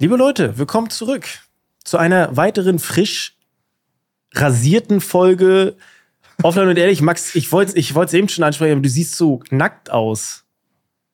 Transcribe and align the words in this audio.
Liebe 0.00 0.16
Leute, 0.16 0.56
willkommen 0.56 0.88
zurück 0.88 1.28
zu 1.84 1.98
einer 1.98 2.34
weiteren 2.34 2.78
frisch 2.78 3.36
rasierten 4.32 5.02
Folge. 5.02 5.76
Offline 6.42 6.68
und 6.68 6.78
ehrlich, 6.78 7.02
Max, 7.02 7.34
ich 7.34 7.52
wollte 7.52 7.76
ich 7.78 7.94
es 7.94 8.14
eben 8.14 8.30
schon 8.30 8.42
ansprechen, 8.44 8.72
aber 8.72 8.80
du 8.80 8.88
siehst 8.88 9.14
so 9.16 9.42
nackt 9.50 9.90
aus. 9.90 10.44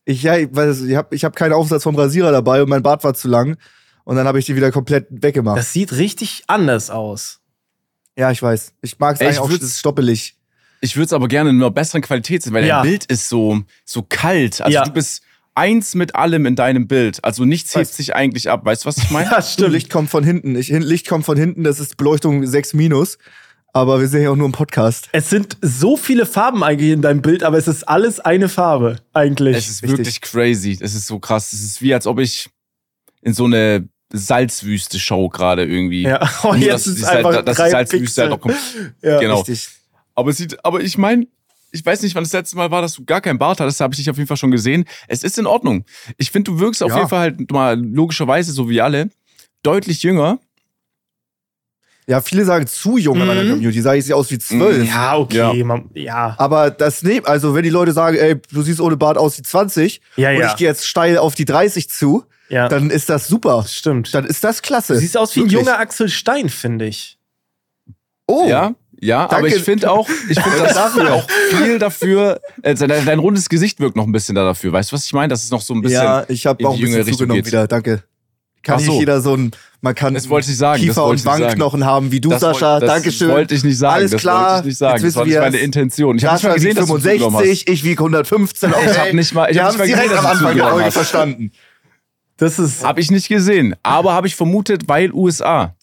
Ich, 0.04 0.22
ja, 0.22 0.36
ich, 0.36 0.54
weiß, 0.54 0.82
ich 0.82 0.94
habe 0.94 1.16
ich 1.16 1.24
hab 1.24 1.34
keinen 1.34 1.52
Aufsatz 1.52 1.82
vom 1.82 1.96
Rasierer 1.96 2.30
dabei 2.30 2.62
und 2.62 2.68
mein 2.68 2.84
Bart 2.84 3.02
war 3.02 3.12
zu 3.14 3.26
lang. 3.26 3.56
Und 4.04 4.14
dann 4.14 4.28
habe 4.28 4.38
ich 4.38 4.46
die 4.46 4.54
wieder 4.54 4.70
komplett 4.70 5.08
weggemacht. 5.10 5.58
Das 5.58 5.72
sieht 5.72 5.92
richtig 5.94 6.44
anders 6.46 6.88
aus. 6.88 7.40
Ja, 8.16 8.30
ich 8.30 8.40
weiß. 8.40 8.72
Ich 8.82 9.00
mag 9.00 9.16
es 9.16 9.20
eigentlich 9.20 9.40
auch 9.40 9.50
das 9.50 9.80
stoppelig. 9.80 10.36
Ich 10.80 10.94
würde 10.94 11.06
es 11.06 11.12
aber 11.12 11.26
gerne 11.26 11.50
in 11.50 11.56
einer 11.56 11.72
besseren 11.72 12.02
Qualität 12.02 12.44
sehen, 12.44 12.52
weil 12.52 12.64
Ja. 12.64 12.82
dein 12.82 12.90
Bild 12.90 13.06
ist 13.06 13.28
so, 13.28 13.62
so 13.84 14.02
kalt. 14.08 14.60
Also 14.60 14.72
Ja. 14.72 14.84
du 14.84 14.92
bist 14.92 15.22
eins 15.56 15.94
mit 15.94 16.14
allem 16.14 16.46
in 16.46 16.54
deinem 16.56 16.86
Bild. 16.86 17.24
Also 17.24 17.44
nichts 17.44 17.74
hebt 17.74 17.92
sich 17.92 18.14
eigentlich 18.14 18.50
ab. 18.50 18.64
Weißt 18.64 18.84
du, 18.84 18.86
was 18.88 18.98
ich 18.98 19.10
meine? 19.10 19.30
Ja, 19.30 19.40
Du, 19.40 19.46
stimmt. 19.46 19.72
Licht 19.72 19.90
kommt 19.90 20.10
von 20.10 20.22
hinten. 20.24 20.54
Ich, 20.56 20.68
Licht 20.68 21.08
kommt 21.08 21.24
von 21.24 21.36
hinten, 21.36 21.64
das 21.64 21.80
ist 21.80 21.96
Beleuchtung 21.96 22.46
6 22.46 22.74
minus. 22.74 23.18
Aber 23.72 24.00
wir 24.00 24.08
sehen 24.08 24.22
ja 24.22 24.30
auch 24.30 24.36
nur 24.36 24.46
im 24.46 24.52
Podcast. 24.52 25.08
Es 25.12 25.28
sind 25.28 25.58
so 25.60 25.98
viele 25.98 26.24
Farben 26.24 26.64
eigentlich 26.64 26.92
in 26.92 27.02
deinem 27.02 27.20
Bild, 27.20 27.42
aber 27.42 27.58
es 27.58 27.68
ist 27.68 27.86
alles 27.86 28.20
eine 28.20 28.48
Farbe 28.48 28.96
eigentlich. 29.12 29.54
Es 29.56 29.68
ist 29.68 29.82
Richtig. 29.82 29.98
wirklich 29.98 30.20
crazy. 30.22 30.78
Es 30.80 30.94
ist 30.94 31.06
so 31.06 31.18
krass. 31.18 31.52
Es 31.52 31.60
ist 31.62 31.82
wie, 31.82 31.92
als 31.92 32.06
ob 32.06 32.18
ich 32.18 32.48
in 33.20 33.34
so 33.34 33.44
eine 33.44 33.86
Salzwüste-Show 34.12 35.28
gerade 35.28 35.64
irgendwie. 35.64 36.02
ja, 36.02 36.20
oh, 36.42 36.54
jetzt 36.54 36.86
dass 36.86 36.86
ist 36.86 37.04
einfach 37.04 37.42
dass 37.42 37.56
die 37.56 37.62
drei 37.62 37.70
Salzwüste 37.70 38.22
halt 38.22 38.30
Pixel. 38.30 38.32
auch 38.32 38.40
kommt. 38.40 38.56
Ja. 39.02 39.20
Genau. 39.20 39.38
Richtig. 39.40 39.68
Aber 40.14 40.30
es 40.30 40.36
sieht, 40.38 40.64
aber 40.64 40.80
ich 40.80 40.96
meine, 40.96 41.26
ich 41.76 41.86
weiß 41.86 42.02
nicht, 42.02 42.14
wann 42.14 42.24
das 42.24 42.32
letzte 42.32 42.56
Mal 42.56 42.70
war, 42.70 42.82
dass 42.82 42.94
du 42.94 43.04
gar 43.04 43.20
keinen 43.20 43.38
Bart 43.38 43.60
hattest, 43.60 43.80
habe 43.80 43.94
ich 43.94 43.98
dich 43.98 44.10
auf 44.10 44.16
jeden 44.16 44.26
Fall 44.26 44.36
schon 44.36 44.50
gesehen. 44.50 44.84
Es 45.08 45.22
ist 45.22 45.38
in 45.38 45.46
Ordnung. 45.46 45.84
Ich 46.18 46.30
finde, 46.30 46.50
du 46.50 46.58
wirkst 46.58 46.82
auf 46.82 46.90
Ja. 46.90 46.96
jeden 46.98 47.08
Fall 47.08 47.20
halt 47.20 47.50
mal 47.52 47.78
logischerweise, 47.80 48.52
so 48.52 48.68
wie 48.68 48.80
alle, 48.80 49.10
deutlich 49.62 50.02
jünger. 50.02 50.38
Ja, 52.08 52.20
viele 52.20 52.44
sagen 52.44 52.68
zu 52.68 52.98
jung 52.98 53.20
in 53.20 53.26
meiner 53.26 53.42
Mhm. 53.42 53.50
Community. 53.50 53.80
Sag 53.80 53.96
ich, 53.96 54.04
sie 54.04 54.14
aus 54.14 54.30
wie 54.30 54.38
zwölf. 54.38 54.86
Ja, 54.86 55.16
okay. 55.18 55.36
Ja. 55.38 55.64
Man, 55.64 55.90
ja. 55.94 56.36
Aber 56.38 56.70
das 56.70 57.02
nehmen, 57.02 57.26
also 57.26 57.52
wenn 57.54 57.64
die 57.64 57.70
Leute 57.70 57.92
sagen, 57.92 58.16
ey, 58.16 58.36
du 58.52 58.62
siehst 58.62 58.80
ohne 58.80 58.96
Bart 58.96 59.18
aus 59.18 59.36
wie 59.38 59.42
20 59.42 60.00
Ja, 60.16 60.30
und 60.30 60.36
ja. 60.38 60.50
ich 60.50 60.56
gehe 60.56 60.68
jetzt 60.68 60.86
steil 60.86 61.18
auf 61.18 61.34
die 61.34 61.44
30 61.44 61.90
zu, 61.90 62.24
ja. 62.48 62.68
dann 62.68 62.90
ist 62.90 63.08
das 63.08 63.26
super. 63.26 63.56
Das 63.62 63.74
stimmt. 63.74 64.14
Dann 64.14 64.24
ist 64.24 64.44
das 64.44 64.62
klasse. 64.62 64.94
Du 64.94 65.00
siehst 65.00 65.16
aus 65.16 65.34
wie 65.34 65.40
ein 65.40 65.48
junger 65.48 65.80
Axel 65.80 66.08
Stein, 66.08 66.48
finde 66.48 66.86
ich. 66.86 67.18
Oh, 68.28 68.46
Ja, 68.48 68.74
ja, 69.00 69.24
aber 69.24 69.42
Danke. 69.42 69.56
ich 69.56 69.62
finde 69.62 69.90
auch, 69.90 70.08
ich 70.28 70.40
finde 70.40 70.58
das 70.58 70.74
Dafür. 70.74 71.12
auch 71.14 71.26
viel 71.50 71.78
dafür, 71.78 72.40
äh, 72.62 72.74
dein, 72.74 73.04
dein 73.04 73.18
rundes 73.18 73.48
Gesicht 73.48 73.78
wirkt 73.80 73.96
noch 73.96 74.04
ein 74.06 74.12
bisschen 74.12 74.34
da 74.34 74.44
dafür. 74.44 74.72
Weißt 74.72 74.90
du, 74.92 74.96
was 74.96 75.04
ich 75.04 75.12
meine? 75.12 75.28
Das 75.28 75.42
ist 75.44 75.52
noch 75.52 75.60
so 75.60 75.74
ein 75.74 75.82
bisschen. 75.82 76.02
ja, 76.02 76.24
ich 76.28 76.46
habe 76.46 76.66
auch 76.66 76.74
ein 76.74 76.80
bisschen 76.80 76.96
Richtung 76.96 77.12
zugenommen 77.14 77.42
geht. 77.42 77.46
wieder. 77.46 77.66
Danke. 77.66 78.02
Kann 78.62 78.80
so. 78.80 78.90
nicht 78.92 79.00
jeder 79.00 79.20
so 79.20 79.34
ein, 79.36 79.52
man 79.80 79.94
kann 79.94 80.14
Das 80.14 80.28
wollte 80.28 80.50
ich 80.50 80.56
sagen, 80.56 80.80
das 80.84 80.88
Kiefer 80.96 81.02
wollte 81.04 81.22
und. 81.22 81.26
Wangenknochen 81.26 81.84
haben 81.84 82.10
wie 82.10 82.20
du, 82.20 82.30
das 82.30 82.40
Sascha. 82.40 82.80
das 82.80 82.88
Dankeschön. 82.88 83.28
wollte 83.28 83.54
ich 83.54 83.62
nicht 83.62 83.78
sagen. 83.78 83.94
Alles 83.94 84.10
das 84.10 84.20
klar. 84.20 84.54
wollte 84.54 84.60
ich 84.60 84.64
nicht 84.66 84.78
sagen. 84.78 84.94
Jetzt 84.96 85.04
Das 85.04 85.16
war 85.16 85.24
nicht 85.24 85.38
meine. 85.38 85.56
Intention. 85.58 86.16
Ich 86.16 86.24
habe 86.24 86.54
gesehen, 86.54 86.70
wiegt 86.70 86.78
dass 86.78 86.86
du 86.88 86.98
zugenommen 86.98 87.36
hast. 87.36 87.42
65, 87.44 87.68
ich 87.68 87.84
wiege 87.84 88.00
115. 88.02 88.72
Okay. 88.74 88.88
Ich 88.90 88.98
hab 88.98 89.12
nicht 89.12 89.34
mal- 89.34 89.50
ich 89.50 89.56
wir 89.56 89.62
hab 89.64 89.72
haben 89.72 89.78
nicht 89.78 89.90
es 89.90 89.96
mal 89.96 90.04
direkt 90.04 90.10
gesehen, 90.10 90.18
am 90.18 90.24
dass 90.24 90.24
du 90.24 90.28
Anfang 90.30 90.56
der 90.56 90.64
zugenommen 90.64 90.80
Folge 90.80 90.90
verstanden. 90.92 91.52
Das 92.38 92.58
ist. 92.58 92.84
Habe 92.84 93.00
ich 93.00 93.10
nicht 93.12 93.28
gesehen. 93.28 93.76
Aber 93.84 94.12
habe 94.14 94.26
ich 94.26 94.34
vermutet, 94.34 94.82
weil 94.88 95.12
USA. 95.12 95.76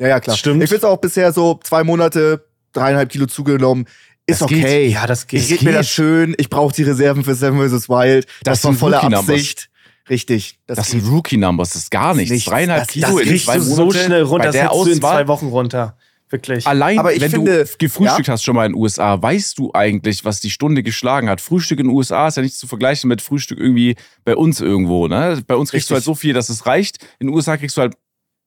Ja, 0.00 0.08
ja, 0.08 0.20
klar. 0.20 0.36
Stimmt. 0.36 0.60
Ich 0.62 0.68
finde 0.70 0.78
es 0.86 0.92
auch 0.92 0.96
bisher 0.98 1.32
so 1.32 1.60
zwei 1.62 1.84
Monate, 1.84 2.44
dreieinhalb 2.74 3.08
Kilo 3.10 3.26
zugenommen. 3.26 3.86
Ist 4.26 4.40
Das 4.42 4.48
geht. 4.48 4.64
okay. 4.64 4.88
Ja, 4.88 5.06
das 5.06 5.26
geht. 5.26 5.40
Ich 5.40 5.50
rede 5.52 5.64
mir 5.66 5.72
das 5.72 5.88
schön. 5.88 6.34
Ich 6.38 6.48
brauche 6.50 6.74
die 6.74 6.82
Reserven 6.82 7.24
für 7.24 7.34
Seven 7.34 7.58
vs. 7.58 7.88
Wild. 7.88 8.26
Das, 8.42 8.60
Das 8.60 8.64
war 8.64 8.72
voller. 8.74 9.02
Absicht. 9.04 9.68
Richtig. 10.10 10.58
Das, 10.66 10.76
Das 10.76 10.90
sind 10.90 11.06
Rookie-Numbers, 11.10 11.70
das 11.70 11.82
ist 11.84 11.90
gar 11.90 12.14
nichts. 12.14 12.30
Nichts. 12.30 12.48
Dreieinhalb 12.50 12.82
Das- 12.84 12.88
Kilo 12.92 13.06
Das 13.12 13.20
in 13.20 13.28
kriegst 13.28 13.44
zwei 13.46 13.56
du 13.56 13.62
so 13.62 13.90
schnell 13.90 14.22
runter. 14.22 14.46
Das 14.46 14.56
hättest 14.56 14.86
du 14.86 14.90
in 14.90 15.00
zwei 15.00 15.28
Wochen 15.28 15.46
runter. 15.48 15.96
Wirklich. 16.30 16.66
Allein, 16.66 16.98
Aber 16.98 17.12
ich 17.12 17.20
wenn 17.20 17.30
finde- 17.30 17.64
du 17.64 17.76
gefrühstückt 17.78 18.28
hast 18.28 18.42
schon 18.44 18.56
mal 18.56 18.66
in 18.66 18.72
den 18.72 18.80
USA, 18.80 19.20
weißt 19.22 19.58
du 19.58 19.70
eigentlich, 19.72 20.24
was 20.24 20.40
die 20.40 20.50
Stunde 20.50 20.82
geschlagen 20.82 21.28
hat. 21.28 21.40
Frühstück 21.40 21.78
in 21.78 21.86
den 21.86 21.94
USA 21.94 22.26
ist 22.28 22.36
ja 22.36 22.42
nicht 22.42 22.56
zu 22.56 22.66
vergleichen 22.66 23.08
mit 23.08 23.22
Frühstück 23.22 23.58
irgendwie 23.60 23.94
bei 24.24 24.34
uns 24.34 24.60
irgendwo. 24.60 25.06
Ne? 25.06 25.42
Bei 25.46 25.54
uns 25.54 25.70
kriegst 25.70 25.90
du 25.90 25.94
Richtig. 25.94 25.94
halt 25.94 26.04
so 26.04 26.14
viel, 26.14 26.32
dass 26.32 26.48
es 26.48 26.66
reicht. 26.66 26.98
In 27.20 27.28
den 27.28 27.34
USA 27.36 27.56
kriegst 27.56 27.76
du 27.76 27.82
halt 27.82 27.94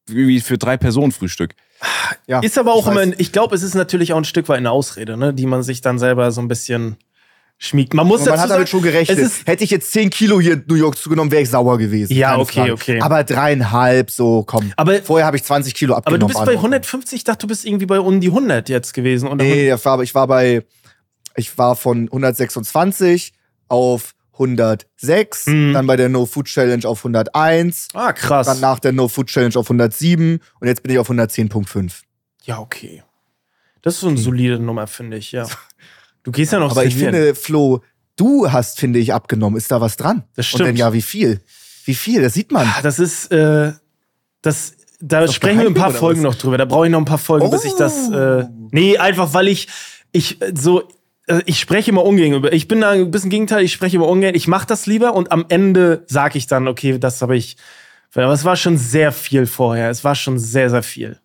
irgendwie 0.09 0.41
für 0.41 0.57
drei 0.57 0.77
Personen 0.77 1.11
Frühstück. 1.11 1.55
ja, 2.27 2.39
Ist 2.39 2.57
aber 2.57 2.73
auch 2.73 2.85
ich 2.85 2.91
immer, 2.91 3.01
ein, 3.01 3.15
ich 3.17 3.31
glaube, 3.31 3.55
es 3.55 3.63
ist 3.63 3.75
natürlich 3.75 4.13
auch 4.13 4.17
ein 4.17 4.25
Stück 4.25 4.49
weit 4.49 4.57
eine 4.57 4.71
Ausrede, 4.71 5.17
ne, 5.17 5.33
die 5.33 5.45
man 5.45 5.63
sich 5.63 5.81
dann 5.81 5.99
selber 5.99 6.31
so 6.31 6.41
ein 6.41 6.47
bisschen 6.47 6.97
schmiegt. 7.59 7.93
Man 7.93 8.05
muss 8.07 8.19
man 8.21 8.29
dazu 8.29 8.41
hat 8.41 8.49
damit 8.51 8.67
sagen, 8.67 8.81
schon 8.81 8.81
gerechnet. 8.83 9.17
Es 9.17 9.25
ist, 9.39 9.47
Hätte 9.47 9.63
ich 9.63 9.71
jetzt 9.71 9.91
10 9.91 10.09
Kilo 10.09 10.39
hier 10.39 10.53
in 10.53 10.63
New 10.67 10.75
York 10.75 10.97
zugenommen, 10.97 11.31
wäre 11.31 11.41
ich 11.41 11.49
sauer 11.49 11.77
gewesen. 11.77 12.13
Ja, 12.13 12.37
okay, 12.37 12.59
Frage. 12.59 12.73
okay. 12.73 13.01
Aber 13.01 13.23
dreieinhalb, 13.23 14.11
so, 14.11 14.43
komm. 14.43 14.71
aber, 14.75 15.01
Vorher 15.01 15.25
habe 15.25 15.37
ich 15.37 15.43
20 15.43 15.73
Kilo 15.73 15.93
aber 15.93 15.99
abgenommen. 15.99 16.21
du 16.21 16.27
bist 16.27 16.37
bei 16.39 16.51
in 16.53 16.57
Ordnung. 16.57 16.73
150, 16.73 17.17
ich 17.17 17.23
dachte, 17.23 17.39
du 17.41 17.47
bist 17.47 17.65
irgendwie 17.65 17.85
bei 17.87 17.99
um 17.99 18.21
die 18.21 18.27
100 18.27 18.69
jetzt 18.69 18.93
gewesen. 18.93 19.27
Und 19.27 19.37
Nee, 19.37 19.73
ich 19.73 19.85
war, 19.85 20.01
ich 20.01 20.13
war 20.13 20.27
bei, 20.27 20.63
ich 21.35 21.57
war 21.57 21.75
von 21.75 22.03
126 22.03 23.33
auf 23.69 24.13
106, 24.39 25.47
Mhm. 25.47 25.73
dann 25.73 25.87
bei 25.87 25.95
der 25.95 26.09
No 26.09 26.25
Food 26.25 26.45
Challenge 26.47 26.85
auf 26.87 27.03
101, 27.03 27.87
ah, 27.93 28.13
krass. 28.13 28.47
dann 28.47 28.59
nach 28.59 28.79
der 28.79 28.91
No 28.93 29.07
Food 29.07 29.27
Challenge 29.27 29.55
auf 29.55 29.69
107 29.69 30.39
und 30.59 30.67
jetzt 30.67 30.83
bin 30.83 30.91
ich 30.91 30.99
auf 30.99 31.09
110.5. 31.09 32.01
Ja, 32.43 32.59
okay. 32.59 33.03
Das 33.81 33.95
ist 33.95 33.99
so 34.01 34.07
eine 34.07 34.17
solide 34.17 34.59
Nummer, 34.59 34.87
finde 34.87 35.17
ich, 35.17 35.31
ja. 35.31 35.47
Du 36.23 36.31
gehst 36.31 36.51
ja 36.51 36.59
noch 36.59 36.71
Aber 36.71 36.83
ich 36.85 36.95
finde, 36.95 37.35
Flo, 37.35 37.81
du 38.17 38.51
hast, 38.51 38.79
finde 38.79 38.99
ich, 38.99 39.13
abgenommen. 39.13 39.57
Ist 39.57 39.71
da 39.71 39.79
was 39.79 39.95
dran? 39.95 40.23
Das 40.35 40.51
Und 40.53 40.59
wenn 40.59 40.65
stimmt. 40.67 40.79
ja, 40.79 40.91
wie 40.93 41.01
viel? 41.01 41.41
Wie 41.85 41.95
viel? 41.95 42.21
Das 42.21 42.33
sieht 42.33 42.51
man. 42.51 42.67
Ah, 42.67 42.81
Das 42.81 42.99
ist, 42.99 43.31
äh, 43.31 43.71
das, 44.41 44.73
da 44.99 45.25
doch 45.25 45.33
sprechen 45.33 45.59
wir 45.61 45.67
ein 45.67 45.73
paar 45.73 45.93
Folgen 45.93 46.21
noch 46.21 46.35
drüber. 46.35 46.57
Da 46.57 46.65
brauche 46.65 46.85
ich 46.87 46.91
noch 46.91 46.99
ein 46.99 47.05
paar 47.05 47.17
Folgen, 47.17 47.49
bis 47.49 47.63
ich 47.63 47.73
das, 47.73 48.09
äh, 48.09 48.45
nee, 48.71 48.97
einfach 48.97 49.33
weil 49.33 49.47
ich, 49.47 49.67
ich 50.11 50.37
so, 50.53 50.83
ich 51.45 51.59
spreche 51.59 51.91
immer 51.91 52.05
ungern 52.05 52.33
über, 52.33 52.53
ich 52.53 52.67
bin 52.67 52.81
da 52.81 52.91
ein 52.91 53.11
bisschen 53.11 53.29
Gegenteil, 53.29 53.63
ich 53.63 53.73
spreche 53.73 53.97
immer 53.97 54.07
ungern, 54.07 54.35
ich 54.35 54.47
mache 54.47 54.67
das 54.67 54.85
lieber 54.85 55.13
und 55.13 55.31
am 55.31 55.45
Ende 55.49 56.03
sage 56.07 56.37
ich 56.37 56.47
dann, 56.47 56.67
okay, 56.67 56.97
das 56.97 57.21
habe 57.21 57.35
ich, 57.35 57.57
aber 58.13 58.31
es 58.31 58.45
war 58.45 58.55
schon 58.55 58.77
sehr 58.77 59.11
viel 59.11 59.45
vorher, 59.45 59.89
es 59.89 60.03
war 60.03 60.15
schon 60.15 60.39
sehr, 60.39 60.69
sehr 60.69 60.83
viel. 60.83 61.19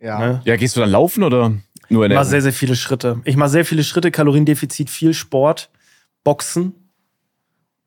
Ja. 0.00 0.18
Ne? 0.18 0.42
Ja, 0.44 0.56
gehst 0.56 0.76
du 0.76 0.80
dann 0.80 0.90
laufen 0.90 1.22
oder 1.22 1.52
nur 1.88 2.04
in 2.04 2.10
Ich 2.10 2.14
der 2.14 2.20
mache 2.20 2.30
sehr, 2.30 2.42
sehr 2.42 2.52
viele 2.52 2.76
Schritte. 2.76 3.20
Ich 3.24 3.36
mache 3.36 3.50
sehr 3.50 3.64
viele 3.64 3.84
Schritte, 3.84 4.10
Kaloriendefizit, 4.10 4.90
viel 4.90 5.14
Sport, 5.14 5.70
Boxen. 6.24 6.74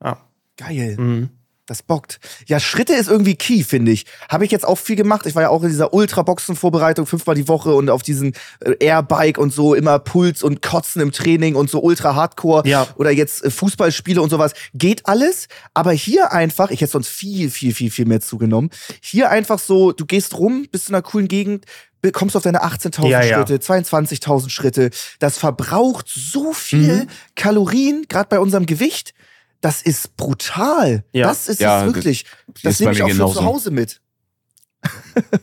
Ja. 0.04 0.18
Geil. 0.58 0.96
Mhm. 0.98 1.30
Das 1.68 1.84
bockt. 1.84 2.20
Ja, 2.48 2.60
Schritte 2.60 2.94
ist 2.94 3.08
irgendwie 3.08 3.36
key, 3.36 3.64
finde 3.64 3.92
ich. 3.92 4.06
Habe 4.30 4.44
ich 4.46 4.52
jetzt 4.52 4.66
auch 4.68 4.78
viel 4.78 4.96
gemacht. 4.96 5.26
Ich 5.26 5.36
war 5.36 5.44
ja 5.44 5.50
auch 5.50 5.62
in 5.64 5.70
dieser 5.70 5.94
Ultra-Boxen-Vorbereitung 5.94 7.06
fünfmal 7.06 7.36
die 7.36 7.48
Woche 7.48 7.74
und 7.76 7.90
auf 7.90 8.02
diesen 8.04 8.34
äh, 8.62 8.76
Airbike 8.80 9.38
und 9.38 9.54
so 9.54 9.74
immer 9.76 10.00
Puls 10.00 10.44
und 10.44 10.62
Kotzen 10.62 11.02
im 11.02 11.12
Training 11.12 11.56
und 11.56 11.70
so 11.70 11.80
Ultra-Hardcore. 11.82 12.68
Ja. 12.68 12.88
Oder 12.96 13.12
jetzt 13.12 13.44
äh, 13.46 13.52
Fußballspiele 13.52 14.22
und 14.22 14.30
sowas. 14.32 14.54
Geht 14.74 15.06
alles. 15.06 15.48
Aber 15.74 15.92
hier 15.92 16.32
einfach, 16.34 16.72
ich 16.72 16.82
hätte 16.82 16.92
sonst 16.94 17.10
viel, 17.10 17.50
viel, 17.52 17.74
viel, 17.74 17.92
viel 17.92 18.06
mehr 18.06 18.22
zugenommen. 18.22 18.72
Hier 19.02 19.30
einfach 19.30 19.60
so, 19.60 19.92
du 19.92 20.06
gehst 20.06 20.38
rum, 20.38 20.66
bist 20.72 20.90
in 20.90 20.96
einer 20.96 21.04
coolen 21.04 21.28
Gegend, 21.28 21.66
kommst 22.14 22.36
auf 22.36 22.44
deine 22.44 22.64
18.000 22.64 23.08
Ja, 23.08 23.24
ja. 23.24 23.38
Schritte, 23.38 23.58
22.000 23.64 24.50
Schritte. 24.50 24.90
Das 25.20 25.38
verbraucht 25.38 26.10
so 26.10 26.52
viel 26.54 27.04
Mhm. 27.04 27.08
Kalorien, 27.36 28.06
gerade 28.10 28.28
bei 28.30 28.40
unserem 28.40 28.66
Gewicht. 28.66 29.14
Das 29.62 29.82
ist 29.84 30.18
brutal. 30.18 31.04
Ja. 31.14 31.28
Das 31.28 31.48
ist 31.48 31.62
Ja, 31.62 31.86
es 31.86 31.94
wirklich. 31.94 32.26
Das 32.64 32.74
ist 32.74 32.80
nehme 32.82 32.92
bei 32.92 32.94
ich 32.94 33.00
mir 33.00 33.06
auch 33.06 33.10
für 33.10 33.16
genauso. 33.16 33.40
zu 33.40 33.46
Hause 33.46 33.72
mit. 33.72 34.02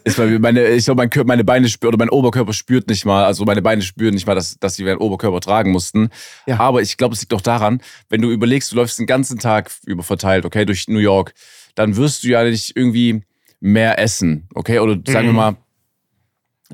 Ist 0.03 0.19
weil 0.19 0.37
meine, 0.41 0.67
ich 0.71 0.87
glaube, 0.87 1.09
mein, 1.15 1.27
meine 1.27 1.45
Beine 1.45 1.69
spürt 1.69 1.95
oder 1.95 1.99
mein 2.05 2.11
Oberkörper 2.11 2.53
spürt 2.53 2.89
nicht 2.89 3.05
mal, 3.05 3.25
also 3.25 3.45
meine 3.45 3.63
Beine 3.63 3.83
spüren 3.83 4.15
nicht 4.15 4.27
mal, 4.27 4.35
dass, 4.35 4.59
dass 4.59 4.75
sie 4.75 4.83
ihren 4.83 4.99
Oberkörper 4.99 5.41
tragen 5.41 5.71
mussten. 5.71 6.09
Ja. 6.47 6.59
Aber 6.59 6.83
ich 6.83 6.97
glaube, 6.97 7.15
es 7.15 7.21
liegt 7.21 7.31
doch 7.31 7.41
daran, 7.41 7.81
wenn 8.09 8.21
du 8.21 8.31
überlegst, 8.31 8.73
du 8.73 8.77
läufst 8.77 8.99
den 8.99 9.07
ganzen 9.07 9.39
Tag 9.39 9.71
über 9.87 10.03
verteilt, 10.03 10.45
okay, 10.45 10.65
durch 10.65 10.89
New 10.89 10.99
York, 10.99 11.35
dann 11.77 11.95
wirst 11.97 12.25
du 12.25 12.29
ja 12.29 12.43
nicht 12.43 12.77
irgendwie 12.77 13.23
mehr 13.61 14.01
essen, 14.01 14.49
okay? 14.55 14.81
Oder 14.81 14.95
sagen 15.07 15.27
wir 15.29 15.31
Mhm. 15.31 15.37
mal, 15.37 15.57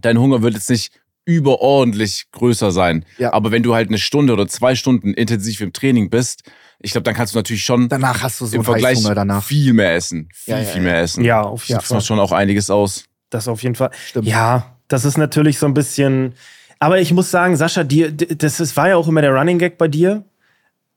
dein 0.01 0.19
Hunger 0.19 0.41
wird 0.41 0.55
jetzt 0.55 0.71
nicht 0.71 0.93
überordentlich 1.27 2.27
größer 2.33 2.71
sein. 2.71 3.05
Ja. 3.19 3.33
Aber 3.35 3.51
wenn 3.51 3.63
du 3.63 3.75
halt 3.75 3.89
eine 3.89 3.99
Stunde 3.99 4.33
oder 4.33 4.47
zwei 4.49 4.75
Stunden 4.75 5.13
intensiv 5.13 5.61
im 5.61 5.73
Training 5.75 6.09
bist, 6.09 6.43
ich 6.85 6.93
glaube, 6.93 7.05
dann 7.05 7.15
kannst 7.15 7.35
du 7.35 7.39
natürlich 7.39 7.65
schon 7.65 7.89
Danach 7.89 8.23
hast 8.23 8.41
du 8.41 8.47
so 8.47 8.57
im 8.57 8.63
Vergleich 8.65 9.03
danach. 9.03 9.43
viel 9.43 9.73
mehr 9.73 9.95
essen. 9.95 10.29
Viel, 10.33 10.53
Ja, 10.55 10.61
ja, 10.61 10.65
viel 10.67 10.83
mehr 10.83 11.01
essen. 11.01 11.25
Ja, 11.25 11.43
auf 11.43 11.65
jeden. 11.65 11.79
Das 11.79 11.89
Fall. 11.89 11.97
macht 11.97 12.07
schon 12.07 12.21
auch 12.21 12.33
einiges 12.33 12.69
aus. 12.71 13.05
Das 13.31 13.49
auf 13.49 13.63
jeden 13.63 13.75
Fall. 13.75 13.91
Stimmt. 14.07 14.27
Ja, 14.29 14.77
das 14.89 15.05
ist 15.05 15.17
natürlich 15.17 15.59
so 15.59 15.67
ein 15.67 15.75
bisschen. 15.75 16.35
Aber 16.79 17.01
ich 17.01 17.13
muss 17.13 17.31
sagen, 17.31 17.57
Sascha, 17.57 17.85
dir, 17.85 18.13
das 18.13 18.61
ist, 18.61 18.77
war 18.77 18.91
ja 18.91 18.97
auch 18.97 19.09
immer 19.09 19.23
der 19.23 19.33
Running 19.33 19.59
Gag 19.59 19.79
bei 19.79 19.89
dir 19.89 20.25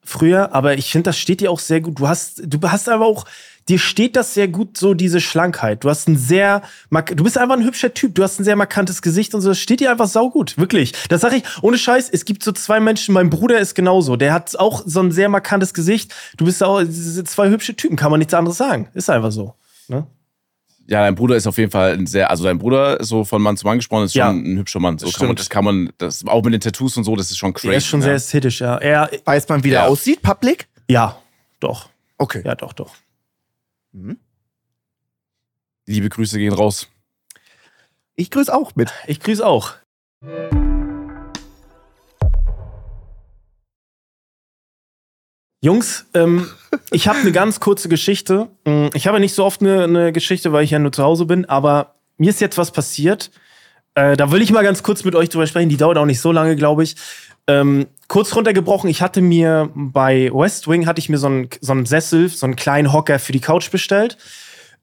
früher, 0.03 0.53
aber 0.53 0.77
ich 0.77 0.91
finde, 0.91 1.03
das 1.09 1.17
steht 1.17 1.41
dir 1.41 1.51
auch 1.51 1.59
sehr 1.59 1.81
gut. 1.81 1.99
Du 1.99 2.07
hast, 2.07 2.41
du 2.45 2.59
hast 2.69 2.89
aber 2.89 3.05
auch, 3.05 3.25
dir 3.69 3.79
steht 3.79 4.15
das 4.15 4.33
sehr 4.33 4.47
gut, 4.47 4.77
so 4.77 4.93
diese 4.93 5.19
Schlankheit. 5.19 5.83
Du 5.83 5.89
hast 5.89 6.07
ein 6.07 6.17
sehr, 6.17 6.61
mark- 6.89 7.15
du 7.15 7.23
bist 7.23 7.37
einfach 7.37 7.55
ein 7.57 7.63
hübscher 7.63 7.93
Typ. 7.93 8.15
Du 8.15 8.23
hast 8.23 8.39
ein 8.39 8.43
sehr 8.43 8.55
markantes 8.55 9.01
Gesicht 9.01 9.33
und 9.35 9.41
so. 9.41 9.49
Das 9.49 9.59
steht 9.59 9.79
dir 9.79 9.91
einfach 9.91 10.07
saugut, 10.07 10.57
wirklich. 10.57 10.93
Das 11.09 11.21
sage 11.21 11.37
ich 11.37 11.43
ohne 11.61 11.77
Scheiß. 11.77 12.09
Es 12.09 12.25
gibt 12.25 12.43
so 12.43 12.51
zwei 12.51 12.79
Menschen. 12.79 13.13
Mein 13.13 13.29
Bruder 13.29 13.59
ist 13.59 13.75
genauso. 13.75 14.15
Der 14.15 14.33
hat 14.33 14.55
auch 14.57 14.83
so 14.85 15.01
ein 15.01 15.11
sehr 15.11 15.29
markantes 15.29 15.73
Gesicht. 15.73 16.13
Du 16.37 16.45
bist 16.45 16.63
auch 16.63 16.83
zwei 16.85 17.49
hübsche 17.49 17.75
Typen. 17.75 17.95
Kann 17.97 18.11
man 18.11 18.19
nichts 18.19 18.33
anderes 18.33 18.57
sagen. 18.57 18.89
Ist 18.93 19.09
einfach 19.09 19.31
so. 19.31 19.53
Ne? 19.87 20.07
Ja, 20.89 21.01
dein 21.01 21.15
Bruder 21.15 21.35
ist 21.35 21.45
auf 21.47 21.57
jeden 21.57 21.69
Fall 21.71 21.91
ein 21.95 22.07
sehr, 22.07 22.29
also 22.29 22.45
dein 22.45 22.57
Bruder, 22.59 23.03
so 23.03 23.25
von 23.25 23.41
Mann 23.41 23.57
zu 23.57 23.65
Mann 23.67 23.77
gesprochen, 23.77 24.05
ist 24.05 24.13
schon 24.13 24.19
Ja. 24.19 24.29
ein 24.29 24.57
hübscher 24.57 24.79
Mann. 24.79 24.97
So 24.97 25.07
Das 25.07 25.15
kann 25.17 25.27
man, 25.27 25.35
das 25.35 25.49
kann 25.49 25.65
man, 25.65 25.89
das, 25.97 26.25
auch 26.25 26.41
mit 26.43 26.53
den 26.53 26.61
Tattoos 26.61 26.95
und 26.95 27.03
so, 27.03 27.13
das 27.17 27.29
ist 27.29 27.37
schon 27.37 27.53
crazy. 27.53 27.73
Er 27.73 27.77
ist 27.77 27.87
schon 27.87 27.99
ja. 27.99 28.05
sehr 28.05 28.13
ästhetisch, 28.15 28.61
ja. 28.61 28.77
Er, 28.77 29.09
Weiß 29.25 29.49
man, 29.49 29.65
wie 29.65 29.71
der 29.71 29.81
Ja. 29.81 29.87
aussieht, 29.87 30.21
public? 30.21 30.67
ja, 30.87 31.17
doch. 31.59 31.89
Okay. 32.17 32.41
Ja, 32.45 32.55
doch, 32.55 32.71
doch. 32.71 32.93
Liebe 35.85 36.09
Grüße 36.09 36.37
gehen 36.37 36.53
raus. 36.53 36.87
Ich 38.15 38.31
grüße 38.31 38.53
auch 38.53 38.75
mit. 38.75 38.91
Ich 39.07 39.19
grüße 39.19 39.45
auch. 39.45 39.73
Jungs, 45.61 46.05
ähm, 46.13 46.47
ich 46.91 47.07
habe 47.07 47.19
eine 47.19 47.31
ganz 47.31 47.59
kurze 47.59 47.89
Geschichte. 47.89 48.49
Mm, 48.65 48.87
Ich 48.93 49.07
habe 49.07 49.19
nicht 49.19 49.33
so 49.33 49.43
oft 49.45 49.61
eine, 49.61 49.83
eine 49.83 50.11
Geschichte, 50.13 50.51
weil 50.51 50.63
ich 50.63 50.71
ja 50.71 50.79
nur 50.79 50.91
zu 50.91 51.03
Hause 51.03 51.25
bin, 51.25 51.45
aber 51.45 51.95
mir 52.17 52.29
ist 52.29 52.41
jetzt 52.41 52.57
was 52.57 52.71
passiert. 52.71 53.31
Äh, 53.95 54.15
da 54.17 54.31
will 54.31 54.41
ich 54.41 54.51
mal 54.51 54.63
ganz 54.63 54.83
kurz 54.83 55.03
mit 55.03 55.15
euch 55.15 55.29
drüber 55.29 55.47
sprechen. 55.47 55.69
Die 55.69 55.77
dauert 55.77 55.97
auch 55.97 56.05
nicht 56.05 56.21
so 56.21 56.31
lange, 56.31 56.55
glaube 56.55 56.83
ich. 56.83 56.95
Ähm, 57.47 57.88
kurz 58.07 58.35
runtergebrochen, 58.35 58.89
ich 58.89 59.01
hatte 59.01 59.21
mir 59.21 59.69
bei 59.73 60.29
West 60.33 60.67
Wing 60.67 60.85
hatte 60.85 60.99
ich 60.99 61.09
mir 61.09 61.17
so 61.17 61.27
einen, 61.27 61.49
so 61.61 61.71
einen 61.71 61.85
Sessel, 61.85 62.29
so 62.29 62.45
einen 62.45 62.55
kleinen 62.55 62.91
Hocker 62.91 63.19
für 63.19 63.31
die 63.31 63.39
Couch 63.39 63.71
bestellt. 63.71 64.17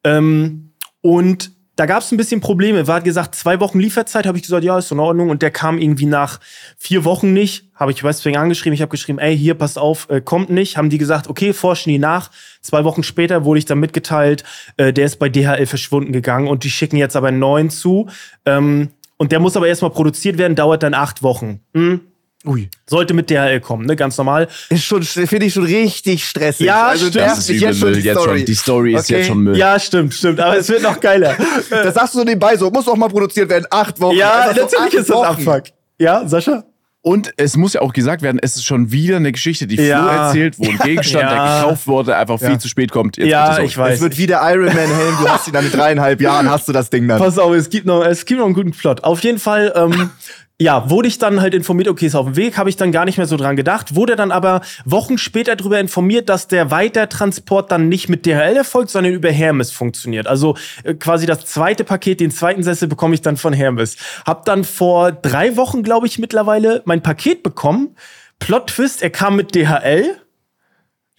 Ähm, 0.03 0.71
und 1.01 1.53
da 1.77 1.87
gab 1.87 2.03
es 2.03 2.13
ein 2.13 2.17
bisschen 2.17 2.41
Probleme. 2.41 2.87
War 2.87 3.01
gesagt, 3.01 3.35
zwei 3.35 3.59
Wochen 3.59 3.81
Lieferzeit, 3.81 4.27
habe 4.27 4.39
ich 4.39 4.45
gesagt, 4.45 4.63
ja, 4.63 4.79
ist 4.79 4.93
in 4.93 5.01
Ordnung. 5.01 5.31
Und 5.31 5.43
der 5.43 5.51
kam 5.51 5.79
irgendwie 5.79 6.07
nach 6.07 6.39
vier 6.79 7.05
Wochen 7.05 7.33
nicht. 7.33 7.69
Habe 7.75 7.91
ich 7.91 8.05
Westwing 8.05 8.37
angeschrieben. 8.37 8.75
Ich 8.75 8.81
habe 8.81 8.91
geschrieben, 8.91 9.19
ey, 9.19 9.37
hier, 9.37 9.55
passt 9.55 9.79
auf, 9.79 10.09
äh, 10.09 10.21
kommt 10.21 10.51
nicht. 10.51 10.77
Haben 10.77 10.89
die 10.89 10.99
gesagt, 10.99 11.29
okay, 11.29 11.53
forschen 11.53 11.91
die 11.91 11.99
nach. 11.99 12.31
Zwei 12.61 12.85
Wochen 12.85 13.03
später 13.03 13.45
wurde 13.45 13.59
ich 13.59 13.65
dann 13.65 13.81
mitgeteilt, 13.81 14.45
äh, 14.77 14.93
der 14.93 15.07
ist 15.07 15.19
bei 15.19 15.29
DHL 15.29 15.67
verschwunden 15.67 16.13
gegangen 16.13 16.47
und 16.47 16.63
die 16.63 16.71
schicken 16.71 16.97
jetzt 16.97 17.17
aber 17.17 17.29
einen 17.29 17.41
neuen 17.41 17.71
zu. 17.71 18.09
Ähm, 18.47 18.91
und 19.17 19.33
der 19.33 19.41
muss 19.41 19.57
aber 19.57 19.67
erstmal 19.67 19.91
produziert 19.91 20.39
werden, 20.39 20.55
dauert 20.55 20.83
dann 20.83 20.95
acht 20.95 21.23
Wochen. 21.23 21.61
Hm? 21.75 22.01
Ui. 22.47 22.69
Sollte 22.87 23.15
mit 23.15 23.31
DHL 23.31 23.61
kommen, 23.61 23.87
ne? 23.87 23.97
Ganz 23.97 24.19
normal. 24.19 24.49
Ist 24.69 24.85
schon, 24.85 25.03
finde 25.03 25.47
ich 25.47 25.55
schon 25.55 25.65
richtig 25.65 26.27
stressig. 26.27 26.67
Ja, 26.67 26.89
also 26.89 27.07
stimmt. 27.07 27.25
Das 27.25 27.39
ist 27.39 27.49
übel 27.49 27.61
jetzt 27.63 27.79
schon 27.79 27.89
Müll, 27.91 28.01
die 28.01 28.07
jetzt 28.07 28.19
Story. 28.21 28.39
schon. 28.39 28.47
Die 28.47 28.55
Story 28.55 28.95
ist 28.95 29.01
Okay. 29.05 29.17
jetzt 29.19 29.27
schon 29.29 29.39
Müll. 29.39 29.57
Ja, 29.57 29.79
stimmt, 29.81 30.13
stimmt. 30.15 30.41
Aber 30.41 30.59
es 30.59 30.69
wird 30.69 30.83
noch 30.83 31.01
geiler. 31.01 31.35
Das 31.71 31.95
sagst 31.95 32.15
du 32.15 32.19
so 32.19 32.25
nebenbei 32.25 32.57
so, 32.57 32.71
muss 32.71 32.87
auch 32.87 32.97
mal 32.97 33.09
produziert 33.09 33.49
werden, 33.49 33.67
acht 33.71 33.99
Wochen. 34.01 34.17
ja, 34.17 34.49
Einfach 34.49 34.69
so 34.69 34.77
natürlich 34.79 34.95
ist 35.01 35.11
das. 35.11 35.17
Abfuck. 35.23 35.63
Ja, 35.99 36.29
Sascha? 36.29 36.65
Und 37.01 37.33
es 37.37 37.57
muss 37.59 37.75
ja 37.75 37.83
auch 37.83 37.93
gesagt 37.93 38.23
werden, 38.23 38.39
es 38.43 38.57
ist 38.57 38.65
schon 38.65 38.91
wieder 38.91 39.17
eine 39.17 39.31
Geschichte, 39.31 39.67
die 39.67 39.77
Ja. 39.77 40.03
Flo 40.03 40.09
erzählt, 40.11 40.59
wo 40.59 40.65
ein 40.65 40.79
Gegenstand, 40.85 41.25
der 41.31 41.37
Ja. 41.37 41.61
gekauft 41.63 41.87
wurde, 41.87 42.17
einfach 42.17 42.39
viel 42.39 42.59
zu 42.59 42.67
spät 42.69 42.93
kommt. 42.93 43.19
Jetzt 43.19 43.29
Ja, 43.29 43.59
ich 43.61 43.77
weiß. 43.77 43.97
Es 43.97 44.01
wird 44.01 44.17
wie 44.17 44.27
der 44.27 44.41
Iron 44.53 44.67
Man 44.67 44.75
Helm, 44.77 45.17
du 45.21 45.29
hast 45.29 45.47
ihn 45.47 45.53
dann 45.53 45.67
in 45.67 45.73
dreieinhalb 45.73 46.21
Jahren, 46.23 46.49
hast 46.51 46.67
du 46.67 46.73
das 46.73 46.89
Ding 46.89 47.07
dann. 47.07 47.19
Pass 47.19 47.39
auf, 47.39 47.53
es 47.55 47.69
gibt 47.69 47.85
noch, 47.87 48.05
es 48.05 48.25
gibt 48.25 48.39
noch 48.41 48.47
einen 48.47 48.55
guten 48.55 48.71
Plot. 48.73 49.05
Auf 49.05 49.21
jeden 49.21 49.39
Fall, 49.39 49.73
ähm, 49.77 50.11
ja, 50.65 50.89
wurde 50.89 51.09
ich 51.09 51.19
dann 51.19 51.43
halt 51.43 51.53
informiert, 51.53 51.89
okay, 51.89 52.07
ist 52.07 52.15
auf 52.15 52.25
dem 52.25 52.37
Weg, 52.37 52.57
habe 52.57 52.71
ich 52.71 52.77
dann 52.77 52.91
gar 52.91 53.05
nicht 53.05 53.19
mehr 53.19 53.27
so 53.27 53.37
dran 53.37 53.55
gedacht, 53.55 53.95
wurde 53.97 54.17
dann 54.17 54.33
aber 54.33 54.63
Wochen 54.87 55.19
später 55.19 55.57
darüber 55.57 55.79
informiert, 55.79 56.31
dass 56.31 56.49
der 56.49 56.71
Weitertransport 56.71 57.71
dann 57.71 57.91
nicht 57.91 58.09
mit 58.09 58.25
DHL 58.25 58.57
erfolgt, 58.57 58.89
sondern 58.89 59.13
über 59.13 59.31
Hermes 59.31 59.71
funktioniert. 59.71 60.27
Also 60.27 60.57
äh, 60.83 60.95
quasi 60.95 61.27
das 61.27 61.45
zweite 61.45 61.85
Paket, 61.85 62.21
den 62.21 62.31
zweiten 62.31 62.63
Sessel 62.63 62.89
bekomme 62.89 63.15
ich 63.15 63.21
dann 63.21 63.37
von 63.37 63.53
Hermes. 63.53 63.99
Hab 64.25 64.47
dann 64.47 64.65
vor 64.65 65.13
drei 65.13 65.59
Wochen, 65.59 65.83
glaube 65.83 66.07
ich, 66.07 66.19
mittlerweile 66.19 66.81
mein 66.87 67.03
Paket 67.03 67.43
bekommen. 67.43 67.95
Plot 68.39 68.69
Twist, 68.69 69.03
er 69.03 69.11
kam 69.11 69.37
mit 69.37 69.55
DHL. 69.55 70.17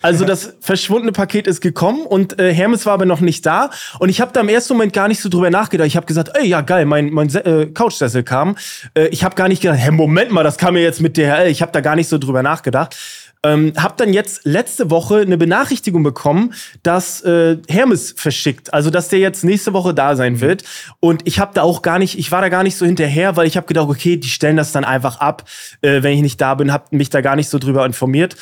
Also 0.05 0.23
das 0.23 0.53
verschwundene 0.59 1.11
Paket 1.11 1.47
ist 1.47 1.61
gekommen 1.61 2.05
und 2.05 2.39
äh, 2.39 2.53
Hermes 2.53 2.85
war 2.85 2.93
aber 2.93 3.07
noch 3.07 3.21
nicht 3.21 3.43
da. 3.43 3.71
Und 3.97 4.09
ich 4.09 4.21
habe 4.21 4.31
da 4.31 4.41
im 4.41 4.49
ersten 4.49 4.73
Moment 4.73 4.93
gar 4.93 5.07
nicht 5.07 5.19
so 5.19 5.29
drüber 5.29 5.49
nachgedacht. 5.49 5.87
Ich 5.87 5.95
habe 5.95 6.05
gesagt, 6.05 6.29
ey, 6.35 6.47
ja 6.47 6.61
geil, 6.61 6.85
mein, 6.85 7.09
mein 7.09 7.29
Se 7.29 7.43
äh, 7.43 7.65
Couchsessel 7.65 8.21
kam. 8.21 8.55
Äh, 8.93 9.07
ich 9.07 9.23
habe 9.23 9.33
gar 9.33 9.47
nicht 9.47 9.63
gedacht, 9.63 9.79
hä, 9.79 9.89
Moment 9.89 10.31
mal, 10.31 10.43
das 10.43 10.59
kam 10.59 10.75
ja 10.75 10.83
jetzt 10.83 11.01
mit 11.01 11.17
DHL. 11.17 11.47
Ich 11.47 11.63
habe 11.63 11.71
da 11.71 11.81
gar 11.81 11.95
nicht 11.95 12.07
so 12.07 12.19
drüber 12.19 12.43
nachgedacht. 12.43 12.95
Ähm, 13.41 13.73
hab 13.77 13.97
dann 13.97 14.13
jetzt 14.13 14.41
letzte 14.45 14.91
Woche 14.91 15.21
eine 15.21 15.39
Benachrichtigung 15.39 16.03
bekommen, 16.03 16.53
dass 16.83 17.21
äh, 17.21 17.57
Hermes 17.67 18.13
verschickt, 18.15 18.73
also 18.73 18.91
dass 18.91 19.09
der 19.09 19.19
jetzt 19.19 19.43
nächste 19.43 19.73
Woche 19.73 19.95
da 19.95 20.15
sein 20.15 20.39
wird. 20.39 20.63
Und 20.99 21.27
ich 21.27 21.39
habe 21.39 21.51
da 21.55 21.63
auch 21.63 21.81
gar 21.81 21.97
nicht, 21.97 22.17
ich 22.17 22.31
war 22.31 22.41
da 22.41 22.49
gar 22.49 22.61
nicht 22.61 22.77
so 22.77 22.85
hinterher, 22.85 23.37
weil 23.37 23.47
ich 23.47 23.57
habe 23.57 23.65
gedacht, 23.67 23.87
okay, 23.89 24.17
die 24.17 24.29
stellen 24.29 24.57
das 24.57 24.71
dann 24.71 24.83
einfach 24.83 25.19
ab, 25.19 25.45
äh, 25.81 26.03
wenn 26.03 26.13
ich 26.13 26.21
nicht 26.21 26.41
da 26.41 26.53
bin, 26.53 26.71
hab 26.71 26.91
mich 26.91 27.09
da 27.09 27.21
gar 27.21 27.35
nicht 27.35 27.49
so 27.49 27.57
drüber 27.57 27.85
informiert. 27.85 28.35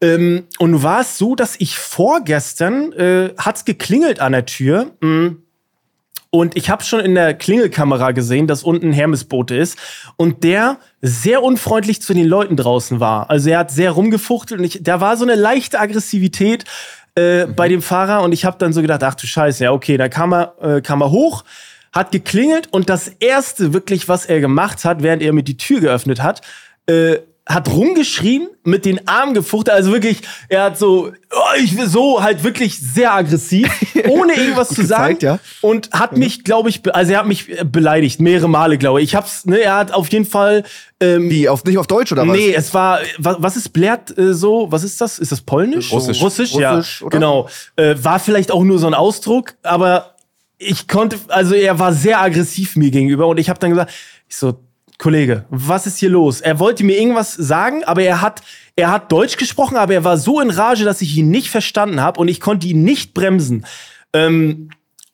Ähm, 0.00 0.44
und 0.58 0.82
war 0.82 1.00
es 1.00 1.18
so, 1.18 1.34
dass 1.34 1.56
ich 1.58 1.76
vorgestern 1.78 2.92
äh, 2.92 3.34
hat's 3.36 3.64
geklingelt 3.64 4.20
an 4.20 4.32
der 4.32 4.46
Tür. 4.46 4.92
mm, 5.00 5.42
Und 6.30 6.56
ich 6.56 6.70
habe 6.70 6.84
schon 6.84 7.00
in 7.00 7.14
der 7.16 7.34
Klingelkamera 7.34 8.12
gesehen, 8.12 8.46
dass 8.46 8.62
unten 8.62 8.90
ein 8.90 8.92
Hermesbote 8.92 9.56
ist 9.56 9.76
und 10.16 10.44
der 10.44 10.78
sehr 11.02 11.42
unfreundlich 11.42 12.00
zu 12.00 12.14
den 12.14 12.26
Leuten 12.26 12.56
draußen 12.56 13.00
war. 13.00 13.28
Also 13.30 13.50
er 13.50 13.58
hat 13.58 13.70
sehr 13.72 13.90
rumgefuchtelt 13.90 14.60
und 14.60 14.64
ich, 14.64 14.82
da 14.82 15.00
war 15.00 15.16
so 15.16 15.24
eine 15.24 15.34
leichte 15.34 15.80
Aggressivität 15.80 16.64
äh, 17.16 17.46
bei 17.46 17.68
dem 17.68 17.82
Fahrer 17.82 18.22
und 18.22 18.32
ich 18.32 18.44
habe 18.44 18.56
dann 18.58 18.72
so 18.72 18.80
gedacht, 18.80 19.02
ach 19.02 19.16
du 19.16 19.26
Scheiße, 19.26 19.64
ja 19.64 19.72
okay, 19.72 19.96
dann 19.96 20.08
kam 20.08 20.32
er, 20.32 20.54
äh, 20.62 20.80
kam 20.80 21.02
er 21.02 21.10
hoch, 21.10 21.44
hat 21.92 22.12
geklingelt 22.12 22.68
und 22.72 22.88
das 22.88 23.08
erste 23.08 23.72
wirklich, 23.74 24.08
was 24.08 24.24
er 24.24 24.40
gemacht 24.40 24.84
hat, 24.84 25.02
während 25.02 25.22
er 25.22 25.32
mir 25.32 25.42
die 25.42 25.56
Tür 25.56 25.80
geöffnet 25.80 26.22
hat, 26.22 26.42
äh, 26.86 27.18
hat 27.46 27.68
rumgeschrien, 27.68 28.48
mit 28.62 28.84
den 28.84 29.08
Armen 29.08 29.34
gefuchtelt, 29.34 29.74
also 29.74 29.90
wirklich, 29.92 30.18
er 30.48 30.64
hat 30.64 30.78
so, 30.78 31.10
oh, 31.32 31.58
ich 31.58 31.76
will 31.76 31.88
so 31.88 32.22
halt 32.22 32.44
wirklich 32.44 32.78
sehr 32.78 33.12
aggressiv, 33.12 33.68
ohne 34.08 34.34
irgendwas 34.34 34.68
zu 34.68 34.84
sagen 34.84 35.14
gezeigt, 35.14 35.22
ja. 35.22 35.38
und 35.60 35.90
hat 35.92 36.16
mich, 36.16 36.44
glaube 36.44 36.68
ich, 36.68 36.82
also 36.94 37.12
er 37.12 37.20
hat 37.20 37.26
mich 37.26 37.48
äh, 37.48 37.64
beleidigt, 37.64 38.20
mehrere 38.20 38.48
Male, 38.48 38.78
glaube 38.78 39.00
ich. 39.00 39.10
Ich 39.10 39.14
hab's, 39.14 39.46
ne, 39.46 39.60
er 39.60 39.76
hat 39.76 39.92
auf 39.92 40.08
jeden 40.12 40.26
Fall, 40.26 40.64
ähm, 41.00 41.30
Wie, 41.30 41.48
auf, 41.48 41.64
nicht 41.64 41.78
auf 41.78 41.86
Deutsch 41.86 42.12
oder 42.12 42.28
was? 42.28 42.36
nee, 42.36 42.52
es 42.52 42.74
war, 42.74 43.00
was, 43.18 43.36
was 43.38 43.56
ist 43.56 43.70
blärt 43.70 44.16
äh, 44.16 44.34
so, 44.34 44.70
was 44.70 44.84
ist 44.84 45.00
das? 45.00 45.18
Ist 45.18 45.32
das 45.32 45.40
polnisch? 45.40 45.90
Russisch. 45.92 46.20
Russisch, 46.20 46.54
ja, 46.54 46.76
Russisch, 46.76 47.02
oder? 47.02 47.10
genau. 47.10 47.48
Äh, 47.76 47.96
war 48.02 48.18
vielleicht 48.18 48.52
auch 48.52 48.62
nur 48.62 48.78
so 48.78 48.86
ein 48.86 48.94
Ausdruck, 48.94 49.54
aber 49.62 50.14
ich 50.58 50.86
konnte, 50.86 51.18
also 51.28 51.54
er 51.54 51.78
war 51.78 51.94
sehr 51.94 52.20
aggressiv 52.20 52.76
mir 52.76 52.90
gegenüber 52.90 53.26
und 53.26 53.38
ich 53.38 53.48
habe 53.48 53.58
dann 53.58 53.70
gesagt, 53.70 53.92
ich 54.28 54.36
so, 54.36 54.60
Kollege, 55.00 55.46
was 55.48 55.86
ist 55.86 55.98
hier 55.98 56.10
los? 56.10 56.42
Er 56.42 56.58
wollte 56.58 56.84
mir 56.84 56.98
irgendwas 56.98 57.32
sagen, 57.32 57.82
aber 57.84 58.02
er 58.02 58.20
hat, 58.20 58.42
er 58.76 58.90
hat 58.92 59.10
Deutsch 59.10 59.38
gesprochen, 59.38 59.78
aber 59.78 59.94
er 59.94 60.04
war 60.04 60.18
so 60.18 60.40
in 60.40 60.50
Rage, 60.50 60.84
dass 60.84 61.00
ich 61.00 61.16
ihn 61.16 61.30
nicht 61.30 61.48
verstanden 61.48 62.02
habe 62.02 62.20
und 62.20 62.28
ich 62.28 62.38
konnte 62.38 62.68
ihn 62.68 62.84
nicht 62.84 63.14
bremsen. 63.14 63.64
Ähm, 64.12 64.68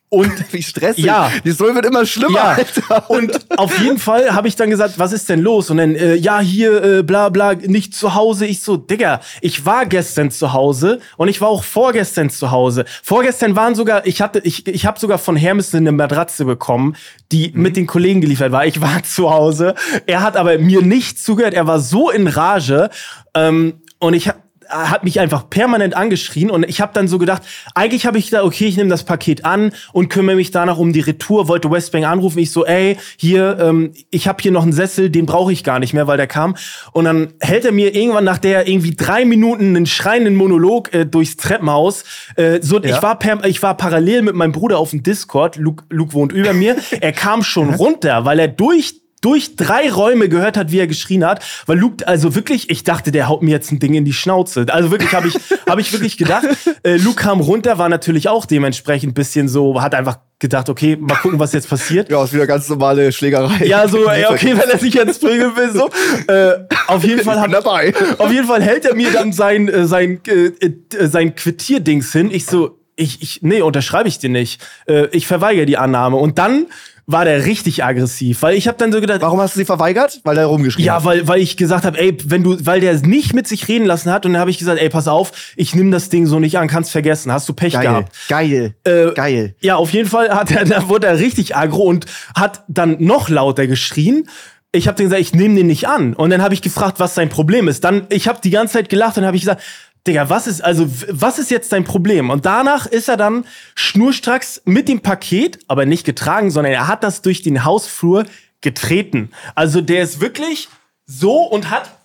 und 0.08 0.32
Wie 0.52 0.62
stressig. 0.62 1.04
Ja. 1.04 1.30
Die 1.44 1.50
Story 1.50 1.74
wird 1.74 1.84
immer 1.86 2.06
schlimmer, 2.06 2.34
ja, 2.38 2.44
Alter. 2.52 3.10
und 3.10 3.58
auf 3.58 3.76
jeden 3.80 3.98
Fall 3.98 4.34
habe 4.34 4.46
ich 4.48 4.54
dann 4.56 4.70
gesagt, 4.70 4.98
was 4.98 5.12
ist 5.12 5.28
denn 5.28 5.40
los? 5.40 5.68
Und 5.70 5.78
dann, 5.78 5.94
äh, 5.96 6.14
ja, 6.14 6.38
hier, 6.40 6.82
äh, 6.82 7.02
bla 7.02 7.28
bla, 7.28 7.54
nicht 7.54 7.94
zu 7.94 8.14
Hause. 8.14 8.46
Ich 8.46 8.62
so, 8.62 8.76
Digga, 8.76 9.20
ich 9.40 9.66
war 9.66 9.84
gestern 9.86 10.30
zu 10.30 10.52
Hause 10.52 11.00
und 11.16 11.28
ich 11.28 11.40
war 11.40 11.48
auch 11.48 11.64
vorgestern 11.64 12.30
zu 12.30 12.50
Hause. 12.52 12.84
Vorgestern 13.02 13.56
waren 13.56 13.74
sogar, 13.74 14.06
ich 14.06 14.22
hatte, 14.22 14.40
ich, 14.44 14.66
ich 14.68 14.86
habe 14.86 14.98
sogar 15.00 15.18
von 15.18 15.34
Hermes 15.36 15.74
eine 15.74 15.92
Matratze 15.92 16.44
bekommen, 16.44 16.96
die 17.32 17.50
Mhm. 17.52 17.62
mit 17.62 17.76
den 17.76 17.86
Kollegen 17.86 18.20
geliefert 18.20 18.52
war. 18.52 18.64
Ich 18.66 18.80
war 18.80 19.02
zu 19.02 19.30
Hause. 19.30 19.74
Er 20.06 20.22
hat 20.22 20.36
aber 20.36 20.58
mir 20.58 20.82
nicht 20.82 21.18
zugehört. 21.18 21.54
Er 21.54 21.66
war 21.66 21.80
so 21.80 22.10
in 22.10 22.28
Rage. 22.28 22.90
Ähm, 23.34 23.80
und 23.98 24.14
ich 24.14 24.28
hab, 24.28 24.36
er 24.36 24.45
hat 24.68 25.04
mich 25.04 25.20
einfach 25.20 25.48
permanent 25.48 25.96
angeschrien 25.96 26.50
und 26.50 26.68
ich 26.68 26.80
habe 26.80 26.92
dann 26.94 27.08
so 27.08 27.18
gedacht, 27.18 27.42
eigentlich 27.74 28.06
habe 28.06 28.18
ich 28.18 28.26
gedacht, 28.26 28.44
okay, 28.44 28.66
ich 28.66 28.76
nehme 28.76 28.90
das 28.90 29.04
Paket 29.04 29.44
an 29.44 29.72
und 29.92 30.08
kümmere 30.08 30.36
mich 30.36 30.50
danach 30.50 30.78
um 30.78 30.92
die 30.92 31.00
Retour, 31.00 31.48
wollte 31.48 31.70
Westbank 31.70 32.06
anrufen, 32.06 32.38
ich 32.38 32.50
so, 32.50 32.64
ey, 32.64 32.96
hier, 33.16 33.58
ähm, 33.60 33.92
ich 34.10 34.28
habe 34.28 34.42
hier 34.42 34.52
noch 34.52 34.62
einen 34.62 34.72
Sessel, 34.72 35.10
den 35.10 35.26
brauche 35.26 35.52
ich 35.52 35.64
gar 35.64 35.78
nicht 35.78 35.94
mehr, 35.94 36.06
weil 36.06 36.16
der 36.16 36.26
kam. 36.26 36.56
Und 36.92 37.04
dann 37.04 37.34
hält 37.40 37.64
er 37.64 37.72
mir 37.72 37.94
irgendwann 37.94 38.24
nach 38.24 38.38
der 38.38 38.68
irgendwie 38.68 38.94
drei 38.94 39.24
Minuten 39.24 39.76
einen 39.76 39.86
schreienden 39.86 40.36
Monolog 40.36 40.92
äh, 40.94 41.06
durchs 41.06 41.36
Treppenhaus, 41.36 42.04
äh, 42.36 42.60
so, 42.62 42.82
ich 42.82 43.02
war 43.02 43.18
per, 43.18 43.44
ich 43.44 43.62
war 43.62 43.76
parallel 43.76 44.22
mit 44.22 44.34
meinem 44.34 44.52
Bruder 44.52 44.78
auf 44.78 44.90
dem 44.90 45.02
Discord, 45.02 45.56
Luke, 45.56 45.84
Luke 45.90 46.12
wohnt 46.12 46.32
über 46.32 46.52
mir, 46.52 46.76
er 47.00 47.12
kam 47.12 47.42
schon 47.42 47.74
runter, 47.74 48.24
weil 48.24 48.38
er 48.38 48.48
durch 48.48 49.05
durch 49.26 49.56
drei 49.56 49.90
Räume 49.90 50.28
gehört 50.28 50.56
hat, 50.56 50.70
wie 50.70 50.78
er 50.78 50.86
geschrien 50.86 51.26
hat, 51.26 51.44
weil 51.66 51.76
Luke, 51.76 52.06
also 52.06 52.36
wirklich, 52.36 52.70
ich 52.70 52.84
dachte, 52.84 53.10
der 53.10 53.26
haut 53.26 53.42
mir 53.42 53.50
jetzt 53.50 53.72
ein 53.72 53.80
Ding 53.80 53.94
in 53.94 54.04
die 54.04 54.12
Schnauze. 54.12 54.66
Also 54.70 54.92
wirklich 54.92 55.12
habe 55.14 55.26
ich, 55.26 55.34
habe 55.68 55.80
ich 55.80 55.92
wirklich 55.92 56.16
gedacht. 56.16 56.46
Äh, 56.84 56.98
Luke 56.98 57.16
kam 57.16 57.40
runter, 57.40 57.76
war 57.76 57.88
natürlich 57.88 58.28
auch 58.28 58.46
dementsprechend 58.46 59.10
ein 59.10 59.14
bisschen 59.14 59.48
so, 59.48 59.82
hat 59.82 59.96
einfach 59.96 60.20
gedacht, 60.38 60.68
okay, 60.68 60.94
mal 60.94 61.16
gucken, 61.16 61.40
was 61.40 61.52
jetzt 61.54 61.68
passiert. 61.68 62.08
Ja, 62.08 62.22
ist 62.22 62.34
wieder 62.34 62.46
ganz 62.46 62.68
normale 62.68 63.10
Schlägerei. 63.10 63.66
Ja, 63.66 63.88
so, 63.88 64.08
ja, 64.08 64.30
okay, 64.30 64.56
wenn 64.56 64.70
er 64.70 64.78
sich 64.78 64.94
jetzt 64.94 65.20
prügeln 65.20 65.56
will, 65.56 65.72
so. 65.72 65.90
Äh, 66.32 66.64
auf 66.86 67.02
jeden 67.02 67.20
Fall 67.24 67.40
hat, 67.40 67.52
dabei. 67.52 67.92
auf 68.18 68.30
jeden 68.30 68.46
Fall 68.46 68.62
hält 68.62 68.84
er 68.84 68.94
mir 68.94 69.10
dann 69.10 69.32
sein, 69.32 69.66
äh, 69.66 69.86
sein, 69.88 70.20
äh, 70.28 70.52
äh, 70.62 71.06
sein 71.08 71.34
Quittierdings 71.34 72.12
hin. 72.12 72.30
Ich 72.30 72.46
so, 72.46 72.78
ich, 72.94 73.22
ich, 73.22 73.42
nee, 73.42 73.60
unterschreibe 73.60 74.08
ich 74.08 74.20
dir 74.20 74.30
nicht. 74.30 74.64
Äh, 74.86 75.06
ich 75.06 75.26
verweigere 75.26 75.66
die 75.66 75.78
Annahme. 75.78 76.16
Und 76.16 76.38
dann 76.38 76.66
war 77.08 77.24
der 77.24 77.44
richtig 77.46 77.84
aggressiv, 77.84 78.42
weil 78.42 78.56
ich 78.56 78.66
habe 78.66 78.78
dann 78.78 78.90
so 78.90 79.00
gedacht, 79.00 79.20
Warum 79.20 79.40
hast 79.40 79.54
du 79.54 79.60
sie 79.60 79.64
verweigert? 79.64 80.20
Weil 80.24 80.38
er 80.38 80.46
rumgeschrien 80.46 80.84
ja, 80.86 80.96
hat. 80.96 81.04
weil, 81.04 81.28
weil 81.28 81.40
ich 81.40 81.56
gesagt 81.56 81.84
habe, 81.84 81.96
ey, 81.98 82.16
wenn 82.24 82.42
du, 82.42 82.56
weil 82.66 82.80
der 82.80 82.94
nicht 83.00 83.32
mit 83.32 83.46
sich 83.46 83.68
reden 83.68 83.86
lassen 83.86 84.10
hat 84.10 84.26
und 84.26 84.32
dann 84.32 84.40
habe 84.40 84.50
ich 84.50 84.58
gesagt, 84.58 84.80
ey, 84.80 84.88
pass 84.88 85.06
auf, 85.06 85.30
ich 85.54 85.74
nimm 85.74 85.92
das 85.92 86.08
Ding 86.08 86.26
so 86.26 86.40
nicht 86.40 86.58
an, 86.58 86.66
kannst 86.66 86.90
vergessen, 86.90 87.30
hast 87.30 87.48
du 87.48 87.52
Pech 87.52 87.74
Geil, 87.74 87.82
gehabt. 87.82 88.12
geil, 88.28 88.74
Äh, 88.84 89.12
geil. 89.14 89.54
Ja, 89.60 89.76
auf 89.76 89.90
jeden 89.92 90.08
Fall 90.08 90.30
hat 90.30 90.50
er, 90.50 90.64
da 90.66 90.88
wurde 90.88 91.06
er 91.06 91.18
richtig 91.20 91.54
aggro 91.54 91.82
und 91.84 92.06
hat 92.34 92.64
dann 92.66 92.96
noch 92.98 93.28
lauter 93.28 93.68
geschrien. 93.68 94.28
Ich 94.72 94.88
habe 94.88 95.00
gesagt, 95.02 95.20
ich 95.22 95.32
nehme 95.32 95.54
den 95.54 95.68
nicht 95.68 95.88
an. 95.88 96.12
Und 96.12 96.30
dann 96.30 96.42
habe 96.42 96.52
ich 96.52 96.60
gefragt, 96.60 96.98
was 97.00 97.14
sein 97.14 97.28
Problem 97.30 97.66
ist. 97.68 97.82
Dann, 97.84 98.06
ich 98.10 98.28
habe 98.28 98.40
die 98.42 98.50
ganze 98.50 98.74
Zeit 98.74 98.88
gelacht 98.90 99.16
und 99.16 99.24
habe 99.24 99.36
ich 99.36 99.42
gesagt, 99.42 99.62
Digga, 100.06 100.28
was 100.28 100.46
ist, 100.46 100.62
also, 100.62 100.86
was 101.08 101.38
ist 101.38 101.50
jetzt 101.50 101.72
dein 101.72 101.84
Problem? 101.84 102.30
Und 102.30 102.46
danach 102.46 102.86
ist 102.86 103.08
er 103.08 103.16
dann 103.16 103.44
schnurstracks 103.74 104.62
mit 104.64 104.88
dem 104.88 105.00
Paket, 105.00 105.58
aber 105.68 105.86
nicht 105.86 106.04
getragen, 106.04 106.50
sondern 106.50 106.72
er 106.72 106.88
hat 106.88 107.02
das 107.02 107.22
durch 107.22 107.42
den 107.42 107.64
Hausflur 107.64 108.24
getreten. 108.60 109.30
Also 109.54 109.80
der 109.80 110.02
ist 110.02 110.20
wirklich 110.20 110.68
so 111.06 111.42
und 111.42 111.70
hat 111.70 111.95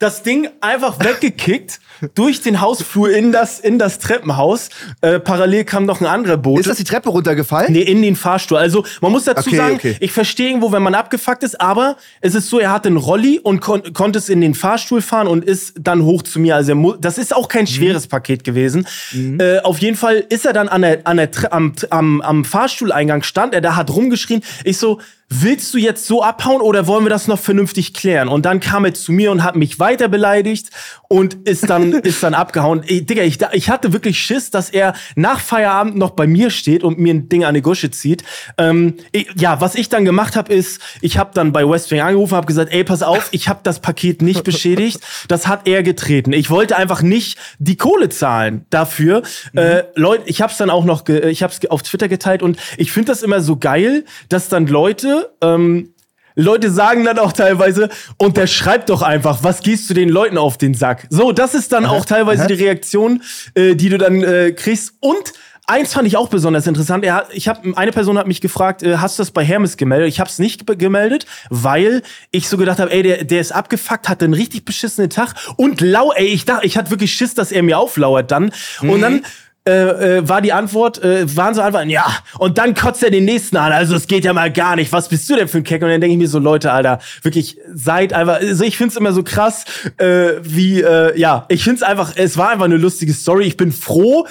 das 0.00 0.22
Ding 0.24 0.48
einfach 0.60 0.98
weggekickt 0.98 1.78
durch 2.14 2.40
den 2.40 2.60
Hausflur 2.60 3.10
in 3.10 3.30
das, 3.30 3.60
in 3.60 3.78
das 3.78 3.98
Treppenhaus. 3.98 4.70
Äh, 5.02 5.20
parallel 5.20 5.64
kam 5.64 5.84
noch 5.84 6.00
ein 6.00 6.06
anderer 6.06 6.38
Bote. 6.38 6.60
Ist 6.60 6.68
das 6.70 6.78
die 6.78 6.84
Treppe 6.84 7.10
runtergefallen? 7.10 7.72
Nee, 7.72 7.82
in 7.82 8.00
den 8.02 8.16
Fahrstuhl. 8.16 8.56
Also 8.58 8.84
man 9.02 9.12
muss 9.12 9.24
dazu 9.24 9.48
Okay, 9.48 9.56
sagen, 9.56 9.74
okay. 9.76 9.96
ich 10.00 10.10
verstehe 10.10 10.48
irgendwo, 10.48 10.72
wenn 10.72 10.82
man 10.82 10.94
abgefuckt 10.94 11.42
ist, 11.44 11.60
aber 11.60 11.96
es 12.22 12.34
ist 12.34 12.48
so, 12.48 12.58
er 12.58 12.72
hatte 12.72 12.88
einen 12.88 12.96
Rolli 12.96 13.38
und 13.38 13.60
kon 13.60 13.82
konnte 13.92 14.18
es 14.18 14.28
in 14.30 14.40
den 14.40 14.54
Fahrstuhl 14.54 15.02
fahren 15.02 15.28
und 15.28 15.44
ist 15.44 15.74
dann 15.78 16.02
hoch 16.02 16.22
zu 16.22 16.40
mir. 16.40 16.56
Also 16.56 16.72
er 16.72 16.76
mu- 16.76 16.96
das 16.98 17.18
ist 17.18 17.36
auch 17.36 17.48
kein 17.48 17.66
schweres 17.66 18.06
Paket 18.06 18.42
gewesen. 18.42 18.86
Äh, 19.38 19.58
auf 19.60 19.78
jeden 19.78 19.96
Fall 19.98 20.24
ist 20.30 20.46
er 20.46 20.54
dann 20.54 20.68
an 20.68 20.80
der, 20.82 21.00
an 21.06 21.18
der, 21.18 21.30
Tre- 21.30 21.52
am, 21.52 21.74
am, 21.90 22.22
am 22.22 22.44
Fahrstuhleingang 22.46 23.22
stand 23.22 23.52
er, 23.52 23.60
da 23.60 23.76
hat 23.76 23.90
rumgeschrien. 23.90 24.42
Ich 24.64 24.78
so, 24.78 24.98
willst 25.32 25.72
du 25.72 25.78
jetzt 25.78 26.06
so 26.06 26.24
abhauen 26.24 26.60
oder 26.60 26.88
wollen 26.88 27.04
wir 27.04 27.10
das 27.10 27.28
noch 27.28 27.38
vernünftig 27.38 27.94
klären? 27.94 28.28
Und 28.28 28.44
dann 28.44 28.58
kam 28.58 28.84
er 28.84 28.94
zu 28.94 29.12
mir 29.12 29.30
und 29.30 29.44
hat 29.44 29.54
mich 29.54 29.78
weiter 29.78 30.08
beleidigt 30.08 30.70
und 31.08 31.48
ist 31.48 31.70
dann, 31.70 31.92
ist 32.02 32.22
dann 32.22 32.34
abgehauen. 32.34 32.82
Ey, 32.84 33.06
Digga, 33.06 33.22
ich, 33.22 33.38
ich 33.52 33.70
hatte 33.70 33.92
wirklich 33.92 34.18
Schiss, 34.18 34.50
dass 34.50 34.70
er 34.70 34.94
nach 35.14 35.38
Feierabend 35.38 35.96
noch 35.96 36.10
bei 36.10 36.26
mir 36.26 36.50
steht 36.50 36.82
und 36.82 36.98
mir 36.98 37.14
ein 37.14 37.28
Ding 37.28 37.44
an 37.44 37.54
die 37.54 37.62
Gusche 37.62 37.92
zieht. 37.92 38.24
Ähm, 38.58 38.94
ich, 39.12 39.28
ja, 39.36 39.60
was 39.60 39.76
ich 39.76 39.88
dann 39.88 40.04
gemacht 40.04 40.34
habe, 40.34 40.52
ist, 40.52 40.80
ich 41.00 41.16
habe 41.16 41.30
dann 41.32 41.52
bei 41.52 41.68
Westwing 41.68 42.00
angerufen, 42.00 42.34
habe 42.34 42.48
gesagt, 42.48 42.72
ey, 42.72 42.82
pass 42.82 43.02
auf, 43.02 43.28
ich 43.30 43.48
habe 43.48 43.60
das 43.62 43.78
Paket 43.80 44.22
nicht 44.22 44.42
beschädigt. 44.42 45.00
Das 45.28 45.46
hat 45.46 45.68
er 45.68 45.84
getreten. 45.84 46.32
Ich 46.32 46.50
wollte 46.50 46.76
einfach 46.76 47.02
nicht 47.02 47.38
die 47.60 47.76
Kohle 47.76 48.08
zahlen 48.08 48.66
dafür. 48.70 49.22
Äh, 49.54 49.84
Leute, 49.94 50.24
ich 50.26 50.42
habe 50.42 50.50
es 50.50 50.58
dann 50.58 50.70
auch 50.70 50.84
noch, 50.84 51.08
ich 51.08 51.44
habe 51.44 51.52
es 51.52 51.70
auf 51.70 51.82
Twitter 51.82 52.08
geteilt 52.08 52.42
und 52.42 52.58
ich 52.76 52.90
finde 52.90 53.12
das 53.12 53.22
immer 53.22 53.40
so 53.40 53.56
geil, 53.56 54.04
dass 54.28 54.48
dann 54.48 54.66
Leute 54.66 55.19
ähm, 55.40 55.94
Leute 56.36 56.70
sagen 56.70 57.04
dann 57.04 57.18
auch 57.18 57.32
teilweise, 57.32 57.88
und 58.16 58.36
der 58.36 58.46
schreibt 58.46 58.88
doch 58.88 59.02
einfach, 59.02 59.42
was 59.42 59.60
gehst 59.60 59.90
du 59.90 59.94
den 59.94 60.08
Leuten 60.08 60.38
auf 60.38 60.56
den 60.58 60.74
Sack? 60.74 61.06
So, 61.10 61.32
das 61.32 61.54
ist 61.54 61.72
dann 61.72 61.84
auch 61.84 62.04
teilweise 62.04 62.46
die 62.46 62.54
Reaktion, 62.54 63.22
äh, 63.54 63.74
die 63.74 63.88
du 63.88 63.98
dann 63.98 64.22
äh, 64.22 64.52
kriegst. 64.52 64.94
Und 65.00 65.32
eins 65.66 65.92
fand 65.92 66.06
ich 66.06 66.16
auch 66.16 66.28
besonders 66.28 66.66
interessant. 66.66 67.04
Er, 67.04 67.26
ich 67.32 67.48
hab, 67.48 67.64
eine 67.76 67.90
Person 67.90 68.16
hat 68.16 68.26
mich 68.26 68.40
gefragt, 68.40 68.82
äh, 68.82 68.98
hast 68.98 69.18
du 69.18 69.22
das 69.22 69.32
bei 69.32 69.44
Hermes 69.44 69.76
gemeldet? 69.76 70.08
Ich 70.08 70.20
habe 70.20 70.30
es 70.30 70.38
nicht 70.38 70.66
ge- 70.66 70.76
gemeldet, 70.76 71.26
weil 71.50 72.02
ich 72.30 72.48
so 72.48 72.56
gedacht 72.56 72.78
habe, 72.78 72.90
ey, 72.92 73.02
der, 73.02 73.24
der 73.24 73.40
ist 73.40 73.52
abgefuckt, 73.52 74.08
hatte 74.08 74.24
einen 74.24 74.34
richtig 74.34 74.64
beschissenen 74.64 75.10
Tag 75.10 75.34
und 75.56 75.80
lau, 75.80 76.12
ey, 76.12 76.26
ich 76.26 76.44
dachte, 76.44 76.64
ich 76.64 76.78
hatte 76.78 76.90
wirklich 76.90 77.12
Schiss, 77.12 77.34
dass 77.34 77.52
er 77.52 77.62
mir 77.64 77.78
auflauert 77.78 78.30
dann. 78.30 78.52
Und 78.80 79.00
dann 79.00 79.22
äh, 79.70 80.18
äh, 80.18 80.28
war 80.28 80.40
die 80.42 80.52
Antwort, 80.52 81.02
äh, 81.02 81.24
waren 81.36 81.54
so 81.54 81.62
Antworten, 81.62 81.90
ja, 81.90 82.06
und 82.38 82.58
dann 82.58 82.74
kotzt 82.74 83.02
er 83.02 83.10
den 83.10 83.24
nächsten 83.24 83.56
an, 83.56 83.72
also 83.72 83.94
es 83.94 84.06
geht 84.06 84.24
ja 84.24 84.32
mal 84.32 84.50
gar 84.52 84.76
nicht, 84.76 84.92
was 84.92 85.08
bist 85.08 85.28
du 85.30 85.36
denn 85.36 85.48
für 85.48 85.58
ein 85.58 85.64
Keck? 85.64 85.82
Und 85.82 85.88
dann 85.90 86.00
denke 86.00 86.12
ich 86.14 86.18
mir 86.18 86.28
so, 86.28 86.38
Leute, 86.38 86.72
Alter, 86.72 86.98
wirklich, 87.22 87.58
seid 87.72 88.12
einfach, 88.12 88.40
also 88.40 88.64
ich 88.64 88.76
find's 88.76 88.96
immer 88.96 89.12
so 89.12 89.22
krass, 89.22 89.64
äh, 89.98 90.32
wie, 90.42 90.80
äh, 90.82 91.18
ja, 91.18 91.46
ich 91.48 91.62
find's 91.64 91.82
einfach, 91.82 92.12
es 92.16 92.36
war 92.36 92.50
einfach 92.50 92.64
eine 92.64 92.76
lustige 92.76 93.12
Story, 93.12 93.44
ich 93.44 93.56
bin 93.56 93.72
froh, 93.72 94.26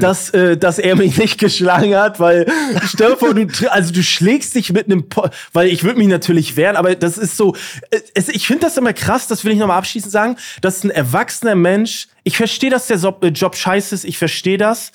dass, 0.00 0.30
äh, 0.30 0.56
dass 0.56 0.78
er 0.78 0.96
mich 0.96 1.16
nicht 1.18 1.38
geschlagen 1.38 1.94
hat, 1.94 2.18
weil, 2.20 2.46
stell 2.86 3.16
vor, 3.16 3.34
du, 3.34 3.46
also 3.70 3.92
du 3.92 4.02
schlägst 4.02 4.54
dich 4.54 4.72
mit 4.72 4.86
einem, 4.86 5.08
Po- 5.08 5.28
weil 5.52 5.68
ich 5.68 5.84
würde 5.84 5.98
mich 5.98 6.08
natürlich 6.08 6.56
wehren, 6.56 6.76
aber 6.76 6.94
das 6.94 7.18
ist 7.18 7.36
so, 7.36 7.54
äh, 7.90 7.98
es, 8.14 8.28
ich 8.28 8.46
finde 8.46 8.62
das 8.66 8.76
immer 8.76 8.92
krass, 8.92 9.26
das 9.26 9.44
will 9.44 9.52
ich 9.52 9.58
nochmal 9.58 9.78
abschließend 9.78 10.10
sagen, 10.12 10.36
dass 10.62 10.82
ein 10.84 10.90
erwachsener 10.90 11.54
Mensch, 11.54 12.08
ich 12.28 12.36
verstehe, 12.36 12.70
dass 12.70 12.86
der 12.86 12.98
Job, 12.98 13.24
äh, 13.24 13.28
Job 13.28 13.56
scheiße 13.56 13.94
ist, 13.94 14.04
ich 14.04 14.18
verstehe 14.18 14.58
das, 14.58 14.92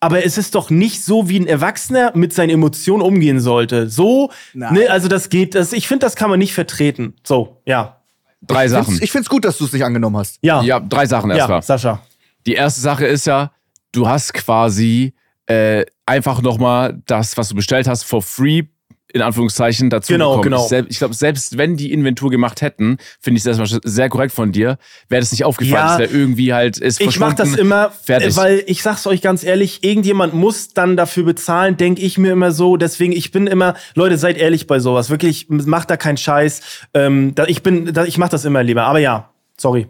aber 0.00 0.24
es 0.24 0.36
ist 0.36 0.54
doch 0.54 0.68
nicht 0.68 1.02
so, 1.02 1.28
wie 1.28 1.38
ein 1.40 1.46
Erwachsener 1.46 2.12
mit 2.14 2.32
seinen 2.34 2.50
Emotionen 2.50 3.02
umgehen 3.02 3.40
sollte. 3.40 3.88
So, 3.88 4.30
Nein. 4.52 4.74
ne, 4.74 4.88
also 4.90 5.08
das 5.08 5.28
geht, 5.28 5.54
das, 5.54 5.72
ich 5.72 5.88
finde, 5.88 6.04
das 6.06 6.16
kann 6.16 6.28
man 6.28 6.38
nicht 6.38 6.52
vertreten. 6.54 7.14
So, 7.24 7.60
ja. 7.64 8.00
Drei 8.42 8.68
Sachen. 8.68 8.86
Find's- 8.86 9.02
Ich 9.02 9.10
find's 9.12 9.28
gut, 9.28 9.44
dass 9.44 9.58
du 9.58 9.64
es 9.64 9.72
nicht 9.72 9.84
angenommen 9.84 10.16
hast. 10.18 10.38
Ja, 10.42 10.60
Ja, 10.62 10.78
drei 10.80 11.06
Sachen 11.06 11.30
ja, 11.30 11.36
erstmal. 11.38 11.62
Sascha. 11.62 12.02
Die 12.46 12.54
erste 12.54 12.80
Sache 12.80 13.06
ist 13.06 13.26
ja, 13.26 13.50
du 13.92 14.06
hast 14.06 14.34
quasi 14.34 15.14
äh, 15.46 15.84
einfach 16.04 16.42
nochmal 16.42 17.00
das, 17.06 17.36
was 17.36 17.48
du 17.48 17.54
bestellt 17.54 17.86
hast, 17.88 18.02
for 18.04 18.20
free 18.22 18.64
in 19.12 19.22
Anführungszeichen 19.22 19.88
dazu 19.88 20.12
Genau, 20.12 20.36
bekommen. 20.36 20.66
genau. 20.68 20.86
Ich, 20.88 20.98
glaube, 20.98 21.14
selbst 21.14 21.56
wenn 21.56 21.76
die 21.76 21.92
Inventur 21.92 22.30
gemacht 22.30 22.60
hätten, 22.60 22.98
finde 23.20 23.38
ich 23.38 23.44
das 23.44 23.58
erstmal 23.58 23.80
sehr 23.84 24.08
korrekt 24.08 24.32
von 24.32 24.52
dir, 24.52 24.78
wäre 25.08 25.20
das 25.20 25.30
nicht 25.32 25.44
aufgefallen. 25.44 25.74
Ja. 25.74 25.98
das 25.98 26.10
wäre 26.10 26.20
irgendwie 26.20 26.52
halt 26.52 26.78
ist 26.78 27.00
Ich 27.00 27.18
mach 27.18 27.34
das 27.34 27.54
immer, 27.54 27.90
Fertig. 27.90 28.36
weil 28.36 28.62
ich 28.66 28.82
sag's 28.82 29.06
euch 29.06 29.22
ganz 29.22 29.44
ehrlich, 29.44 29.84
irgendjemand 29.84 30.34
muss 30.34 30.68
dann 30.74 30.96
dafür 30.96 31.24
bezahlen, 31.24 31.76
denke 31.76 32.02
ich 32.02 32.18
mir 32.18 32.32
immer 32.32 32.52
so. 32.52 32.76
Deswegen, 32.76 33.12
ich 33.12 33.30
bin 33.30 33.46
immer, 33.46 33.74
Leute, 33.94 34.18
seid 34.18 34.36
ehrlich 34.38 34.66
bei 34.66 34.80
sowas. 34.80 35.08
Wirklich, 35.08 35.46
macht 35.48 35.88
da 35.90 35.96
keinen 35.96 36.16
Scheiß. 36.16 36.60
Ähm, 36.94 37.34
da, 37.34 37.44
ich 37.46 37.62
bin, 37.62 37.92
da, 37.92 38.04
ich 38.04 38.18
mach 38.18 38.28
das 38.28 38.44
immer 38.44 38.62
lieber. 38.62 38.84
Aber 38.84 38.98
ja, 38.98 39.30
sorry. 39.56 39.86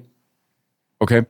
Okay. 0.99 1.25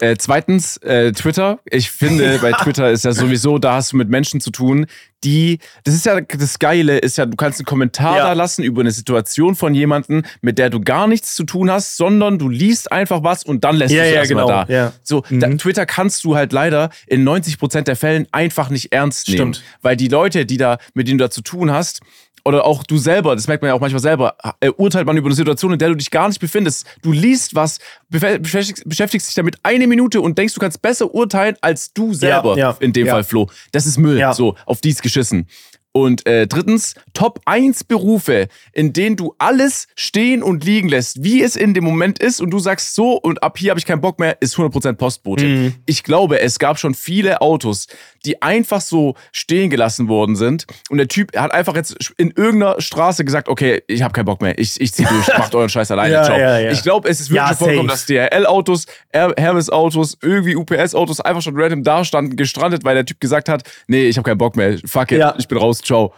Äh, 0.00 0.16
zweitens, 0.16 0.76
äh, 0.78 1.10
Twitter. 1.12 1.58
Ich 1.64 1.90
finde, 1.90 2.38
bei 2.42 2.52
Twitter 2.52 2.90
ist 2.90 3.04
ja 3.04 3.12
sowieso, 3.12 3.58
da 3.58 3.74
hast 3.74 3.92
du 3.92 3.96
mit 3.96 4.08
Menschen 4.08 4.40
zu 4.40 4.50
tun, 4.50 4.86
die, 5.24 5.58
das 5.82 5.94
ist 5.94 6.06
ja, 6.06 6.20
das 6.20 6.60
Geile 6.60 6.98
ist 6.98 7.18
ja, 7.18 7.26
du 7.26 7.34
kannst 7.36 7.58
einen 7.58 7.66
Kommentar 7.66 8.16
Ja. 8.18 8.24
da 8.26 8.32
lassen 8.34 8.62
über 8.62 8.82
eine 8.82 8.92
Situation 8.92 9.56
von 9.56 9.74
jemandem, 9.74 10.22
mit 10.40 10.58
der 10.58 10.70
du 10.70 10.80
gar 10.80 11.08
nichts 11.08 11.34
zu 11.34 11.42
tun 11.42 11.68
hast, 11.70 11.96
sondern 11.96 12.38
du 12.38 12.48
liest 12.48 12.92
einfach 12.92 13.24
was 13.24 13.42
und 13.42 13.64
dann 13.64 13.74
lässt 13.74 13.92
Ja, 13.92 14.02
du 14.02 14.08
es 14.08 14.14
ja, 14.14 14.20
erstmal 14.20 14.44
genau, 14.46 14.64
da. 14.66 14.72
ja. 14.72 14.92
So, 15.02 15.24
da, 15.30 15.48
Twitter 15.56 15.86
kannst 15.86 16.22
du 16.22 16.36
halt 16.36 16.52
leider 16.52 16.90
in 17.08 17.28
90% 17.28 17.82
der 17.82 17.96
Fällen 17.96 18.28
einfach 18.30 18.70
nicht 18.70 18.92
ernst 18.92 19.26
nehmen. 19.28 19.54
Stimmt. 19.54 19.64
Weil 19.82 19.96
die 19.96 20.06
Leute, 20.08 20.46
die 20.46 20.56
da, 20.58 20.78
mit 20.94 21.08
denen 21.08 21.18
du 21.18 21.24
da 21.24 21.30
zu 21.30 21.40
tun 21.42 21.72
hast, 21.72 22.00
oder 22.48 22.64
auch 22.64 22.82
du 22.82 22.96
selber, 22.96 23.36
das 23.36 23.46
merkt 23.46 23.62
man 23.62 23.68
ja 23.68 23.74
auch 23.74 23.80
manchmal 23.80 24.00
selber, 24.00 24.34
äh, 24.60 24.70
urteilt 24.70 25.06
man 25.06 25.18
über 25.18 25.26
eine 25.26 25.34
Situation, 25.34 25.74
in 25.74 25.78
der 25.78 25.90
du 25.90 25.96
dich 25.96 26.10
gar 26.10 26.28
nicht 26.28 26.40
befindest. 26.40 26.86
Du 27.02 27.12
liest 27.12 27.54
was, 27.54 27.78
beschäftigst, 28.08 28.88
beschäftigst 28.88 29.28
dich 29.28 29.34
damit 29.34 29.58
eine 29.62 29.86
Minute 29.86 30.22
und 30.22 30.38
denkst, 30.38 30.54
du 30.54 30.60
kannst 30.60 30.80
besser 30.80 31.14
urteilen 31.14 31.56
als 31.60 31.92
du 31.92 32.14
selber. 32.14 32.56
ja, 32.56 32.74
in 32.80 32.94
dem 32.94 33.06
ja. 33.06 33.12
Fall, 33.12 33.24
Flo. 33.24 33.50
Das 33.72 33.84
ist 33.84 33.98
Müll. 33.98 34.18
Ja. 34.18 34.32
So, 34.32 34.56
auf 34.64 34.80
dies 34.80 35.02
geschissen. 35.02 35.46
Und 35.92 36.26
äh, 36.26 36.46
drittens, 36.46 36.94
Top 37.14 37.40
1 37.46 37.84
Berufe, 37.84 38.48
in 38.72 38.92
denen 38.92 39.16
du 39.16 39.34
alles 39.38 39.88
stehen 39.96 40.42
und 40.42 40.62
liegen 40.64 40.88
lässt, 40.88 41.24
wie 41.24 41.42
es 41.42 41.56
in 41.56 41.74
dem 41.74 41.82
Moment 41.82 42.18
ist 42.20 42.40
und 42.40 42.50
du 42.50 42.58
sagst 42.58 42.94
so 42.94 43.12
und 43.14 43.42
ab 43.42 43.58
hier 43.58 43.70
habe 43.70 43.80
ich 43.80 43.86
keinen 43.86 44.00
Bock 44.00 44.20
mehr, 44.20 44.36
ist 44.40 44.54
100% 44.56 44.92
Postbote. 44.94 45.44
Mhm. 45.44 45.74
Ich 45.86 46.04
glaube, 46.04 46.40
es 46.40 46.58
gab 46.58 46.78
schon 46.78 46.94
viele 46.94 47.40
Autos, 47.40 47.86
die 48.24 48.42
einfach 48.42 48.80
so 48.80 49.14
stehen 49.32 49.70
gelassen 49.70 50.08
worden 50.08 50.36
sind 50.36 50.66
und 50.90 50.98
der 50.98 51.08
Typ 51.08 51.36
hat 51.36 51.52
einfach 51.52 51.74
jetzt 51.74 52.12
in 52.18 52.30
irgendeiner 52.36 52.80
Straße 52.80 53.24
gesagt, 53.24 53.48
okay, 53.48 53.82
ich 53.88 54.02
habe 54.02 54.12
keinen 54.12 54.26
Bock 54.26 54.42
mehr, 54.42 54.58
ich, 54.58 54.80
ich 54.80 54.92
zieh 54.92 55.04
durch, 55.04 55.26
macht 55.38 55.54
euren 55.54 55.68
Scheiß 55.70 55.90
alleine, 55.90 56.14
Ja, 56.14 56.22
ciao. 56.24 56.38
ja, 56.38 56.58
ja. 56.60 56.70
Ich 56.70 56.82
glaube, 56.82 57.08
es 57.08 57.18
ist 57.20 57.30
wirklich 57.30 57.48
Ja, 57.48 57.54
safe. 57.54 57.86
dass 57.86 58.06
DHL-Autos, 58.06 58.86
Her- 59.12 59.34
Hermes-Autos, 59.36 60.18
irgendwie 60.22 60.54
UPS-Autos 60.54 61.20
einfach 61.20 61.42
schon 61.42 61.54
random 61.58 61.82
da 61.82 62.04
standen, 62.04 62.36
gestrandet, 62.36 62.84
weil 62.84 62.94
der 62.94 63.06
Typ 63.06 63.20
gesagt 63.20 63.48
hat, 63.48 63.62
nee, 63.88 64.06
ich 64.06 64.16
habe 64.18 64.28
keinen 64.28 64.38
Bock 64.38 64.54
mehr, 64.56 64.78
fuck 64.84 65.10
it, 65.12 65.24
ich 65.38 65.48
bin 65.48 65.58
raus, 65.58 65.77
ciao. 65.82 66.12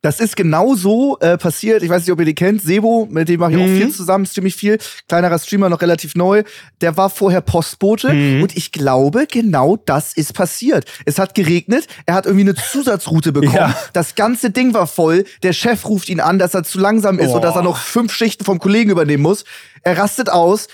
Das 0.00 0.20
ist 0.20 0.36
genau 0.36 0.76
so 0.76 1.18
äh, 1.18 1.36
passiert. 1.36 1.82
Ich 1.82 1.88
weiß 1.90 2.02
nicht, 2.04 2.12
ob 2.12 2.20
ihr 2.20 2.24
die 2.24 2.34
kennt. 2.36 2.62
Sebo, 2.62 3.08
mit 3.10 3.28
dem 3.28 3.40
mache 3.40 3.54
ich 3.54 3.58
auch 3.58 3.66
viel 3.66 3.90
zusammen, 3.90 4.26
ziemlich 4.26 4.54
viel. 4.54 4.78
Kleinerer 5.08 5.40
Streamer, 5.40 5.68
noch 5.68 5.80
relativ 5.82 6.14
neu. 6.14 6.44
Der 6.80 6.96
war 6.96 7.10
vorher 7.10 7.40
Postbote 7.40 8.06
und 8.40 8.56
ich 8.56 8.70
glaube, 8.70 9.26
genau 9.26 9.76
das 9.76 10.12
ist 10.12 10.34
passiert. 10.34 10.84
Es 11.04 11.18
hat 11.18 11.34
geregnet, 11.34 11.88
er 12.06 12.14
hat 12.14 12.26
irgendwie 12.26 12.44
eine 12.44 12.54
Zusatzroute 12.54 13.32
bekommen. 13.32 13.56
Ja. 13.56 13.76
Das 13.92 14.14
ganze 14.14 14.50
Ding 14.52 14.72
war 14.72 14.86
voll. 14.86 15.24
Der 15.42 15.52
Chef 15.52 15.84
ruft 15.88 16.08
ihn 16.08 16.20
an, 16.20 16.38
dass 16.38 16.54
er 16.54 16.62
zu 16.62 16.78
langsam 16.78 17.18
ist 17.18 17.30
Oh. 17.30 17.34
und 17.36 17.42
dass 17.42 17.56
er 17.56 17.62
noch 17.62 17.78
fünf 17.78 18.12
Schichten 18.12 18.44
vom 18.44 18.60
Kollegen 18.60 18.90
übernehmen 18.90 19.24
muss. 19.24 19.44
Er 19.82 19.98
rastet 19.98 20.30
aus, 20.30 20.68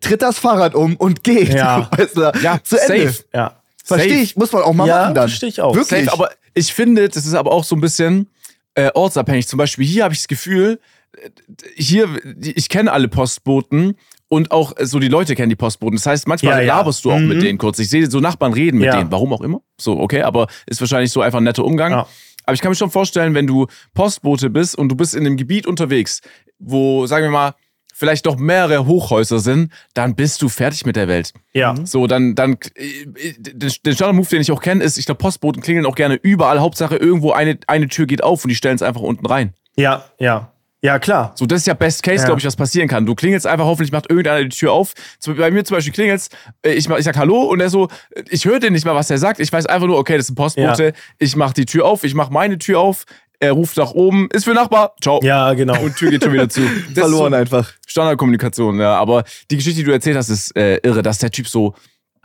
tritt 0.00 0.22
das 0.22 0.38
Fahrrad 0.38 0.74
um 0.74 0.96
und 0.96 1.24
geht. 1.24 1.52
Ja. 1.52 1.90
Weißt 1.96 2.16
du, 2.16 2.22
Ja, 2.42 2.58
zu 2.64 2.80
Ende. 2.80 3.10
safe. 3.10 3.24
Ja. 3.34 3.60
Verstehe 3.86 4.20
ich, 4.20 4.36
muss 4.36 4.52
man 4.52 4.62
auch 4.62 4.72
mal 4.74 4.86
Ja, 4.88 5.02
machen 5.02 5.14
dann. 5.14 5.28
versteh 5.28 5.46
ich 5.46 5.60
auch. 5.60 5.74
Wirklich. 5.74 6.04
Safe, 6.06 6.12
aber 6.12 6.30
ich 6.54 6.72
finde, 6.72 7.08
das 7.08 7.24
ist 7.26 7.34
aber 7.34 7.52
auch 7.52 7.64
so 7.64 7.76
ein 7.76 7.80
bisschen 7.80 8.28
äh, 8.74 8.90
ortsabhängig. 8.94 9.46
Zum 9.48 9.58
Beispiel 9.58 9.86
hier 9.86 10.04
habe 10.04 10.12
ich 10.14 10.20
das 10.20 10.28
Gefühl, 10.28 10.80
äh, 11.16 11.30
hier, 11.76 12.08
ich 12.42 12.68
kenne 12.68 12.92
alle 12.92 13.08
Postboten 13.08 13.96
und 14.28 14.50
auch 14.50 14.76
äh, 14.76 14.86
so 14.86 14.98
die 14.98 15.08
Leute 15.08 15.34
kennen 15.36 15.50
die 15.50 15.56
Postboten. 15.56 15.96
Das 15.96 16.06
heißt, 16.06 16.26
manchmal 16.26 16.54
Ja, 16.54 16.60
ja. 16.62 16.76
laberst 16.78 17.04
du 17.04 17.12
auch 17.12 17.18
Mhm. 17.18 17.28
mit 17.28 17.42
denen 17.42 17.58
kurz. 17.58 17.78
Ich 17.78 17.88
sehe 17.88 18.10
so 18.10 18.20
Nachbarn 18.20 18.52
reden 18.52 18.78
mit 18.78 18.86
Ja. 18.86 18.96
denen, 18.98 19.12
warum 19.12 19.32
auch 19.32 19.40
immer. 19.40 19.60
So, 19.80 19.98
okay, 20.00 20.22
aber 20.22 20.48
ist 20.66 20.80
wahrscheinlich 20.80 21.12
so 21.12 21.20
einfach 21.20 21.38
ein 21.38 21.44
netter 21.44 21.64
Umgang. 21.64 21.92
Ja. 21.92 22.06
Aber 22.44 22.54
ich 22.54 22.60
kann 22.60 22.70
mir 22.70 22.76
schon 22.76 22.90
vorstellen, 22.90 23.34
wenn 23.34 23.46
du 23.46 23.66
Postbote 23.94 24.50
bist 24.50 24.76
und 24.76 24.88
du 24.88 24.94
bist 24.96 25.14
in 25.14 25.26
einem 25.26 25.36
Gebiet 25.36 25.66
unterwegs, 25.66 26.20
wo, 26.58 27.06
sagen 27.06 27.24
wir 27.24 27.30
mal, 27.30 27.54
vielleicht 27.98 28.26
doch 28.26 28.36
mehrere 28.36 28.84
Hochhäuser 28.86 29.38
sind, 29.38 29.72
dann 29.94 30.14
bist 30.14 30.42
du 30.42 30.48
fertig 30.50 30.84
mit 30.84 30.96
der 30.96 31.08
Welt. 31.08 31.32
Ja. 31.54 31.74
So, 31.84 32.06
dann, 32.06 32.34
dann, 32.34 32.58
äh, 32.74 33.04
den 33.38 33.58
den 33.58 33.70
Standard-Move, 33.94 34.28
den 34.28 34.42
ich 34.42 34.52
auch 34.52 34.60
kenne, 34.60 34.84
ist, 34.84 34.98
ich 34.98 35.06
glaube, 35.06 35.18
Postboten 35.18 35.62
klingeln 35.62 35.86
auch 35.86 35.94
gerne 35.94 36.16
überall. 36.16 36.60
Hauptsache, 36.60 36.96
irgendwo 36.96 37.32
eine, 37.32 37.58
eine 37.66 37.88
Tür 37.88 38.06
geht 38.06 38.22
auf 38.22 38.44
und 38.44 38.48
die 38.50 38.54
stellen 38.54 38.76
es 38.76 38.82
einfach 38.82 39.00
unten 39.00 39.24
rein. 39.24 39.54
Ja, 39.76 40.04
ja. 40.18 40.52
Ja, 40.82 40.98
klar. 41.00 41.32
So, 41.34 41.46
das 41.46 41.60
ist 41.62 41.66
ja 41.66 41.74
Best 41.74 42.02
Case, 42.02 42.18
Ja. 42.18 42.24
glaube 42.26 42.38
ich, 42.38 42.46
was 42.46 42.54
passieren 42.54 42.86
kann. 42.86 43.06
Du 43.06 43.14
klingelst 43.14 43.46
einfach, 43.46 43.64
hoffentlich 43.64 43.90
macht 43.92 44.08
irgendeiner 44.10 44.42
die 44.44 44.50
Tür 44.50 44.72
auf. 44.72 44.92
Zum- 45.18 45.34
Bei 45.36 45.50
mir 45.50 45.64
zum 45.64 45.76
Beispiel 45.78 45.92
klingelst, 45.92 46.36
äh, 46.62 46.72
ich, 46.74 46.88
mach- 46.88 46.98
ich 46.98 47.04
sag 47.04 47.16
Hallo 47.16 47.42
und 47.44 47.60
er 47.60 47.70
so, 47.70 47.88
äh, 48.10 48.22
ich 48.28 48.44
höre 48.44 48.60
den 48.60 48.74
nicht 48.74 48.84
mal, 48.84 48.94
was 48.94 49.10
er 49.10 49.18
sagt. 49.18 49.40
Ich 49.40 49.50
weiß 49.52 49.66
einfach 49.66 49.86
nur, 49.88 49.98
okay, 49.98 50.16
das 50.16 50.26
ist 50.26 50.32
ein 50.32 50.34
Postbote. 50.36 50.84
Ja. 50.84 50.92
Ich 51.18 51.34
mach 51.34 51.54
die 51.54 51.64
Tür 51.64 51.86
auf, 51.86 52.04
ich 52.04 52.14
mach 52.14 52.28
meine 52.30 52.58
Tür 52.58 52.78
auf. 52.78 53.04
Er 53.40 53.52
ruft 53.52 53.76
nach 53.76 53.92
oben, 53.92 54.28
ist 54.32 54.44
für 54.44 54.54
Nachbar, 54.54 54.94
ciao. 55.00 55.20
Ja, 55.22 55.52
genau. 55.54 55.80
Und 55.80 55.96
Tür 55.96 56.10
geht 56.10 56.22
schon 56.24 56.32
wieder 56.32 56.48
zu. 56.48 56.60
Verloren 56.94 57.32
ist 57.32 57.38
einfach. 57.38 57.66
so 57.66 57.72
Standardkommunikation, 57.86 58.80
ja. 58.80 58.94
Aber 58.96 59.24
die 59.50 59.56
Geschichte, 59.56 59.80
die 59.80 59.84
du 59.84 59.92
erzählt 59.92 60.16
hast, 60.16 60.28
ist 60.28 60.56
äh, 60.56 60.76
irre, 60.82 61.02
dass 61.02 61.18
der 61.18 61.30
Typ 61.30 61.48
so 61.48 61.74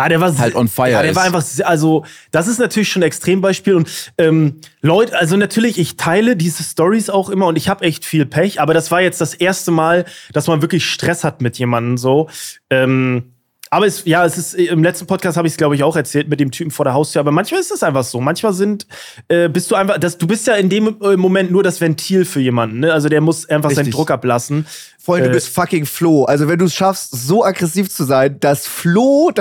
Ah, 0.01 0.09
der 0.09 0.19
war 0.19 0.35
halt 0.39 0.55
on 0.55 0.67
fire 0.67 0.89
Ja, 0.89 1.01
der 1.03 1.11
ist. 1.11 1.15
war 1.15 1.25
einfach, 1.25 1.43
also 1.63 2.05
das 2.31 2.47
ist 2.47 2.59
natürlich 2.59 2.89
schon 2.89 3.03
ein 3.03 3.07
Extrembeispiel 3.07 3.75
und 3.75 3.87
ähm, 4.17 4.59
Leute, 4.81 5.15
also 5.15 5.37
natürlich, 5.37 5.77
ich 5.77 5.95
teile 5.95 6.35
diese 6.35 6.63
Stories 6.63 7.11
auch 7.11 7.29
immer 7.29 7.45
und 7.45 7.55
ich 7.55 7.69
habe 7.69 7.85
echt 7.85 8.03
viel 8.03 8.25
Pech, 8.25 8.59
aber 8.59 8.73
das 8.73 8.89
war 8.89 9.01
jetzt 9.01 9.21
das 9.21 9.35
erste 9.35 9.69
Mal, 9.69 10.05
dass 10.33 10.47
man 10.47 10.63
wirklich 10.63 10.85
Stress 10.89 11.23
hat 11.23 11.41
mit 11.41 11.59
jemandem 11.59 11.97
so. 11.99 12.29
Ähm, 12.71 13.30
aber 13.73 13.87
es, 13.87 14.03
ja, 14.05 14.23
es 14.25 14.37
ist 14.37 14.53
im 14.53 14.83
letzten 14.83 15.07
Podcast 15.07 15.37
habe 15.37 15.47
ich 15.47 15.53
es 15.53 15.57
glaube 15.57 15.75
ich 15.75 15.83
auch 15.83 15.95
erzählt 15.95 16.27
mit 16.29 16.39
dem 16.39 16.51
Typen 16.51 16.69
vor 16.71 16.85
der 16.85 16.93
Haustür. 16.93 17.21
Aber 17.21 17.31
manchmal 17.31 17.61
ist 17.61 17.71
es 17.71 17.81
einfach 17.81 18.03
so. 18.03 18.19
Manchmal 18.21 18.53
sind 18.53 18.85
äh, 19.29 19.47
bist 19.49 19.71
du 19.71 19.75
einfach, 19.75 19.97
das, 19.97 20.17
du 20.17 20.27
bist 20.27 20.45
ja 20.45 20.55
in 20.55 20.69
dem 20.69 20.97
äh, 21.01 21.15
Moment 21.15 21.51
nur 21.51 21.63
das 21.63 21.79
Ventil 21.81 22.25
für 22.25 22.41
jemanden. 22.41 22.81
Ne? 22.81 22.93
Also 22.93 23.09
der 23.09 23.21
muss 23.21 23.49
einfach 23.49 23.69
seinen 23.71 23.85
Richtig. 23.85 23.95
Druck 23.95 24.11
ablassen. 24.11 24.67
Vor 25.03 25.15
allem, 25.15 25.23
Äh, 25.23 25.27
du 25.29 25.33
bist 25.33 25.47
fucking 25.49 25.87
Flo. 25.87 26.25
Also, 26.25 26.47
wenn 26.47 26.59
du 26.59 26.65
es 26.65 26.75
schaffst, 26.75 27.09
so 27.11 27.43
aggressiv 27.43 27.89
zu 27.89 28.03
sein, 28.03 28.37
dass 28.39 28.67
Flo 28.67 29.31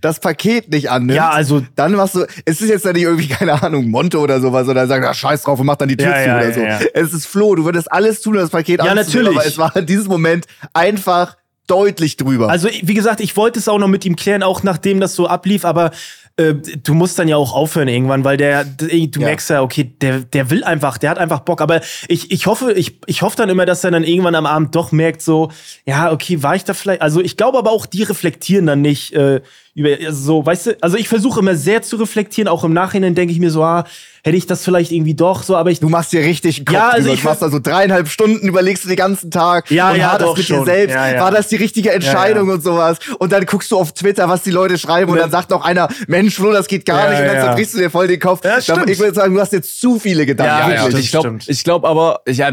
das 0.00 0.18
Paket 0.18 0.70
nicht 0.70 0.88
annimmt, 0.90 1.16
Ja, 1.16 1.28
also- 1.30 1.62
dann 1.76 1.92
machst 1.92 2.14
du, 2.14 2.24
es 2.46 2.62
ist 2.62 2.70
jetzt 2.70 2.86
ja 2.86 2.92
nicht 2.94 3.02
irgendwie, 3.02 3.28
keine 3.28 3.62
Ahnung, 3.62 3.90
Monte 3.90 4.18
oder 4.18 4.40
sowas, 4.40 4.66
oder 4.66 4.86
sagt, 4.86 5.04
ah, 5.04 5.12
scheiß 5.12 5.42
drauf 5.42 5.60
und 5.60 5.66
macht 5.66 5.82
dann 5.82 5.88
die 5.90 5.96
Tür 5.98 6.08
Ja, 6.16 6.22
zu 6.22 6.28
ja, 6.28 6.36
oder 6.38 6.78
so. 6.80 6.86
Es 6.94 7.12
ist 7.12 7.26
Flo, 7.26 7.54
du 7.54 7.64
würdest 7.66 7.92
alles 7.92 8.22
tun, 8.22 8.34
um 8.36 8.40
das 8.40 8.48
Paket 8.50 8.82
Ja, 8.82 8.92
anzunehmen, 8.92 9.34
natürlich. 9.34 9.38
Aber 9.38 9.46
es 9.46 9.58
war 9.58 9.76
in 9.76 9.84
diesem 9.84 10.06
Moment 10.08 10.46
einfach 10.72 11.36
deutlich 11.70 12.16
drüber. 12.16 12.48
Also, 12.48 12.68
wie 12.82 12.94
gesagt, 12.94 13.20
ich 13.20 13.36
wollte 13.36 13.58
es 13.58 13.68
auch 13.68 13.78
noch 13.78 13.88
mit 13.88 14.04
ihm 14.04 14.16
klären, 14.16 14.42
auch 14.42 14.62
nachdem 14.62 15.00
das 15.00 15.14
so 15.14 15.26
ablief, 15.26 15.64
aber 15.64 15.90
äh, 16.36 16.54
du 16.54 16.94
musst 16.94 17.18
dann 17.18 17.28
ja 17.28 17.36
auch 17.36 17.52
aufhören 17.52 17.88
irgendwann, 17.88 18.24
weil 18.24 18.36
der, 18.36 18.64
du 18.64 18.86
Ja. 18.86 19.08
merkst 19.18 19.50
ja, 19.50 19.62
okay, 19.62 19.92
der, 20.00 20.20
der 20.20 20.50
will 20.50 20.64
einfach, 20.64 20.96
der 20.96 21.10
hat 21.10 21.18
einfach 21.18 21.40
Bock. 21.40 21.60
Aber 21.60 21.80
ich, 22.08 22.30
ich 22.30 22.46
hoffe, 22.46 22.72
ich, 22.72 22.98
ich 23.06 23.22
hoffe 23.22 23.36
dann 23.36 23.48
immer, 23.48 23.66
dass 23.66 23.84
er 23.84 23.90
dann 23.90 24.04
irgendwann 24.04 24.34
am 24.34 24.46
Abend 24.46 24.74
doch 24.74 24.92
merkt, 24.92 25.22
so, 25.22 25.50
ja, 25.86 26.12
okay, 26.12 26.42
war 26.42 26.54
ich 26.56 26.64
da 26.64 26.72
vielleicht. 26.74 27.02
Also 27.02 27.20
ich 27.20 27.36
glaube 27.36 27.58
aber 27.58 27.70
auch, 27.72 27.86
die 27.86 28.02
reflektieren 28.04 28.66
dann 28.66 28.80
nicht 28.80 29.12
äh, 29.12 29.40
über 29.80 29.90
also 30.06 30.20
so, 30.22 30.46
weißt 30.46 30.66
du, 30.66 30.76
also 30.80 30.96
ich 30.96 31.08
versuche 31.08 31.40
immer 31.40 31.54
sehr 31.56 31.82
zu 31.82 31.96
reflektieren, 31.96 32.48
auch 32.48 32.64
im 32.64 32.72
Nachhinein 32.72 33.14
denke 33.14 33.32
ich 33.32 33.40
mir 33.40 33.50
so, 33.50 33.62
ah, 33.62 33.84
hätte 34.22 34.36
ich 34.36 34.46
das 34.46 34.62
vielleicht 34.64 34.92
irgendwie 34.92 35.14
doch 35.14 35.42
so, 35.42 35.56
aber 35.56 35.70
ich. 35.70 35.80
Du 35.80 35.88
machst 35.88 36.12
dir 36.12 36.20
richtig 36.20 36.58
einen 36.58 36.66
Kopf 36.66 36.74
Ja, 36.74 36.88
also 36.90 37.04
drüber. 37.04 37.14
ich 37.14 37.20
Du 37.22 37.28
machst 37.28 37.42
da 37.42 37.48
so 37.50 37.58
dreieinhalb 37.58 38.06
Stunden, 38.08 38.46
überlegst 38.48 38.84
du 38.84 38.88
den 38.88 38.96
ganzen 38.98 39.30
Tag. 39.30 39.70
Ja, 39.70 39.92
und 39.92 39.96
ja, 39.96 40.12
war 40.12 40.18
das 40.18 40.28
mit 40.28 40.38
dir 40.38 40.42
schon. 40.56 40.64
selbst? 40.66 40.94
Ja, 40.94 41.12
ja. 41.12 41.20
War 41.22 41.30
das 41.30 41.48
die 41.48 41.56
richtige 41.56 41.90
Entscheidung 41.92 42.48
Ja, 42.48 42.54
und 42.54 42.62
sowas? 42.62 42.98
Und 43.18 43.32
dann 43.32 43.46
guckst 43.46 43.70
du 43.72 43.78
auf 43.78 43.92
Twitter, 43.92 44.28
was 44.28 44.42
die 44.42 44.50
Leute 44.50 44.76
schreiben 44.76 45.10
und 45.10 45.16
Ja. 45.16 45.22
dann 45.22 45.30
sagt 45.30 45.48
noch 45.50 45.64
einer, 45.64 45.88
Mensch, 46.06 46.34
Flo, 46.34 46.52
das 46.52 46.66
geht 46.68 46.84
gar 46.84 47.04
Ja, 47.04 47.10
nicht. 47.10 47.20
Und 47.20 47.26
dann 47.28 47.36
ja. 47.36 47.42
zerbrichst 47.46 47.74
du 47.74 47.78
dir 47.78 47.88
voll 47.90 48.08
den 48.08 48.20
Kopf. 48.20 48.44
Ja, 48.44 48.60
stimmt. 48.60 48.90
ich 48.90 48.98
würde 48.98 49.14
sagen, 49.14 49.32
du 49.34 49.40
hast 49.40 49.52
jetzt 49.54 49.80
zu 49.80 49.98
viele 49.98 50.26
Gedanken. 50.26 50.70
Ja, 50.70 50.86
Ja, 50.88 50.98
ich 50.98 51.10
glaube, 51.10 51.38
ich 51.46 51.64
glaube 51.64 51.88
aber, 51.88 52.20
ja, 52.28 52.52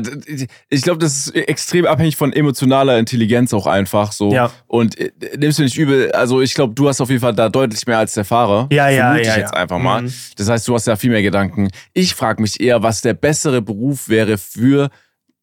ich 0.69 0.81
glaube, 0.81 1.00
das 1.00 1.27
ist 1.27 1.36
extrem 1.36 1.86
abhängig 1.86 2.15
von 2.15 2.31
emotionaler 2.31 2.98
Intelligenz 2.98 3.53
auch 3.53 3.67
einfach 3.67 4.13
so. 4.13 4.31
Ja. 4.31 4.51
Und 4.67 4.98
äh, 5.00 5.12
nimmst 5.38 5.60
du 5.60 5.63
nicht 5.63 5.77
übel, 5.77 6.13
also 6.13 6.39
ich 6.41 6.53
glaube, 6.53 6.74
du 6.75 6.88
hast 6.88 7.01
auf 7.01 7.10
jeden 7.10 7.16
Fall 7.21 7.33
da 7.33 7.50
deutlich 7.50 7.86
mehr 7.88 7.97
als 8.00 8.13
der 8.13 8.25
Fahrer. 8.25 8.67
Ja, 8.71 8.89
ja, 8.89 9.05
Vermute 9.07 9.25
ja, 9.25 9.31
ich 9.33 9.38
jetzt 9.39 9.53
ja. 9.53 9.57
einfach 9.59 9.79
mal. 9.79 10.01
Mhm. 10.03 10.13
Das 10.38 10.50
heißt, 10.50 10.67
du 10.67 10.74
hast 10.74 10.88
ja 10.88 10.95
viel 10.95 11.09
mehr 11.12 11.21
Gedanken. 11.21 11.69
Ich 11.93 12.15
frage 12.15 12.41
mich 12.41 12.59
eher, 12.59 12.83
was 12.83 13.01
der 13.01 13.13
bessere 13.13 13.62
Beruf 13.62 14.10
wäre 14.10 14.38
für 14.38 14.89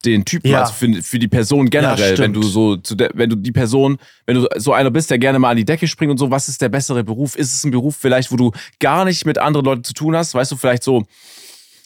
den 0.04 0.24
Typen, 0.26 0.50
Ja. 0.50 0.60
also 0.62 0.74
für, 0.74 1.02
für 1.02 1.18
die 1.18 1.28
Person 1.28 1.70
generell, 1.70 2.12
Ja, 2.12 2.18
wenn 2.18 2.34
du 2.34 2.42
so 2.42 2.76
der, 2.76 3.10
wenn 3.14 3.30
du 3.30 3.36
die 3.36 3.52
Person, 3.52 3.96
wenn 4.26 4.36
du 4.36 4.46
so 4.56 4.72
einer 4.74 4.90
bist, 4.90 5.10
der 5.10 5.18
gerne 5.18 5.38
mal 5.38 5.50
an 5.50 5.56
die 5.56 5.64
Decke 5.64 5.88
springt 5.88 6.10
und 6.10 6.18
so, 6.18 6.30
was 6.30 6.48
ist 6.48 6.60
der 6.60 6.68
bessere 6.68 7.02
Beruf? 7.04 7.36
Ist 7.36 7.54
es 7.54 7.64
ein 7.64 7.70
Beruf 7.70 7.96
vielleicht, 7.98 8.30
wo 8.30 8.36
du 8.36 8.52
gar 8.80 9.06
nicht 9.06 9.24
mit 9.24 9.38
anderen 9.38 9.64
Leuten 9.64 9.84
zu 9.84 9.94
tun 9.94 10.14
hast? 10.14 10.34
Weißt 10.34 10.52
du, 10.52 10.56
vielleicht 10.56 10.82
so, 10.82 11.04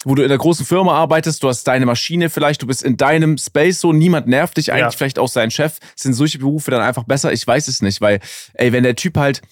wo 0.04 0.14
du 0.16 0.22
in 0.22 0.28
einer 0.30 0.38
großen 0.38 0.66
Firma 0.66 0.94
arbeitest, 0.94 1.42
du 1.42 1.48
hast 1.48 1.64
deine 1.64 1.86
Maschine 1.86 2.28
vielleicht, 2.28 2.62
du 2.62 2.66
bist 2.66 2.82
in 2.82 2.96
deinem 2.96 3.38
Space 3.38 3.80
so, 3.80 3.92
niemand 3.92 4.26
nervt 4.26 4.56
dich 4.56 4.72
eigentlich, 4.72 4.80
Ja. 4.94 4.98
vielleicht 4.98 5.18
auch 5.20 5.28
sein 5.28 5.50
Chef. 5.52 5.78
Sind 5.94 6.14
solche 6.14 6.38
Berufe 6.38 6.70
dann 6.72 6.82
einfach 6.82 7.04
besser? 7.04 7.32
Ich 7.32 7.46
weiß 7.46 7.68
es 7.68 7.82
nicht, 7.82 8.00
weil, 8.00 8.18
ey, 8.54 8.72
wenn 8.72 8.82
der 8.82 8.96
Typ 8.96 9.16
halt, 9.16 9.42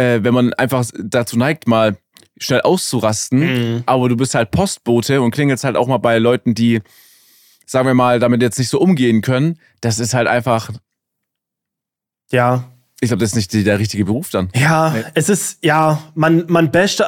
äh, 0.00 0.24
wenn 0.24 0.34
man 0.34 0.52
einfach 0.54 0.84
dazu 0.98 1.36
neigt, 1.36 1.66
mal 1.68 1.96
schnell 2.38 2.62
auszurasten, 2.62 3.40
Mhm. 3.40 3.82
aber 3.86 4.08
du 4.08 4.16
bist 4.16 4.34
halt 4.34 4.50
Postbote 4.50 5.20
und 5.20 5.30
klingelst 5.30 5.64
halt 5.64 5.76
auch 5.76 5.86
mal 5.88 5.98
bei 5.98 6.18
Leuten, 6.18 6.54
die, 6.54 6.80
sagen 7.66 7.86
wir 7.86 7.94
mal, 7.94 8.18
damit 8.18 8.40
jetzt 8.42 8.58
nicht 8.58 8.70
so 8.70 8.80
umgehen 8.80 9.20
können, 9.20 9.58
das 9.80 9.98
ist 9.98 10.14
halt 10.14 10.26
einfach, 10.28 10.70
Ja, 12.32 12.64
ich 13.00 13.08
glaube, 13.08 13.20
das 13.20 13.30
ist 13.30 13.36
nicht 13.36 13.52
die- 13.52 13.64
der 13.64 13.78
richtige 13.78 14.04
Beruf 14.04 14.30
dann. 14.30 14.50
Ja, 14.54 14.94
es 15.14 15.28
ist, 15.28 15.58
ja, 15.64 16.00
man, 16.14 16.44
man 16.48 16.70
basht, 16.70 17.00
äh, 17.00 17.04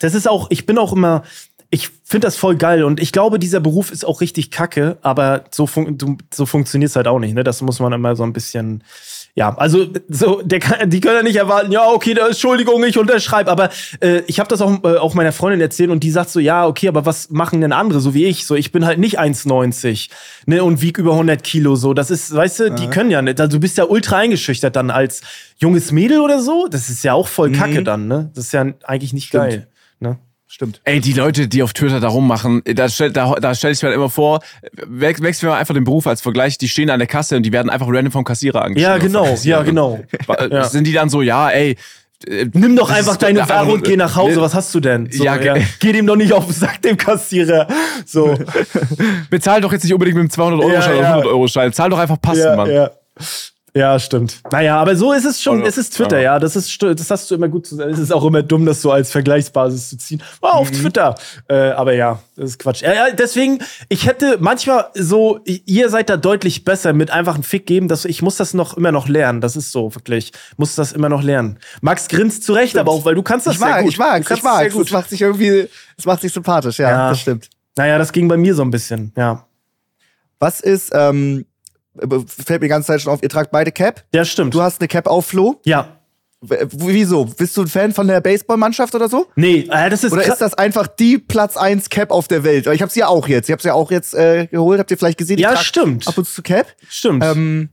das 0.00 0.14
ist 0.14 0.26
auch, 0.28 0.50
ich 0.50 0.66
bin 0.66 0.76
auch 0.78 0.92
immer, 0.92 1.22
ich 1.70 1.90
finde 2.04 2.26
das 2.26 2.36
voll 2.36 2.56
geil 2.56 2.84
und 2.84 3.00
ich 3.00 3.12
glaube, 3.12 3.38
dieser 3.38 3.60
Beruf 3.60 3.90
ist 3.92 4.04
auch 4.04 4.20
richtig 4.20 4.50
kacke, 4.50 4.98
aber 5.02 5.44
so, 5.50 5.66
fun 5.66 6.18
so 6.32 6.46
funktioniert 6.46 6.90
es 6.90 6.96
halt 6.96 7.06
auch 7.06 7.18
nicht, 7.18 7.34
ne? 7.34 7.44
Das 7.44 7.60
muss 7.62 7.78
man 7.80 7.92
immer 7.92 8.16
so 8.16 8.22
ein 8.24 8.32
bisschen, 8.32 8.82
ja, 9.36 9.54
also 9.58 9.86
so, 10.08 10.40
der 10.42 10.60
kann, 10.60 10.88
die 10.88 10.98
können 10.98 11.16
ja 11.16 11.22
nicht 11.22 11.36
erwarten, 11.36 11.70
ja, 11.70 11.86
okay, 11.90 12.14
da, 12.14 12.26
Entschuldigung, 12.26 12.82
ich 12.84 12.96
unterschreibe, 12.96 13.50
aber 13.50 13.68
äh, 14.00 14.22
ich 14.26 14.40
habe 14.40 14.48
das 14.48 14.62
auch, 14.62 14.82
äh, 14.82 14.96
auch 14.96 15.12
meiner 15.12 15.32
Freundin 15.32 15.60
erzählt 15.60 15.90
und 15.90 16.02
die 16.02 16.10
sagt 16.10 16.30
so, 16.30 16.40
ja, 16.40 16.66
okay, 16.66 16.88
aber 16.88 17.04
was 17.04 17.28
machen 17.28 17.60
denn 17.60 17.72
andere, 17.72 18.00
so 18.00 18.14
wie 18.14 18.24
ich, 18.24 18.46
so, 18.46 18.54
ich 18.54 18.72
bin 18.72 18.86
halt 18.86 18.98
nicht 18.98 19.20
1,90, 19.20 20.08
ne, 20.46 20.64
und 20.64 20.80
wieg 20.80 20.96
über 20.96 21.12
100 21.12 21.44
Kilo, 21.44 21.76
so, 21.76 21.92
das 21.92 22.10
ist, 22.10 22.34
weißt 22.34 22.60
du, 22.60 22.70
die 22.70 22.88
können 22.88 23.10
ja 23.10 23.20
nicht, 23.20 23.38
also 23.38 23.58
du 23.58 23.60
bist 23.60 23.76
ja 23.76 23.84
ultra 23.84 24.16
eingeschüchtert 24.16 24.74
dann 24.74 24.90
als 24.90 25.20
junges 25.58 25.92
Mädel 25.92 26.20
oder 26.20 26.40
so, 26.40 26.66
das 26.70 26.88
ist 26.88 27.04
ja 27.04 27.12
auch 27.12 27.28
voll 27.28 27.52
kacke 27.52 27.82
dann, 27.82 28.08
ne, 28.08 28.30
das 28.34 28.46
ist 28.46 28.52
ja 28.52 28.64
eigentlich 28.84 29.12
nicht 29.12 29.28
Stimmt. 29.28 29.44
geil, 29.44 29.66
ne. 30.00 30.18
Stimmt. 30.48 30.80
Ey, 30.84 31.00
die 31.00 31.12
Leute, 31.12 31.48
die 31.48 31.62
auf 31.62 31.72
Twitter 31.72 31.98
da 32.00 32.08
rummachen, 32.08 32.62
da 32.64 32.88
stelle 32.88 33.10
da, 33.12 33.34
da 33.34 33.54
stell 33.54 33.72
ich 33.72 33.82
mir 33.82 33.88
halt 33.88 33.96
immer 33.96 34.08
vor, 34.10 34.40
wech- 34.76 35.20
wechseln 35.20 35.48
wir 35.48 35.54
mal 35.54 35.58
einfach 35.58 35.74
den 35.74 35.84
Beruf 35.84 36.06
als 36.06 36.20
Vergleich, 36.22 36.56
die 36.56 36.68
stehen 36.68 36.88
an 36.88 36.98
der 37.00 37.08
Kasse 37.08 37.36
und 37.36 37.42
die 37.42 37.52
werden 37.52 37.68
einfach 37.68 37.88
random 37.88 38.12
vom 38.12 38.24
Kassierer 38.24 38.62
angeschrieben. 38.62 38.92
Ja, 38.92 38.98
genau, 38.98 39.36
ja, 39.42 39.62
genau. 39.62 40.00
Ja. 40.50 40.64
Sind 40.64 40.86
die 40.86 40.92
dann 40.92 41.08
so, 41.10 41.20
ja, 41.20 41.50
ey, 41.50 41.76
äh, 42.26 42.46
Nimm 42.54 42.76
doch 42.76 42.88
einfach 42.90 43.16
deine 43.16 43.46
Ware 43.48 43.70
und 43.72 43.84
geh 43.84 43.96
nach 43.96 44.16
Hause. 44.16 44.40
Was 44.40 44.54
hast 44.54 44.74
du 44.74 44.80
denn? 44.80 45.10
So, 45.12 45.22
Ja, 45.24 45.36
ja, 45.36 45.54
ge- 45.54 45.64
Geh 45.80 45.92
dem 45.92 46.06
doch 46.06 46.16
nicht 46.16 46.32
auf 46.32 46.46
den 46.46 46.54
Sack, 46.54 46.80
dem 46.80 46.96
Kassierer. 46.96 47.66
So. 48.06 48.38
bezahl 49.30 49.60
doch 49.60 49.72
jetzt 49.72 49.82
nicht 49.84 49.92
unbedingt 49.92 50.16
mit 50.16 50.32
dem 50.32 50.40
200-Euro-Schein 50.42 50.96
Ja, 50.96 50.98
oder 50.98 51.02
ja. 51.02 51.16
100-Euro-Schein, 51.18 51.72
zahl 51.74 51.90
doch 51.90 51.98
einfach 51.98 52.20
passend, 52.20 52.56
Mann. 52.56 52.70
Ja. 53.78 53.98
stimmt. 53.98 54.40
Naja, 54.50 54.76
aber 54.78 54.96
so 54.96 55.12
ist 55.12 55.24
es 55.24 55.40
schon. 55.42 55.58
Oder- 55.60 55.68
Es 55.68 55.78
ist 55.78 55.94
Twitter, 55.94 56.16
ja. 56.18 56.34
ja. 56.34 56.38
Das 56.38 56.56
ist, 56.56 56.68
st- 56.70 56.94
das 56.94 57.10
hast 57.10 57.30
du 57.30 57.34
immer 57.34 57.48
gut 57.48 57.66
zu 57.66 57.80
Es 57.80 57.98
ist 57.98 58.12
auch 58.12 58.24
immer 58.24 58.42
dumm, 58.42 58.66
das 58.66 58.82
so 58.82 58.90
als 58.90 59.10
Vergleichsbasis 59.10 59.90
zu 59.90 59.98
ziehen. 59.98 60.22
Oh, 60.42 60.46
auf 60.48 60.70
Twitter. 60.70 61.14
Äh, 61.48 61.70
aber 61.70 61.94
ja, 61.94 62.20
das 62.36 62.50
ist 62.50 62.58
Quatsch. 62.58 62.82
Ja, 62.82 63.10
deswegen, 63.12 63.58
ich 63.88 64.06
hätte 64.06 64.38
manchmal 64.40 64.86
so, 64.94 65.40
ihr 65.44 65.88
seid 65.90 66.08
da 66.10 66.16
deutlich 66.16 66.64
besser 66.64 66.92
mit 66.92 67.10
einfach 67.10 67.34
einen 67.34 67.42
Fick 67.44 67.66
geben. 67.66 67.88
Dass, 67.88 68.04
ich 68.04 68.22
muss 68.22 68.36
das 68.36 68.54
noch 68.54 68.76
immer 68.76 68.92
noch 68.92 69.08
lernen. 69.08 69.40
Das 69.40 69.56
ist 69.56 69.72
so, 69.72 69.94
wirklich. 69.94 70.32
Muss 70.56 70.74
das 70.74 70.92
immer 70.92 71.08
noch 71.08 71.22
lernen. 71.22 71.58
Max 71.80 72.08
grinst 72.08 72.44
zurecht, 72.44 72.76
aber 72.78 72.92
auch, 72.92 73.04
weil 73.04 73.14
du 73.14 73.22
kannst 73.22 73.46
das 73.46 73.54
Ich 73.54 73.60
sehr 73.60 73.68
mag, 73.68 73.82
gut. 73.82 73.92
ich 73.92 73.98
mag, 73.98 74.30
ich 74.30 74.42
mag. 74.42 74.70
sehr. 74.72 74.82
Das 74.82 74.90
macht 74.90 75.10
sich 75.10 75.20
irgendwie, 75.22 75.68
das 75.96 76.06
macht 76.06 76.20
sich 76.22 76.32
sympathisch, 76.32 76.78
ja, 76.78 76.90
Ja. 76.90 77.08
das 77.10 77.20
stimmt. 77.20 77.50
Naja, 77.76 77.98
das 77.98 78.12
ging 78.12 78.26
bei 78.26 78.36
mir 78.38 78.54
so 78.54 78.62
ein 78.62 78.70
bisschen, 78.70 79.12
ja. 79.16 79.44
Was 80.38 80.60
ist, 80.60 80.92
ähm, 80.94 81.46
fällt 81.98 82.60
mir 82.60 82.66
die 82.66 82.68
ganze 82.68 82.88
Zeit 82.88 83.00
schon 83.02 83.12
auf, 83.12 83.22
ihr 83.22 83.28
tragt 83.28 83.50
beide 83.50 83.72
Cap. 83.72 84.04
Ja, 84.14 84.24
stimmt. 84.24 84.54
Du 84.54 84.60
hast 84.62 84.80
eine 84.80 84.88
Cap 84.88 85.06
auf, 85.06 85.26
Flo. 85.26 85.60
ja. 85.64 85.88
W- 86.42 86.56
Wieso? 86.70 87.24
Bist 87.24 87.56
du 87.56 87.62
ein 87.62 87.66
Fan 87.66 87.92
von 87.94 88.06
der 88.06 88.20
Baseballmannschaft 88.20 88.94
oder 88.94 89.08
so? 89.08 89.26
Nee, 89.36 89.66
äh, 89.70 89.88
das 89.88 90.04
ist 90.04 90.12
Oder 90.12 90.22
ist 90.26 90.38
das 90.42 90.52
einfach 90.52 90.86
die 90.86 91.16
Platz 91.16 91.56
1 91.56 91.88
Cap 91.88 92.10
auf 92.10 92.28
der 92.28 92.44
Welt? 92.44 92.66
Ich 92.66 92.82
habe 92.82 92.92
sie 92.92 93.00
ja 93.00 93.08
auch 93.08 93.26
jetzt. 93.26 93.48
Ich 93.48 93.52
habe 93.52 93.62
sie 93.62 93.68
ja 93.68 93.74
auch 93.74 93.90
jetzt 93.90 94.14
äh, 94.14 94.46
geholt. 94.46 94.78
Habt 94.78 94.90
ihr 94.90 94.98
vielleicht 94.98 95.16
gesehen? 95.16 95.38
Ich 95.38 95.42
Ja, 95.42 95.56
stimmt. 95.56 96.06
Ab 96.06 96.18
und 96.18 96.28
zu 96.28 96.42
Cap. 96.42 96.66
Stimmt. 96.90 97.24
Ähm, 97.24 97.70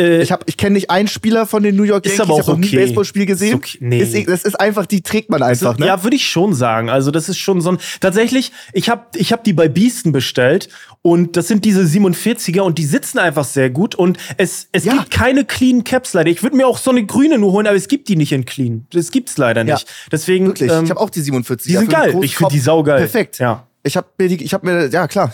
äh, 0.00 0.22
ich 0.22 0.30
hab, 0.30 0.48
ich 0.48 0.56
kenne 0.56 0.74
nicht 0.74 0.88
einen 0.88 1.08
Spieler 1.08 1.46
von 1.46 1.64
den 1.64 1.74
New 1.74 1.82
York 1.82 2.06
Ist 2.06 2.16
Yankees. 2.16 2.30
aber 2.30 2.34
ich 2.34 2.40
habe 2.42 2.52
auch 2.52 2.56
noch 2.56 2.60
nie 2.60 2.68
okay. 2.68 2.76
ein 2.78 2.82
Baseballspiel 2.84 3.26
gesehen. 3.26 3.48
Ist 3.48 3.54
okay. 3.56 3.78
Nee. 3.80 3.98
Ist, 4.00 4.28
das 4.28 4.44
ist 4.44 4.54
einfach, 4.58 4.86
die 4.86 5.02
trägt 5.02 5.28
man 5.28 5.42
einfach, 5.42 5.76
ne? 5.76 5.86
Ja, 5.86 6.02
würde 6.04 6.14
ich 6.16 6.26
schon 6.28 6.54
sagen. 6.54 6.88
Also 6.90 7.10
das 7.10 7.28
ist 7.28 7.38
schon 7.38 7.60
so 7.60 7.72
ein. 7.72 7.78
Tatsächlich, 8.00 8.52
ich 8.72 8.88
habe 8.88 9.06
ich 9.16 9.32
hab 9.32 9.42
die 9.42 9.52
bei 9.52 9.68
Beasten 9.68 10.12
bestellt 10.12 10.68
und 11.02 11.36
das 11.36 11.48
sind 11.48 11.64
diese 11.64 11.82
47er 11.82 12.60
und 12.60 12.76
die 12.78 12.84
sitzen 12.84 13.18
einfach 13.18 13.44
sehr 13.44 13.70
gut 13.70 13.94
und 13.94 14.18
es, 14.36 14.68
es 14.72 14.84
Ja. 14.84 14.92
gibt 14.94 15.10
keine 15.10 15.44
clean 15.44 15.82
Caps 15.84 16.12
leider. 16.12 16.30
Ich 16.30 16.42
würde 16.42 16.56
mir 16.56 16.66
auch 16.66 16.76
so 16.78 16.90
eine 16.90 17.04
grüne 17.06 17.38
nur 17.38 17.52
holen, 17.52 17.66
aber 17.66 17.76
es 17.76 17.88
gibt 17.88 18.08
die 18.08 18.16
nicht 18.16 18.32
in 18.32 18.44
clean. 18.44 18.86
Das 18.92 19.10
gibt's 19.10 19.38
leider 19.38 19.64
Ja. 19.64 19.74
nicht. 19.74 19.88
Deswegen. 20.12 20.46
Wirklich. 20.48 20.70
ähm, 20.70 20.84
ich 20.84 20.90
habe 20.90 21.00
auch 21.00 21.10
die 21.10 21.20
47. 21.22 21.72
die 21.72 21.78
sind 21.78 21.90
geil. 21.90 22.16
Ich 22.22 22.36
finde 22.36 22.52
die 22.52 22.58
saugeil. 22.60 22.98
Perfekt. 22.98 23.38
Ja. 23.38 23.66
Ich 23.82 23.96
habe 23.96 24.08
mir 24.18 24.28
die, 24.28 24.44
ich 24.44 24.52
habe 24.52 24.66
mir, 24.66 24.88
ja 24.90 25.08
klar, 25.08 25.32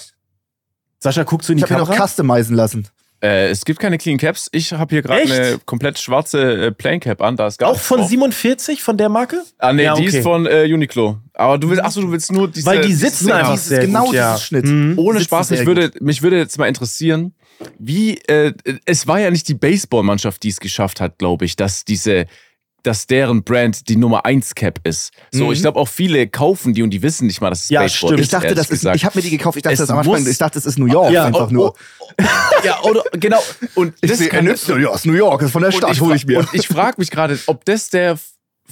Sascha, 1.00 1.24
guckst 1.24 1.48
du 1.48 1.52
in 1.52 1.58
ich 1.58 1.64
die 1.64 1.70
habe 1.70 1.74
mir 1.74 1.80
noch 1.80 1.88
Kamera? 1.90 2.06
customizen 2.06 2.54
lassen. 2.54 2.88
Äh, 3.26 3.48
es 3.50 3.64
gibt 3.64 3.80
keine 3.80 3.98
Clean 3.98 4.18
Caps. 4.18 4.48
Ich 4.52 4.72
habe 4.72 4.94
hier 4.94 5.02
gerade 5.02 5.22
eine 5.22 5.58
komplett 5.64 5.98
schwarze 5.98 6.66
äh, 6.66 6.70
Plain 6.70 7.00
Cap 7.00 7.20
an. 7.22 7.36
Da 7.36 7.46
ist 7.48 7.58
gar 7.58 7.70
Auch 7.70 7.78
von 7.78 7.98
drauf. 8.00 8.08
47, 8.08 8.82
von 8.82 8.96
der 8.96 9.08
Marke? 9.08 9.42
Ah, 9.58 9.72
nee, 9.72 9.84
Ja, 9.84 9.94
die 9.94 10.06
okay. 10.06 10.18
ist 10.18 10.22
von 10.22 10.46
äh, 10.46 10.64
Uniqlo. 10.72 11.18
Aber 11.34 11.58
du 11.58 11.68
willst, 11.68 11.82
achso, 11.84 12.00
du 12.00 12.12
willst 12.12 12.30
nur 12.32 12.48
diese. 12.48 12.66
Weil 12.66 12.80
die 12.82 12.92
sitzen 12.94 13.30
einfach 13.32 13.52
dieses- 13.52 13.66
sehr 13.68 13.80
genau 13.86 14.04
gut, 14.06 14.14
ja. 14.14 14.32
dieses 14.34 14.46
Schnitt. 14.46 14.64
Mhm. 14.66 14.98
Ohne 14.98 15.18
sitzen 15.18 15.28
Spaß, 15.28 15.50
mich 15.50 15.66
würde, 15.66 15.90
mich 16.00 16.22
würde 16.22 16.38
jetzt 16.38 16.58
mal 16.58 16.66
interessieren, 16.68 17.34
wie, 17.78 18.18
äh, 18.28 18.52
es 18.84 19.06
war 19.06 19.18
ja 19.20 19.30
nicht 19.30 19.48
die 19.48 19.54
Baseballmannschaft, 19.54 20.42
die 20.42 20.48
es 20.50 20.60
geschafft 20.60 21.00
hat, 21.00 21.18
glaube 21.18 21.44
ich, 21.46 21.56
dass 21.56 21.84
diese, 21.84 22.26
dass 22.86 23.06
deren 23.06 23.42
Brand 23.42 23.88
die 23.88 23.96
Nummer 23.96 24.24
1 24.24 24.54
Cap 24.54 24.78
ist. 24.84 25.12
So, 25.32 25.46
Mhm. 25.46 25.52
ich 25.52 25.60
glaube 25.60 25.78
auch 25.78 25.88
viele 25.88 26.26
kaufen 26.28 26.72
die 26.74 26.82
und 26.82 26.90
die 26.90 27.02
wissen 27.02 27.26
nicht 27.26 27.40
mal, 27.40 27.50
dass 27.50 27.64
es 27.64 27.68
Ja, 27.68 27.80
Baseball 27.82 28.08
stimmt. 28.10 28.20
ist. 28.20 28.24
Ich 28.26 28.30
dachte, 28.30 28.54
das 28.54 28.70
ist, 28.70 28.84
ich 28.84 29.04
habe 29.04 29.18
mir 29.18 29.22
die 29.22 29.30
gekauft. 29.30 29.56
Ich 29.56 29.62
dachte, 29.62 29.74
Es 29.74 29.78
das 29.80 29.90
am 29.90 29.98
Anfang, 29.98 30.26
ich 30.26 30.38
dachte, 30.38 30.54
das 30.54 30.66
ist 30.66 30.78
New 30.78 30.86
York 30.86 31.12
Ja, 31.12 31.24
einfach 31.26 31.48
oh, 31.50 31.52
nur. 31.52 31.74
ja, 32.64 32.80
oder, 32.82 33.02
genau. 33.12 33.42
Und 33.74 33.94
Ich 34.00 34.10
das 34.10 34.18
sehe 34.18 34.28
kann- 34.28 34.44
NY, 34.44 34.82
ja, 34.82 34.94
ist 34.94 35.06
New 35.06 35.12
York, 35.14 35.42
ist 35.42 35.50
von 35.52 35.62
der 35.62 35.72
Stadt, 35.72 36.00
hole 36.00 36.16
ich 36.16 36.26
mir. 36.26 36.38
Und 36.40 36.48
ich 36.52 36.68
frage 36.68 36.94
mich 36.98 37.10
gerade, 37.10 37.38
ob 37.46 37.64
das 37.64 37.90
der 37.90 38.18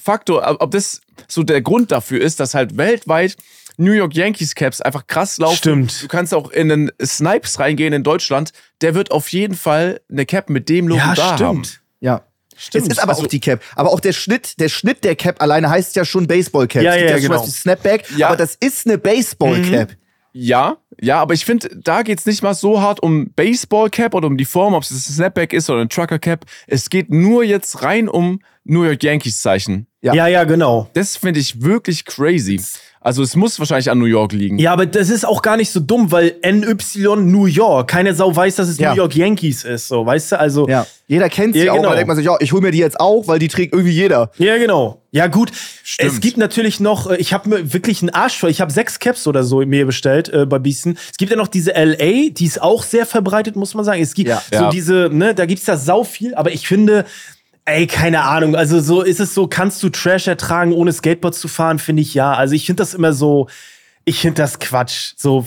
Faktor, 0.01 0.57
ob 0.61 0.71
das 0.71 1.01
so 1.29 1.43
der 1.43 1.61
Grund 1.63 1.93
dafür 1.93 2.21
ist, 2.21 2.41
dass 2.41 2.55
halt 2.55 2.77
weltweit 2.77 3.37
New 3.77 3.93
York 3.93 4.15
Yankees 4.15 4.55
Caps 4.55 4.81
einfach 4.81 5.07
krass 5.07 5.39
laufen. 5.39 5.57
Stimmt. 5.57 6.03
Du 6.03 6.09
kannst 6.09 6.33
auch 6.35 6.51
in 6.51 6.69
den 6.69 6.93
Snipes 7.05 7.59
reingehen 7.59 7.93
in 7.93 8.03
Deutschland. 8.05 8.53
Der 8.83 8.95
wird 8.95 9.11
auf 9.11 9.29
jeden 9.29 9.55
Fall 9.57 10.01
eine 10.11 10.27
Cap 10.27 10.49
mit 10.51 10.69
dem 10.69 10.87
Logo 10.89 11.01
Ja, 11.01 11.15
da 11.15 11.27
haben. 11.41 11.65
stimmt. 11.65 11.81
ja. 12.01 12.23
Stimmt. 12.57 12.87
Es 12.87 12.93
ist 12.93 12.99
aber 13.03 13.13
Also- 13.13 13.23
auch 13.25 13.27
die 13.27 13.41
Cap. 13.41 13.61
Aber 13.77 13.91
auch 13.91 14.01
der 14.01 14.13
Schnitt, 14.13 14.59
der 14.61 14.69
Schnitt 14.69 15.05
der 15.05 15.17
Cap 15.17 15.41
alleine 15.43 15.69
heißt 15.71 15.97
ja 15.97 16.05
schon 16.05 16.27
Baseball-Cap. 16.27 16.83
Ja, 16.83 16.93
Es 16.95 16.99
gibt 16.99 17.11
ja, 17.11 17.17
zum 17.19 17.29
genau. 17.29 17.47
Snapback, 17.47 18.05
Ja. 18.17 18.29
aber 18.29 18.37
das 18.37 18.55
ist 18.57 18.87
eine 18.87 18.99
Baseball-Cap. 18.99 19.97
Ja, 20.37 20.79
ja, 21.01 21.21
aber 21.21 21.35
ich 21.35 21.45
finde, 21.45 21.69
da 21.81 22.03
geht's 22.03 22.27
nicht 22.27 22.43
mal 22.43 22.55
so 22.55 22.81
hart 22.81 23.01
um 23.01 23.31
Baseball 23.35 23.89
Cap 23.89 24.15
oder 24.15 24.27
um 24.27 24.37
die 24.37 24.45
Form, 24.45 24.75
ob 24.75 24.83
es 24.83 24.91
ein 24.91 24.97
Snapback 24.99 25.53
ist 25.53 25.71
oder 25.71 25.81
ein 25.81 25.89
Trucker 25.89 26.19
Cap. 26.19 26.45
Es 26.67 26.91
geht 26.91 27.09
nur 27.11 27.45
jetzt 27.45 27.83
rein 27.83 28.09
um 28.09 28.41
New 28.65 28.83
York 28.83 29.03
Yankees 29.05 29.41
Zeichen. 29.41 29.87
Ja. 30.03 30.13
Ja, 30.13 30.27
ja, 30.27 30.43
genau. 30.45 30.91
Das 30.95 31.17
finde 31.17 31.39
ich 31.39 31.63
wirklich 31.63 32.05
crazy. 32.05 32.61
Also 33.05 33.23
es 33.23 33.37
muss 33.37 33.59
wahrscheinlich 33.59 33.91
an 33.91 33.99
New 33.99 34.07
York 34.07 34.33
liegen. 34.33 34.59
Ja, 34.59 34.73
aber 34.73 34.87
das 34.87 35.11
ist 35.11 35.27
auch 35.27 35.43
gar 35.43 35.59
nicht 35.59 35.71
so 35.71 35.79
dumm, 35.79 36.11
weil 36.11 36.37
NY 36.43 36.75
New 37.19 37.45
York, 37.45 37.89
keine 37.91 38.15
Sau 38.15 38.35
weiß, 38.35 38.57
dass 38.57 38.67
es 38.69 38.79
Ja. 38.79 38.91
New 38.93 38.97
York 38.97 39.15
Yankees 39.15 39.63
ist, 39.63 39.89
so, 39.89 40.07
weißt 40.07 40.33
du? 40.33 40.41
Also, 40.41 40.67
Ja. 40.67 40.87
Jeder 41.07 41.29
kennt 41.29 41.53
sie 41.55 41.65
Ja, 41.67 41.73
auch, 41.73 41.77
genau. 41.77 41.91
da 41.91 41.97
denkt 41.97 42.09
man 42.09 42.17
sich, 42.17 42.25
ja, 42.25 42.35
ich 42.41 42.51
hole 42.55 42.63
mir 42.63 42.71
die 42.71 42.79
jetzt 42.79 42.99
auch, 42.99 43.29
weil 43.29 43.39
die 43.39 43.49
trägt 43.49 43.75
irgendwie 43.75 43.93
jeder. 43.93 44.31
Ja, 44.39 44.57
genau. 44.57 45.03
Ja, 45.11 45.27
gut. 45.27 45.53
Stimmt. 45.83 46.13
Es 46.13 46.21
gibt 46.21 46.39
natürlich 46.39 46.81
noch, 46.81 47.11
äh, 47.11 47.17
ich 47.17 47.35
habe 47.35 47.47
mir 47.51 47.75
wirklich 47.75 48.01
einen 48.01 48.09
Arsch 48.09 48.39
voll. 48.39 48.49
Ich 48.49 48.63
habe 48.63 48.73
sechs 48.73 48.99
Caps 48.99 49.27
oder 49.27 49.45
so 49.45 49.59
mir 49.67 49.85
bestellt 49.85 50.31
äh, 50.31 50.47
bei 50.47 50.59
Beesten. 50.59 50.97
Es 51.13 51.19
gibt 51.19 51.31
ja 51.31 51.37
noch 51.37 51.49
diese 51.49 51.73
LA, 51.73 52.31
die 52.31 52.47
ist 52.47 52.63
auch 52.63 52.83
sehr 52.83 53.05
verbreitet, 53.05 53.55
muss 53.55 53.75
man 53.75 53.85
sagen. 53.85 54.01
Es 54.01 54.15
gibt 54.15 54.31
Ja. 54.31 54.43
so 54.51 54.57
Ja. 54.65 54.71
diese, 54.71 55.11
ne, 55.13 55.35
da 55.35 55.45
gibt's 55.45 55.67
ja 55.67 55.77
sau 55.77 56.05
viel, 56.05 56.35
aber 56.37 56.53
ich 56.53 56.67
finde, 56.67 57.05
ey, 57.65 57.87
keine 57.87 58.23
Ahnung. 58.23 58.57
Also 58.57 58.81
so 58.81 59.03
ist 59.03 59.21
es 59.21 59.35
so, 59.35 59.47
kannst 59.47 59.83
du 59.83 59.89
Trash 59.89 60.27
ertragen, 60.27 60.73
ohne 60.73 60.93
Skateboard 60.93 61.35
zu 61.35 61.49
fahren, 61.49 61.79
finde 61.79 62.03
ich 62.03 62.15
ja. 62.15 62.33
Also 62.35 62.55
ich 62.55 62.67
finde 62.67 62.83
das 62.83 62.95
immer 62.95 63.13
so, 63.13 63.49
ich 64.05 64.21
finde 64.21 64.43
das 64.43 64.59
Quatsch. 64.59 65.15
So, 65.17 65.47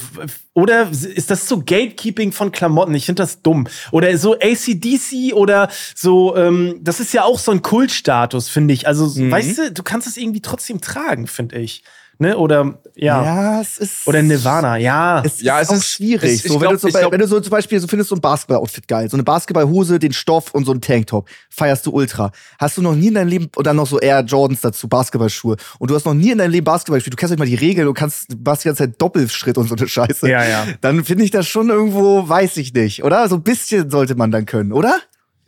oder 0.53 0.89
ist 0.91 1.29
das 1.29 1.47
so 1.47 1.59
Gatekeeping 1.59 2.31
von 2.31 2.51
Klamotten? 2.51 2.95
Ich 2.95 3.05
finde 3.05 3.21
das 3.21 3.43
dumm. 3.43 3.67
Oder 3.91 4.17
so 4.17 4.33
ACDC 4.33 5.33
oder 5.33 5.69
so, 5.95 6.35
ähm, 6.35 6.79
das 6.81 6.99
ist 6.99 7.13
ja 7.13 7.23
auch 7.23 7.37
so 7.37 7.51
ein 7.51 7.61
Kultstatus, 7.61 8.49
finde 8.49 8.73
ich. 8.73 8.87
Also, 8.87 9.05
Mhm. 9.21 9.29
weißt 9.29 9.57
du, 9.59 9.71
du 9.71 9.83
kannst 9.83 10.07
es 10.07 10.17
irgendwie 10.17 10.41
trotzdem 10.41 10.81
tragen, 10.81 11.27
finde 11.27 11.59
ich. 11.59 11.83
Ne? 12.19 12.35
Oder, 12.35 12.79
ja. 12.95 13.23
Ja, 13.23 13.61
es 13.61 13.77
ist. 13.77 14.07
Oder 14.07 14.23
Nirvana, 14.23 14.77
ja. 14.77 15.21
Es 15.23 15.39
Ja, 15.41 15.59
ist 15.59 15.67
es 15.67 15.69
auch 15.71 15.77
ist- 15.77 15.89
schwierig. 15.91 16.23
es- 16.33 16.43
so, 16.43 16.55
wenn, 16.55 16.61
glaub- 16.61 16.73
du 16.73 16.79
so, 16.79 16.87
bei- 16.91 16.99
glaub- 17.01 17.11
wenn 17.11 17.19
du 17.19 17.27
so 17.27 17.39
zum 17.39 17.51
Beispiel 17.51 17.79
so 17.79 17.87
findest 17.87 18.09
so 18.09 18.15
ein 18.15 18.21
Basketball-Outfit 18.21 18.87
geil, 18.87 19.09
so 19.09 19.15
eine 19.17 19.23
Basketballhose, 19.23 19.99
den 19.99 20.13
Stoff 20.13 20.51
und 20.53 20.65
so 20.65 20.71
ein 20.71 20.81
Tanktop, 20.81 21.27
feierst 21.49 21.85
du 21.85 21.91
ultra. 21.91 22.31
Hast 22.59 22.77
du 22.77 22.81
noch 22.81 22.95
nie 22.95 23.09
in 23.09 23.13
deinem 23.13 23.27
Leben, 23.27 23.49
und 23.55 23.67
dann 23.67 23.75
noch 23.75 23.85
so 23.87 23.99
Air 23.99 24.21
Jordans 24.21 24.61
dazu, 24.61 24.87
Basketballschuhe, 24.87 25.57
und 25.79 25.91
du 25.91 25.95
hast 25.95 26.05
noch 26.05 26.13
nie 26.15 26.31
in 26.31 26.39
deinem 26.39 26.51
Leben 26.51 26.63
Basketball 26.65 26.97
gespielt, 26.97 27.13
du 27.13 27.17
kennst 27.17 27.31
nicht 27.31 27.39
mal 27.39 27.45
die 27.45 27.55
Regeln, 27.55 27.85
du 27.85 27.93
kannst, 27.93 28.31
du 28.31 28.37
machst 28.43 28.63
die 28.63 28.69
ganze 28.69 28.83
Zeit 28.85 28.99
Doppelschritt 29.01 29.57
und 29.57 29.69
so 29.69 29.75
eine 29.75 29.87
Scheiße. 29.87 30.27
Ja, 30.29 30.43
ja. 30.43 30.65
Dann 30.81 31.03
finde 31.03 31.23
ich 31.23 31.29
das 31.31 31.47
schon 31.47 31.69
irgendwo, 31.69 32.27
weiß 32.27 32.57
ich 32.57 32.73
nicht, 32.73 33.03
oder? 33.03 33.29
So 33.29 33.35
ein 33.35 33.43
bisschen 33.43 33.91
sollte 33.91 34.15
man 34.15 34.31
dann 34.31 34.45
können, 34.47 34.71
oder? 34.73 34.99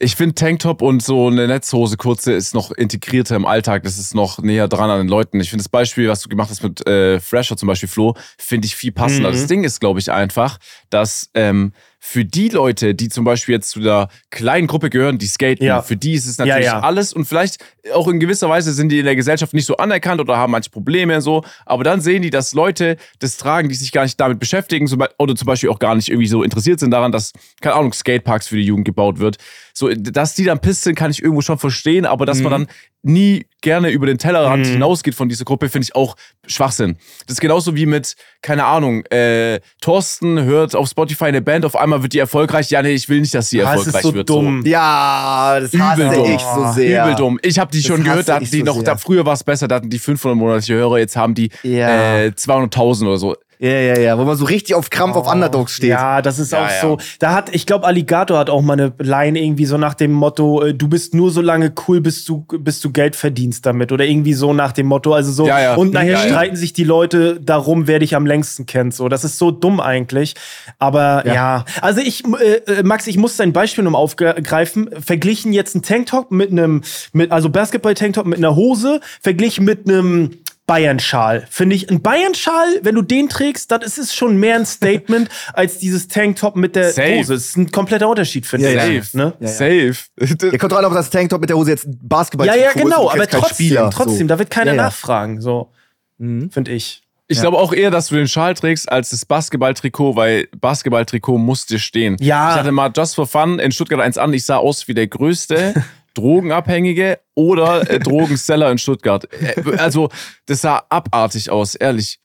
Ich 0.01 0.15
finde 0.15 0.33
Tanktop 0.33 0.81
und 0.81 1.03
so 1.03 1.27
eine 1.27 1.45
Netzhose 1.45 1.97
kurze 1.97 2.31
ist 2.31 2.53
noch 2.53 2.71
integrierter 2.71 3.35
im 3.35 3.45
Alltag. 3.45 3.83
Das 3.83 3.99
ist 3.99 4.15
noch 4.15 4.39
näher 4.39 4.69
dran 4.69 4.89
an 4.89 4.99
den 4.99 5.09
Leuten. 5.09 5.41
Ich 5.41 5.49
finde 5.49 5.63
das 5.63 5.69
Beispiel, 5.69 6.07
was 6.07 6.21
du 6.21 6.29
gemacht 6.29 6.49
hast 6.49 6.63
mit 6.63 6.87
äh, 6.87 7.19
Fresher 7.19 7.57
zum 7.57 7.67
Beispiel, 7.67 7.89
Flo, 7.89 8.15
finde 8.37 8.65
ich 8.65 8.77
viel 8.77 8.93
passender. 8.93 9.29
Mhm. 9.29 9.33
Das 9.33 9.47
Ding 9.47 9.65
ist, 9.65 9.81
glaube 9.81 9.99
ich, 9.99 10.09
einfach, 10.09 10.57
dass 10.89 11.29
ähm, 11.33 11.73
für 12.01 12.23
die 12.23 12.47
Leute, 12.49 12.95
die 12.95 13.09
zum 13.09 13.25
Beispiel 13.25 13.55
jetzt 13.55 13.69
zu 13.71 13.81
der 13.81 14.07
kleinen 14.31 14.67
Gruppe 14.67 14.89
gehören, 14.89 15.17
die 15.17 15.27
skaten, 15.27 15.65
Ja. 15.65 15.81
für 15.81 15.97
die 15.97 16.13
ist 16.13 16.25
es 16.27 16.37
natürlich 16.37 16.65
Ja, 16.65 16.77
ja. 16.77 16.79
alles 16.79 17.11
und 17.13 17.25
vielleicht 17.25 17.57
auch 17.93 18.07
in 18.07 18.19
gewisser 18.19 18.47
Weise 18.49 18.71
sind 18.73 18.89
die 18.89 18.99
in 18.99 19.05
der 19.05 19.15
Gesellschaft 19.17 19.53
nicht 19.53 19.65
so 19.65 19.75
anerkannt 19.77 20.21
oder 20.21 20.37
haben 20.37 20.51
manche 20.51 20.69
Probleme 20.69 21.15
und 21.15 21.21
so. 21.21 21.43
Aber 21.65 21.83
dann 21.83 21.99
sehen 22.01 22.21
die, 22.21 22.29
dass 22.29 22.53
Leute 22.53 22.95
das 23.19 23.35
tragen, 23.37 23.67
die 23.69 23.75
sich 23.75 23.91
gar 23.91 24.03
nicht 24.03 24.19
damit 24.19 24.39
beschäftigen 24.39 24.87
oder 25.17 25.35
zum 25.35 25.45
Beispiel 25.45 25.69
auch 25.69 25.79
gar 25.79 25.95
nicht 25.95 26.07
irgendwie 26.09 26.27
so 26.27 26.41
interessiert 26.43 26.79
sind 26.79 26.91
daran, 26.91 27.11
dass, 27.11 27.33
keine 27.61 27.75
Ahnung, 27.75 27.91
Skateparks 27.93 28.47
für 28.47 28.55
die 28.57 28.63
Jugend 28.63 28.85
gebaut 28.85 29.19
wird. 29.19 29.37
So, 29.73 29.89
dass 29.93 30.35
die 30.35 30.43
dann 30.43 30.59
pisst 30.59 30.83
sind, 30.83 30.95
kann 30.95 31.11
ich 31.11 31.21
irgendwo 31.21 31.41
schon 31.41 31.57
verstehen, 31.57 32.05
aber 32.05 32.25
dass 32.25 32.37
Mhm. 32.37 32.43
man 32.43 32.51
dann 32.51 32.67
nie 33.01 33.45
gerne 33.61 33.91
über 33.91 34.05
den 34.07 34.17
Tellerrand 34.17 34.67
hinausgeht 34.67 35.15
von 35.15 35.29
dieser 35.29 35.45
Gruppe, 35.45 35.69
finde 35.69 35.85
ich 35.85 35.95
auch 35.95 36.17
Schwachsinn. 36.47 36.97
Das 37.27 37.35
ist 37.35 37.41
genauso 37.41 37.75
wie 37.75 37.85
mit, 37.85 38.15
keine 38.41 38.65
Ahnung, 38.65 39.05
äh, 39.05 39.61
Thorsten 39.79 40.43
hört 40.43 40.75
auf 40.75 40.89
Spotify 40.89 41.25
eine 41.25 41.41
Band, 41.41 41.63
auf 41.63 41.77
einmal 41.77 41.88
wird 42.01 42.13
die 42.13 42.19
erfolgreich. 42.19 42.69
Ja, 42.69 42.81
nee, 42.81 42.91
ich 42.93 43.09
will 43.09 43.19
nicht, 43.21 43.33
dass 43.33 43.49
sie 43.49 43.63
Ah, 43.63 43.73
es 43.75 43.81
ist 43.81 43.87
erfolgreich 43.87 44.03
so 44.03 44.13
wird. 44.15 44.29
dumm. 44.29 44.63
Ja, 44.65 45.57
das 45.59 45.73
hasse 45.73 46.01
Übel 46.03 46.15
dumm. 46.15 46.31
ich 46.35 46.41
so 46.41 46.71
sehr. 46.73 47.03
Übel 47.03 47.15
dumm. 47.15 47.39
Ich 47.41 47.59
habe 47.59 47.71
die 47.71 47.81
schon 47.83 47.97
Das 47.97 48.03
gehört, 48.05 48.17
hasse 48.19 48.27
da 48.27 48.35
hatten 48.35 48.45
die 48.51 48.59
so 48.59 48.65
noch, 48.65 48.75
sehr. 48.75 48.83
da, 48.83 48.97
früher 48.97 49.25
war 49.25 49.33
es 49.33 49.43
besser, 49.43 49.67
da 49.67 49.75
hatten 49.75 49.89
die 49.89 49.99
500 49.99 50.37
monatliche 50.37 50.75
Hörer, 50.75 50.99
jetzt 50.99 51.15
haben 51.15 51.33
die 51.33 51.49
Ja. 51.63 52.19
äh, 52.25 52.31
200.000 52.35 53.07
oder 53.07 53.17
so. 53.17 53.35
Ja, 53.61 53.71
ja, 53.71 53.99
ja, 53.99 54.17
wo 54.17 54.23
man 54.23 54.37
so 54.37 54.45
richtig 54.45 54.73
auf 54.73 54.89
Krampf 54.89 55.17
auf 55.17 55.29
Underdogs 55.29 55.73
steht. 55.73 55.89
Ja, 55.89 56.21
das 56.21 56.39
ist 56.39 56.53
Ja, 56.53 56.63
auch 56.63 56.69
ja. 56.69 56.81
so. 56.81 56.97
Da 57.19 57.33
hat, 57.33 57.53
ich 57.53 57.65
glaube, 57.65 57.85
Alligator 57.85 58.37
hat 58.37 58.49
auch 58.49 58.61
mal 58.61 58.73
eine 58.73 58.93
Line 58.99 59.37
irgendwie 59.37 59.65
so 59.65 59.77
nach 59.77 59.95
dem 59.95 60.13
Motto, 60.13 60.63
äh, 60.63 60.73
du 60.73 60.87
bist 60.87 61.13
nur 61.13 61.29
so 61.29 61.41
lange 61.41 61.73
cool, 61.85 61.99
bis 61.99 62.23
du, 62.23 62.45
bis 62.47 62.79
du 62.79 62.89
Geld 62.91 63.17
verdienst 63.17 63.65
damit. 63.65 63.91
Oder 63.91 64.05
irgendwie 64.05 64.31
so 64.31 64.53
nach 64.53 64.71
dem 64.71 64.87
Motto. 64.87 65.13
Also 65.13 65.33
so. 65.33 65.45
Ja, 65.45 65.59
ja. 65.59 65.75
Und 65.75 65.91
nachher 65.91 66.15
streiten 66.15 66.55
sich 66.55 66.71
die 66.71 66.85
Leute 66.85 67.41
darum, 67.41 67.85
wer 67.85 67.99
dich 67.99 68.15
am 68.15 68.25
längsten 68.25 68.65
kennt. 68.65 68.93
So, 68.93 69.09
das 69.09 69.25
ist 69.25 69.37
so 69.37 69.51
dumm 69.51 69.81
eigentlich. 69.81 70.35
Aber 70.77 71.27
ja. 71.27 71.65
Also 71.81 71.99
ich, 71.99 72.23
äh, 72.25 72.79
äh, 72.79 72.83
Max, 72.83 73.07
ich 73.07 73.17
muss 73.17 73.35
dein 73.35 73.51
Beispiel 73.51 73.83
nochmal 73.83 74.01
aufgreifen. 74.01 74.89
Verglichen 75.05 75.51
jetzt 75.51 75.75
ein 75.75 75.81
Tanktop 75.81 76.31
mit 76.31 76.49
einem, 76.49 76.81
mit, 77.11 77.33
also 77.33 77.49
Basketball-Tanktop 77.49 78.25
mit 78.25 78.37
einer 78.37 78.55
Hose, 78.55 79.01
verglichen 79.19 79.65
mit 79.65 79.89
einem 79.89 80.31
Bayern-Schal. 80.69 81.47
Finde 81.49 81.75
ich, 81.75 81.89
ein 81.89 82.01
Bayern-Schal, 82.01 82.79
wenn 82.83 82.93
du 82.95 83.01
den 83.01 83.27
trägst, 83.27 83.71
dann 83.71 83.81
ist 83.81 83.97
es 83.97 84.13
schon 84.13 84.37
mehr 84.37 84.55
ein 84.55 84.65
Statement 84.65 85.27
als 85.53 85.79
dieses 85.79 86.07
Tanktop 86.07 86.55
mit 86.55 86.75
der 86.75 86.91
Safe. 86.93 87.17
Hose. 87.17 87.33
Es 87.33 87.47
ist 87.47 87.57
ein 87.57 87.71
kompletter 87.71 88.07
Unterschied, 88.07 88.45
finde 88.45 88.71
Ja, 88.73 88.85
ich. 88.85 89.03
Safe. 89.03 89.17
Ne? 89.17 89.33
Ja, 89.39 89.47
ja. 89.47 89.53
Safe. 89.53 90.47
Ihr 90.51 90.57
kommt 90.59 90.73
rein, 90.73 90.85
ob 90.85 90.93
das 90.93 91.09
Tanktop 91.09 91.41
mit 91.41 91.49
der 91.49 91.57
Hose 91.57 91.71
jetzt 91.71 91.87
Basketball 92.03 92.45
Ja, 92.47 92.55
ja, 92.55 92.71
genau, 92.73 93.09
aber 93.09 93.27
trotzdem, 93.27 93.53
Spieler, 93.55 93.89
trotzdem, 93.89 94.19
so. 94.19 94.25
da 94.27 94.39
wird 94.39 94.51
keiner 94.51 94.71
Ja, 94.71 94.77
ja. 94.77 94.83
nachfragen, 94.83 95.41
so, 95.41 95.71
Mhm. 96.19 96.51
finde 96.51 96.71
ich. 96.71 97.01
Ich 97.31 97.37
Ja. 97.37 97.43
glaube 97.43 97.57
auch 97.57 97.73
eher, 97.73 97.91
dass 97.91 98.07
du 98.07 98.15
den 98.15 98.27
Schal 98.27 98.53
trägst 98.55 98.91
als 98.91 99.11
das 99.11 99.23
Basketballtrikot, 99.25 100.15
weil 100.15 100.47
Basketballtrikot 100.59 101.37
muss 101.37 101.65
dir 101.65 101.77
stehen. 101.79 102.15
Ja. 102.19 102.51
Ich 102.51 102.55
hatte 102.59 102.71
mal 102.71 102.91
Just 102.95 103.15
for 103.15 103.27
Fun 103.27 103.59
in 103.59 103.71
Stuttgart 103.71 103.99
eins 104.01 104.17
an. 104.17 104.33
Ich 104.33 104.45
sah 104.45 104.57
aus 104.57 104.87
wie 104.87 104.93
der 104.95 105.07
größte 105.07 105.73
Drogenabhängige 106.13 107.19
oder 107.35 107.89
äh, 107.89 107.99
Drogenseller 107.99 108.71
in 108.71 108.77
Stuttgart. 108.77 109.27
Äh, 109.33 109.77
Also, 109.77 110.09
das 110.45 110.61
sah 110.61 110.83
abartig 110.89 111.49
aus, 111.49 111.75
ehrlich. 111.75 112.19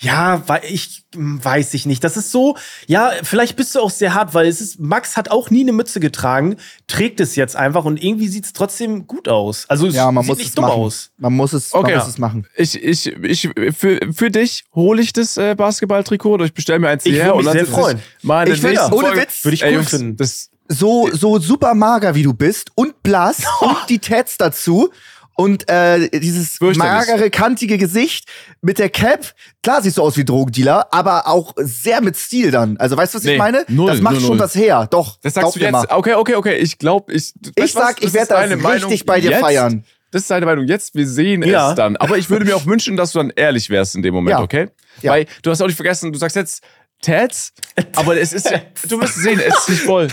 Ja, 0.00 0.44
weil 0.46 0.60
ich 0.64 1.02
hm, 1.12 1.44
weiß 1.44 1.74
ich 1.74 1.84
nicht. 1.84 2.04
Das 2.04 2.16
ist 2.16 2.30
so, 2.30 2.56
ja, 2.86 3.10
vielleicht 3.24 3.56
bist 3.56 3.74
du 3.74 3.80
auch 3.80 3.90
sehr 3.90 4.14
hart, 4.14 4.32
weil 4.32 4.46
es 4.46 4.60
ist, 4.60 4.78
Max 4.78 5.16
hat 5.16 5.28
auch 5.32 5.50
nie 5.50 5.62
eine 5.62 5.72
Mütze 5.72 5.98
getragen, 5.98 6.56
trägt 6.86 7.18
es 7.18 7.34
jetzt 7.34 7.56
einfach 7.56 7.84
und 7.84 8.00
irgendwie 8.00 8.28
sieht 8.28 8.44
es 8.44 8.52
trotzdem 8.52 9.08
gut 9.08 9.28
aus. 9.28 9.68
Also 9.68 9.88
es 9.88 9.96
Ja, 9.96 10.12
man 10.12 10.22
sieht 10.22 10.28
muss 10.28 10.38
nicht 10.38 10.48
es 10.50 10.54
dumm 10.54 10.66
machen. 10.66 10.80
aus. 10.82 11.10
Man 11.16 11.32
muss 11.32 11.52
es, 11.52 11.74
Okay. 11.74 11.90
man 11.90 11.98
muss 11.98 12.08
es 12.08 12.18
machen. 12.18 12.46
Ich, 12.54 12.80
ich, 12.80 13.06
ich, 13.08 13.50
für, 13.76 13.98
für 14.12 14.30
dich 14.30 14.66
hole 14.72 15.02
ich 15.02 15.12
das 15.12 15.36
äh, 15.36 15.56
Basketballtrikot 15.56 16.30
oder 16.34 16.44
ich 16.44 16.54
bestelle 16.54 16.78
mir 16.78 16.90
eins 16.90 17.04
Ich 17.04 17.14
hierher 17.14 17.34
würd 17.34 17.42
mich 17.46 17.52
sehr 17.52 17.66
freuen. 17.66 17.98
Mal 18.22 18.42
in 18.48 18.60
der 18.62 18.70
Ich 18.72 18.78
will- 18.78 18.92
ohne 18.92 19.16
Witz, 19.16 19.44
würde 19.44 19.54
ich 19.56 19.62
Ey, 19.64 19.76
cool 19.78 19.82
finden. 19.82 20.16
Das, 20.16 20.50
So, 20.68 21.08
so 21.12 21.38
super 21.38 21.74
mager 21.74 22.14
wie 22.14 22.22
du 22.22 22.34
bist 22.34 22.70
und 22.74 23.02
blass 23.02 23.42
und 23.60 23.76
die 23.88 23.98
Tats 23.98 24.36
dazu 24.36 24.90
und 25.34 25.68
äh, 25.70 26.08
dieses 26.18 26.60
magere, 26.60 27.30
kantige 27.30 27.78
Gesicht 27.78 28.28
mit 28.60 28.78
der 28.80 28.90
Cap. 28.90 29.32
Klar 29.62 29.82
siehst 29.82 29.96
du 29.98 30.02
aus 30.02 30.16
wie 30.16 30.24
Drogendealer, 30.24 30.88
aber 30.92 31.28
auch 31.28 31.54
sehr 31.56 32.00
mit 32.00 32.16
Stil 32.16 32.50
dann. 32.50 32.76
Also 32.76 32.96
weißt 32.96 33.14
du, 33.14 33.18
was 33.18 33.24
Nee, 33.24 33.32
ich 33.34 33.38
meine? 33.38 33.64
null, 33.68 33.90
das 33.92 34.00
macht 34.00 34.14
null, 34.14 34.20
schon 34.20 34.30
null. 34.30 34.40
was 34.40 34.54
her. 34.56 34.88
Doch, 34.90 35.16
das 35.22 35.34
sagst 35.34 35.54
du 35.54 35.60
jetzt. 35.60 35.70
Mal. 35.72 35.86
Okay, 35.90 36.14
okay, 36.14 36.34
okay. 36.34 36.56
Ich 36.56 36.76
glaube, 36.78 37.12
ich. 37.12 37.32
Ich 37.54 37.72
sag, 37.72 38.02
ich 38.02 38.12
werde 38.12 38.34
das 38.60 38.74
richtig 38.74 39.06
bei 39.06 39.20
dir 39.20 39.30
Jetzt? 39.30 39.40
feiern. 39.40 39.84
Das 40.10 40.22
ist 40.22 40.30
deine 40.30 40.46
Meinung. 40.46 40.66
Jetzt, 40.66 40.94
wir 40.94 41.06
sehen 41.06 41.42
Ja. 41.42 41.70
es 41.70 41.76
dann. 41.76 41.96
Aber 41.98 42.18
ich 42.18 42.28
würde 42.30 42.44
mir 42.44 42.56
auch 42.56 42.66
wünschen, 42.66 42.96
dass 42.96 43.12
du 43.12 43.18
dann 43.18 43.30
ehrlich 43.36 43.70
wärst 43.70 43.94
in 43.94 44.02
dem 44.02 44.14
Moment, 44.14 44.38
Ja. 44.38 44.42
okay? 44.42 44.68
Ja. 45.02 45.12
Weil 45.12 45.26
du 45.42 45.50
hast 45.50 45.60
auch 45.62 45.66
nicht 45.66 45.76
vergessen, 45.76 46.12
du 46.12 46.18
sagst 46.18 46.34
jetzt 46.34 46.62
Tats, 47.00 47.52
aber 47.94 48.18
es 48.20 48.32
ist 48.32 48.50
ja, 48.50 48.60
du 48.88 49.00
wirst 49.00 49.14
sehen, 49.14 49.38
es 49.38 49.56
ist 49.56 49.68
nicht 49.68 49.82
voll. 49.82 50.08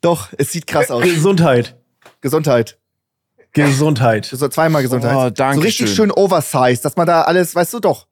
Doch, 0.00 0.28
es 0.36 0.52
sieht 0.52 0.66
krass 0.66 0.90
aus. 0.90 1.02
Gesundheit. 1.04 1.76
Gesundheit. 2.20 2.78
Gesundheit. 3.52 4.24
So 4.24 4.48
zweimal 4.48 4.82
Gesundheit. 4.82 5.14
Oh, 5.14 5.30
danke 5.30 5.56
so 5.56 5.62
richtig 5.62 5.88
schön. 5.88 5.96
schön 5.96 6.10
oversized, 6.10 6.84
dass 6.84 6.96
man 6.96 7.06
da 7.06 7.22
alles, 7.22 7.54
weißt 7.54 7.74
du 7.74 7.80
doch. 7.80 8.06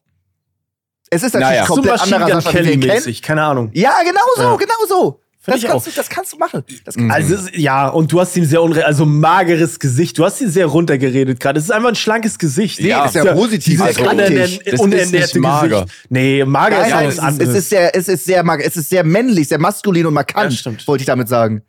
Es 1.10 1.22
ist 1.22 1.34
natürlich 1.34 1.48
Naja. 1.50 1.66
So 1.66 1.74
komplett 1.74 1.96
Machine 1.98 2.16
anderer 2.16 2.38
ihn 2.38 2.44
kennen. 2.44 2.80
Kelly-mäßig, 2.80 3.22
keine 3.22 3.42
Ahnung. 3.42 3.70
Ja, 3.72 3.94
genau 4.04 4.20
so, 4.36 4.42
Ja. 4.42 4.56
genau 4.56 4.74
so. 4.88 5.19
Find 5.42 5.54
Das 5.56 5.62
ich 5.64 5.70
kannst, 5.70 5.86
auch. 5.88 5.90
du, 5.90 5.96
das 5.96 6.08
kannst 6.10 6.32
du 6.34 6.36
machen. 6.36 6.64
Das 6.84 6.94
kannst 6.96 7.10
Also, 7.14 7.34
es 7.34 7.40
ist- 7.44 7.56
ja, 7.56 7.88
und 7.88 8.12
du 8.12 8.20
hast 8.20 8.36
ihn 8.36 8.44
sehr 8.44 8.62
unre 8.62 8.84
also 8.84 9.06
mageres 9.06 9.78
Gesicht. 9.78 10.18
Du 10.18 10.24
hast 10.26 10.38
ihn 10.42 10.50
sehr 10.50 10.66
runtergeredet 10.66 11.40
gerade. 11.40 11.58
Es 11.58 11.64
ist 11.64 11.70
einfach 11.70 11.88
ein 11.88 11.94
schlankes 11.94 12.38
Gesicht. 12.38 12.78
Nee, 12.78 12.92
ist 13.06 13.14
ja 13.14 13.32
positiv, 13.32 13.80
also. 13.80 14.02
Das 14.04 14.78
unernährte 14.80 15.16
nicht 15.16 15.34
mager. 15.36 15.84
Gesicht. 15.84 16.06
Nee, 16.10 16.44
mager 16.44 16.76
Nein, 16.78 16.84
ist 16.84 16.90
nein, 16.92 17.04
auch 17.04 17.08
es, 17.08 17.14
ist, 17.14 17.18
es, 17.18 17.24
anderes. 17.24 17.54
ist 17.56 17.68
sehr, 17.70 17.96
es, 17.96 18.08
ist 18.08 18.24
sehr, 18.26 18.42
mag- 18.42 18.60
es 18.62 18.76
ist 18.76 18.90
sehr 18.90 19.02
männlich, 19.02 19.48
sehr 19.48 19.58
maskulin 19.58 20.04
und 20.06 20.12
markant, 20.14 20.52
Ja, 20.52 20.58
stimmt. 20.58 20.86
wollte 20.86 21.02
ich 21.02 21.06
damit 21.06 21.28
sagen. 21.28 21.62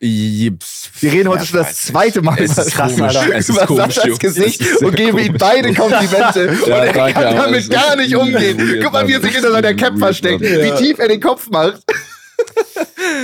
Jips. 0.00 0.90
Wir 1.00 1.12
reden 1.12 1.28
heute 1.30 1.40
Ja, 1.40 1.46
schon 1.46 1.58
das 1.60 1.76
zweite 1.76 2.20
Mal 2.20 2.38
Es 2.38 2.52
über, 2.52 2.62
ist 2.66 2.76
komisch, 2.76 3.00
Alter, 3.16 3.34
es 3.36 3.48
ist 3.48 3.56
über 3.56 3.66
komisch, 3.66 3.94
Saschas 3.94 4.04
Jo. 4.06 4.16
Gesicht 4.18 4.60
Es 4.60 4.66
ist 4.72 4.82
und 4.82 4.96
geben 4.96 5.18
ihm 5.18 5.36
beide 5.38 5.72
Komplimente. 5.74 6.48
und 6.48 6.66
Ja, 6.66 6.84
er 6.84 6.92
danke, 6.92 7.12
kann 7.20 7.36
damit 7.36 7.70
gar 7.70 7.96
nicht 7.96 8.14
umgehen. 8.14 8.80
Guck 8.82 8.92
mal, 8.92 9.08
wie 9.08 9.12
er 9.14 9.22
sich 9.22 9.32
hinter 9.32 9.52
seiner 9.52 9.72
Cap 9.72 9.98
versteckt, 9.98 10.42
wie 10.42 10.72
tief 10.84 10.98
er 10.98 11.08
den 11.08 11.20
Kopf 11.20 11.48
macht. 11.50 11.82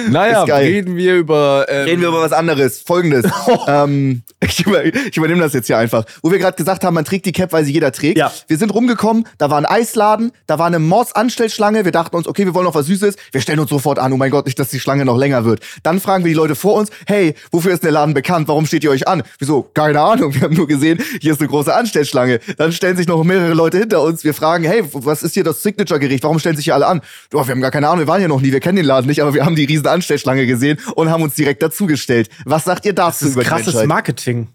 Naja, 0.09 0.43
reden 0.45 0.97
wir 0.97 1.17
über. 1.17 1.67
Ähm, 1.69 1.85
Reden 1.85 2.01
wir 2.01 2.09
über 2.09 2.21
was 2.21 2.33
anderes. 2.33 2.81
Folgendes. 2.81 3.27
ähm, 3.67 4.23
ich, 4.41 4.67
über, 4.67 4.85
ich 4.85 5.17
übernehme 5.17 5.41
das 5.41 5.53
jetzt 5.53 5.67
hier 5.67 5.79
einfach. 5.79 6.05
Wo 6.23 6.31
wir 6.31 6.39
gerade 6.39 6.57
gesagt 6.57 6.85
haben, 6.85 6.95
man 6.95 7.05
trägt 7.05 7.27
die 7.27 7.33
Cap, 7.33 7.53
weil 7.53 7.65
sie 7.65 7.73
jeder 7.73 7.93
trägt. 7.93 8.19
Ja. 8.19 8.33
Wir 8.47 8.57
sind 8.57 8.73
rumgekommen, 8.75 9.27
da 9.39 9.51
war 9.51 9.59
ein 9.59 9.67
Eisladen, 9.67 10.33
da 10.47 10.59
war 10.59 10.67
eine 10.67 10.79
Mordsanstellschlange. 10.79 11.85
Wir 11.85 11.93
dachten 11.93 12.17
uns, 12.17 12.27
okay, 12.27 12.45
wir 12.45 12.55
wollen 12.55 12.65
noch 12.65 12.75
was 12.75 12.87
Süßes. 12.87 13.17
Wir 13.33 13.41
stellen 13.41 13.59
uns 13.59 13.71
sofort 13.71 13.99
an, 13.99 14.13
oh 14.13 14.17
mein 14.17 14.31
Gott, 14.31 14.47
nicht, 14.47 14.59
dass 14.59 14.71
die 14.71 14.81
Schlange 14.81 15.05
noch 15.05 15.17
länger 15.17 15.45
wird. 15.45 15.61
Dann 15.83 16.01
fragen 16.01 16.25
wir 16.25 16.31
die 16.31 16.37
Leute 16.37 16.55
vor 16.55 16.75
uns, 16.75 16.91
hey, 17.07 17.35
wofür 17.51 17.73
ist 17.73 17.85
der 17.85 17.93
Laden 17.93 18.15
bekannt? 18.15 18.49
Warum 18.49 18.67
steht 18.67 18.85
ihr 18.85 18.91
euch 18.91 19.07
an? 19.09 19.23
Wieso? 19.39 19.63
Keine 19.75 20.01
Ahnung. 20.01 20.35
Wir 20.35 20.43
haben 20.43 20.55
nur 20.55 20.67
gesehen, 20.67 21.03
hier 21.21 21.33
ist 21.33 21.41
eine 21.41 21.49
große 21.49 21.75
Anstellschlange. 21.75 22.41
Dann 22.57 22.73
stellen 22.73 22.97
sich 22.97 23.09
noch 23.09 23.23
mehrere 23.25 23.55
Leute 23.55 23.79
hinter 23.79 24.03
uns. 24.03 24.25
Wir 24.25 24.35
fragen, 24.35 24.65
hey, 24.65 24.83
was 24.93 25.23
ist 25.23 25.35
hier 25.35 25.45
das 25.45 25.63
Signature-Gericht? 25.63 26.23
Warum 26.25 26.39
stellen 26.39 26.57
sich 26.57 26.65
hier 26.65 26.75
alle 26.75 26.87
an? 26.87 27.01
Oh, 27.33 27.47
wir 27.47 27.51
haben 27.53 27.61
gar 27.61 27.71
keine 27.71 27.89
Ahnung, 27.89 28.01
wir 28.01 28.09
waren 28.09 28.21
hier 28.21 28.29
noch 28.29 28.41
nie, 28.41 28.53
wir 28.53 28.61
kennen 28.61 28.77
den 28.77 28.87
Laden 28.87 29.00
nicht, 29.07 29.21
aber 29.23 29.35
wir 29.35 29.45
haben 29.45 29.57
die 29.57 29.65
riesen 29.65 29.87
Anstellschlange 29.87 30.47
gesehen 30.47 30.79
und 30.95 31.11
haben 31.11 31.23
uns 31.23 31.35
direkt 31.35 31.63
dazugestellt. 31.63 32.29
Was 32.45 32.65
sagt 32.65 32.85
ihr 32.87 32.93
dazu 32.95 33.25
das 33.25 33.31
ist 33.31 33.35
über 33.35 33.45
krasses? 33.45 33.85
Marketing. 33.87 34.49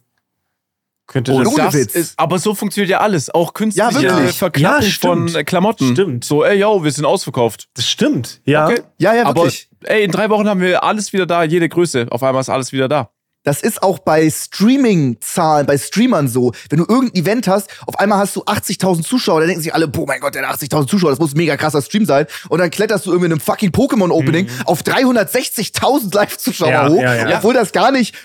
Könnte 1.08 1.34
Und 1.34 1.44
das 1.46 1.54
ohne 1.54 1.64
das 1.66 1.74
Witz. 1.76 1.94
ist, 1.96 2.14
aber 2.18 2.40
so 2.40 2.56
funktioniert 2.56 2.90
ja 2.90 3.00
alles. 3.00 3.30
Auch 3.30 3.54
künstliche 3.54 3.92
Ja, 3.92 4.02
wirklich. 4.18 4.36
Verknappung 4.38 4.82
Ja, 4.88 4.92
von 5.00 5.36
äh, 5.36 5.44
Klamotten. 5.44 5.92
Stimmt. 5.94 6.26
So, 6.26 6.44
ey, 6.44 6.58
yo, 6.60 6.84
wir 6.84 6.92
sind 6.92 7.06
ausverkauft. 7.06 7.68
Das 7.76 7.88
stimmt. 7.88 8.42
Ja. 8.46 8.66
Okay. 8.66 8.82
Ja, 8.98 9.14
ja, 9.14 9.26
Aber 9.28 9.44
wirklich. 9.44 9.70
ey, 9.84 10.04
in 10.04 10.12
drei 10.12 10.32
Wochen 10.32 10.50
haben 10.50 10.62
wir 10.62 10.84
alles 10.84 11.14
wieder 11.14 11.28
da, 11.28 11.44
jede 11.44 11.70
Größe. 11.70 12.08
Auf 12.10 12.24
einmal 12.24 12.42
ist 12.42 12.50
alles 12.50 12.72
wieder 12.72 12.88
da. 12.88 13.12
Das 13.46 13.62
ist 13.62 13.82
auch 13.82 14.00
bei 14.00 14.30
Streaming-Zahlen, 14.30 15.66
bei 15.66 15.78
Streamern 15.78 16.28
so. 16.28 16.52
Wenn 16.70 16.80
du 16.80 16.86
irgendein 16.88 17.22
Event 17.22 17.48
hast, 17.48 17.70
auf 17.86 17.98
einmal 18.00 18.20
hast 18.20 18.36
du 18.36 18.44
80.000 18.44 19.04
Zuschauer, 19.04 19.40
dann 19.40 19.48
denken 19.48 19.64
sich 19.64 19.74
alle, 19.74 19.88
boah, 19.88 20.06
mein 20.08 20.20
Gott, 20.20 20.36
der 20.36 20.48
hat 20.48 20.60
80.000 20.60 20.88
Zuschauer, 20.88 21.12
das 21.12 21.20
muss 21.20 21.34
ein 21.34 21.38
mega 21.38 21.56
krasser 21.56 21.82
Stream 21.82 22.06
sein. 22.06 22.26
Und 22.50 22.60
dann 22.60 22.70
kletterst 22.70 23.06
du 23.06 23.12
irgendwie 23.12 23.28
in 23.28 23.32
einem 23.34 23.42
fucking 23.42 23.70
Pokémon-Opening 23.72 24.48
auf 24.66 24.82
360.000 24.82 26.14
Live-Zuschauer 26.14 26.66
Mhm. 26.66 26.72
Ja, 26.72 26.90
hoch, 26.90 27.02
ja, 27.02 27.30
ja. 27.30 27.38
obwohl 27.38 27.54
das 27.54 27.72
gar 27.72 27.92
nicht 27.92 28.16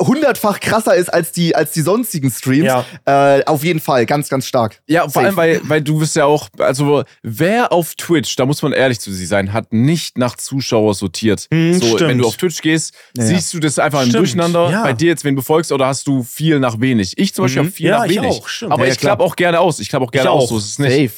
hundertfach 0.00 0.60
krasser 0.60 0.94
ist 0.94 1.12
als 1.12 1.32
die, 1.32 1.54
als 1.54 1.72
die 1.72 1.80
sonstigen 1.82 2.30
Streams. 2.30 2.66
Ja. 2.66 2.84
Äh, 3.04 3.44
auf 3.44 3.62
jeden 3.64 3.80
Fall, 3.80 4.06
ganz, 4.06 4.28
ganz 4.28 4.46
stark. 4.46 4.80
Ja, 4.86 5.02
vor 5.02 5.10
Safe. 5.22 5.26
allem, 5.26 5.36
weil, 5.36 5.60
weil 5.64 5.82
du 5.82 5.98
bist 5.98 6.16
ja 6.16 6.24
auch, 6.24 6.48
also 6.58 7.04
wer 7.22 7.72
auf 7.72 7.94
Twitch, 7.94 8.36
da 8.36 8.46
muss 8.46 8.62
man 8.62 8.72
ehrlich 8.72 9.00
zu 9.00 9.12
sich 9.12 9.28
sein, 9.28 9.52
hat 9.52 9.72
nicht 9.72 10.18
nach 10.18 10.36
Zuschauer 10.36 10.94
sortiert. 10.94 11.46
Hm, 11.52 11.74
so, 11.74 11.86
stimmt. 11.96 12.00
wenn 12.10 12.18
du 12.18 12.26
auf 12.26 12.36
Twitch 12.36 12.60
gehst, 12.62 12.94
siehst 13.14 13.52
du 13.54 13.60
das 13.60 13.78
einfach 13.78 14.00
im 14.02 14.08
Stimmt, 14.08 14.20
Durcheinander. 14.20 14.69
Ja. 14.70 14.82
Bei 14.82 14.92
dir 14.92 15.08
jetzt, 15.08 15.24
wenn 15.24 15.36
du 15.36 15.42
folgst, 15.42 15.72
oder 15.72 15.86
hast 15.86 16.06
du 16.06 16.22
viel 16.22 16.58
nach 16.60 16.80
wenig? 16.80 17.14
Ich 17.18 17.34
zum 17.34 17.44
Beispiel 17.44 17.62
Mhm. 17.62 17.66
habe 17.66 17.74
viel 17.76 17.86
Ja, 17.86 17.98
nach 17.98 18.04
ich 18.06 18.16
wenig. 18.16 18.30
auch, 18.30 18.48
stimmt. 18.48 18.72
Aber 18.72 18.86
Ja, 18.86 18.92
ich 18.92 18.98
klappe 18.98 19.22
auch 19.22 19.36
gerne 19.36 19.60
aus. 19.60 19.78
Ich 19.80 19.88
klappe 19.88 20.04
auch 20.06 20.10
gerne 20.10 20.28
Ich 20.28 20.34
aus, 20.34 20.44
auch. 20.44 20.48
so 20.50 20.58
ist 20.58 20.64
es 20.66 20.78
nicht. 20.78 21.12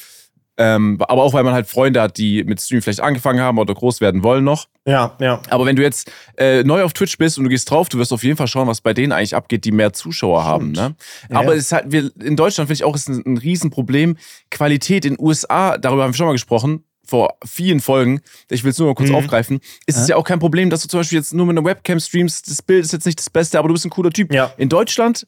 Ähm, 0.55 0.99
aber 1.07 1.23
auch, 1.23 1.33
weil 1.33 1.43
man 1.43 1.55
halt 1.55 1.65
Freunde 1.65 1.99
hat, 1.99 2.15
die 2.19 2.43
mit 2.43 2.61
Stream 2.61 2.79
vielleicht 2.83 2.99
angefangen 3.01 3.39
haben 3.39 3.57
oder 3.57 3.73
groß 3.73 4.01
werden 4.01 4.23
wollen 4.23 4.43
noch. 4.43 4.67
Ja, 4.87 5.17
ja. 5.19 5.41
Aber 5.49 5.65
wenn 5.65 5.75
du 5.75 5.81
jetzt 5.81 6.11
äh, 6.37 6.63
neu 6.63 6.83
auf 6.83 6.93
Twitch 6.93 7.17
bist 7.17 7.39
und 7.39 7.45
du 7.45 7.49
gehst 7.49 7.71
drauf, 7.71 7.89
du 7.89 7.97
wirst 7.97 8.13
auf 8.13 8.23
jeden 8.23 8.37
Fall 8.37 8.45
schauen, 8.47 8.67
was 8.67 8.79
bei 8.79 8.93
denen 8.93 9.13
eigentlich 9.13 9.35
abgeht, 9.35 9.65
die 9.65 9.71
mehr 9.71 9.93
Zuschauer 9.93 10.43
haben. 10.45 10.71
Ne? 10.71 10.93
Ja, 11.31 11.37
Aber 11.39 11.55
es 11.55 11.63
ist 11.63 11.71
halt, 11.71 11.91
wir, 11.91 12.11
in 12.21 12.35
Deutschland 12.35 12.67
finde 12.67 12.75
ich 12.75 12.83
auch, 12.83 12.93
ist 12.95 13.09
ein, 13.09 13.23
ein 13.25 13.37
Riesenproblem. 13.37 14.15
Qualität 14.51 15.05
in 15.05 15.15
USA, 15.19 15.79
darüber 15.79 16.03
haben 16.03 16.11
wir 16.13 16.17
schon 16.17 16.27
mal 16.27 16.33
gesprochen, 16.33 16.83
vor 17.05 17.35
vielen 17.45 17.79
Folgen, 17.81 18.21
ich 18.49 18.63
will 18.63 18.71
es 18.71 18.77
nur 18.79 18.87
mal 18.87 18.95
kurz 18.95 19.09
Mhm. 19.09 19.15
aufgreifen, 19.15 19.59
ist 19.85 19.97
es 19.97 20.07
ja 20.07 20.15
auch 20.15 20.23
kein 20.23 20.39
Problem, 20.39 20.69
dass 20.69 20.81
du 20.81 20.87
zum 20.87 21.01
Beispiel 21.01 21.17
jetzt 21.17 21.33
nur 21.33 21.45
mit 21.45 21.57
einer 21.57 21.65
Webcam 21.65 21.99
streamst, 21.99 22.49
das 22.49 22.61
Bild 22.61 22.85
ist 22.85 22.93
jetzt 22.93 23.05
nicht 23.05 23.19
das 23.19 23.29
Beste, 23.29 23.59
aber 23.59 23.67
du 23.67 23.73
bist 23.73 23.85
ein 23.85 23.89
cooler 23.89 24.09
Typ. 24.11 24.33
Ja. 24.33 24.53
In 24.57 24.69
Deutschland, 24.69 25.27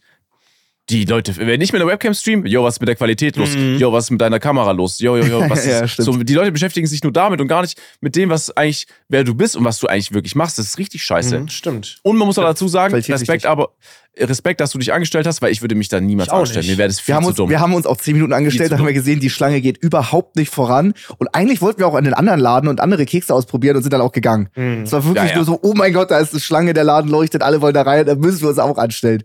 die 0.89 1.06
Leute, 1.06 1.36
wenn 1.38 1.60
ich 1.62 1.74
mit 1.74 1.82
einer 1.82 1.89
Webcam 1.89 2.13
stream, 2.13 2.45
yo, 2.45 2.63
was 2.63 2.76
ist 2.76 2.80
mit 2.80 2.88
der 2.88 2.95
Qualität 2.95 3.38
los? 3.38 3.56
Mhm. 3.56 3.78
Yo, 3.80 3.91
was 3.91 4.04
ist 4.06 4.12
mit 4.12 4.21
deiner 4.21 4.39
Kamera 4.39 4.71
los? 4.71 5.00
Yo, 5.00 5.17
yo, 5.17 5.24
yo, 5.26 5.50
was 5.50 5.65
ist 5.65 5.98
Ja, 5.98 6.04
so, 6.04 6.15
die 6.21 6.34
Leute 6.36 6.52
beschäftigen 6.52 6.86
sich 6.86 7.02
nur 7.04 7.12
damit 7.12 7.41
und 7.41 7.48
gar 7.48 7.63
nicht 7.63 7.82
mit 8.02 8.15
dem, 8.15 8.30
was 8.30 8.56
eigentlich, 8.56 8.86
wer 9.10 9.24
du 9.24 9.34
bist 9.34 9.56
und 9.56 9.65
was 9.65 9.80
du 9.80 9.88
eigentlich 9.88 10.13
wirklich 10.13 10.36
machst. 10.36 10.60
Das 10.60 10.67
ist 10.67 10.78
richtig 10.78 11.04
scheiße. 11.04 11.39
Mhm, 11.39 11.48
stimmt. 11.48 11.98
Und 12.04 12.17
man 12.17 12.28
muss 12.28 12.38
auch 12.38 12.43
dazu 12.43 12.67
sagen, 12.67 12.91
Qualität 12.91 13.15
Respekt, 13.15 13.30
wichtig. 13.43 13.50
aber 13.50 13.69
Respekt, 14.17 14.62
dass 14.62 14.71
du 14.71 14.78
dich 14.78 14.93
angestellt 14.93 15.26
hast, 15.26 15.41
weil 15.41 15.52
ich 15.52 15.62
würde 15.62 15.74
mich 15.74 15.89
da 15.89 16.00
niemals 16.00 16.30
auch 16.30 16.41
anstellen. 16.41 16.67
Mir 16.67 16.78
wäre 16.78 16.88
das 16.88 17.00
viel 17.00 17.13
Wir 17.13 17.15
haben, 17.15 17.24
zu 17.24 17.30
uns, 17.30 17.38
dumm. 17.38 17.50
wir 17.50 17.60
haben 17.60 17.74
uns 17.74 17.86
auf 17.88 17.98
10 17.98 18.13
Minuten 18.13 18.32
angestellt, 18.34 18.71
da 18.71 18.78
haben 18.78 18.86
wir 18.86 18.93
gesehen, 18.93 19.19
die 19.19 19.30
Schlange 19.32 19.62
geht 19.62 19.78
überhaupt 19.78 20.36
nicht 20.36 20.54
voran. 20.54 20.93
Und 21.17 21.34
eigentlich 21.34 21.62
wollten 21.62 21.80
wir 21.80 21.88
auch 21.88 21.98
in 21.98 22.06
den 22.06 22.13
anderen 22.13 22.39
Laden 22.39 22.69
und 22.69 22.80
andere 22.80 23.06
Kekse 23.06 23.34
ausprobieren 23.34 23.76
und 23.76 23.82
sind 23.82 23.91
dann 23.91 24.02
auch 24.02 24.12
gegangen. 24.13 24.50
Mhm. 24.56 24.84
Es 24.84 24.91
war 24.91 25.04
wirklich 25.04 25.24
Ja, 25.24 25.30
ja. 25.32 25.36
nur 25.38 25.45
so, 25.45 25.60
oh 25.63 25.74
mein 25.76 25.91
Gott, 25.93 26.12
da 26.12 26.19
ist 26.19 26.32
eine 26.32 26.39
Schlange, 26.41 26.74
der 26.76 26.84
Laden 26.84 27.10
leuchtet, 27.10 27.41
alle 27.41 27.60
wollen 27.62 27.74
da 27.74 27.82
rein, 27.82 28.06
da 28.06 28.13
müssen 28.15 28.41
wir 28.41 28.50
uns 28.50 28.60
auch 28.60 28.78
anstellen. 28.78 29.24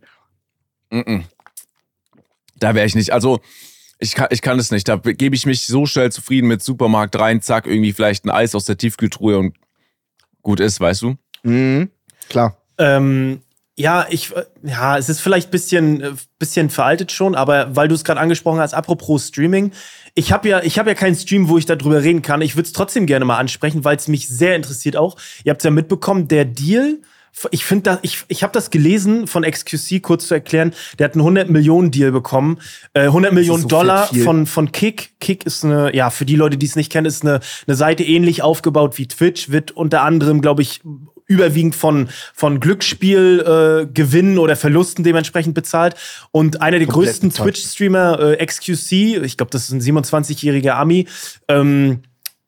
Mm-mm. 0.92 1.22
Da 2.60 2.74
wäre 2.74 2.86
ich 2.86 2.94
nicht. 2.94 3.12
Also, 3.12 3.40
ich 3.98 4.14
kann, 4.14 4.28
ich 4.30 4.40
kann 4.40 4.58
es 4.58 4.70
nicht. 4.70 4.88
Da 4.88 4.96
gebe 4.96 5.34
ich 5.34 5.44
mich 5.44 5.66
so 5.66 5.84
schnell 5.86 6.12
zufrieden 6.12 6.46
mit 6.46 6.62
Supermarkt 6.62 7.18
rein, 7.18 7.42
zack, 7.42 7.66
irgendwie 7.66 7.92
vielleicht 7.92 8.24
ein 8.24 8.30
Eis 8.30 8.54
aus 8.54 8.64
der 8.64 8.78
Tiefkühltruhe 8.78 9.38
und 9.38 9.56
gut 10.42 10.60
ist, 10.60 10.80
weißt 10.80 11.02
du? 11.02 11.16
Mhm. 11.42 11.90
Klar. 12.28 12.56
Ähm, 12.78 13.42
ja, 13.76 14.06
ich, 14.10 14.34
äh, 14.34 14.44
ja, 14.62 14.98
es 14.98 15.08
ist 15.08 15.20
vielleicht 15.20 15.50
bisschen, 15.50 16.00
äh, 16.00 16.12
bisschen 16.38 16.70
veraltet 16.70 17.12
schon, 17.12 17.34
aber 17.34 17.74
weil 17.76 17.88
du 17.88 17.94
es 17.94 18.04
gerade 18.04 18.20
angesprochen 18.20 18.60
hast, 18.60 18.74
apropos 18.74 19.28
Streaming, 19.28 19.72
ich 20.14 20.32
habe 20.32 20.48
ja, 20.48 20.62
ich 20.62 20.78
habe 20.78 20.90
ja 20.90 20.94
keinen 20.94 21.14
Stream, 21.14 21.48
wo 21.48 21.56
ich 21.56 21.66
darüber 21.66 22.02
reden 22.02 22.22
kann. 22.22 22.42
Ich 22.42 22.56
würde 22.56 22.66
es 22.66 22.72
trotzdem 22.72 23.06
gerne 23.06 23.24
mal 23.24 23.38
ansprechen, 23.38 23.84
weil 23.84 23.96
es 23.96 24.08
mich 24.08 24.28
sehr 24.28 24.56
interessiert 24.56 24.96
auch. 24.96 25.16
Ihr 25.44 25.50
habt 25.50 25.60
es 25.60 25.64
ja 25.64 25.70
mitbekommen, 25.70 26.28
der 26.28 26.44
Deal. 26.44 26.98
Ich 27.50 27.64
finde 27.64 27.82
da, 27.84 27.98
ich, 28.02 28.24
ich 28.28 28.42
habe 28.42 28.52
das 28.52 28.70
gelesen 28.70 29.26
von 29.26 29.44
XQC, 29.44 30.02
kurz 30.02 30.28
zu 30.28 30.34
erklären. 30.34 30.74
Der 30.98 31.06
hat 31.06 31.14
einen 31.14 31.22
100 31.22 31.48
Millionen 31.48 31.90
Deal 31.90 32.12
bekommen. 32.12 32.58
Äh, 32.92 33.02
100 33.02 33.32
Millionen 33.32 33.62
so 33.62 33.68
Dollar 33.68 34.08
viel. 34.08 34.24
von, 34.24 34.46
von 34.46 34.72
Kick. 34.72 35.12
Kick 35.20 35.46
ist 35.46 35.64
eine, 35.64 35.94
ja, 35.94 36.10
für 36.10 36.24
die 36.24 36.36
Leute, 36.36 36.58
die 36.58 36.66
es 36.66 36.76
nicht 36.76 36.92
kennen, 36.92 37.06
ist 37.06 37.22
eine, 37.22 37.40
eine 37.66 37.76
Seite 37.76 38.04
ähnlich 38.04 38.42
aufgebaut 38.42 38.98
wie 38.98 39.08
Twitch, 39.08 39.50
wird 39.50 39.70
unter 39.72 40.02
anderem, 40.02 40.40
glaube 40.40 40.62
ich, 40.62 40.82
überwiegend 41.30 41.76
von, 41.76 42.08
von 42.34 42.58
Glücksspielgewinnen 42.58 43.88
äh, 43.88 43.92
Gewinnen 43.92 44.38
oder 44.38 44.56
Verlusten 44.56 45.04
dementsprechend 45.04 45.54
bezahlt. 45.54 45.94
Und 46.32 46.60
einer 46.60 46.78
der 46.78 46.88
Komplett 46.88 47.20
größten. 47.20 47.30
Twitch-Streamer, 47.30 48.38
äh, 48.40 48.44
XQC, 48.44 49.22
ich 49.24 49.36
glaube, 49.36 49.50
das 49.50 49.70
ist 49.70 49.70
ein 49.70 49.80
27-jähriger 49.80 50.72
Ami, 50.72 51.06
ähm, 51.46 52.00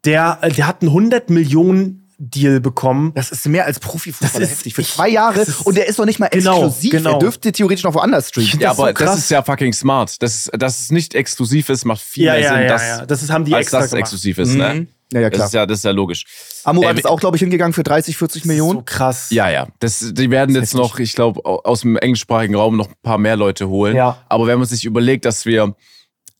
der, 0.05 0.41
der 0.57 0.67
hat 0.67 0.83
einen 0.83 0.89
100 0.89 1.31
Millionen 1.31 2.02
Deal 2.25 2.61
bekommen. 2.61 3.13
Das 3.15 3.31
ist 3.33 3.47
mehr 3.49 3.67
als 3.67 3.81
Profifußballer 3.81 4.33
Das 4.41 4.51
ist- 4.51 4.57
heftig. 4.59 4.75
Für 4.75 4.83
ich- 4.83 4.93
zwei 4.93 5.09
Jahre 5.09 5.41
das 5.41 5.49
ist- 5.49 5.67
und 5.67 5.77
der 5.77 5.89
ist 5.89 5.99
doch 5.99 6.05
nicht 6.05 6.21
mal 6.21 6.29
Genau, 6.29 6.53
exklusiv. 6.67 6.91
genau. 6.93 7.13
Er 7.15 7.19
dürfte 7.19 7.51
theoretisch 7.51 7.83
noch 7.83 7.95
woanders 7.95 8.29
streamen. 8.29 8.61
Ja, 8.61 8.69
Das 8.69 8.71
ist 8.73 8.77
so 8.77 8.83
aber 8.85 8.93
das 8.93 9.19
ist 9.19 9.31
ja 9.31 9.43
fucking 9.43 9.73
smart. 9.73 10.23
Das, 10.23 10.49
dass 10.57 10.79
es 10.81 10.91
nicht 10.93 11.15
exklusiv 11.17 11.69
ist, 11.69 11.85
macht 11.85 12.01
viel 12.01 12.27
Ja, 12.27 12.33
mehr 12.35 12.41
ja, 12.43 12.53
Sinn, 12.55 12.63
ja, 12.63 12.69
dass, 12.69 12.83
ja. 12.83 13.07
Das 13.07 13.23
ist, 13.25 13.31
haben 13.31 13.45
die 13.45 13.55
als 13.55 13.63
extra 13.65 13.79
dass 13.79 13.87
es 13.87 13.91
gemacht. 13.91 14.01
exklusiv 14.03 14.39
ist. 14.39 14.55
Ne? 14.55 14.75
Mhm. 14.75 14.89
Ja, 15.13 15.21
ja, 15.21 15.29
Das 15.31 15.37
klar. 15.37 15.47
ist 15.49 15.53
ja, 15.55 15.67
das 15.67 15.79
ist 15.81 15.85
ja 15.85 15.91
logisch. 15.91 16.25
Amorat 16.65 16.97
Äh, 16.97 17.01
ist 17.01 17.05
auch, 17.07 17.21
glaube 17.21 17.37
ich, 17.37 17.41
hingegangen 17.41 17.73
für 17.75 17.83
30, 17.83 18.17
40 18.17 18.45
Millionen. 18.47 18.79
So 18.79 18.83
krass. 18.87 19.27
Ja, 19.31 19.51
ja. 19.51 19.67
Das, 19.81 19.99
die 20.13 20.31
werden 20.31 20.55
jetzt 20.55 20.75
noch, 20.75 20.99
ich 21.01 21.15
glaube, 21.15 21.45
aus 21.45 21.81
dem 21.83 21.97
englischsprachigen 21.97 22.55
Raum 22.55 22.77
noch 22.79 22.89
ein 22.89 22.95
paar 23.03 23.19
mehr 23.19 23.37
Leute 23.37 23.69
holen. 23.69 23.95
Ja. 23.97 24.23
Aber 24.31 24.47
wenn 24.47 24.59
man 24.59 24.67
sich 24.67 24.85
überlegt, 24.87 25.25
dass 25.27 25.45
wir, 25.45 25.75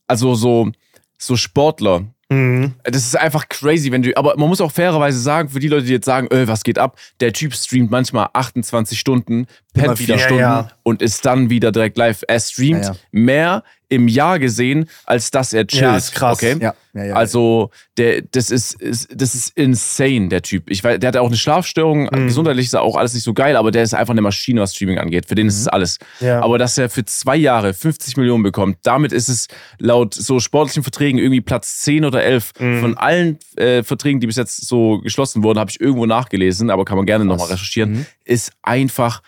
also 0.07 0.33
so, 0.33 0.71
so 1.19 1.35
Sportler, 1.35 2.05
Mhm. 2.33 2.73
das 2.83 3.05
ist 3.05 3.17
einfach 3.17 3.47
crazy, 3.49 3.91
wenn 3.91 4.01
du, 4.01 4.15
aber 4.17 4.35
man 4.37 4.49
muss 4.49 4.61
auch 4.61 4.71
fairerweise 4.71 5.19
sagen, 5.19 5.49
für 5.49 5.59
die 5.59 5.67
Leute, 5.67 5.85
die 5.85 5.93
jetzt 5.93 6.05
sagen, 6.05 6.27
öh, 6.31 6.47
was 6.47 6.63
geht 6.63 6.79
ab, 6.79 6.97
der 7.19 7.33
Typ 7.33 7.53
streamt 7.53 7.91
manchmal 7.91 8.29
28 8.33 8.99
Stunden, 8.99 9.47
pennt 9.73 9.99
wieder. 9.99 10.17
Stunden 10.17 10.41
Ja, 10.41 10.61
ja. 10.61 10.67
und 10.83 11.01
ist 11.01 11.25
dann 11.25 11.49
wieder 11.49 11.71
direkt 11.71 11.97
live. 11.97 12.23
Er 12.27 12.39
streamt 12.39 12.85
ja. 12.85 12.95
mehr 13.11 13.63
im 13.93 14.07
Jahr 14.07 14.39
gesehen, 14.39 14.89
als 15.05 15.31
dass 15.31 15.53
er 15.53 15.65
chillt. 15.67 15.81
Ja, 15.81 15.97
ist 15.97 16.13
krass. 16.13 16.37
Okay? 16.37 16.57
Ja, 16.59 16.73
ja, 16.93 17.05
ja. 17.05 17.15
Also, 17.15 17.71
der, 17.97 18.21
das 18.21 18.51
ist, 18.51 18.73
ist, 18.81 19.09
das 19.15 19.33
ist 19.35 19.57
insane, 19.57 20.29
der 20.29 20.41
Typ. 20.41 20.69
Ich 20.69 20.83
weiß, 20.83 20.99
der 20.99 21.07
hat 21.09 21.17
auch 21.17 21.27
eine 21.27 21.37
Schlafstörung, 21.37 22.03
Mhm. 22.11 22.27
gesundheitlich 22.27 22.67
ist 22.67 22.73
er 22.73 22.81
auch 22.81 22.95
alles 22.97 23.13
nicht 23.13 23.23
so 23.23 23.33
geil, 23.33 23.55
aber 23.55 23.71
der 23.71 23.83
ist 23.83 23.93
einfach 23.93 24.13
eine 24.13 24.21
Maschine, 24.21 24.61
was 24.61 24.75
Streaming 24.75 24.97
angeht. 24.99 25.25
Für 25.27 25.35
den 25.35 25.47
ist 25.47 25.59
es 25.59 25.67
alles. 25.67 25.99
Mhm. 26.19 26.27
Ja. 26.27 26.41
Aber 26.41 26.57
dass 26.57 26.77
er 26.77 26.89
für 26.89 27.05
zwei 27.05 27.35
Jahre 27.35 27.73
50 27.73 28.17
Millionen 28.17 28.43
bekommt, 28.43 28.77
damit 28.83 29.11
ist 29.11 29.29
es 29.29 29.47
laut 29.79 30.13
so 30.13 30.39
sportlichen 30.39 30.83
Verträgen 30.83 31.17
irgendwie 31.19 31.41
Platz 31.41 31.79
10 31.81 32.05
oder 32.05 32.23
11 32.23 32.51
Mhm. 32.59 32.79
von 32.81 32.97
allen 32.97 33.39
äh, 33.55 33.83
Verträgen, 33.83 34.19
die 34.19 34.27
bis 34.27 34.35
jetzt 34.35 34.65
so 34.67 34.99
geschlossen 34.99 35.43
wurden, 35.43 35.59
habe 35.59 35.69
ich 35.71 35.79
irgendwo 35.81 36.05
nachgelesen, 36.05 36.69
aber 36.69 36.85
kann 36.85 36.97
man 36.97 37.05
gerne 37.05 37.25
nochmal 37.25 37.47
recherchieren, 37.47 37.91
Mhm. 37.91 38.05
ist 38.25 38.51
einfach 38.61 39.21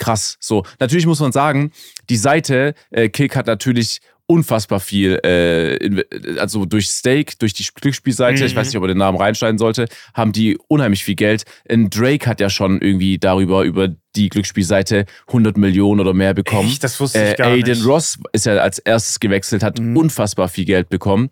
krass. 0.00 0.36
So, 0.40 0.64
natürlich 0.80 1.06
muss 1.06 1.20
man 1.20 1.30
sagen, 1.30 1.70
die 2.08 2.16
Seite 2.16 2.74
äh, 2.90 3.08
Kick 3.08 3.36
hat 3.36 3.46
natürlich 3.46 4.00
unfassbar 4.30 4.78
viel, 4.78 5.18
äh, 5.24 6.04
also 6.38 6.64
durch 6.64 6.86
Stake, 6.86 7.34
durch 7.40 7.52
die 7.52 7.66
Glücksspielseite, 7.74 8.44
ich 8.44 8.54
weiß 8.54 8.68
nicht, 8.68 8.76
ob 8.76 8.84
er 8.84 8.88
den 8.88 8.98
Namen 8.98 9.18
reinschneiden 9.18 9.58
sollte, 9.58 9.88
haben 10.14 10.30
die 10.30 10.56
unheimlich 10.68 11.02
viel 11.02 11.16
Geld. 11.16 11.42
In 11.68 11.90
Drake 11.90 12.28
hat 12.28 12.40
ja 12.40 12.48
schon 12.48 12.80
irgendwie 12.80 13.18
darüber, 13.18 13.64
über 13.64 13.88
die 14.14 14.28
Glücksspielseite 14.28 15.06
100 15.26 15.56
Millionen 15.56 16.00
oder 16.00 16.14
mehr 16.14 16.32
bekommen. 16.32 16.68
Echt? 16.68 16.84
Das 16.84 17.00
wusste 17.00 17.18
ich 17.18 17.32
äh, 17.32 17.34
gar 17.34 17.48
Aiden 17.48 17.78
nicht. 17.78 17.86
Ross 17.86 18.18
ist 18.32 18.46
ja 18.46 18.56
als 18.58 18.78
erstes 18.78 19.18
gewechselt, 19.18 19.64
hat 19.64 19.80
unfassbar 19.80 20.48
viel 20.48 20.64
Geld 20.64 20.90
bekommen. 20.90 21.30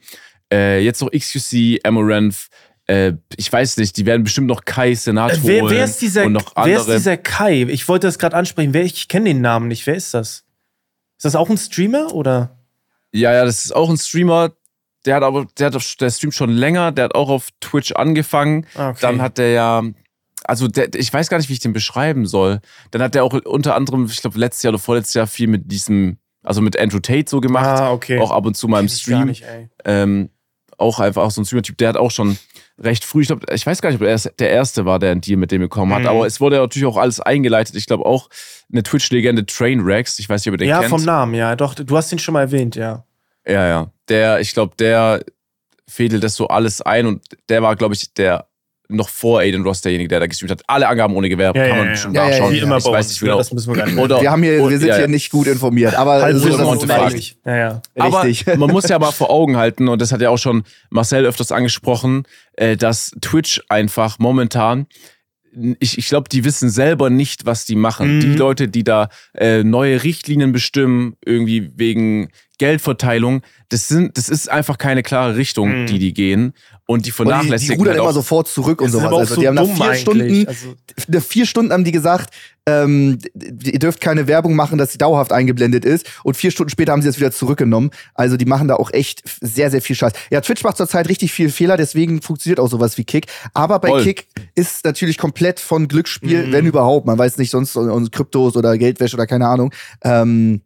Äh, 0.52 0.82
jetzt 0.82 1.00
noch 1.00 1.12
XQC, 1.12 1.80
Amaranth, 1.84 2.48
äh, 2.88 3.12
ich 3.36 3.52
weiß 3.52 3.76
nicht, 3.76 3.96
die 3.96 4.04
werden 4.06 4.24
bestimmt 4.24 4.46
noch 4.48 4.64
Kai 4.64 4.94
Senat 4.94 5.32
Äh, 5.34 5.38
wer, 5.42 5.70
wer 5.70 5.84
ist 5.84 6.00
dieser, 6.02 6.24
und 6.24 6.32
noch 6.32 6.56
wer 6.56 6.64
andere. 6.64 6.80
ist 6.94 6.98
dieser 7.00 7.16
Kai? 7.16 7.62
Ich 7.62 7.86
wollte 7.88 8.06
das 8.08 8.18
gerade 8.18 8.36
ansprechen. 8.36 8.74
Wer, 8.74 8.82
ich 8.84 9.06
kenne 9.08 9.26
den 9.26 9.40
Namen 9.40 9.68
nicht. 9.68 9.86
Wer 9.86 9.94
ist 9.94 10.12
das? 10.14 10.44
Ist 11.18 11.24
das 11.24 11.36
auch 11.36 11.48
ein 11.50 11.58
Streamer 11.58 12.12
oder? 12.14 12.58
Ja, 13.12 13.32
ja, 13.32 13.44
das 13.44 13.64
ist 13.64 13.72
auch 13.76 13.88
ein 13.90 13.96
Streamer. 13.96 14.52
Der 15.06 15.16
hat 15.16 15.22
aber, 15.22 15.46
der, 15.58 15.66
hat, 15.68 15.76
auf- 15.76 15.94
der 16.00 16.10
streamt 16.10 16.34
schon 16.34 16.50
länger. 16.50 16.90
Der 16.92 17.04
hat 17.06 17.14
auch 17.14 17.28
auf 17.28 17.48
Twitch 17.60 17.92
angefangen. 17.92 18.66
Ah, 18.74 18.90
okay. 18.90 18.98
Dann 19.02 19.22
hat 19.22 19.38
der 19.38 19.52
ja, 19.52 19.82
also 20.44 20.66
der, 20.68 20.94
ich 20.94 21.12
weiß 21.12 21.28
gar 21.28 21.38
nicht, 21.38 21.48
wie 21.48 21.54
ich 21.54 21.60
den 21.60 21.72
beschreiben 21.72 22.26
soll. 22.26 22.60
Dann 22.90 23.02
hat 23.02 23.14
der 23.14 23.24
auch 23.24 23.32
unter 23.44 23.74
anderem, 23.74 24.06
ich 24.06 24.20
glaube, 24.20 24.38
letztes 24.38 24.62
Jahr 24.62 24.72
oder 24.72 24.78
vorletztes 24.80 25.14
Jahr 25.14 25.26
viel 25.26 25.46
mit 25.48 25.70
diesem, 25.70 26.18
also 26.42 26.60
mit 26.62 26.78
Andrew 26.78 26.98
Tate 27.00 27.28
so 27.28 27.40
gemacht. 27.40 27.80
Ah, 27.80 27.92
okay. 27.92 28.18
Auch 28.18 28.30
ab 28.30 28.46
und 28.46 28.56
zu 28.56 28.66
mal 28.68 28.80
im 28.80 28.86
ich 28.86 28.92
gar 29.04 29.16
Stream. 29.18 29.28
nicht, 29.28 29.42
ey. 29.42 29.68
Ähm, 29.84 30.30
auch 30.76 31.00
einfach 31.00 31.22
auch 31.22 31.30
so 31.30 31.40
ein 31.40 31.44
Streamer-Typ. 31.44 31.76
Der 31.78 31.88
hat 31.90 31.96
auch 31.96 32.10
schon 32.10 32.38
recht 32.78 33.04
früh, 33.04 33.22
ich 33.22 33.28
glaube, 33.28 33.46
ich 33.52 33.66
weiß 33.66 33.82
gar 33.82 33.90
nicht, 33.90 34.00
ob 34.00 34.06
er 34.06 34.16
der 34.38 34.50
Erste 34.50 34.84
war, 34.84 34.98
der 34.98 35.12
einen 35.12 35.20
Deal 35.20 35.36
mit 35.36 35.50
dem 35.50 35.60
bekommen 35.60 35.92
hat. 35.92 36.02
Mhm. 36.02 36.08
Aber 36.08 36.26
es 36.26 36.40
wurde 36.40 36.56
ja 36.56 36.62
natürlich 36.62 36.86
auch 36.86 36.96
alles 36.96 37.20
eingeleitet. 37.20 37.74
Ich 37.76 37.86
glaube 37.86 38.06
auch 38.06 38.28
eine 38.72 38.82
Twitch-Legende 38.82 39.46
Trainwrecks. 39.46 40.18
Ich 40.18 40.28
weiß 40.28 40.42
nicht, 40.44 40.48
ob 40.48 40.54
ihr 40.54 40.58
den 40.58 40.68
Ja, 40.68 40.80
kennt. 40.80 40.90
vom 40.90 41.04
Namen, 41.04 41.34
ja. 41.34 41.56
Doch, 41.56 41.74
du 41.74 41.96
hast 41.96 42.12
ihn 42.12 42.18
schon 42.18 42.34
mal 42.34 42.42
erwähnt, 42.42 42.76
ja. 42.76 43.04
Ja, 43.46 43.66
ja. 43.66 43.90
Der, 44.08 44.40
ich 44.40 44.54
glaube, 44.54 44.74
der 44.78 45.24
fädelt 45.88 46.22
das 46.22 46.34
so 46.36 46.48
alles 46.48 46.82
ein 46.82 47.06
und 47.06 47.24
der 47.48 47.62
war, 47.62 47.74
glaube 47.76 47.94
ich, 47.94 48.12
der 48.14 48.47
noch 48.88 49.10
vor 49.10 49.40
Aiden 49.40 49.62
Ross 49.62 49.82
derjenige, 49.82 50.08
der 50.08 50.20
da 50.20 50.26
gestreamt 50.26 50.50
hat. 50.50 50.62
Alle 50.66 50.88
Angaben 50.88 51.14
ohne 51.14 51.28
Gewehr, 51.28 51.52
Ja, 51.54 51.68
kann 51.68 51.76
man 51.76 51.86
ja. 51.86 51.92
bestimmt 51.92 52.16
Ja, 52.16 52.28
nachschauen. 52.28 52.54
ja, 52.54 52.60
Wie 52.60 52.64
immer 52.64 52.76
ich 52.78 52.84
bei 52.84 52.90
weiß 52.92 53.04
uns. 53.06 53.08
nicht 53.12 53.20
genau. 53.20 53.38
Das 53.38 53.52
müssen 53.52 53.68
wir 53.70 53.76
gar 53.76 53.86
nicht. 53.86 53.98
Oder, 53.98 54.20
wir, 54.22 54.30
haben 54.30 54.42
hier, 54.42 54.62
und- 54.62 54.70
wir 54.70 54.78
sind 54.78 54.88
ja, 54.88 54.94
hier 54.94 55.02
ja. 55.02 55.08
nicht 55.08 55.30
gut 55.30 55.46
informiert, 55.46 55.94
aber 55.94 56.22
Halb 56.22 56.36
so, 56.38 56.50
so 56.50 56.86
ja. 57.44 57.82
Aber 57.98 58.24
Richtig. 58.24 58.46
man 58.58 58.70
muss 58.70 58.88
ja 58.88 58.98
mal 58.98 59.12
vor 59.12 59.30
Augen 59.30 59.56
halten, 59.58 59.88
und 59.88 60.00
das 60.00 60.10
hat 60.12 60.20
ja 60.22 60.30
auch 60.30 60.38
schon 60.38 60.64
Marcel 60.90 61.26
öfters 61.26 61.52
angesprochen, 61.52 62.22
äh, 62.54 62.76
dass 62.76 63.12
Twitch 63.20 63.60
einfach 63.68 64.18
momentan, 64.18 64.86
ich, 65.80 65.98
ich 65.98 66.08
glaube, 66.08 66.28
die 66.30 66.44
wissen 66.44 66.70
selber 66.70 67.10
nicht, 67.10 67.44
was 67.44 67.64
die 67.66 67.76
machen. 67.76 68.16
Mhm. 68.16 68.20
Die 68.20 68.34
Leute, 68.34 68.68
die 68.68 68.84
da 68.84 69.08
äh, 69.34 69.64
neue 69.64 70.02
Richtlinien 70.02 70.52
bestimmen, 70.52 71.16
irgendwie 71.24 71.70
wegen 71.76 72.28
Geldverteilung, 72.58 73.42
das, 73.70 73.88
sind, 73.88 74.16
das 74.18 74.28
ist 74.28 74.48
einfach 74.50 74.78
keine 74.78 75.02
klare 75.02 75.36
Richtung, 75.36 75.82
Mhm. 75.82 75.86
die 75.86 75.98
die 75.98 76.12
gehen. 76.12 76.54
Und 76.86 76.86
die 76.86 76.92
Und 76.94 77.04
die, 77.06 77.10
vernachlässigen 77.12 77.74
die 77.74 77.78
rudern 77.80 77.94
halt 77.94 78.02
immer 78.02 78.12
sofort 78.14 78.48
zurück 78.48 78.80
und 78.80 78.90
sowas. 78.90 79.12
Also, 79.12 79.34
so 79.34 79.40
die 79.42 79.46
haben 79.48 79.54
nach 79.56 79.66
vier. 79.66 79.94
Stunden, 79.94 80.46
Also, 80.48 80.74
nach 81.08 81.22
vier 81.22 81.44
Stunden 81.46 81.70
haben 81.72 81.84
die 81.84 81.92
gesagt, 81.92 82.32
ähm, 82.66 83.18
ihr 83.62 83.78
dürft 83.78 84.00
keine 84.00 84.26
Werbung 84.26 84.56
machen, 84.56 84.78
dass 84.78 84.92
sie 84.92 84.98
dauerhaft 84.98 85.30
eingeblendet 85.32 85.84
ist. 85.84 86.06
Und 86.24 86.36
vier 86.38 86.50
Stunden 86.50 86.70
später 86.70 86.92
haben 86.92 87.02
sie 87.02 87.08
das 87.08 87.18
wieder 87.18 87.30
zurückgenommen. 87.30 87.90
Also 88.14 88.38
die 88.38 88.46
machen 88.46 88.68
da 88.68 88.76
auch 88.76 88.90
echt 88.92 89.22
sehr, 89.42 89.70
sehr 89.70 89.82
viel 89.82 89.96
Scheiß. 89.96 90.12
Ja, 90.30 90.40
Twitch 90.40 90.64
macht 90.64 90.78
zurzeit 90.78 91.08
richtig 91.10 91.30
viel 91.32 91.50
Fehler, 91.50 91.76
deswegen 91.76 92.22
funktioniert 92.22 92.58
auch 92.60 92.68
sowas 92.68 92.96
wie 92.96 93.04
Kick. 93.04 93.26
Aber 93.52 93.78
bei 93.80 93.88
Voll. 93.88 94.04
Kick 94.04 94.26
ist 94.54 94.84
natürlich 94.86 95.18
komplett 95.18 95.60
von 95.60 95.88
Glücksspiel, 95.88 96.46
Mhm. 96.46 96.52
wenn 96.52 96.66
überhaupt. 96.66 97.06
Man 97.06 97.18
weiß 97.18 97.36
nicht 97.36 97.50
sonst 97.50 97.76
und 97.76 98.12
Kryptos 98.12 98.56
oder 98.56 98.76
Geldwäsche 98.78 99.14
oder 99.16 99.26
keine 99.26 99.46
Ahnung. 99.46 99.72
Ähm, 100.02 100.62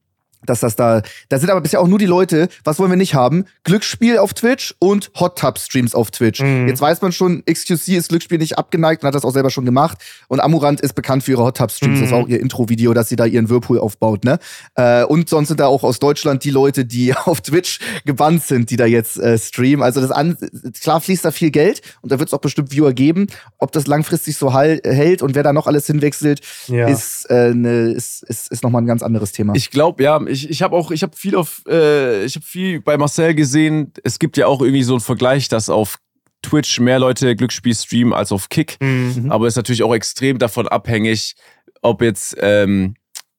dass 0.46 0.60
das 0.60 0.76
da, 0.76 1.02
da 1.28 1.38
sind 1.38 1.50
aber 1.50 1.60
bisher 1.60 1.80
auch 1.80 1.86
nur 1.88 1.98
die 1.98 2.06
Leute, 2.06 2.48
was 2.64 2.78
wollen 2.78 2.90
wir 2.90 2.96
nicht 2.96 3.14
haben? 3.14 3.44
Glücksspiel 3.64 4.18
auf 4.18 4.34
Twitch 4.34 4.74
und 4.78 5.10
Hot 5.18 5.38
Tub 5.38 5.58
Streams 5.58 5.94
auf 5.94 6.10
Twitch. 6.10 6.40
Mhm. 6.40 6.68
Jetzt 6.68 6.80
weiß 6.80 7.00
man 7.02 7.12
schon, 7.12 7.42
XQC 7.44 7.88
ist 7.96 8.08
Glücksspiel 8.08 8.38
nicht 8.38 8.58
abgeneigt 8.58 9.02
und 9.02 9.06
hat 9.08 9.14
das 9.14 9.24
auch 9.24 9.32
selber 9.32 9.50
schon 9.50 9.64
gemacht. 9.64 9.98
Und 10.28 10.40
Amurant 10.40 10.80
ist 10.80 10.94
bekannt 10.94 11.22
für 11.24 11.32
ihre 11.32 11.44
Hot 11.44 11.56
Tub 11.56 11.70
Streams. 11.70 12.00
Das 12.00 12.10
war 12.10 12.18
Mhm. 12.18 12.24
auch 12.24 12.28
ihr 12.28 12.40
Intro-Video, 12.40 12.92
dass 12.94 13.08
sie 13.08 13.16
da 13.16 13.24
ihren 13.26 13.48
Whirlpool 13.48 13.78
aufbaut, 13.78 14.24
ne? 14.24 14.38
Äh, 14.74 15.04
und 15.04 15.28
sonst 15.28 15.48
sind 15.48 15.60
da 15.60 15.66
auch 15.66 15.82
aus 15.84 15.98
Deutschland 15.98 16.44
die 16.44 16.50
Leute, 16.50 16.84
die 16.84 17.14
auf 17.24 17.40
Twitch 17.40 17.78
gebannt 18.04 18.42
sind, 18.42 18.70
die 18.70 18.76
da 18.76 18.86
jetzt 18.86 19.18
äh, 19.18 19.38
streamen. 19.38 19.82
Also 19.82 20.00
das 20.00 20.10
an, 20.10 20.36
klar 20.80 21.00
fließt 21.00 21.24
da 21.24 21.30
viel 21.30 21.50
Geld 21.50 21.82
und 22.00 22.10
da 22.12 22.18
wird 22.18 22.28
es 22.28 22.34
auch 22.34 22.40
bestimmt 22.40 22.72
Viewer 22.72 22.92
geben. 22.92 23.26
Ob 23.58 23.72
das 23.72 23.86
langfristig 23.86 24.36
so 24.36 24.52
hält 24.54 25.22
und 25.22 25.34
wer 25.34 25.42
da 25.42 25.52
noch 25.52 25.66
alles 25.66 25.86
hinwechselt, 25.86 26.40
Ja. 26.68 26.88
ist, 26.88 27.26
äh, 27.30 27.54
ne, 27.54 27.92
ist, 27.92 28.22
ist, 28.24 28.50
ist 28.50 28.62
nochmal 28.62 28.82
ein 28.82 28.86
ganz 28.86 29.02
anderes 29.02 29.32
Thema. 29.32 29.54
Ich 29.54 29.70
glaube, 29.70 30.02
ja, 30.02 30.20
ich, 30.32 30.50
ich 30.50 30.62
habe 30.62 30.74
auch, 30.76 30.90
ich 30.90 31.02
habe 31.02 31.16
viel 31.16 31.36
auf, 31.36 31.62
äh, 31.68 32.24
ich 32.24 32.34
habe 32.34 32.44
viel 32.44 32.80
bei 32.80 32.96
Marcel 32.96 33.34
gesehen. 33.34 33.92
Es 34.04 34.18
gibt 34.18 34.36
ja 34.36 34.46
auch 34.46 34.60
irgendwie 34.60 34.82
so 34.82 34.94
einen 34.94 35.00
Vergleich, 35.00 35.48
dass 35.48 35.68
auf 35.70 35.98
Twitch 36.42 36.80
mehr 36.80 36.98
Leute 36.98 37.36
Glücksspiel 37.36 37.74
streamen 37.74 38.12
als 38.12 38.32
auf 38.32 38.48
Kick. 38.48 38.76
Mhm. 38.80 39.30
Aber 39.30 39.46
ist 39.46 39.56
natürlich 39.56 39.82
auch 39.82 39.94
extrem 39.94 40.38
davon 40.38 40.66
abhängig, 40.66 41.34
ob 41.82 42.02
jetzt 42.02 42.36
ähm, 42.40 42.94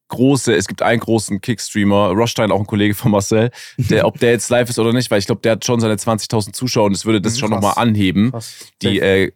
große, 0.09 0.53
es 0.55 0.67
gibt 0.67 0.81
einen 0.81 0.99
großen 0.99 1.41
Kick-Streamer, 1.41 2.09
Rostein, 2.11 2.51
auch 2.51 2.59
ein 2.59 2.67
Kollege 2.67 2.93
von 2.93 3.11
Marcel, 3.11 3.49
der, 3.77 4.05
ob 4.05 4.19
der 4.19 4.31
jetzt 4.31 4.49
live 4.49 4.69
ist 4.69 4.77
oder 4.79 4.93
nicht, 4.93 5.09
weil 5.09 5.19
ich 5.19 5.25
glaube, 5.25 5.41
der 5.41 5.53
hat 5.53 5.65
schon 5.65 5.79
seine 5.79 5.95
20.000 5.95 6.53
Zuschauer 6.53 6.85
und 6.85 6.91
es 6.93 7.05
würde 7.05 7.19
das 7.19 7.33
Mhm, 7.35 7.39
schon 7.39 7.49
nochmal 7.49 7.73
anheben, 7.77 8.31
Krass. 8.31 8.53
die 8.81 8.99
äh, 8.99 9.31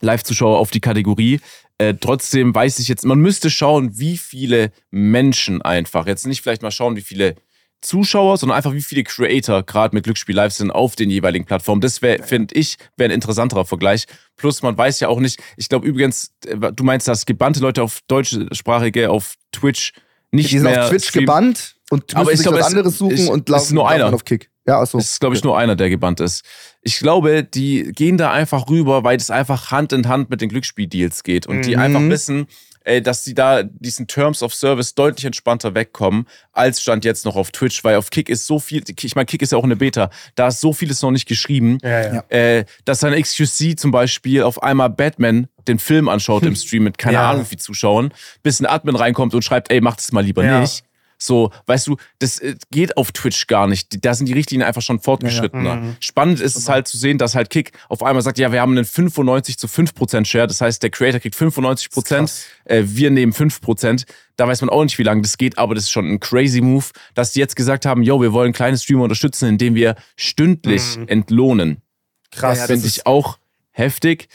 Live-Zuschauer 0.00 0.58
auf 0.58 0.70
die 0.70 0.80
Kategorie. 0.80 1.40
Äh, 1.78 1.94
trotzdem 2.00 2.54
weiß 2.54 2.78
ich 2.78 2.88
jetzt, 2.88 3.04
man 3.04 3.18
müsste 3.18 3.50
schauen, 3.50 3.98
wie 3.98 4.16
viele 4.18 4.70
Menschen 4.90 5.60
einfach, 5.62 6.06
jetzt 6.06 6.26
nicht 6.26 6.42
vielleicht 6.42 6.62
mal 6.62 6.70
schauen, 6.70 6.96
wie 6.96 7.02
viele 7.02 7.34
Zuschauer, 7.82 8.38
sondern 8.38 8.56
einfach 8.56 8.72
wie 8.72 8.80
viele 8.82 9.04
Creator 9.04 9.62
gerade 9.62 9.94
mit 9.94 10.04
Glücksspiel 10.04 10.34
live 10.34 10.52
sind 10.52 10.70
auf 10.70 10.96
den 10.96 11.10
jeweiligen 11.10 11.44
Plattformen. 11.44 11.82
Das 11.82 12.00
wäre, 12.00 12.22
finde 12.22 12.54
ich, 12.54 12.76
wäre 12.96 13.10
ein 13.10 13.14
interessanterer 13.14 13.66
Vergleich. 13.66 14.06
Plus, 14.36 14.62
man 14.62 14.76
weiß 14.76 14.98
ja 15.00 15.08
auch 15.08 15.20
nicht, 15.20 15.38
ich 15.58 15.68
glaube 15.68 15.86
übrigens, 15.86 16.32
äh, 16.46 16.56
du 16.72 16.82
meinst, 16.84 17.06
dass 17.06 17.26
gebannte 17.26 17.60
Leute 17.60 17.82
auf 17.82 18.00
deutschsprachige 18.08 19.10
auf 19.10 19.34
Twitch 19.52 19.92
nicht 20.32 20.50
die 20.50 20.58
sind 20.58 20.70
mehr 20.70 20.84
auf 20.84 20.90
Twitch 20.90 21.08
streamen. 21.08 21.26
gebannt 21.26 21.76
und 21.90 22.14
Aber 22.14 22.24
müssen 22.24 22.32
ich 22.32 22.38
sich 22.38 22.46
glaub, 22.46 22.54
was 22.58 22.66
es- 22.68 22.72
anderes 22.74 22.98
suchen 22.98 23.14
es- 23.14 23.28
und 23.28 23.48
es 23.48 23.54
ist 23.54 23.60
laufen 23.60 23.74
nur 23.74 23.84
laufen 23.84 23.94
einer. 24.02 24.14
auf 24.14 24.24
Kick. 24.24 24.50
Ja, 24.66 24.80
achso. 24.80 24.98
Es 24.98 25.10
ist, 25.12 25.20
glaube 25.20 25.36
ich, 25.36 25.44
nur 25.44 25.56
einer, 25.56 25.76
der 25.76 25.88
gebannt 25.90 26.20
ist. 26.20 26.44
Ich 26.82 26.98
glaube, 26.98 27.44
die 27.44 27.92
gehen 27.92 28.16
da 28.18 28.32
einfach 28.32 28.68
rüber, 28.68 29.04
weil 29.04 29.16
das 29.16 29.30
einfach 29.30 29.70
Hand 29.70 29.92
in 29.92 30.08
Hand 30.08 30.30
mit 30.30 30.40
den 30.40 30.48
Glücksspieldeals 30.48 31.22
geht 31.22 31.46
und 31.46 31.62
die 31.66 31.76
Mhm. 31.76 31.82
einfach 31.82 32.00
wissen, 32.02 32.46
äh, 32.84 33.02
dass 33.02 33.24
sie 33.24 33.34
da 33.34 33.64
diesen 33.64 34.06
Terms 34.06 34.42
of 34.44 34.54
Service 34.54 34.94
deutlich 34.94 35.24
entspannter 35.24 35.74
wegkommen, 35.74 36.26
als 36.52 36.80
stand 36.80 37.04
jetzt 37.04 37.24
noch 37.24 37.34
auf 37.34 37.50
Twitch, 37.50 37.82
weil 37.82 37.96
auf 37.96 38.10
Kick 38.10 38.28
ist 38.28 38.46
so 38.46 38.60
viel, 38.60 38.82
ich 38.88 39.14
meine, 39.16 39.26
Kick 39.26 39.42
ist 39.42 39.50
ja 39.52 39.58
auch 39.58 39.64
eine 39.64 39.74
Beta, 39.76 40.10
da 40.36 40.48
ist 40.48 40.60
so 40.60 40.72
vieles 40.72 41.02
noch 41.02 41.10
nicht 41.10 41.26
geschrieben, 41.26 41.78
Ja, 41.82 41.88
ja. 42.00 42.14
Ja. 42.14 42.24
äh, 42.36 42.64
dass 42.84 43.00
dann 43.00 43.12
XQC 43.20 43.76
zum 43.76 43.90
Beispiel 43.90 44.42
auf 44.44 44.62
einmal 44.62 44.90
Batman 44.90 45.48
den 45.66 45.80
Film 45.80 46.08
anschaut 46.08 46.44
im 46.44 46.54
Stream 46.54 46.84
mit 46.84 46.96
keine 46.98 47.14
Ja. 47.14 47.30
Ahnung 47.30 47.42
wie 47.42 47.48
viel 47.48 47.58
Zuschauern, 47.58 48.12
bis 48.44 48.60
ein 48.60 48.66
Admin 48.66 48.94
reinkommt 48.94 49.34
und 49.34 49.42
schreibt, 49.42 49.70
ey, 49.72 49.80
mach 49.80 49.96
das 49.96 50.12
mal 50.12 50.24
lieber 50.24 50.44
Ja. 50.44 50.60
nicht. 50.60 50.84
So, 51.18 51.50
weißt 51.66 51.86
du, 51.86 51.96
das 52.18 52.38
äh, 52.38 52.56
geht 52.70 52.96
auf 52.96 53.12
Twitch 53.12 53.46
gar 53.46 53.66
nicht. 53.66 54.04
Da 54.04 54.14
sind 54.14 54.26
die 54.26 54.32
Richtlinien 54.34 54.66
einfach 54.66 54.82
schon 54.82 55.00
fortgeschrittener. 55.00 55.76
Mhm. 55.76 55.96
Spannend 56.00 56.40
ist 56.40 56.56
es 56.56 56.68
halt 56.68 56.86
zu 56.88 56.98
sehen, 56.98 57.16
dass 57.18 57.34
halt 57.34 57.48
Kick 57.50 57.72
auf 57.88 58.02
einmal 58.02 58.22
sagt, 58.22 58.38
ja, 58.38 58.52
wir 58.52 58.60
haben 58.60 58.72
einen 58.72 58.84
95 58.84 59.58
zu 59.58 59.66
5% 59.66 60.24
Share. 60.26 60.46
Das 60.46 60.60
heißt, 60.60 60.82
der 60.82 60.90
Creator 60.90 61.20
kriegt 61.20 61.34
95%, 61.34 62.08
Das 62.20 62.30
ist 62.32 62.46
äh, 62.64 62.82
wir 62.86 63.10
nehmen 63.10 63.32
5%. 63.32 64.04
Da 64.36 64.46
weiß 64.46 64.60
man 64.60 64.68
auch 64.68 64.84
nicht, 64.84 64.98
wie 64.98 65.02
lange 65.02 65.22
das 65.22 65.38
geht, 65.38 65.56
aber 65.56 65.74
das 65.74 65.84
ist 65.84 65.90
schon 65.90 66.06
ein 66.10 66.20
crazy 66.20 66.60
Move, 66.60 66.84
dass 67.14 67.32
die 67.32 67.40
jetzt 67.40 67.56
gesagt 67.56 67.86
haben, 67.86 68.02
yo, 68.02 68.20
wir 68.20 68.34
wollen 68.34 68.52
kleine 68.52 68.76
Streamer 68.76 69.04
unterstützen, 69.04 69.48
indem 69.48 69.74
wir 69.74 69.94
stündlich 70.16 70.96
Mhm. 70.98 71.08
entlohnen. 71.08 71.82
Krass. 72.30 72.58
Ja, 72.58 72.64
ja, 72.64 72.66
das 72.68 72.76
Finde 72.76 72.86
ich 72.88 73.06
auch 73.06 73.38
heftig. 73.70 74.28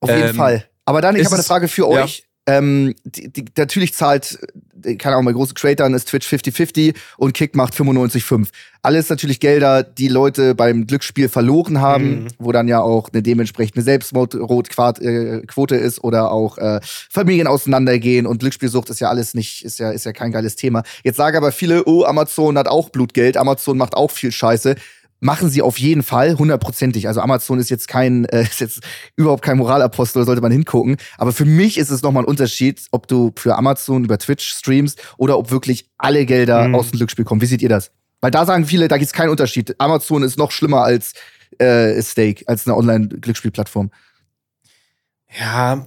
Auf 0.00 0.10
jeden 0.10 0.28
Ähm, 0.28 0.34
Fall. 0.36 0.68
Aber 0.84 1.00
dann, 1.00 1.14
ich 1.16 1.22
ist 1.22 1.26
habe 1.28 1.36
eine 1.36 1.44
Frage 1.44 1.68
für 1.68 1.90
ja. 1.90 2.04
euch. 2.04 2.25
Ähm, 2.46 2.94
die, 3.04 3.32
die, 3.32 3.44
natürlich 3.56 3.92
zahlt, 3.94 4.38
äh, 4.84 4.94
keine 4.96 5.16
Ahnung, 5.16 5.26
bei 5.26 5.32
großen 5.32 5.54
Creatoren 5.54 5.94
ist 5.94 6.08
Twitch 6.08 6.28
50-50 6.28 6.94
und 7.16 7.32
Kick 7.34 7.56
macht 7.56 7.74
95-5. 7.74 8.48
Alles 8.82 9.08
natürlich 9.08 9.40
Gelder, 9.40 9.82
die 9.82 10.06
Leute 10.06 10.54
beim 10.54 10.86
Glücksspiel 10.86 11.28
verloren 11.28 11.80
haben, 11.80 12.22
Mhm. 12.22 12.26
wo 12.38 12.52
dann 12.52 12.68
ja 12.68 12.80
auch 12.80 13.08
eine 13.12 13.20
dementsprechende 13.20 13.82
Selbstmordquote 13.82 15.76
ist 15.76 16.04
oder 16.04 16.30
auch 16.30 16.58
äh, 16.58 16.80
Familien 17.10 17.46
auseinandergehen 17.46 18.26
und 18.26 18.38
Glücksspielsucht 18.38 18.90
ist 18.90 19.00
ja 19.00 19.08
alles 19.08 19.34
nicht, 19.34 19.64
ist 19.64 19.78
ja, 19.78 19.90
ist 19.90 20.04
ja 20.06 20.12
kein 20.12 20.32
geiles 20.32 20.56
Thema. 20.56 20.82
Jetzt 21.02 21.16
sagen 21.16 21.36
aber 21.36 21.52
viele, 21.52 21.84
oh, 21.86 22.04
Amazon 22.04 22.56
hat 22.58 22.68
auch 22.68 22.90
Blutgeld, 22.90 23.36
Amazon 23.36 23.76
macht 23.78 23.94
auch 23.94 24.10
viel 24.10 24.32
Scheiße. 24.32 24.76
Machen 25.20 25.48
sie 25.48 25.62
auf 25.62 25.78
jeden 25.78 26.02
Fall, 26.02 26.36
hundertprozentig. 26.38 27.08
Also 27.08 27.20
Amazon 27.22 27.58
ist 27.58 27.70
jetzt 27.70 27.88
kein, 27.88 28.26
äh, 28.26 28.42
ist 28.50 28.60
jetzt 28.60 28.80
überhaupt 29.16 29.42
kein 29.42 29.56
Moralapostel, 29.56 30.24
sollte 30.24 30.42
man 30.42 30.52
hingucken. 30.52 30.96
Aber 31.18 31.32
für 31.32 31.44
mich 31.46 31.78
ist 31.78 31.90
es 31.90 32.02
nochmal 32.02 32.24
ein 32.24 32.28
Unterschied, 32.28 32.82
ob 32.90 33.08
du 33.08 33.32
für 33.36 33.56
Amazon 33.56 34.04
über 34.04 34.18
Twitch 34.18 34.46
streamst 34.52 35.00
oder 35.16 35.38
ob 35.38 35.50
wirklich 35.50 35.88
alle 35.98 36.26
Gelder 36.26 36.68
Mhm. 36.68 36.74
aus 36.74 36.90
dem 36.90 36.98
Glücksspiel 36.98 37.24
kommen. 37.24 37.40
Wie 37.40 37.46
seht 37.46 37.62
ihr 37.62 37.68
das? 37.70 37.90
Weil 38.20 38.30
da 38.30 38.44
sagen 38.46 38.66
viele, 38.66 38.88
da 38.88 38.98
gibt's 38.98 39.12
keinen 39.12 39.30
Unterschied. 39.30 39.74
Amazon 39.78 40.22
ist 40.22 40.38
noch 40.38 40.50
schlimmer 40.50 40.82
als 40.82 41.12
äh, 41.58 42.02
Stake, 42.02 42.44
als 42.46 42.66
eine 42.66 42.76
Online-Glücksspielplattform. 42.76 43.90
Ja, 45.38 45.86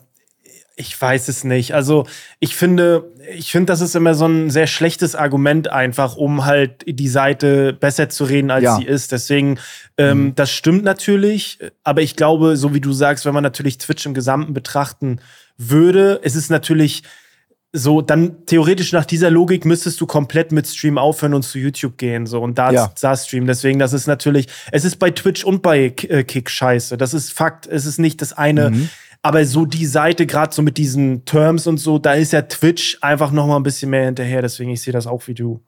ich 0.79 0.99
weiß 0.99 1.27
es 1.27 1.43
nicht. 1.43 1.73
Also 1.73 2.05
ich 2.39 2.55
finde, 2.55 3.11
ich 3.35 3.51
finde, 3.51 3.65
das 3.71 3.81
ist 3.81 3.95
immer 3.95 4.15
so 4.15 4.25
ein 4.27 4.49
sehr 4.49 4.65
schlechtes 4.65 5.13
Argument 5.13 5.69
einfach, 5.71 6.15
um 6.15 6.45
halt 6.45 6.83
die 6.87 7.09
Seite 7.09 7.73
besser 7.73 8.07
zu 8.07 8.23
reden, 8.23 8.49
als 8.49 8.63
Ja. 8.63 8.77
sie 8.77 8.85
ist. 8.85 9.11
Deswegen, 9.11 9.59
ähm, 9.97 10.33
das 10.35 10.51
stimmt 10.51 10.83
natürlich, 10.85 11.59
aber 11.83 12.01
ich 12.01 12.15
glaube, 12.15 12.55
so 12.55 12.73
wie 12.73 12.79
du 12.79 12.93
sagst, 12.93 13.25
wenn 13.25 13.33
man 13.33 13.43
natürlich 13.43 13.77
Twitch 13.77 14.05
im 14.05 14.13
Gesamten 14.13 14.53
betrachten 14.53 15.19
würde, 15.57 16.21
ist 16.23 16.35
es 16.35 16.49
natürlich 16.49 17.03
so, 17.71 18.01
dann 18.01 18.45
theoretisch 18.47 18.93
nach 18.93 19.05
dieser 19.05 19.29
Logik 19.29 19.63
müsstest 19.65 20.01
du 20.01 20.07
komplett 20.07 20.51
mit 20.51 20.65
Stream 20.65 20.97
aufhören 20.97 21.35
und 21.35 21.43
zu 21.43 21.59
YouTube 21.59 21.97
gehen 21.99 22.25
so 22.25 22.41
und 22.41 22.57
da, 22.57 22.71
Ja. 22.71 22.91
da 22.99 23.15
streamen. 23.15 23.45
Deswegen, 23.47 23.77
das 23.77 23.93
ist 23.93 24.07
natürlich, 24.07 24.47
es 24.71 24.85
ist 24.85 24.95
bei 24.95 25.11
Twitch 25.11 25.43
und 25.43 25.61
bei 25.61 25.93
äh, 26.07 26.23
Kick 26.23 26.49
scheiße. 26.49 26.97
Das 26.97 27.13
ist 27.13 27.31
Fakt. 27.31 27.67
Es 27.67 27.85
ist 27.85 27.99
nicht 27.99 28.21
das 28.23 28.33
eine. 28.33 28.71
Mhm. 28.71 28.89
Aber 29.21 29.43
so 29.45 29.65
die 29.65 29.85
Seite, 29.85 30.25
gerade 30.25 30.53
so 30.55 30.61
mit 30.61 30.77
diesen 30.77 31.25
Terms 31.25 31.67
und 31.67 31.77
so, 31.77 31.99
da 31.99 32.13
ist 32.13 32.31
ja 32.33 32.41
Twitch 32.43 32.97
einfach 33.01 33.31
noch 33.31 33.47
mal 33.47 33.57
ein 33.57 33.63
bisschen 33.63 33.89
mehr 33.89 34.05
hinterher. 34.05 34.41
Deswegen, 34.41 34.71
ich 34.71 34.81
sehe 34.81 34.93
das 34.93 35.07
auch 35.07 35.27
wie 35.27 35.33
du. 35.33 35.61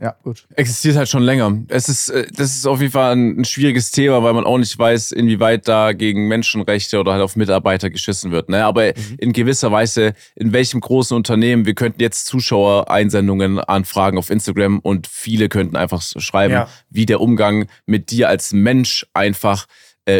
Ja, 0.00 0.16
gut. 0.22 0.48
existiert 0.56 0.96
halt 0.96 1.08
schon 1.08 1.22
länger. 1.22 1.58
Es 1.68 1.88
ist, 1.88 2.08
äh, 2.08 2.26
das 2.34 2.56
ist 2.56 2.66
auf 2.66 2.80
jeden 2.80 2.92
Fall 2.92 3.12
ein, 3.14 3.40
ein 3.40 3.44
schwieriges 3.44 3.90
Thema, 3.92 4.22
weil 4.22 4.32
man 4.32 4.44
auch 4.44 4.58
nicht 4.58 4.76
weiß, 4.76 5.12
inwieweit 5.12 5.68
da 5.68 5.92
gegen 5.92 6.26
Menschenrechte 6.28 6.98
oder 6.98 7.12
halt 7.12 7.22
auf 7.22 7.36
Mitarbeiter 7.36 7.88
geschissen 7.90 8.32
wird. 8.32 8.48
Ne? 8.48 8.64
Aber 8.64 8.96
in 9.18 9.32
gewisser 9.32 9.70
Weise, 9.70 10.14
in 10.34 10.52
welchem 10.52 10.80
großen 10.80 11.16
Unternehmen, 11.16 11.66
wir 11.66 11.74
könnten 11.74 12.00
jetzt 12.00 12.26
Zuschauereinsendungen 12.26 13.60
anfragen 13.60 14.18
auf 14.18 14.30
Instagram 14.30 14.78
und 14.80 15.06
viele 15.06 15.48
könnten 15.48 15.76
einfach 15.76 16.02
schreiben, 16.02 16.54
Ja. 16.54 16.68
wie 16.90 17.06
der 17.06 17.20
Umgang 17.20 17.66
mit 17.86 18.10
dir 18.10 18.28
als 18.28 18.52
Mensch 18.52 19.06
einfach 19.14 19.66
äh, 19.66 19.68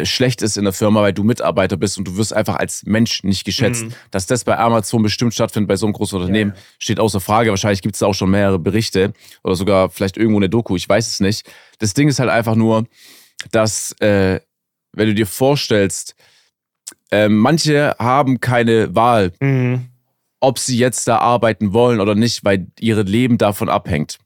schlecht 0.05 0.43
ist 0.43 0.57
in 0.57 0.65
der 0.65 0.73
Firma, 0.73 1.03
weil 1.03 1.13
du 1.13 1.25
Mitarbeiter 1.25 1.77
bist 1.77 1.99
und 1.99 2.07
du 2.07 2.17
wirst 2.17 2.33
einfach 2.33 2.57
als 2.57 2.85
Mensch 2.85 3.25
nicht 3.25 3.45
geschätzt. 3.45 3.85
Mhm. 3.87 3.93
Dass 4.13 4.27
das 4.27 4.45
bei 4.45 4.57
Amazon 4.59 5.03
bestimmt 5.03 5.35
stattfindet, 5.35 5.69
bei 5.69 5.77
so 5.77 5.87
einem 5.87 5.93
großen 5.93 6.21
Unternehmen, 6.21 6.53
Ja, 6.55 6.63
steht 6.79 7.01
außer 7.01 7.21
Frage. 7.21 7.51
Wahrscheinlich 7.51 7.83
gibt 7.83 7.97
es 7.97 7.99
da 8.01 8.07
auch 8.07 8.15
schon 8.15 8.31
mehrere 8.31 8.59
Berichte 8.61 9.13
oder 9.43 9.57
sogar 9.57 9.91
vielleicht 9.91 10.17
irgendwo 10.17 10.39
eine 10.39 10.49
Doku, 10.49 10.77
ich 10.77 10.89
weiß 10.89 11.09
es 11.09 11.21
nicht. 11.21 11.51
Das 11.81 11.95
Ding 11.95 12.07
ist 12.09 12.21
halt 12.21 12.31
einfach 12.31 12.55
nur, 12.55 12.87
dass, 13.51 13.93
äh, 14.01 14.41
wenn 14.93 15.09
du 15.09 15.15
dir 15.15 15.27
vorstellst, 15.27 16.15
äh, 17.11 17.29
manche 17.29 17.97
haben 17.99 18.39
keine 18.41 18.95
Wahl, 18.95 19.33
Mhm. 19.41 19.87
ob 20.41 20.59
sie 20.61 20.79
jetzt 20.79 21.09
da 21.09 21.19
arbeiten 21.19 21.73
wollen 21.73 22.01
oder 22.01 22.15
nicht, 22.15 22.45
weil 22.45 22.69
ihr 22.79 23.03
Leben 23.03 23.37
davon 23.37 23.69
abhängt. 23.69 24.19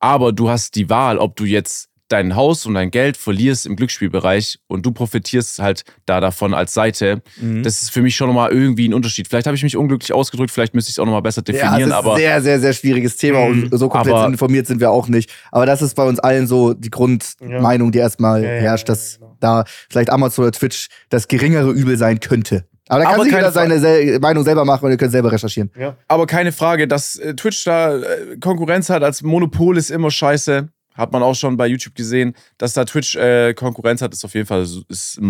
Aber 0.00 0.32
du 0.32 0.50
hast 0.50 0.74
die 0.74 0.90
Wahl, 0.90 1.16
ob 1.18 1.36
du 1.36 1.44
jetzt 1.44 1.88
dein 2.08 2.36
Haus 2.36 2.66
und 2.66 2.74
dein 2.74 2.90
Geld 2.90 3.16
verlierst 3.16 3.66
im 3.66 3.74
Glücksspielbereich 3.74 4.58
und 4.68 4.86
du 4.86 4.92
profitierst 4.92 5.58
halt 5.58 5.84
da 6.06 6.20
davon 6.20 6.54
als 6.54 6.72
Seite. 6.74 7.22
Mhm. 7.40 7.62
Das 7.62 7.82
ist 7.82 7.90
für 7.90 8.02
mich 8.02 8.14
schon 8.14 8.28
nochmal 8.28 8.52
irgendwie 8.52 8.88
ein 8.88 8.94
Unterschied. 8.94 9.26
Vielleicht 9.28 9.46
habe 9.46 9.56
ich 9.56 9.62
mich 9.62 9.76
unglücklich 9.76 10.12
ausgedrückt, 10.12 10.50
vielleicht 10.52 10.74
müsste 10.74 10.90
ich 10.90 10.94
es 10.94 10.98
auch 10.98 11.04
nochmal 11.06 11.22
besser 11.22 11.42
Ja, 11.46 11.52
es 11.54 11.60
definieren, 11.60 11.90
ist 11.90 11.94
aber 11.96 12.12
ein 12.14 12.18
sehr, 12.18 12.42
sehr, 12.42 12.60
sehr 12.60 12.72
schwieriges 12.72 13.16
Thema 13.16 13.46
Mhm. 13.46 13.68
und 13.72 13.78
so 13.78 13.88
komplett 13.88 14.14
Aber- 14.14 14.26
informiert 14.28 14.66
sind 14.66 14.80
wir 14.80 14.90
auch 14.90 15.08
nicht. 15.08 15.32
Aber 15.50 15.66
das 15.66 15.82
ist 15.82 15.94
bei 15.96 16.04
uns 16.04 16.18
allen 16.20 16.46
so 16.46 16.74
die 16.74 16.90
Grundmeinung, 16.90 17.92
die 17.92 17.98
erstmal 17.98 18.42
Ja, 18.42 18.52
ja, 18.54 18.60
herrscht, 18.60 18.88
ja, 18.88 18.94
dass 18.94 19.18
genau. 19.18 19.36
da 19.40 19.64
vielleicht 19.90 20.10
Amazon 20.10 20.44
oder 20.44 20.52
Twitch 20.52 20.88
das 21.08 21.28
geringere 21.28 21.70
Übel 21.72 21.96
sein 21.96 22.20
könnte. 22.20 22.64
Aber 22.88 23.00
da 23.00 23.06
kann 23.06 23.14
Aber 23.16 23.24
sich 23.24 23.32
jeder 23.32 23.50
seine 23.50 23.80
sel 23.80 24.20
Meinung 24.20 24.44
selber 24.44 24.64
machen 24.64 24.84
und 24.84 24.92
ihr 24.92 24.96
könnt 24.96 25.10
selber 25.10 25.32
recherchieren. 25.32 25.72
Ja. 25.76 25.96
Aber 26.06 26.26
keine 26.26 26.52
Frage, 26.52 26.86
dass 26.86 27.16
äh, 27.16 27.34
Twitch 27.34 27.64
da 27.64 27.96
äh, 27.96 28.36
Konkurrenz 28.40 28.90
hat 28.90 29.02
als 29.02 29.22
Monopol 29.22 29.76
ist 29.76 29.90
immer 29.90 30.10
scheiße. 30.12 30.68
Hat 30.96 31.12
man 31.12 31.22
auch 31.22 31.34
schon 31.34 31.56
bei 31.56 31.66
YouTube 31.66 31.94
gesehen, 31.94 32.34
dass 32.58 32.72
da 32.72 32.84
Twitch 32.84 33.16
äh, 33.16 33.54
Konkurrenz 33.54 34.02
hat, 34.02 34.12
ist 34.12 34.24
auf 34.24 34.34
jeden 34.34 34.46
Fall 34.46 34.62
ist, 34.88 35.20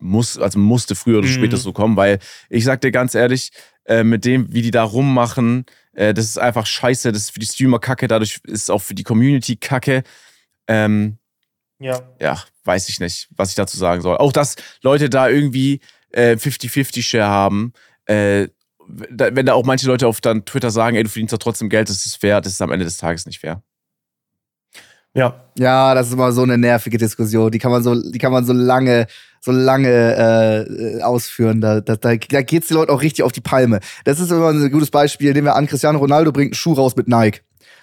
muss, 0.00 0.38
also 0.38 0.58
musste 0.58 0.94
früher 0.94 1.18
oder 1.18 1.28
Mhm. 1.28 1.32
später 1.32 1.56
so 1.56 1.72
kommen, 1.72 1.96
weil 1.96 2.18
ich 2.48 2.64
sag 2.64 2.80
dir 2.80 2.90
ganz 2.92 3.14
ehrlich, 3.14 3.50
äh, 3.84 4.04
mit 4.04 4.24
dem, 4.24 4.52
wie 4.52 4.62
die 4.62 4.70
da 4.70 4.82
rummachen, 4.84 5.64
äh, 5.92 6.14
das 6.14 6.26
ist 6.26 6.38
einfach 6.38 6.66
scheiße, 6.66 7.10
das 7.10 7.22
ist 7.22 7.30
für 7.30 7.40
die 7.40 7.46
Streamer 7.46 7.78
kacke, 7.78 8.06
dadurch 8.06 8.40
ist 8.44 8.62
es 8.62 8.70
auch 8.70 8.82
für 8.82 8.94
die 8.94 9.02
Community 9.02 9.56
kacke. 9.56 10.02
Ähm, 10.68 11.18
ja. 11.80 12.00
ja, 12.20 12.42
weiß 12.64 12.88
ich 12.88 13.00
nicht, 13.00 13.28
was 13.36 13.50
ich 13.50 13.54
dazu 13.54 13.76
sagen 13.78 14.02
soll. 14.02 14.16
Auch, 14.18 14.32
dass 14.32 14.56
Leute 14.82 15.08
da 15.08 15.28
irgendwie 15.28 15.80
äh, 16.10 16.32
50-50-Share 16.36 17.26
haben. 17.28 17.72
Äh, 18.06 18.48
wenn 18.88 19.46
da 19.46 19.52
auch 19.54 19.64
manche 19.64 19.86
Leute 19.86 20.06
auf 20.08 20.20
dann 20.20 20.44
Twitter 20.44 20.70
sagen, 20.70 20.96
ey, 20.96 21.02
du 21.02 21.10
verdienst 21.10 21.32
doch 21.32 21.38
trotzdem 21.38 21.68
Geld, 21.68 21.88
das 21.88 22.06
ist 22.06 22.16
fair, 22.16 22.40
das 22.40 22.54
ist 22.54 22.62
am 22.62 22.72
Ende 22.72 22.84
des 22.84 22.96
Tages 22.96 23.26
nicht 23.26 23.38
fair. 23.40 23.62
Ja. 25.18 25.34
Ja, 25.58 25.94
das 25.94 26.06
ist 26.06 26.12
immer 26.12 26.30
so 26.30 26.42
eine 26.42 26.56
nervige 26.56 26.96
Diskussion. 26.96 27.50
Die 27.50 27.58
kann 27.58 27.72
man 27.72 27.82
so, 27.82 28.00
die 28.00 28.18
kann 28.18 28.30
man 28.30 28.44
so 28.44 28.52
lange, 28.52 29.08
so 29.40 29.50
lange 29.50 29.88
äh, 29.88 31.02
ausführen. 31.02 31.60
Da, 31.60 31.80
da, 31.80 31.96
da, 31.96 32.14
da 32.14 32.42
geht's 32.42 32.68
den 32.68 32.76
Leuten 32.76 32.92
auch 32.92 33.02
richtig 33.02 33.24
auf 33.24 33.32
die 33.32 33.40
Palme. 33.40 33.80
Das 34.04 34.20
ist 34.20 34.30
immer 34.30 34.50
ein 34.50 34.70
gutes 34.70 34.92
Beispiel. 34.92 35.32
Nehmen 35.32 35.46
wir 35.46 35.56
an, 35.56 35.66
Cristiano 35.66 35.98
Ronaldo 35.98 36.30
bringt 36.30 36.52
einen 36.52 36.54
Schuh 36.54 36.74
raus 36.74 36.94
mit 36.94 37.08
Nike. 37.08 37.40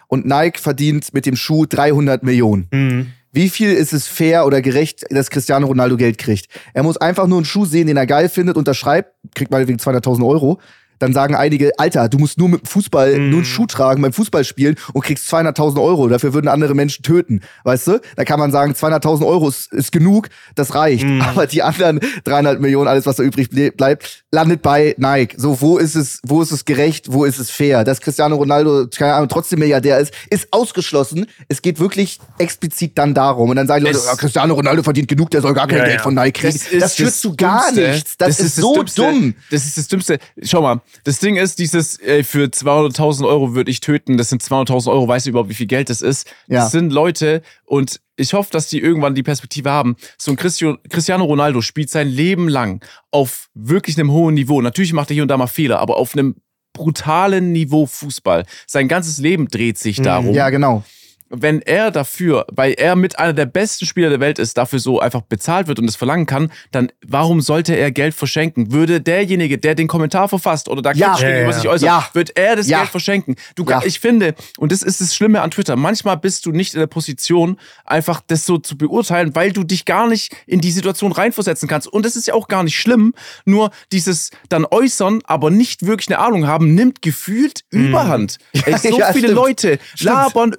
Und 0.08 0.26
Nike 0.26 0.60
verdient 0.60 1.14
mit 1.14 1.26
dem 1.26 1.36
Schuh 1.36 1.66
300 1.66 2.24
Millionen. 2.24 2.70
Mhm. 2.72 3.08
Wie 3.34 3.50
viel 3.50 3.74
ist 3.74 3.92
es 3.92 4.08
fair 4.08 4.46
oder 4.46 4.62
gerecht, 4.62 5.04
dass 5.10 5.30
Cristiano 5.30 5.68
Ronaldo 5.68 5.98
Geld 5.98 6.18
kriegt? 6.18 6.48
Er 6.74 6.84
muss 6.84 6.96
einfach 6.96 7.28
nur 7.28 7.40
einen 7.40 7.46
Schuh 7.46 7.66
sehen, 7.66 7.88
den 7.88 7.98
er 7.98 8.08
geil 8.08 8.30
findet, 8.30 8.56
unterschreibt, 8.56 9.12
kriegt 9.36 9.52
meinetwegen 9.52 9.80
200.000 9.80 10.26
Euro. 10.26 10.62
Dann 11.00 11.14
sagen 11.14 11.36
einige, 11.36 11.72
Alter, 11.78 12.10
du 12.10 12.18
musst 12.18 12.38
nur 12.38 12.50
mit 12.50 12.62
dem 12.62 12.66
Fußball, 12.68 13.18
Mhm. 13.18 13.30
nur 13.30 13.38
einen 13.40 13.46
Schuh 13.46 13.66
tragen 13.66 14.02
beim 14.02 14.14
Fußball 14.14 14.44
spielen 14.44 14.76
und 14.94 15.04
kriegst 15.04 15.28
200.000 15.30 15.80
Euro. 15.82 16.08
Dafür 16.08 16.34
würden 16.34 16.48
andere 16.48 16.74
Menschen 16.76 17.04
töten. 17.04 17.42
Weißt 17.64 17.88
du? 17.88 18.00
Da 18.16 18.24
kann 18.26 18.40
man 18.40 18.52
sagen, 18.52 18.74
200.000 18.76 19.26
Euro 19.26 19.50
ist, 19.50 19.72
ist 19.74 19.92
genug, 19.92 20.30
das 20.56 20.74
reicht. 20.76 21.04
Mhm. 21.06 21.22
Aber 21.22 21.48
die 21.48 21.64
anderen 21.64 22.00
300 22.24 22.62
Millionen, 22.62 22.88
alles 22.88 23.06
was 23.06 23.18
da 23.18 23.24
übrig 23.24 23.50
ble- 23.50 23.76
bleibt, 23.76 24.24
landet 24.32 24.62
bei 24.62 24.96
Nike. 24.98 25.36
So, 25.38 25.60
wo 25.62 25.78
ist 25.78 25.96
es, 25.96 26.20
wo 26.26 26.42
ist 26.42 26.52
es 26.52 26.66
gerecht, 26.66 27.12
wo 27.12 27.26
ist 27.26 27.40
es 27.40 27.50
fair? 27.52 27.84
Dass 27.84 28.02
Cristiano 28.02 28.36
Ronaldo, 28.36 28.88
keine 28.96 29.14
Ahnung, 29.14 29.30
trotzdem 29.30 29.60
Milliardär 29.60 30.00
ist, 30.00 30.14
ist 30.30 30.48
ausgeschlossen. 30.52 31.26
Es 31.48 31.62
geht 31.62 31.80
wirklich 31.80 32.20
explizit 32.38 32.98
dann 32.98 33.14
darum. 33.14 33.50
Und 33.50 33.56
dann 33.56 33.68
sagen 33.68 33.86
die 33.86 33.92
Leute, 33.92 34.04
ja, 34.06 34.16
Cristiano 34.16 34.54
Ronaldo 34.54 34.84
verdient 34.84 35.08
genug, 35.08 35.30
der 35.32 35.42
soll 35.42 35.54
gar 35.54 35.68
kein 35.68 35.78
Ja, 35.80 35.84
Geld 35.86 35.98
ja. 35.98 36.04
von 36.04 36.14
Nike 36.16 36.42
kriegen. 36.42 36.60
Das, 36.80 36.96
führt 36.96 37.14
zu 37.14 37.36
gar 37.36 37.66
Dümmste. 37.72 37.92
nichts. 37.92 38.18
Das, 38.18 38.40
ist, 38.40 38.42
das 38.42 38.56
so 38.56 38.74
Dümmste. 38.76 39.02
dumm. 39.02 39.36
Das 39.52 39.66
ist 39.66 39.78
das 39.78 39.88
Dümmste. 39.88 40.20
Schau 40.44 40.62
mal, 40.62 40.82
das 41.04 41.20
Ding 41.20 41.36
ist, 41.36 41.60
dieses 41.60 42.00
äh, 42.02 42.24
für 42.24 42.46
200.000 42.46 43.28
Euro 43.28 43.56
würde 43.56 43.72
ich 43.72 43.80
töten, 43.80 44.18
das 44.18 44.30
sind 44.30 44.42
200.000 44.44 44.92
Euro, 44.92 45.08
weißt 45.08 45.26
du 45.26 45.32
überhaupt, 45.32 45.50
wie 45.50 45.54
viel 45.56 45.68
Geld 45.68 45.90
das 45.90 46.02
ist? 46.02 46.28
Ja. 46.48 46.62
Das 46.62 46.72
sind 46.72 46.92
Leute 46.92 47.42
und 47.66 48.02
ich 48.18 48.34
hoffe, 48.34 48.50
dass 48.52 48.68
die 48.70 48.80
irgendwann 48.80 49.14
die 49.16 49.24
Perspektive 49.24 49.70
haben. 49.72 49.96
So 50.18 50.32
ein 50.32 50.38
Cristiano 50.38 51.26
Ronaldo 51.26 51.62
spielt 51.62 51.90
sein 51.90 52.08
Leben 52.08 52.48
lang 52.48 52.84
auf 53.12 53.50
wirklich 53.54 53.98
einem 54.00 54.12
hohen 54.12 54.36
Niveau. 54.36 54.62
Natürlich 54.62 54.94
macht 54.94 55.12
er 55.12 55.16
hier 55.16 55.24
und 55.24 55.30
da 55.30 55.38
mal 55.38 55.48
Fehler, 55.48 55.80
aber 55.80 55.98
auf 55.98 56.14
einem 56.14 56.36
brutalen 56.74 57.52
Niveau 57.52 57.86
Fußball. 57.86 58.46
Sein 58.68 58.88
ganzes 58.88 59.18
Leben 59.18 59.48
dreht 59.48 59.78
sich 59.78 60.00
Mhm. 60.00 60.04
darum 60.04 60.34
Ja, 60.34 60.50
genau. 60.50 60.84
Wenn 61.30 61.62
er 61.62 61.92
dafür, 61.92 62.46
weil 62.52 62.74
er 62.74 62.96
mit 62.96 63.18
einer 63.18 63.34
der 63.34 63.46
besten 63.48 63.86
Spieler 63.86 64.10
der 64.10 64.20
Welt 64.20 64.38
ist, 64.40 64.58
dafür 64.58 64.80
so 64.80 65.00
einfach 65.00 65.22
bezahlt 65.22 65.68
wird 65.68 65.80
und 65.80 65.90
es 65.90 65.96
verlangen 65.96 66.26
kann, 66.28 66.52
dann 66.72 66.92
warum 67.06 67.42
sollte 67.42 67.76
er 67.76 67.92
Geld 67.92 68.14
verschenken? 68.14 68.72
Würde 68.72 69.02
derjenige, 69.02 69.58
der 69.58 69.74
den 69.76 69.88
Kommentar 69.88 70.30
verfasst 70.30 70.70
oder 70.70 70.82
da 70.82 70.92
Ja. 70.92 71.08
kritisch 71.10 71.22
Ja, 71.24 71.28
gegenüber 71.30 71.52
ja. 71.52 71.60
sich 71.60 71.68
äußert, 71.70 71.86
Ja. 71.88 72.10
wird 72.14 72.38
er 72.38 72.56
das 72.56 72.68
Ja. 72.68 72.80
Geld 72.80 72.90
verschenken? 72.92 73.36
Du, 73.56 73.66
Ja. 73.66 73.82
Ich 73.84 74.00
finde, 74.00 74.36
und 74.58 74.72
das 74.72 74.84
ist 74.84 75.02
das 75.02 75.16
Schlimme 75.16 75.42
an 75.42 75.52
Twitter, 75.52 75.76
manchmal 75.76 76.18
bist 76.18 76.46
du 76.46 76.52
nicht 76.52 76.74
in 76.76 76.80
der 76.80 76.88
Position, 76.88 77.58
einfach 77.86 78.22
das 78.28 78.46
so 78.46 78.58
zu 78.58 78.78
beurteilen, 78.78 79.36
weil 79.36 79.52
du 79.52 79.64
dich 79.64 79.86
gar 79.86 80.08
nicht 80.08 80.36
in 80.46 80.62
die 80.62 80.72
Situation 80.72 81.12
reinversetzen 81.12 81.68
kannst. 81.68 81.88
Und 81.88 82.06
das 82.06 82.16
ist 82.16 82.28
ja 82.28 82.34
auch 82.36 82.48
gar 82.48 82.64
nicht 82.64 82.78
schlimm, 82.78 83.14
nur 83.46 83.72
dieses 83.92 84.30
dann 84.50 84.66
äußern, 84.66 85.22
aber 85.26 85.50
nicht 85.50 85.86
wirklich 85.88 86.08
eine 86.10 86.20
Ahnung 86.20 86.46
haben, 86.48 86.76
nimmt 86.76 87.02
gefühlt 87.02 87.62
Überhand. 87.72 88.38
Ey, 88.66 88.78
so 88.78 88.90
Mhm. 88.90 89.00
Ja, 89.00 89.08
viele 89.14 89.28
stimmt. 89.28 89.36
Leute 89.36 89.80
Stimmt. 89.96 90.12
labern 90.14 90.54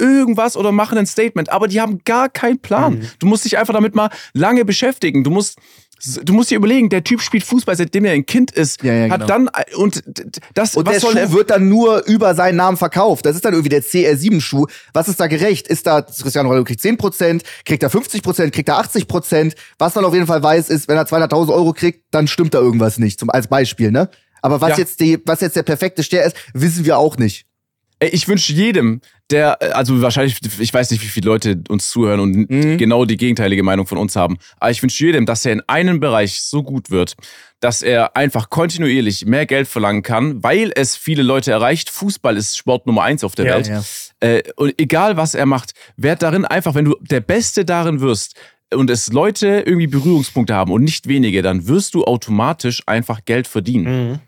oder 0.56 0.72
machen 0.72 0.98
ein 0.98 1.06
Statement, 1.06 1.50
aber 1.50 1.68
die 1.68 1.80
haben 1.80 2.00
gar 2.04 2.28
keinen 2.28 2.58
Plan. 2.58 2.94
Mhm. 2.94 3.08
Du 3.18 3.26
musst 3.26 3.44
dich 3.44 3.58
einfach 3.58 3.74
damit 3.74 3.94
mal 3.94 4.10
lange 4.32 4.64
beschäftigen. 4.64 5.24
Du 5.24 5.30
musst 5.30 5.58
Du 6.24 6.34
musst 6.34 6.50
dir 6.50 6.56
überlegen, 6.56 6.90
der 6.90 7.02
Typ 7.02 7.22
spielt 7.22 7.42
Fußball, 7.42 7.74
seitdem 7.74 8.04
er 8.04 8.12
ein 8.12 8.26
Kind 8.26 8.50
ist. 8.50 8.82
Ja, 8.82 8.92
ja, 8.92 9.04
hat 9.10 9.20
genau. 9.22 9.26
dann 9.26 9.50
und 9.76 10.04
das 10.52 10.76
Und 10.76 10.84
was 10.84 10.92
der 10.92 11.00
soll 11.00 11.12
Schuh 11.16 11.32
wird 11.32 11.48
dann 11.48 11.70
nur 11.70 12.04
über 12.06 12.34
seinen 12.34 12.56
Namen 12.56 12.76
verkauft. 12.76 13.24
Das 13.24 13.34
ist 13.34 13.46
dann 13.46 13.54
irgendwie 13.54 13.70
der 13.70 13.82
CR7-Schuh. 13.82 14.66
Was 14.92 15.08
ist 15.08 15.18
da 15.18 15.26
gerecht? 15.26 15.66
Ist 15.68 15.86
da 15.86 16.02
Cristiano 16.02 16.48
Ronaldo 16.50 16.64
kriegt 16.64 16.82
10%, 16.82 17.40
kriegt 17.64 17.82
er 17.82 17.90
50%, 17.90 18.50
kriegt 18.50 18.68
er 18.68 18.78
80%? 18.78 19.54
Was 19.78 19.94
man 19.94 20.04
auf 20.04 20.12
jeden 20.12 20.26
Fall 20.26 20.42
weiß, 20.42 20.68
ist, 20.68 20.86
wenn 20.86 20.98
er 20.98 21.06
200.000 21.06 21.52
Euro 21.54 21.72
kriegt, 21.72 22.04
dann 22.10 22.28
stimmt 22.28 22.52
da 22.52 22.58
irgendwas 22.58 22.98
nicht. 22.98 23.18
Zum, 23.18 23.30
als 23.30 23.48
Beispiel, 23.48 23.90
ne? 23.90 24.10
Aber 24.42 24.60
was 24.60 24.72
Ja. 24.72 24.76
jetzt 24.76 25.00
die, 25.00 25.18
was 25.24 25.40
jetzt 25.40 25.56
der 25.56 25.62
perfekte 25.62 26.02
Stern 26.02 26.26
ist, 26.26 26.36
wissen 26.52 26.84
wir 26.84 26.98
auch 26.98 27.16
nicht. 27.16 27.45
Ich 27.98 28.28
wünsche 28.28 28.52
jedem, 28.52 29.00
der, 29.30 29.56
äh, 29.60 29.68
also 29.70 30.02
wahrscheinlich, 30.02 30.36
ich 30.58 30.74
weiß 30.74 30.90
nicht, 30.90 31.02
wie 31.02 31.06
viele 31.08 31.26
Leute 31.30 31.62
uns 31.68 31.88
zuhören 31.90 32.20
und 32.20 32.50
Mhm. 32.50 32.76
genau 32.76 33.04
die 33.06 33.16
gegenteilige 33.16 33.62
Meinung 33.62 33.86
von 33.86 33.96
uns 33.96 34.16
haben, 34.16 34.36
aber 34.58 34.70
ich 34.70 34.82
wünsche 34.82 35.04
jedem, 35.04 35.24
dass 35.24 35.46
er 35.46 35.52
in 35.54 35.62
einem 35.66 35.98
Bereich 35.98 36.42
so 36.42 36.62
gut 36.62 36.90
wird, 36.90 37.14
dass 37.60 37.80
er 37.80 38.14
einfach 38.14 38.50
kontinuierlich 38.50 39.24
mehr 39.24 39.46
Geld 39.46 39.66
verlangen 39.66 40.02
kann, 40.02 40.42
weil 40.42 40.72
es 40.74 40.94
viele 40.94 41.22
Leute 41.22 41.52
erreicht. 41.52 41.88
Fußball 41.88 42.36
ist 42.36 42.56
Sport 42.58 42.86
Nummer 42.86 43.02
eins 43.02 43.24
auf 43.24 43.34
der 43.34 43.46
Ja. 43.46 43.54
Welt. 43.54 43.66
Ja. 43.68 43.82
Äh, 44.20 44.42
und 44.56 44.74
egal 44.78 45.16
was 45.16 45.34
er 45.34 45.46
macht, 45.46 45.72
werd 45.96 46.22
darin 46.22 46.44
einfach, 46.44 46.74
wenn 46.74 46.84
du 46.84 46.96
der 47.00 47.20
Beste 47.20 47.64
darin 47.64 48.00
wirst 48.00 48.34
und 48.74 48.90
es 48.90 49.10
Leute 49.10 49.62
irgendwie 49.64 49.86
Berührungspunkte 49.86 50.54
haben 50.54 50.70
und 50.70 50.84
nicht 50.84 51.08
wenige, 51.08 51.40
dann 51.40 51.66
wirst 51.66 51.94
du 51.94 52.04
automatisch 52.04 52.82
einfach 52.86 53.24
Geld 53.24 53.46
verdienen. 53.46 54.20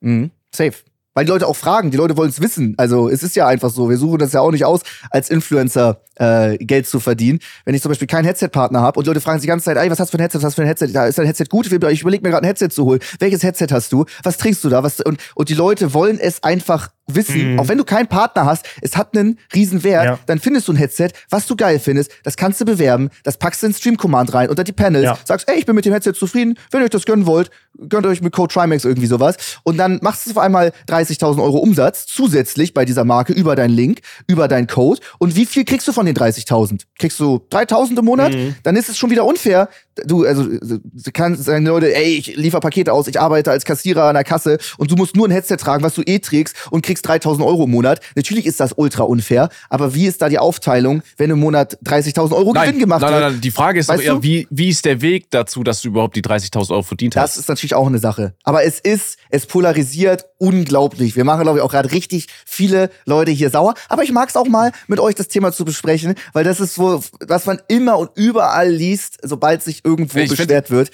Mhm. 0.00 0.08
Mhm. 0.08 0.30
Safe. 0.54 0.74
Weil 1.18 1.24
die 1.24 1.32
Leute 1.32 1.48
auch 1.48 1.56
fragen, 1.56 1.90
die 1.90 1.96
Leute 1.96 2.16
wollen 2.16 2.30
es 2.30 2.40
wissen. 2.40 2.74
Also 2.76 3.08
es 3.08 3.24
ist 3.24 3.34
ja 3.34 3.48
einfach 3.48 3.70
so. 3.70 3.90
Wir 3.90 3.96
suchen 3.96 4.20
das 4.20 4.32
ja 4.32 4.40
auch 4.40 4.52
nicht 4.52 4.64
aus, 4.64 4.82
als 5.10 5.30
Influencer 5.30 6.00
äh, 6.14 6.56
Geld 6.58 6.86
zu 6.86 7.00
verdienen. 7.00 7.40
Wenn 7.64 7.74
ich 7.74 7.82
zum 7.82 7.88
Beispiel 7.88 8.06
keinen 8.06 8.24
Headset-Partner 8.24 8.80
habe 8.80 9.00
und 9.00 9.06
Leute 9.08 9.20
fragen 9.20 9.40
sich 9.40 9.46
die 9.46 9.48
ganze 9.48 9.64
Zeit, 9.64 9.78
ey, 9.78 9.90
was 9.90 9.98
hast 9.98 10.12
du 10.12 10.16
für 10.16 10.18
ein 10.18 10.20
Headset, 10.20 10.38
was 10.38 10.44
hast 10.44 10.52
du 10.52 10.62
für 10.62 10.66
ein 10.66 10.68
Headset? 10.68 10.92
Da 10.92 11.06
ist 11.06 11.18
dein 11.18 11.26
Headset 11.26 11.46
gut? 11.50 11.66
Ich 11.66 11.72
überlege 11.72 12.22
mir 12.22 12.30
gerade 12.30 12.44
ein 12.44 12.46
Headset 12.46 12.68
zu 12.68 12.84
holen. 12.84 13.00
Welches 13.18 13.42
Headset 13.42 13.66
hast 13.72 13.92
du? 13.92 14.04
Was 14.22 14.36
trinkst 14.36 14.62
du 14.62 14.68
da? 14.68 14.84
Was, 14.84 15.00
und, 15.00 15.18
und 15.34 15.48
die 15.48 15.54
Leute 15.54 15.92
wollen 15.92 16.20
es 16.20 16.44
einfach 16.44 16.90
wissen. 17.08 17.54
Mhm. 17.54 17.60
Auch 17.60 17.68
wenn 17.68 17.78
du 17.78 17.84
keinen 17.84 18.06
Partner 18.06 18.46
hast, 18.46 18.66
es 18.80 18.96
hat 18.96 19.16
einen 19.16 19.38
riesen 19.54 19.82
Wert. 19.82 20.04
Ja. 20.04 20.18
Dann 20.26 20.38
findest 20.38 20.68
du 20.68 20.72
ein 20.72 20.76
Headset, 20.76 21.10
was 21.30 21.46
du 21.46 21.56
geil 21.56 21.78
findest. 21.78 22.12
Das 22.22 22.36
kannst 22.36 22.60
du 22.60 22.64
bewerben. 22.64 23.10
Das 23.24 23.36
packst 23.38 23.62
du 23.62 23.66
in 23.66 23.74
Stream-Command 23.74 24.34
rein 24.34 24.48
unter 24.48 24.64
die 24.64 24.72
Panels. 24.72 25.04
Ja. 25.04 25.18
Sagst, 25.24 25.48
ey, 25.48 25.58
ich 25.58 25.66
bin 25.66 25.74
mit 25.74 25.84
dem 25.84 25.92
Headset 25.92 26.12
zufrieden. 26.12 26.58
Wenn 26.70 26.80
ihr 26.80 26.84
euch 26.84 26.90
das 26.90 27.04
gönnen 27.04 27.26
wollt, 27.26 27.50
gönnt 27.88 28.06
euch 28.06 28.20
mit 28.20 28.32
Code 28.32 28.52
Trimax 28.52 28.84
irgendwie 28.84 29.06
sowas. 29.06 29.36
Und 29.62 29.76
dann 29.76 29.98
machst 30.02 30.26
du 30.26 30.30
auf 30.30 30.38
einmal 30.38 30.72
30.000 30.88 31.42
Euro 31.42 31.58
Umsatz 31.58 32.06
zusätzlich 32.06 32.74
bei 32.74 32.84
dieser 32.84 33.04
Marke 33.04 33.32
über 33.32 33.56
deinen 33.56 33.74
Link, 33.74 34.00
über 34.26 34.48
deinen 34.48 34.66
Code. 34.66 35.00
Und 35.18 35.36
wie 35.36 35.46
viel 35.46 35.64
kriegst 35.64 35.86
du 35.88 35.92
von 35.92 36.06
den 36.06 36.16
30.000? 36.16 36.82
Kriegst 36.98 37.20
du 37.20 37.40
3.000 37.50 37.98
im 37.98 38.04
Monat? 38.04 38.32
Dann 38.62 38.76
ist 38.76 38.88
es 38.88 38.98
schon 38.98 39.10
wieder 39.10 39.24
unfair. 39.24 39.68
Du, 40.06 40.24
also, 40.24 40.44
du 40.44 40.80
kannst 41.12 41.44
sagen, 41.44 41.66
Leute, 41.66 41.94
ey, 41.94 42.16
ich 42.18 42.36
liefer 42.36 42.60
Pakete 42.60 42.92
aus, 42.92 43.06
ich 43.08 43.20
arbeite 43.20 43.50
als 43.50 43.64
Kassierer 43.64 44.04
an 44.04 44.14
der 44.14 44.24
Kasse 44.24 44.58
und 44.78 44.90
du 44.90 44.96
musst 44.96 45.16
nur 45.16 45.26
ein 45.28 45.30
Headset 45.30 45.56
tragen, 45.56 45.82
was 45.82 45.94
du 45.94 46.02
eh 46.06 46.18
trägst 46.18 46.54
und 46.70 46.82
kriegst 46.84 47.08
3.000 47.08 47.44
Euro 47.44 47.64
im 47.64 47.70
Monat. 47.70 48.00
Natürlich 48.14 48.46
ist 48.46 48.60
das 48.60 48.72
ultra 48.76 49.04
unfair, 49.04 49.48
aber 49.70 49.94
wie 49.94 50.06
ist 50.06 50.22
da 50.22 50.28
die 50.28 50.38
Aufteilung, 50.38 51.02
wenn 51.16 51.30
im 51.30 51.40
Monat 51.40 51.78
30.000 51.84 52.32
Euro 52.36 52.52
Gewinn 52.52 52.78
gemacht 52.78 53.02
nein, 53.02 53.10
wird? 53.12 53.20
nein, 53.22 53.32
nein, 53.32 53.40
die 53.40 53.50
Frage 53.50 53.80
ist 53.80 53.88
Weißt 53.88 54.00
doch 54.00 54.04
eher, 54.04 54.14
du? 54.14 54.22
wie, 54.22 54.46
wie 54.50 54.68
ist 54.68 54.84
der 54.84 55.00
Weg 55.00 55.30
dazu, 55.30 55.62
dass 55.62 55.82
du 55.82 55.88
überhaupt 55.88 56.16
die 56.16 56.22
30.000 56.22 56.70
Euro 56.70 56.82
verdient 56.82 57.16
Das 57.16 57.22
hast? 57.32 57.36
ist 57.38 57.48
natürlich 57.48 57.74
auch 57.74 57.86
eine 57.86 57.98
Sache. 57.98 58.34
Aber 58.44 58.64
es 58.64 58.78
ist, 58.80 59.18
es 59.30 59.46
polarisiert 59.46 60.24
unglaublich. 60.38 61.16
Wir 61.16 61.24
machen, 61.24 61.42
glaube 61.42 61.58
ich, 61.58 61.64
auch 61.64 61.70
gerade 61.70 61.92
richtig 61.92 62.28
viele 62.46 62.90
Leute 63.04 63.30
hier 63.30 63.50
sauer. 63.50 63.74
Aber 63.88 64.04
ich 64.04 64.12
mag 64.12 64.28
es 64.28 64.36
auch 64.36 64.48
mal, 64.48 64.72
mit 64.86 65.00
euch 65.00 65.14
das 65.14 65.28
Thema 65.28 65.52
zu 65.52 65.64
besprechen, 65.64 66.14
weil 66.32 66.44
das 66.44 66.60
ist 66.60 66.74
so, 66.74 67.02
was 67.20 67.46
man 67.46 67.60
immer 67.68 67.98
und 67.98 68.10
überall 68.14 68.70
liest, 68.70 69.18
sobald 69.22 69.62
sich 69.62 69.84
irgendwo 69.84 70.18
Ich 70.18 70.30
beschwert 70.30 70.70
wird. 70.70 70.90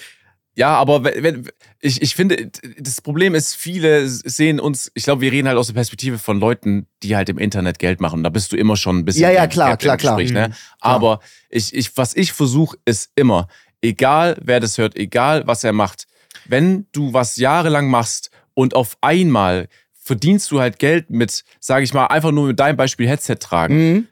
Ja, 0.57 0.69
aber 0.75 1.03
wenn, 1.03 1.23
wenn, 1.23 1.49
ich, 1.81 2.01
ich 2.01 2.15
finde, 2.15 2.49
das 2.79 3.01
Problem 3.01 3.35
ist, 3.35 3.55
viele 3.55 4.07
sehen 4.07 4.61
uns, 4.61 4.89
ich 4.93 5.03
glaube, 5.03 5.21
wir 5.21 5.31
reden 5.31 5.49
halt 5.49 5.57
aus 5.57 5.67
der 5.67 5.73
Perspektive 5.73 6.17
von 6.17 6.39
Leuten, 6.39 6.87
die 7.03 7.17
halt 7.17 7.27
im 7.27 7.37
Internet 7.37 7.77
Geld 7.77 7.99
machen. 7.99 8.23
Da 8.23 8.29
bist 8.29 8.53
du 8.53 8.55
immer 8.55 8.77
schon 8.77 8.99
ein 8.99 9.05
bisschen 9.05 9.23
Ja, 9.23 9.31
ja, 9.31 9.47
klar, 9.47 9.75
klar, 9.75 9.97
klar. 9.97 10.15
Gespräch, 10.15 10.33
Ne? 10.33 10.47
Mhm, 10.49 10.53
Aber 10.79 11.19
ich, 11.49 11.73
ich, 11.73 11.95
was 11.97 12.15
ich 12.15 12.31
versuche, 12.31 12.77
ist 12.85 13.11
immer, 13.15 13.47
egal 13.81 14.37
wer 14.41 14.61
das 14.61 14.77
hört, 14.77 14.95
egal 14.95 15.45
was 15.45 15.65
er 15.65 15.73
macht, 15.73 16.07
wenn 16.47 16.87
du 16.93 17.11
was 17.11 17.35
jahrelang 17.35 17.89
machst 17.89 18.29
und 18.55 18.75
auf 18.75 18.97
einmal 19.01 19.67
verdienst 19.93 20.49
du 20.51 20.59
halt 20.59 20.79
Geld 20.79 21.09
mit, 21.11 21.43
sage 21.59 21.83
ich 21.83 21.93
mal, 21.93 22.07
einfach 22.07 22.31
nur 22.31 22.47
mit 22.47 22.59
deinem 22.59 22.77
Beispiel 22.77 23.07
Headset 23.07 23.35
tragen. 23.35 23.75
Mhm. 23.93 24.07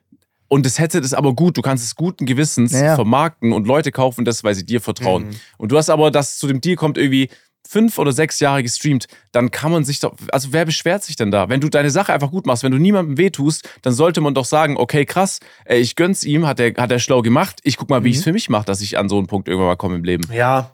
Und 0.47 0.65
das 0.67 0.77
Headset 0.77 0.99
ist 0.99 1.15
aber 1.15 1.33
gut, 1.33 1.57
du 1.57 1.61
kannst 1.63 1.83
es 1.83 1.95
guten 1.95 2.27
Gewissens 2.27 2.73
Ja, 2.73 2.93
vermarkten 2.95 3.53
und 3.53 3.65
Leute 3.65 3.91
kaufen 3.91 4.23
das, 4.23 4.43
weil 4.43 4.53
sie 4.53 4.65
dir 4.65 4.81
vertrauen. 4.81 5.25
Mhm. 5.29 5.35
Und 5.57 5.71
du 5.71 5.77
hast 5.77 5.89
aber, 5.89 6.11
dass 6.11 6.37
zu 6.37 6.45
dem 6.47 6.61
Deal 6.61 6.75
kommt 6.75 6.97
irgendwie 6.99 7.29
fünf 7.67 7.97
oder 7.97 8.11
sechs 8.11 8.39
Jahre 8.41 8.61
gestreamt, 8.61 9.07
dann 9.31 9.49
kann 9.49 9.71
man 9.71 9.83
sich 9.85 9.99
doch, 10.01 10.13
also 10.31 10.49
wer 10.51 10.65
beschwert 10.65 11.03
sich 11.03 11.15
denn 11.15 11.31
da? 11.31 11.47
Wenn 11.49 11.61
du 11.61 11.69
deine 11.69 11.89
Sache 11.91 12.11
einfach 12.13 12.29
gut 12.29 12.45
machst, 12.45 12.61
wenn 12.63 12.71
du 12.73 12.77
niemandem 12.77 13.17
wehtust, 13.17 13.67
dann 13.83 13.93
sollte 13.93 14.19
man 14.19 14.33
doch 14.33 14.45
sagen, 14.45 14.75
okay, 14.77 15.05
krass, 15.05 15.39
ey, 15.65 15.79
ich 15.79 15.95
gönn's 15.95 16.23
ihm, 16.25 16.45
hat 16.45 16.59
er 16.59 16.73
hat 16.75 16.91
er 16.91 16.99
schlau 16.99 17.21
gemacht, 17.21 17.61
ich 17.63 17.77
guck 17.77 17.89
mal, 17.89 18.03
wie 18.03 18.09
Mhm. 18.09 18.11
ich 18.11 18.17
es 18.17 18.23
für 18.25 18.33
mich 18.33 18.49
mache, 18.49 18.65
dass 18.65 18.81
ich 18.81 18.97
an 18.97 19.07
so 19.09 19.17
einen 19.17 19.27
Punkt 19.27 19.47
irgendwann 19.47 19.69
mal 19.69 19.75
komme 19.77 19.95
im 19.95 20.03
Leben. 20.03 20.27
Ja. 20.33 20.71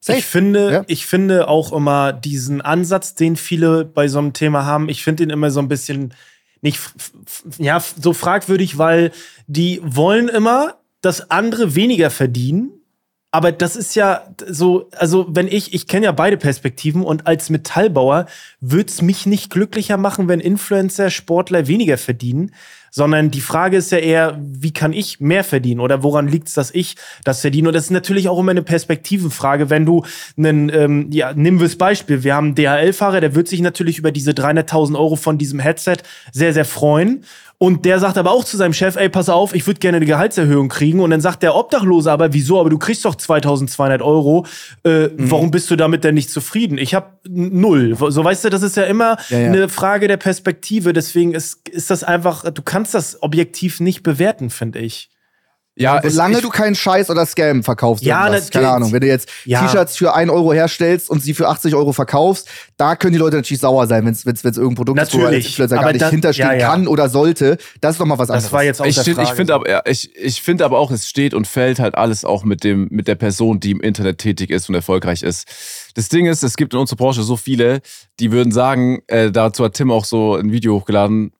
Safe. 0.00 0.18
Ich 0.18 0.24
finde, 0.26 0.72
Ja. 0.72 0.84
ich 0.86 1.06
finde 1.06 1.48
auch 1.48 1.72
immer 1.72 2.12
diesen 2.12 2.60
Ansatz, 2.60 3.14
den 3.14 3.36
viele 3.36 3.84
bei 3.84 4.08
so 4.08 4.18
einem 4.18 4.32
Thema 4.32 4.64
haben, 4.64 4.88
ich 4.88 5.02
finde 5.02 5.24
den 5.24 5.30
immer 5.30 5.50
so 5.50 5.60
ein 5.60 5.68
bisschen 5.68 6.14
nicht, 6.60 6.80
ja, 7.58 7.80
so 7.80 8.12
fragwürdig, 8.12 8.78
weil 8.78 9.12
die 9.46 9.80
wollen 9.84 10.28
immer, 10.28 10.76
dass 11.00 11.30
andere 11.30 11.74
weniger 11.74 12.10
verdienen. 12.10 12.72
Aber 13.30 13.52
das 13.52 13.76
ist 13.76 13.94
ja 13.94 14.22
so, 14.48 14.88
also 14.96 15.26
wenn 15.28 15.48
ich, 15.48 15.74
ich 15.74 15.86
kenne 15.86 16.06
ja 16.06 16.12
beide 16.12 16.38
Perspektiven 16.38 17.02
und 17.04 17.26
als 17.26 17.50
Metallbauer 17.50 18.26
würde 18.60 18.88
es 18.88 19.02
mich 19.02 19.26
nicht 19.26 19.50
glücklicher 19.50 19.98
machen, 19.98 20.28
wenn 20.28 20.40
Influencer, 20.40 21.10
Sportler 21.10 21.66
weniger 21.68 21.98
verdienen, 21.98 22.54
sondern 22.90 23.30
die 23.30 23.40
Frage 23.40 23.76
ist 23.76 23.92
ja 23.92 23.98
eher, 23.98 24.38
wie 24.40 24.72
kann 24.72 24.92
ich 24.92 25.20
mehr 25.20 25.44
verdienen 25.44 25.80
oder 25.80 26.02
woran 26.02 26.28
liegt 26.28 26.48
es, 26.48 26.54
dass 26.54 26.70
ich 26.70 26.96
das 27.24 27.40
verdiene? 27.40 27.68
Und 27.68 27.74
das 27.74 27.84
ist 27.84 27.90
natürlich 27.90 28.28
auch 28.28 28.38
immer 28.38 28.50
eine 28.52 28.62
Perspektivenfrage, 28.62 29.70
wenn 29.70 29.86
du 29.86 30.04
einen, 30.36 30.68
ähm, 30.70 31.08
ja, 31.10 31.32
nehmen 31.34 31.60
wir 31.60 31.66
das 31.66 31.76
Beispiel, 31.76 32.24
wir 32.24 32.34
haben 32.34 32.48
einen 32.48 32.54
DHL-Fahrer, 32.54 33.20
der 33.20 33.34
wird 33.34 33.48
sich 33.48 33.60
natürlich 33.60 33.98
über 33.98 34.12
diese 34.12 34.32
300.000 34.32 34.98
Euro 34.98 35.16
von 35.16 35.38
diesem 35.38 35.60
Headset 35.60 35.98
sehr, 36.32 36.52
sehr 36.52 36.64
freuen. 36.64 37.24
Und 37.60 37.84
der 37.84 37.98
sagt 37.98 38.16
aber 38.18 38.30
auch 38.30 38.44
zu 38.44 38.56
seinem 38.56 38.72
Chef, 38.72 38.94
ey, 38.94 39.08
pass 39.08 39.28
auf, 39.28 39.52
ich 39.52 39.66
würde 39.66 39.80
gerne 39.80 39.96
eine 39.96 40.06
Gehaltserhöhung 40.06 40.68
kriegen. 40.68 41.00
Und 41.00 41.10
dann 41.10 41.20
sagt 41.20 41.42
der 41.42 41.56
Obdachlose 41.56 42.10
aber, 42.12 42.32
wieso, 42.32 42.60
aber 42.60 42.70
du 42.70 42.78
kriegst 42.78 43.04
doch 43.04 43.16
2200 43.16 44.00
Euro. 44.00 44.46
Äh, 44.84 45.08
Warum 45.16 45.50
bist 45.50 45.68
du 45.68 45.74
damit 45.74 46.04
denn 46.04 46.14
nicht 46.14 46.30
zufrieden? 46.30 46.78
Ich 46.78 46.94
habe 46.94 47.06
null. 47.26 47.96
So 47.96 48.22
weißt 48.22 48.44
du, 48.44 48.50
das 48.50 48.62
ist 48.62 48.76
ja 48.76 48.84
immer 48.84 49.16
Ja, 49.28 49.38
ja. 49.40 49.46
eine 49.48 49.68
Frage 49.68 50.06
der 50.06 50.18
Perspektive. 50.18 50.92
Deswegen 50.92 51.34
ist, 51.34 51.68
ist 51.68 51.90
das 51.90 52.04
einfach, 52.04 52.48
du 52.48 52.62
kannst 52.62 52.77
das 52.90 53.22
objektiv 53.22 53.80
nicht 53.80 54.02
bewerten, 54.02 54.50
finde 54.50 54.78
ich. 54.80 55.10
Ja, 55.80 56.00
es- 56.00 56.14
Solange 56.14 56.38
ich- 56.38 56.42
du 56.42 56.48
keinen 56.48 56.74
Scheiß 56.74 57.08
oder 57.08 57.24
Scam 57.24 57.62
verkaufst. 57.62 58.02
Ja, 58.02 58.24
natürlich. 58.24 58.50
Keine 58.50 58.68
Ahnung. 58.70 58.92
Wenn 58.92 59.00
du 59.00 59.06
jetzt 59.06 59.28
Ja. 59.44 59.62
T-Shirts 59.64 59.96
für 59.96 60.12
1 60.12 60.28
Euro 60.28 60.52
herstellst 60.52 61.08
und 61.08 61.22
sie 61.22 61.34
für 61.34 61.46
80 61.46 61.72
Euro 61.76 61.92
verkaufst, 61.92 62.48
da 62.76 62.96
können 62.96 63.12
die 63.12 63.18
Leute 63.20 63.36
natürlich 63.36 63.60
sauer 63.60 63.86
sein, 63.86 64.04
wenn 64.04 64.12
es 64.12 64.24
irgendein 64.24 64.74
Produkt 64.74 65.00
ist, 65.00 65.14
wo 65.14 65.18
er 65.18 65.24
Natürlich. 65.26 65.46
Influencer 65.46 65.76
gar 65.76 65.84
Aber 65.84 65.92
nicht 65.92 66.02
das- 66.02 66.10
hinterstehen 66.10 66.48
ja, 66.48 66.54
ja. 66.56 66.66
kann 66.68 66.88
oder 66.88 67.08
sollte. 67.08 67.58
Das 67.80 67.92
ist 67.92 68.00
doch 68.00 68.06
mal 68.06 68.18
was 68.18 68.28
anderes. 68.28 68.42
Das 68.46 68.52
war 68.52 68.64
jetzt 68.64 68.80
auch 68.80 68.86
ich, 68.86 68.96
der 68.96 69.04
find- 69.04 69.16
Frage. 69.18 69.28
ich 69.28 69.34
finde 69.36 69.54
aber, 69.54 69.70
ja, 69.70 69.82
ich, 69.86 70.16
ich 70.16 70.42
finde 70.42 70.64
aber 70.64 70.80
auch, 70.80 70.90
es 70.90 71.06
steht 71.08 71.32
und 71.32 71.46
fällt 71.46 71.78
halt 71.78 71.94
alles 71.94 72.24
auch 72.24 72.42
mit 72.42 72.64
dem, 72.64 72.88
mit 72.90 73.06
der 73.06 73.14
Person, 73.14 73.60
die 73.60 73.70
im 73.70 73.80
Internet 73.80 74.18
tätig 74.18 74.50
ist 74.50 74.68
und 74.68 74.74
erfolgreich 74.74 75.22
ist. 75.22 75.46
Das 75.94 76.08
Ding 76.08 76.26
ist, 76.26 76.42
es 76.42 76.56
gibt 76.56 76.74
in 76.74 76.80
unserer 76.80 76.96
Branche 76.96 77.22
so 77.22 77.36
viele, 77.36 77.82
die 78.18 78.32
würden 78.32 78.50
sagen, 78.50 79.02
äh, 79.06 79.30
dazu 79.30 79.64
hat 79.64 79.74
Tim 79.74 79.92
auch 79.92 80.04
so 80.04 80.34
ein 80.34 80.50
Video 80.50 80.74
hochgeladen. 80.74 81.30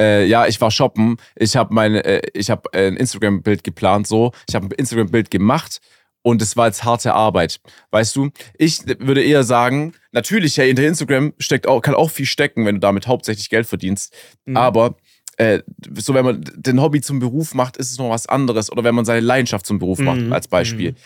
Äh, 0.00 0.26
ja, 0.26 0.46
ich 0.46 0.60
war 0.60 0.70
shoppen, 0.70 1.16
ich 1.36 1.56
habe 1.56 1.74
meine, 1.74 2.04
äh, 2.04 2.22
ich 2.34 2.50
habe 2.50 2.72
ein 2.72 2.96
Instagram-Bild 2.96 3.64
geplant, 3.64 4.06
so, 4.06 4.32
ich 4.48 4.54
habe 4.54 4.66
ein 4.66 4.70
Instagram-Bild 4.72 5.30
gemacht 5.30 5.80
und 6.22 6.40
es 6.42 6.56
war 6.56 6.66
jetzt 6.66 6.84
harte 6.84 7.14
Arbeit, 7.14 7.60
weißt 7.90 8.14
du? 8.16 8.30
Ich 8.58 8.82
würde 9.00 9.22
eher 9.24 9.42
sagen, 9.44 9.92
natürlich, 10.12 10.56
hey, 10.58 10.68
hinter 10.68 10.84
Instagram 10.86 11.32
steckt 11.38 11.66
auch, 11.66 11.80
kann 11.80 11.94
auch 11.94 12.10
viel 12.10 12.26
stecken, 12.26 12.64
wenn 12.66 12.76
du 12.76 12.80
damit 12.80 13.06
hauptsächlich 13.06 13.48
Geld 13.50 13.66
verdienst, 13.66 14.14
aber 14.54 14.96
äh, 15.36 15.62
so 15.96 16.14
wenn 16.14 16.24
man 16.24 16.44
den 16.56 16.80
Hobby 16.82 17.00
zum 17.00 17.20
Beruf 17.20 17.54
macht, 17.54 17.76
ist 17.76 17.92
es 17.92 17.98
noch 17.98 18.10
was 18.10 18.26
anderes. 18.26 18.72
Oder 18.72 18.82
wenn 18.82 18.96
man 18.96 19.04
seine 19.04 19.20
Leidenschaft 19.20 19.66
zum 19.66 19.78
Beruf 19.78 20.00
macht, 20.00 20.20
Mhm. 20.20 20.32
als 20.32 20.48
Beispiel. 20.48 20.88
Wenn- 20.88 20.96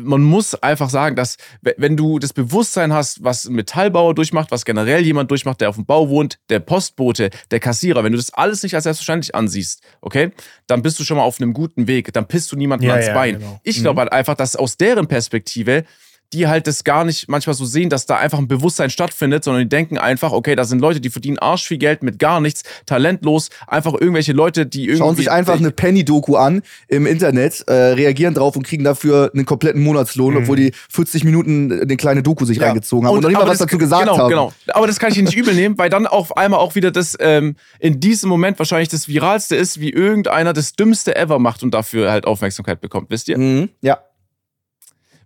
Man 0.00 0.22
muss 0.22 0.54
einfach 0.56 0.90
sagen, 0.90 1.14
dass 1.16 1.36
we- 1.62 1.74
wenn 1.78 1.96
du 1.96 2.18
das 2.18 2.32
Bewusstsein 2.32 2.92
hast, 2.92 3.22
was 3.22 3.44
ein 3.46 3.54
Metallbauer 3.54 4.14
durchmacht, 4.14 4.50
was 4.50 4.64
generell 4.64 5.04
jemand 5.04 5.30
durchmacht, 5.30 5.60
der 5.60 5.68
auf 5.68 5.76
dem 5.76 5.86
Bau 5.86 6.08
wohnt, 6.08 6.38
der 6.48 6.58
Postbote, 6.60 7.30
der 7.50 7.60
Kassierer, 7.60 8.02
wenn 8.02 8.12
du 8.12 8.18
das 8.18 8.34
alles 8.34 8.62
nicht 8.62 8.74
als 8.74 8.84
selbstverständlich 8.84 9.34
ansiehst, 9.34 9.82
okay, 10.00 10.32
dann 10.66 10.82
bist 10.82 10.98
du 10.98 11.04
schon 11.04 11.16
mal 11.16 11.22
auf 11.22 11.40
einem 11.40 11.52
guten 11.52 11.86
Weg. 11.86 12.12
Dann 12.12 12.26
pisst 12.26 12.50
du 12.52 12.56
niemandem 12.56 12.88
Ja, 12.88 12.94
ans 12.94 13.06
ja, 13.06 13.14
Bein. 13.14 13.38
genau. 13.38 13.60
Ich 13.62 13.80
glaube 13.80 14.00
halt 14.00 14.12
einfach, 14.12 14.34
dass 14.34 14.56
aus 14.56 14.76
deren 14.76 15.06
Perspektive 15.06 15.84
die 16.32 16.46
halt 16.46 16.66
das 16.66 16.84
gar 16.84 17.04
nicht 17.04 17.28
manchmal 17.28 17.54
so 17.54 17.64
sehen, 17.64 17.88
dass 17.88 18.06
da 18.06 18.16
einfach 18.16 18.38
ein 18.38 18.48
Bewusstsein 18.48 18.90
stattfindet, 18.90 19.44
sondern 19.44 19.62
die 19.62 19.68
denken 19.68 19.96
einfach, 19.96 20.32
okay, 20.32 20.54
da 20.56 20.64
sind 20.64 20.80
Leute, 20.80 21.00
die 21.00 21.10
verdienen 21.10 21.38
arsch 21.38 21.66
viel 21.66 21.78
Geld 21.78 22.02
mit 22.02 22.18
gar 22.18 22.40
nichts, 22.40 22.64
talentlos, 22.86 23.48
einfach 23.66 23.94
irgendwelche 23.94 24.32
Leute, 24.32 24.66
die 24.66 24.84
irgendwie. 24.84 24.98
Schauen 24.98 25.16
sich 25.16 25.30
einfach 25.30 25.56
eine 25.56 25.70
Penny-Doku 25.70 26.36
an 26.36 26.62
im 26.88 27.06
Internet, 27.06 27.64
äh, 27.66 27.72
reagieren 27.72 28.34
drauf 28.34 28.56
und 28.56 28.62
kriegen 28.62 28.84
dafür 28.84 29.30
einen 29.34 29.46
kompletten 29.46 29.82
Monatslohn, 29.82 30.36
obwohl 30.36 30.56
die 30.56 30.72
40 30.90 31.24
Minuten 31.24 31.72
eine 31.72 31.96
kleine 31.96 32.22
Doku 32.22 32.44
sich 32.44 32.60
reingezogen 32.60 33.06
haben 33.06 33.14
und, 33.14 33.22
noch 33.22 33.30
nicht 33.30 33.38
mal 33.38 33.48
was 33.48 33.58
dazu 33.58 33.78
gesagt 33.78 34.02
genau, 34.02 34.18
haben. 34.18 34.28
Genau, 34.28 34.52
aber 34.68 34.86
das 34.86 34.98
kann 34.98 35.10
ich 35.10 35.18
Ihnen 35.18 35.26
nicht 35.26 35.36
übel 35.36 35.54
nehmen, 35.54 35.78
weil 35.78 35.88
dann 35.88 36.06
auf 36.06 36.36
einmal 36.36 36.60
auch 36.60 36.74
wieder 36.74 36.90
das 36.90 37.16
ähm, 37.20 37.56
in 37.78 38.00
diesem 38.00 38.28
Moment 38.28 38.58
wahrscheinlich 38.58 38.88
das 38.88 39.08
Viralste 39.08 39.56
ist, 39.56 39.80
wie 39.80 39.90
irgendeiner 39.90 40.52
das 40.52 40.74
Dümmste 40.74 41.16
ever 41.16 41.38
macht 41.38 41.62
und 41.62 41.72
dafür 41.72 42.10
halt 42.10 42.26
Aufmerksamkeit 42.26 42.80
bekommt, 42.80 43.10
wisst 43.10 43.28
ihr? 43.28 43.38
Mhm. 43.38 43.70
Ja. 43.80 43.98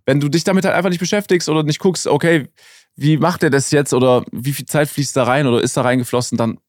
Wenn 0.05 0.19
du 0.19 0.29
dich 0.29 0.43
damit 0.43 0.65
halt 0.65 0.75
einfach 0.75 0.89
nicht 0.89 0.99
beschäftigst 0.99 1.49
oder 1.49 1.63
nicht 1.63 1.79
guckst, 1.79 2.07
okay, 2.07 2.47
wie 2.95 3.17
macht 3.17 3.43
er 3.43 3.49
das 3.49 3.71
jetzt 3.71 3.93
oder 3.93 4.23
wie 4.31 4.53
viel 4.53 4.65
Zeit 4.65 4.89
fließt 4.89 5.15
da 5.15 5.23
rein 5.23 5.47
oder 5.47 5.61
ist 5.61 5.77
da 5.77 5.81
reingeflossen, 5.81 6.37
dann. 6.37 6.59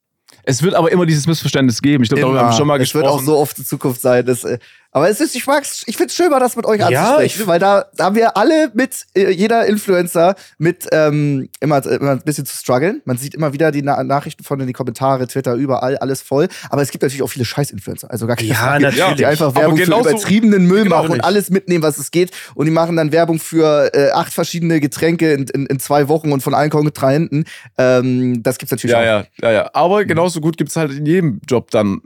Es 0.42 0.62
wird 0.62 0.74
aber 0.74 0.90
immer 0.90 1.06
dieses 1.06 1.26
Missverständnis 1.26 1.80
geben. 1.80 2.02
Ich 2.02 2.10
glaube, 2.10 2.22
darüber 2.22 2.40
haben 2.40 2.48
wir 2.50 2.56
schon 2.56 2.66
mal 2.66 2.80
es 2.80 2.92
wird 2.94 3.04
gesprochen. 3.04 3.22
auch 3.22 3.24
so 3.24 3.36
oft 3.38 3.58
in 3.58 3.64
Zukunft 3.64 4.00
sein. 4.00 4.26
Das, 4.26 4.44
äh, 4.44 4.58
aber 4.94 5.10
es 5.10 5.20
ist, 5.20 5.36
ich 5.36 5.46
mag's, 5.46 5.82
ich 5.86 5.96
find's 5.98 6.14
schön, 6.14 6.30
mal 6.30 6.40
das 6.40 6.56
mit 6.56 6.64
euch 6.64 6.80
Ja, 6.80 6.86
anzusprechen, 6.86 7.42
ich- 7.42 7.46
weil 7.46 7.58
da, 7.58 7.84
da 7.96 8.04
haben 8.04 8.16
wir 8.16 8.36
alle 8.38 8.70
mit, 8.72 9.04
äh, 9.14 9.30
jeder 9.30 9.66
Influencer 9.66 10.34
mit 10.56 10.86
ähm, 10.92 11.50
immer, 11.60 11.84
immer 11.84 12.12
ein 12.12 12.22
bisschen 12.24 12.46
zu 12.46 12.56
strugglen. 12.56 13.02
Man 13.04 13.18
sieht 13.18 13.34
immer 13.34 13.52
wieder 13.52 13.70
die 13.72 13.82
Na 13.82 14.02
Nachrichten 14.02 14.44
von 14.44 14.58
in 14.60 14.66
die 14.66 14.72
Kommentare, 14.72 15.26
Twitter, 15.26 15.54
überall, 15.54 15.98
alles 15.98 16.22
voll. 16.22 16.48
Aber 16.70 16.80
es 16.80 16.90
gibt 16.90 17.02
natürlich 17.02 17.22
auch 17.22 17.28
viele 17.28 17.44
Scheiß-Influencer. 17.44 18.10
Also 18.10 18.26
gar 18.26 18.36
keine 18.36 18.48
Ja, 18.48 18.54
Frage, 18.54 18.84
natürlich. 18.84 19.14
Die 19.16 19.26
einfach 19.26 19.54
Werbung 19.54 19.76
für 19.76 19.82
übertriebenen 19.84 20.66
Müll 20.66 20.84
genau, 20.84 21.02
machen 21.02 21.10
und 21.10 21.20
alles 21.22 21.50
mitnehmen, 21.50 21.82
was 21.82 21.98
es 21.98 22.10
geht. 22.10 22.30
Und 22.54 22.66
die 22.66 22.72
machen 22.72 22.96
dann 22.96 23.10
Werbung 23.12 23.38
für 23.40 23.92
äh, 23.94 24.12
acht 24.12 24.32
verschiedene 24.32 24.78
Getränke 24.80 25.32
in, 25.32 25.44
in, 25.48 25.66
in 25.66 25.80
zwei 25.80 26.08
Wochen 26.08 26.30
und 26.32 26.40
von 26.42 26.54
allen 26.54 26.70
Kontrahenten. 26.70 27.44
Ähm, 27.78 28.42
das 28.44 28.58
gibt's 28.58 28.70
natürlich 28.70 28.92
ja, 28.92 29.00
auch. 29.00 29.04
ja, 29.04 29.26
ja, 29.42 29.52
ja. 29.52 29.70
Aber 29.74 30.04
genauso 30.04 30.40
gut 30.40 30.56
gibt 30.56 30.70
es 30.70 30.76
halt 30.76 30.92
in 30.92 31.04
jedem 31.04 31.40
Job 31.48 31.70
dann 31.72 32.00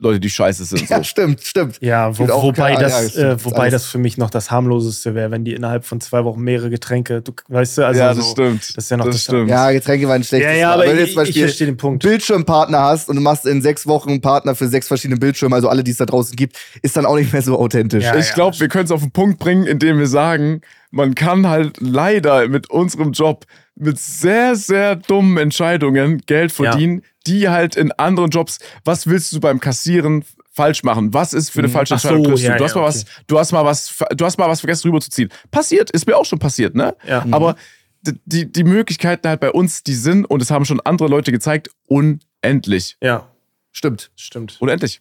Leute, 0.00 0.18
die 0.18 0.30
scheiße 0.30 0.64
sind. 0.64 0.80
So. 0.90 0.94
Ja, 0.94 1.04
stimmt, 1.04 1.42
stimmt. 1.42 1.76
Ja, 1.80 2.18
wo, 2.18 2.26
wobei, 2.26 2.74
das, 2.74 3.14
ja, 3.14 3.32
äh, 3.32 3.44
wobei 3.44 3.64
alles. 3.64 3.74
das 3.74 3.86
für 3.86 3.98
mich 3.98 4.16
noch 4.16 4.30
das 4.30 4.50
harmloseste 4.50 5.14
wäre, 5.14 5.30
wenn 5.30 5.44
die 5.44 5.52
innerhalb 5.52 5.84
von 5.84 6.00
zwei 6.00 6.24
Wochen 6.24 6.40
mehrere 6.40 6.70
Getränke, 6.70 7.20
du 7.20 7.32
weißt 7.48 7.78
du, 7.78 7.86
also 7.86 8.00
ja, 8.00 8.14
so, 8.14 8.20
das 8.20 8.30
stimmt. 8.30 8.76
Das 8.76 8.84
ist 8.84 8.90
ja 8.90 8.96
noch 8.96 9.04
das, 9.04 9.22
stimmt. 9.22 9.50
Ja, 9.50 9.70
Getränke 9.70 10.08
waren 10.08 10.24
schlecht. 10.24 10.44
Ja, 10.44 10.52
ja, 10.52 10.72
aber 10.72 10.84
wenn 10.84 10.96
du 10.96 11.02
ich, 11.02 11.08
jetzt 11.08 11.14
zum 11.14 11.22
ich 11.22 11.28
Beispiel 11.28 11.42
verstehe 11.42 11.66
den 11.66 11.76
Punkt. 11.76 12.02
Bildschirmpartner 12.02 12.80
hast 12.80 13.08
und 13.08 13.16
du 13.16 13.22
machst 13.22 13.46
in 13.46 13.60
sechs 13.62 13.86
Wochen 13.86 14.10
einen 14.10 14.20
Partner 14.20 14.54
für 14.54 14.68
sechs 14.68 14.88
verschiedene 14.88 15.20
Bildschirme, 15.20 15.54
also 15.54 15.68
alle, 15.68 15.84
die 15.84 15.90
es 15.90 15.98
da 15.98 16.06
draußen 16.06 16.34
gibt, 16.34 16.56
ist 16.82 16.96
dann 16.96 17.04
auch 17.04 17.16
nicht 17.16 17.32
mehr 17.32 17.42
so 17.42 17.58
authentisch. 17.58 18.04
Ja, 18.04 18.16
ich 18.16 18.32
glaube, 18.32 18.58
wir 18.58 18.68
können 18.68 18.86
es 18.86 18.90
auf 18.90 19.02
den 19.02 19.12
Punkt 19.12 19.38
bringen, 19.38 19.66
indem 19.66 19.98
wir 19.98 20.08
sagen, 20.08 20.62
man 20.90 21.14
kann 21.14 21.46
halt 21.46 21.76
leider 21.80 22.48
mit 22.48 22.70
unserem 22.70 23.12
Job 23.12 23.44
mit 23.76 23.98
sehr, 23.98 24.56
sehr 24.56 24.96
dummen 24.96 25.38
Entscheidungen 25.38 26.22
Geld 26.26 26.56
Ja. 26.58 26.76
Die 27.26 27.48
halt 27.48 27.76
in 27.76 27.92
anderen 27.92 28.30
Jobs, 28.30 28.58
was 28.84 29.06
willst 29.06 29.32
du 29.32 29.40
beim 29.40 29.60
Kassieren 29.60 30.24
falsch 30.52 30.82
machen? 30.82 31.14
Was 31.14 31.32
ist 31.32 31.50
für 31.50 31.60
eine 31.60 31.68
falsche 31.68 31.94
Ach 31.94 32.00
so, 32.00 32.08
Entscheidung? 32.08 32.34
du? 32.36 32.42
ja, 32.42 32.56
du, 32.56 32.64
hast 32.64 32.74
ja, 32.74 32.80
mal 32.80 32.86
okay. 32.88 32.94
was, 32.98 33.04
du 33.26 33.38
hast 33.38 33.52
mal 33.52 33.64
was, 33.64 33.94
du 34.16 34.24
hast 34.24 34.38
mal 34.38 34.48
was 34.48 34.60
vergessen 34.60 34.88
rüberzuziehen. 34.88 35.28
Passiert, 35.50 35.90
ist 35.90 36.06
mir 36.06 36.16
auch 36.16 36.24
schon 36.24 36.38
passiert, 36.38 36.74
ne? 36.74 36.96
Ja. 37.06 37.24
Aber 37.30 37.56
d- 38.02 38.14
die, 38.24 38.50
die 38.50 38.64
Möglichkeiten 38.64 39.28
halt 39.28 39.40
bei 39.40 39.50
uns, 39.50 39.82
die 39.84 39.94
sind, 39.94 40.24
und 40.24 40.40
das 40.42 40.50
haben 40.50 40.64
schon 40.64 40.80
andere 40.80 41.08
Leute 41.08 41.30
gezeigt, 41.32 41.70
unendlich. 41.86 42.96
Ja, 43.02 43.26
Stimmt. 43.72 44.10
stimmt. 44.16 44.56
Unendlich. 44.60 45.00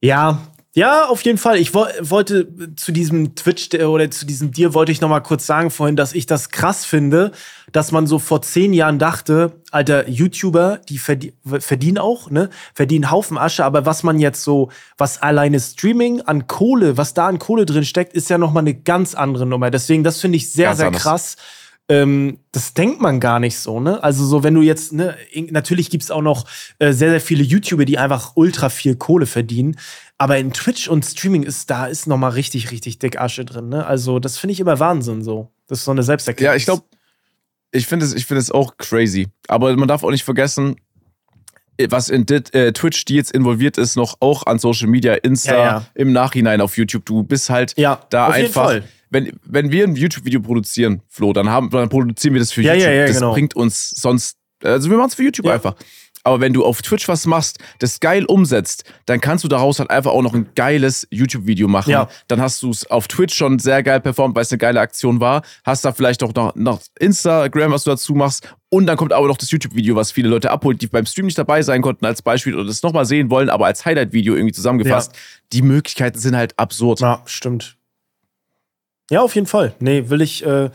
Ja, 0.00 0.40
ja, 0.76 1.06
auf 1.06 1.22
jeden 1.22 1.38
Fall. 1.38 1.56
Ich 1.56 1.72
wo 1.72 1.86
wollte 2.00 2.46
zu 2.76 2.92
diesem 2.92 3.34
Twitch 3.34 3.72
oder 3.72 4.10
zu 4.10 4.26
diesem 4.26 4.52
Deal 4.52 4.74
wollte 4.74 4.92
ich 4.92 5.00
noch 5.00 5.08
mal 5.08 5.20
kurz 5.20 5.46
sagen 5.46 5.70
vorhin, 5.70 5.96
dass 5.96 6.12
ich 6.12 6.26
das 6.26 6.50
krass 6.50 6.84
finde, 6.84 7.32
dass 7.72 7.92
man 7.92 8.06
so 8.06 8.18
vor 8.18 8.42
zehn 8.42 8.74
Jahren 8.74 8.98
dachte, 8.98 9.62
alter 9.70 10.06
YouTuber, 10.06 10.82
die 10.86 10.98
verdie 10.98 11.32
verdienen 11.44 11.96
auch, 11.96 12.30
ne, 12.30 12.50
verdienen 12.74 13.10
Haufen 13.10 13.38
Asche, 13.38 13.64
aber 13.64 13.86
was 13.86 14.02
man 14.02 14.18
jetzt 14.20 14.44
so, 14.44 14.68
was 14.98 15.22
alleine 15.22 15.60
Streaming 15.60 16.20
an 16.20 16.46
Kohle, 16.46 16.98
was 16.98 17.14
da 17.14 17.26
an 17.26 17.38
Kohle 17.38 17.64
drin 17.64 17.86
steckt, 17.86 18.12
ist 18.12 18.28
ja 18.28 18.36
noch 18.36 18.52
mal 18.52 18.60
eine 18.60 18.74
ganz 18.74 19.14
andere 19.14 19.46
Nummer. 19.46 19.70
Deswegen, 19.70 20.04
das 20.04 20.20
finde 20.20 20.36
ich 20.36 20.52
sehr, 20.52 20.66
Ganz 20.66 20.76
sehr 20.76 20.86
anders. 20.88 21.02
krass. 21.02 21.36
Ähm, 21.88 22.40
das 22.50 22.74
denkt 22.74 23.00
man 23.00 23.20
gar 23.20 23.38
nicht 23.38 23.58
so, 23.58 23.78
ne? 23.78 24.02
Also 24.02 24.24
so, 24.24 24.42
wenn 24.42 24.54
du 24.54 24.60
jetzt, 24.62 24.92
ne, 24.92 25.16
natürlich 25.50 25.88
gibt's 25.88 26.10
auch 26.10 26.22
noch 26.22 26.44
äh, 26.80 26.92
sehr, 26.92 27.10
sehr 27.10 27.20
viele 27.20 27.44
YouTuber, 27.44 27.84
die 27.84 27.96
einfach 27.96 28.32
ultra 28.34 28.70
viel 28.70 28.96
Kohle 28.96 29.26
verdienen. 29.26 29.76
Aber 30.18 30.38
in 30.38 30.52
Twitch 30.52 30.88
und 30.88 31.04
Streaming 31.04 31.42
ist, 31.42 31.68
da 31.68 31.86
ist 31.86 32.06
noch 32.06 32.16
mal 32.16 32.30
richtig, 32.30 32.70
richtig 32.70 32.98
dick 32.98 33.20
Asche 33.20 33.44
drin, 33.44 33.68
ne? 33.68 33.86
Also, 33.86 34.18
das 34.18 34.38
finde 34.38 34.52
ich 34.52 34.60
immer 34.60 34.78
Wahnsinn 34.80 35.22
so. 35.22 35.50
Das 35.66 35.80
ist 35.80 35.84
so 35.84 35.90
eine 35.90 36.02
Selbsterkenntnis. 36.02 36.46
Ja, 36.46 36.56
ich 36.56 36.64
glaube, 36.64 36.84
ich 37.70 37.86
finde 37.86 38.06
es, 38.06 38.14
ich 38.14 38.30
es 38.30 38.50
auch 38.50 38.78
crazy. 38.78 39.28
Aber 39.48 39.76
man 39.76 39.88
darf 39.88 40.02
auch 40.02 40.10
nicht 40.10 40.24
vergessen, 40.24 40.76
was 41.90 42.08
in 42.08 42.24
dit, 42.24 42.54
äh, 42.54 42.72
Twitch, 42.72 43.04
die 43.04 43.16
jetzt 43.16 43.32
involviert 43.32 43.76
ist, 43.76 43.96
noch 43.96 44.16
auch 44.20 44.46
an 44.46 44.58
Social 44.58 44.88
Media, 44.88 45.14
Insta, 45.14 45.52
Ja, 45.52 45.64
ja. 45.64 45.86
im 45.94 46.12
Nachhinein 46.12 46.60
auf 46.60 46.76
YouTube. 46.76 47.04
Du 47.04 47.22
bist 47.22 47.50
halt 47.50 47.74
Ja, 47.76 48.00
da 48.10 48.28
auf 48.28 48.36
jeden 48.36 48.46
einfach. 48.46 48.64
Fall. 48.64 48.84
Wenn, 49.10 49.32
wenn 49.44 49.70
wir 49.70 49.84
ein 49.84 49.94
YouTube-Video 49.94 50.40
produzieren, 50.40 51.02
Flo, 51.08 51.32
dann, 51.32 51.48
haben, 51.48 51.70
dann 51.70 51.88
produzieren 51.88 52.34
wir 52.34 52.40
das 52.40 52.52
für 52.52 52.62
YouTube. 52.62 52.80
ja, 52.80 52.90
ja, 52.90 53.06
das 53.06 53.16
genau. 53.16 53.32
bringt 53.32 53.54
uns 53.54 53.90
sonst. 53.90 54.36
Also 54.64 54.90
wir 54.90 54.96
machen 54.96 55.08
es 55.08 55.14
für 55.14 55.22
YouTube 55.22 55.46
einfach. 55.46 55.76
Aber 56.26 56.40
wenn 56.40 56.52
du 56.52 56.64
auf 56.64 56.82
Twitch 56.82 57.06
was 57.06 57.24
machst, 57.24 57.60
das 57.78 58.00
geil 58.00 58.24
umsetzt, 58.24 58.82
dann 59.06 59.20
kannst 59.20 59.44
du 59.44 59.48
daraus 59.48 59.78
halt 59.78 59.90
einfach 59.90 60.10
auch 60.10 60.22
noch 60.22 60.34
ein 60.34 60.48
geiles 60.56 61.06
YouTube-Video 61.12 61.68
machen. 61.68 61.90
Ja. 61.90 62.08
Dann 62.26 62.40
hast 62.40 62.60
du 62.64 62.70
es 62.70 62.90
auf 62.90 63.06
Twitch 63.06 63.32
schon 63.32 63.60
sehr 63.60 63.84
geil 63.84 64.00
performt, 64.00 64.34
weil 64.34 64.42
es 64.42 64.50
eine 64.50 64.58
geile 64.58 64.80
Aktion 64.80 65.20
war. 65.20 65.42
Hast 65.64 65.84
da 65.84 65.92
vielleicht 65.92 66.24
auch 66.24 66.34
noch, 66.34 66.56
noch 66.56 66.80
Instagram, 66.98 67.70
was 67.70 67.84
du 67.84 67.90
dazu 67.90 68.14
machst. 68.16 68.52
Und 68.70 68.86
dann 68.86 68.96
kommt 68.96 69.12
aber 69.12 69.28
noch 69.28 69.36
das 69.36 69.52
YouTube-Video, 69.52 69.94
was 69.94 70.10
viele 70.10 70.28
Leute 70.28 70.50
abholt, 70.50 70.82
die 70.82 70.88
beim 70.88 71.06
Stream 71.06 71.26
nicht 71.26 71.38
dabei 71.38 71.62
sein 71.62 71.80
konnten 71.80 72.04
als 72.04 72.22
Beispiel 72.22 72.56
oder 72.56 72.64
das 72.64 72.82
nochmal 72.82 73.04
sehen 73.04 73.30
wollen, 73.30 73.48
aber 73.48 73.66
als 73.66 73.84
Highlight-Video 73.84 74.34
irgendwie 74.34 74.52
zusammengefasst. 74.52 75.12
Die 75.52 75.62
Möglichkeiten 75.62 76.18
sind 76.18 76.34
halt 76.34 76.58
absurd. 76.58 76.98
Ja, 76.98 77.22
stimmt. 77.26 77.76
Ja, 79.12 79.20
auf 79.20 79.36
jeden 79.36 79.46
Fall. 79.46 79.76
Nee, 79.78 80.10
will 80.10 80.22
ich. 80.22 80.44
Äh, 80.44 80.70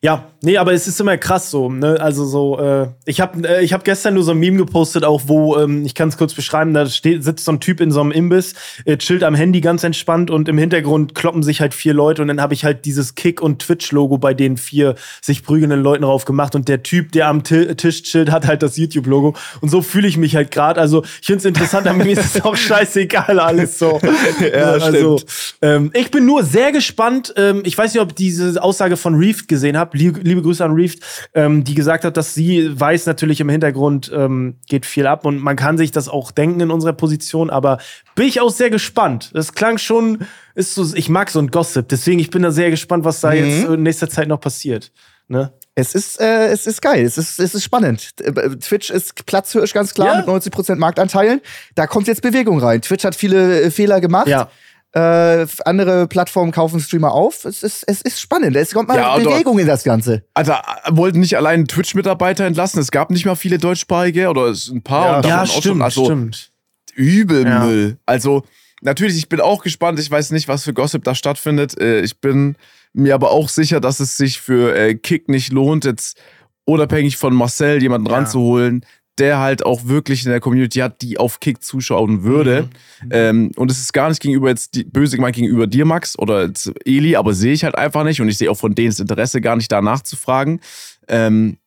ja, 0.00 0.26
nee, 0.42 0.56
aber 0.58 0.72
es 0.72 0.86
ist 0.86 1.00
immer 1.00 1.16
krass 1.16 1.50
so. 1.50 1.68
Ne? 1.70 2.00
Also 2.00 2.24
so, 2.24 2.58
äh, 2.58 2.88
ich 3.04 3.20
habe 3.20 3.48
äh, 3.48 3.64
ich 3.64 3.72
hab 3.72 3.84
gestern 3.84 4.14
nur 4.14 4.22
so 4.22 4.30
ein 4.30 4.38
Meme 4.38 4.56
gepostet, 4.58 5.04
auch 5.04 5.22
wo, 5.26 5.56
ähm, 5.56 5.84
ich 5.84 5.94
kann 5.94 6.08
es 6.08 6.16
kurz 6.16 6.34
beschreiben, 6.34 6.72
da 6.74 6.86
steht, 6.86 7.24
sitzt 7.24 7.44
so 7.44 7.52
ein 7.52 7.60
Typ 7.60 7.80
in 7.80 7.90
so 7.90 8.00
einem 8.00 8.12
Imbiss, 8.12 8.54
äh, 8.84 8.96
chillt 8.96 9.24
am 9.24 9.34
Handy 9.34 9.60
ganz 9.60 9.82
entspannt 9.84 10.30
und 10.30 10.48
im 10.48 10.56
Hintergrund 10.56 11.14
kloppen 11.14 11.42
sich 11.42 11.60
halt 11.60 11.74
vier 11.74 11.94
Leute 11.94 12.22
und 12.22 12.28
dann 12.28 12.40
habe 12.40 12.54
ich 12.54 12.64
halt 12.64 12.84
dieses 12.84 13.14
Kick- 13.16 13.40
und 13.42 13.60
Twitch-Logo 13.60 14.18
bei 14.18 14.34
den 14.34 14.56
vier 14.56 14.94
sich 15.20 15.42
prügelnden 15.42 15.82
Leuten 15.82 16.02
drauf 16.02 16.24
gemacht 16.24 16.54
und 16.54 16.68
der 16.68 16.82
Typ, 16.82 17.12
der 17.12 17.26
am 17.28 17.42
Ti- 17.42 17.74
Tisch 17.74 18.02
chillt, 18.04 18.30
hat 18.30 18.46
halt 18.46 18.62
das 18.62 18.76
YouTube-Logo 18.76 19.34
und 19.60 19.68
so 19.68 19.82
fühle 19.82 20.06
ich 20.06 20.16
mich 20.16 20.36
halt 20.36 20.50
gerade. 20.50 20.80
Also 20.80 21.02
ich 21.20 21.26
finde 21.26 21.38
es 21.40 21.44
interessant, 21.44 21.86
aber 21.88 22.04
mir 22.04 22.12
ist 22.12 22.36
es 22.36 22.44
auch 22.44 22.56
scheißegal 22.88 23.40
alles 23.40 23.78
so. 23.78 24.00
Ja, 24.52 24.72
also, 24.72 25.20
ähm, 25.62 25.90
ich 25.94 26.10
bin 26.10 26.24
nur 26.24 26.44
sehr 26.44 26.70
gespannt. 26.72 27.32
Ähm, 27.36 27.62
ich 27.64 27.76
weiß 27.76 27.92
nicht, 27.92 28.02
ob 28.02 28.14
diese 28.14 28.62
Aussage 28.62 28.96
von 28.96 29.14
Reeft 29.14 29.48
gesehen 29.48 29.76
habt. 29.76 29.87
Liebe, 29.94 30.20
liebe 30.20 30.42
Grüße 30.42 30.64
an 30.64 30.72
Reeft, 30.72 31.00
ähm, 31.34 31.64
die 31.64 31.74
gesagt 31.74 32.04
hat, 32.04 32.16
dass 32.16 32.34
sie 32.34 32.68
weiß 32.78 33.06
natürlich 33.06 33.40
im 33.40 33.48
Hintergrund 33.48 34.10
ähm, 34.14 34.56
geht 34.68 34.86
viel 34.86 35.06
ab 35.06 35.24
und 35.26 35.38
man 35.38 35.56
kann 35.56 35.78
sich 35.78 35.90
das 35.92 36.08
auch 36.08 36.30
denken 36.30 36.60
in 36.60 36.70
unserer 36.70 36.92
Position. 36.92 37.50
Aber 37.50 37.78
bin 38.14 38.26
ich 38.26 38.40
auch 38.40 38.50
sehr 38.50 38.70
gespannt. 38.70 39.30
Das 39.34 39.54
klang 39.54 39.78
schon, 39.78 40.18
ist 40.54 40.74
so. 40.74 40.94
Ich 40.94 41.08
mag 41.08 41.30
so 41.30 41.38
ein 41.38 41.48
Gossip, 41.48 41.88
deswegen 41.88 42.18
ich 42.18 42.30
bin 42.30 42.42
da 42.42 42.50
sehr 42.50 42.70
gespannt, 42.70 43.04
was 43.04 43.20
da 43.20 43.32
jetzt 43.32 43.64
in 43.66 43.82
nächster 43.82 44.08
Zeit 44.08 44.28
noch 44.28 44.40
passiert. 44.40 44.92
Ne? 45.28 45.52
Es 45.74 45.94
ist, 45.94 46.20
äh, 46.20 46.46
es 46.48 46.66
ist 46.66 46.80
geil, 46.82 47.04
es 47.04 47.18
ist, 47.18 47.38
es 47.38 47.54
ist 47.54 47.62
spannend. 47.62 48.10
Äh, 48.20 48.56
Twitch 48.56 48.90
ist 48.90 49.26
platzhirsch 49.26 49.74
ganz 49.74 49.94
klar 49.94 50.08
Ja. 50.08 50.16
mit 50.16 50.26
90% 50.26 50.76
Marktanteilen. 50.76 51.40
Da 51.74 51.86
kommt 51.86 52.08
jetzt 52.08 52.22
Bewegung 52.22 52.58
rein. 52.60 52.80
Twitch 52.82 53.04
hat 53.04 53.14
viele 53.14 53.60
äh, 53.62 53.70
Fehler 53.70 54.00
gemacht. 54.00 54.26
Ja. 54.26 54.50
Äh, 54.92 55.46
andere 55.66 56.06
Plattformen 56.08 56.50
kaufen 56.50 56.80
Streamer 56.80 57.12
auf. 57.12 57.44
Es 57.44 57.62
ist, 57.62 57.84
es 57.86 58.00
ist 58.00 58.20
spannend. 58.20 58.56
Es 58.56 58.72
kommt 58.72 58.88
mal 58.88 58.96
Ja, 58.96 59.14
und 59.14 59.24
Bewegung 59.24 59.58
in 59.58 59.66
das 59.66 59.84
Ganze. 59.84 60.24
Also 60.32 60.52
äh, 60.52 60.56
wollten 60.90 61.20
nicht 61.20 61.36
allein 61.36 61.66
Twitch-Mitarbeiter 61.66 62.46
entlassen. 62.46 62.80
Es 62.80 62.90
gab 62.90 63.10
nicht 63.10 63.26
mal 63.26 63.36
viele 63.36 63.58
deutschsprachige 63.58 64.28
oder 64.30 64.46
ein 64.70 64.82
paar. 64.82 65.24
Ja, 65.26 65.42
auch 65.42 65.46
schon, 65.46 65.60
stimmt, 65.62 65.82
also 65.82 66.04
stimmt. 66.06 66.52
übel 66.94 67.44
Ja. 67.46 67.64
Müll. 67.64 67.98
Also 68.06 68.44
natürlich, 68.80 69.18
ich 69.18 69.28
bin 69.28 69.42
auch 69.42 69.62
gespannt. 69.62 70.00
Ich 70.00 70.10
weiß 70.10 70.30
nicht, 70.30 70.48
was 70.48 70.64
für 70.64 70.72
Gossip 70.72 71.04
da 71.04 71.14
stattfindet. 71.14 71.78
Äh, 71.78 72.00
Ich 72.00 72.18
bin 72.20 72.56
mir 72.94 73.14
aber 73.14 73.30
auch 73.30 73.50
sicher, 73.50 73.80
dass 73.80 74.00
es 74.00 74.16
sich 74.16 74.40
für 74.40 74.74
äh, 74.74 74.94
Kick 74.94 75.28
nicht 75.28 75.52
lohnt, 75.52 75.84
jetzt 75.84 76.18
unabhängig 76.64 77.18
von 77.18 77.34
Marcel 77.34 77.82
jemanden 77.82 78.08
Ja. 78.08 78.14
ranzuholen, 78.16 78.84
der 79.18 79.38
halt 79.38 79.64
auch 79.64 79.86
wirklich 79.86 80.24
in 80.24 80.30
der 80.30 80.40
Community 80.40 80.78
hat, 80.78 81.02
die 81.02 81.18
auf 81.18 81.40
Kick 81.40 81.62
zuschauen 81.62 82.22
würde. 82.22 82.68
Mhm. 83.02 83.08
Ähm, 83.10 83.52
und 83.56 83.70
es 83.70 83.78
ist 83.78 83.92
gar 83.92 84.08
nicht 84.08 84.20
gegenüber 84.20 84.48
jetzt 84.48 84.74
die, 84.74 84.84
böse 84.84 85.16
gemeint 85.16 85.36
gegenüber 85.36 85.66
dir, 85.66 85.84
Max, 85.84 86.18
oder 86.18 86.50
Eli, 86.84 87.16
aber 87.16 87.34
sehe 87.34 87.52
ich 87.52 87.64
halt 87.64 87.76
einfach 87.76 88.04
nicht. 88.04 88.20
Und 88.20 88.28
ich 88.28 88.38
sehe 88.38 88.50
auch 88.50 88.56
von 88.56 88.74
denen 88.74 88.90
das 88.90 89.00
Interesse 89.00 89.40
gar 89.40 89.56
nicht 89.56 89.70
da 89.70 89.80
nachzufragen. 89.80 90.60
Ähm, 91.08 91.58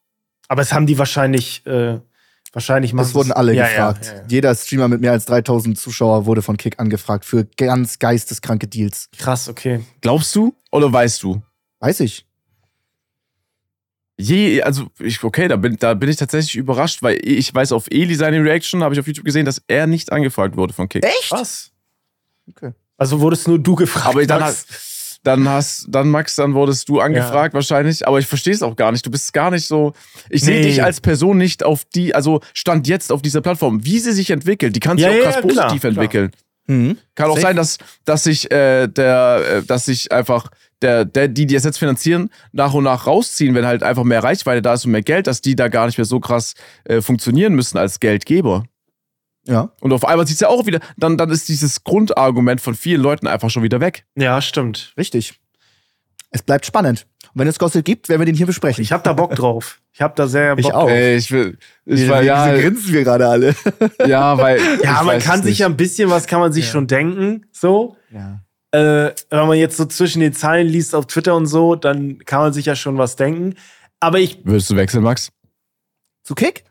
Aber 0.48 0.62
es 0.62 0.74
haben 0.74 0.86
die 0.86 0.98
wahrscheinlich, 0.98 1.66
äh, 1.66 2.00
wahrscheinlich 2.54 2.94
machen 2.94 3.06
Das 3.06 3.16
wurden 3.16 3.32
alle 3.32 3.54
ja, 3.54 3.68
gefragt. 3.68 4.06
Ja, 4.06 4.12
ja, 4.12 4.18
ja. 4.20 4.26
Jeder 4.28 4.56
Streamer 4.56 4.88
mit 4.88 5.02
mehr 5.02 5.12
als 5.12 5.26
3000 5.26 5.78
Zuschauer 5.78 6.26
wurde 6.26 6.42
von 6.42 6.58
Kick 6.58 6.80
angefragt 6.80 7.26
für 7.26 7.46
ganz 7.58 8.00
geisteskranke 8.00 8.68
Deals. 8.68 9.10
Krass, 9.18 9.50
okay. 9.50 9.82
glaubst 10.02 10.36
du 10.36 10.54
oder 10.72 10.92
weißt 10.92 11.24
du? 11.24 11.42
Weiß 11.80 12.00
ich. 12.02 12.26
Je, 14.18 14.62
also 14.62 14.88
ich, 15.00 15.24
okay, 15.24 15.48
da 15.48 15.56
bin, 15.56 15.78
da 15.78 15.94
bin 15.96 16.10
ich 16.10 16.16
tatsächlich 16.18 16.56
überrascht, 16.56 17.02
weil 17.02 17.20
ich 17.24 17.54
weiß 17.54 17.72
auf 17.72 17.86
Eli 17.90 18.14
seine 18.16 18.44
Reaction, 18.44 18.84
habe 18.84 18.94
ich 18.94 19.00
auf 19.00 19.08
YouTube 19.08 19.26
gesehen, 19.26 19.46
dass 19.46 19.62
er 19.68 19.88
nicht 19.88 20.12
angefragt 20.12 20.56
wurde 20.58 20.74
von 20.74 20.88
Kick. 20.88 21.04
Echt? 21.06 21.32
Was? 21.32 21.72
Okay. 22.50 22.72
Also 22.98 23.20
wurdest 23.20 23.48
nur 23.48 23.58
du 23.58 23.76
gefragt. 23.76 24.06
Aber 24.08 24.24
dann, 24.26 24.42
Max. 24.42 24.66
hast, 24.70 25.20
dann 25.24 25.50
hast, 25.50 25.86
dann 25.90 26.10
Max, 26.10 26.36
dann 26.36 26.54
wurdest 26.54 26.88
du 26.88 27.00
angefragt 27.00 27.56
wahrscheinlich, 27.56 28.08
aber 28.08 28.20
ich 28.20 28.28
verstehe 28.28 28.54
es 28.54 28.62
auch 28.62 28.76
gar 28.76 28.92
nicht. 28.92 29.04
Du 29.06 29.10
bist 29.10 29.34
gar 29.34 29.50
nicht 29.50 29.66
so, 29.66 29.94
ich 30.30 30.42
sehe 30.42 30.60
Nee. 30.62 30.68
dich 30.68 30.84
als 30.84 31.02
Person 31.02 31.38
nicht 31.38 31.64
auf 31.64 31.84
die, 31.86 32.14
also 32.14 32.42
stand 32.54 32.88
jetzt 32.88 33.12
auf 33.12 33.24
dieser 33.24 33.42
Plattform, 33.42 33.84
wie 33.86 33.98
sie 34.00 34.12
sich 34.12 34.30
entwickelt, 34.30 34.76
die 34.76 34.80
kann 34.80 34.98
sich 34.98 35.06
Ja, 35.08 35.12
auch 35.12 35.16
ja, 35.16 35.24
krass 35.24 35.36
ja, 35.36 35.42
positiv 35.42 35.82
klar, 35.82 35.92
entwickeln. 35.94 36.32
Mhm. 36.68 36.98
Kann 37.16 37.30
auch 37.32 37.36
Safe. 37.36 37.48
sein, 37.48 37.56
dass, 37.56 37.78
dass 38.06 38.24
sich 38.26 38.52
äh, 38.52 38.88
der, 38.88 39.42
äh, 39.62 39.64
dass 39.64 39.86
sich 39.86 40.12
einfach 40.12 40.52
der, 40.82 41.06
der, 41.06 41.28
die, 41.28 41.46
die 41.46 41.56
es 41.56 41.64
jetzt 41.64 41.78
finanzieren, 41.80 42.30
nach 42.52 42.74
und 42.74 42.84
nach 42.84 43.08
rausziehen, 43.08 43.54
wenn 43.56 43.66
halt 43.66 43.84
einfach 43.84 44.04
mehr 44.04 44.24
Reichweite 44.24 44.62
da 44.62 44.74
ist 44.74 44.86
und 44.86 44.92
mehr 44.92 45.02
Geld, 45.04 45.28
dass 45.28 45.42
die 45.42 45.56
da 45.56 45.68
gar 45.68 45.86
nicht 45.86 45.98
mehr 45.98 46.06
so 46.06 46.20
krass 46.20 46.54
äh, 46.86 47.02
funktionieren 47.02 47.54
müssen 47.54 47.78
als 47.78 48.00
Geldgeber. 48.00 48.64
Ja. 49.48 49.72
Und 49.82 49.92
auf 49.94 50.06
einmal 50.06 50.28
sieht 50.28 50.36
es 50.36 50.42
ja 50.42 50.50
auch 50.50 50.66
wieder, 50.66 50.80
dann, 50.98 51.18
dann 51.18 51.30
ist 51.32 51.50
dieses 51.50 51.84
Grundargument 51.84 52.62
von 52.62 52.76
vielen 52.76 53.02
Leuten 53.02 53.28
einfach 53.28 53.50
schon 53.50 53.64
wieder 53.64 53.80
weg. 53.80 54.06
Ja, 54.16 54.42
stimmt. 54.42 54.94
Richtig. 54.98 55.40
Es 56.30 56.42
bleibt 56.44 56.66
spannend. 56.66 57.08
Und 57.34 57.40
wenn 57.42 57.48
es 57.48 57.60
Gossip 57.60 57.84
gibt, 57.84 58.08
werden 58.10 58.22
wir 58.22 58.26
den 58.26 58.36
hier 58.36 58.46
besprechen. 58.46 58.82
Ich 58.84 58.92
hab 58.92 59.04
da 59.04 59.14
Bock 59.14 59.36
drauf. 59.36 59.82
Ich 59.94 60.02
hab 60.02 60.16
da 60.16 60.28
sehr 60.28 60.56
Bock 60.56 60.60
Ich 60.66 60.74
auch. 60.74 60.82
drauf. 60.82 60.90
Ey, 60.92 61.18
ich 61.18 61.32
will, 61.32 61.58
ich 61.86 62.02
Wieso- 62.02 62.10
war, 62.12 62.22
ja, 62.24 62.54
grinsen 62.56 62.94
wir 62.94 63.04
gerade 63.04 63.28
alle. 63.28 63.56
ja, 64.06 64.38
weil. 64.38 64.60
Ja, 64.84 65.02
man 65.04 65.20
kann 65.20 65.42
sich 65.44 65.60
ja 65.60 65.66
ein 65.66 65.76
bisschen 65.78 66.10
was 66.10 66.28
kann 66.28 66.40
man 66.40 66.54
sich 66.54 66.70
schon 66.70 66.88
denken, 66.88 67.46
so. 67.52 67.98
Ja. 68.12 68.42
Äh, 68.72 69.14
wenn 69.30 69.48
man 69.48 69.58
jetzt 69.58 69.78
so 69.78 69.86
zwischen 69.86 70.22
den 70.22 70.34
Zeilen 70.34 70.68
liest 70.68 70.96
auf 70.96 71.06
Twitter 71.08 71.36
und 71.36 71.46
so, 71.46 71.76
dann 71.76 72.20
kann 72.20 72.42
man 72.42 72.54
sich 72.54 72.66
ja 72.66 72.76
schon 72.76 72.98
was 72.98 73.16
denken. 73.16 73.56
Aber 74.00 74.20
ich 74.20 74.46
Würdest 74.46 74.70
du 74.70 74.76
wechseln, 74.76 75.04
Max? 75.04 75.30
Zu 76.24 76.36
Kick? 76.36 76.64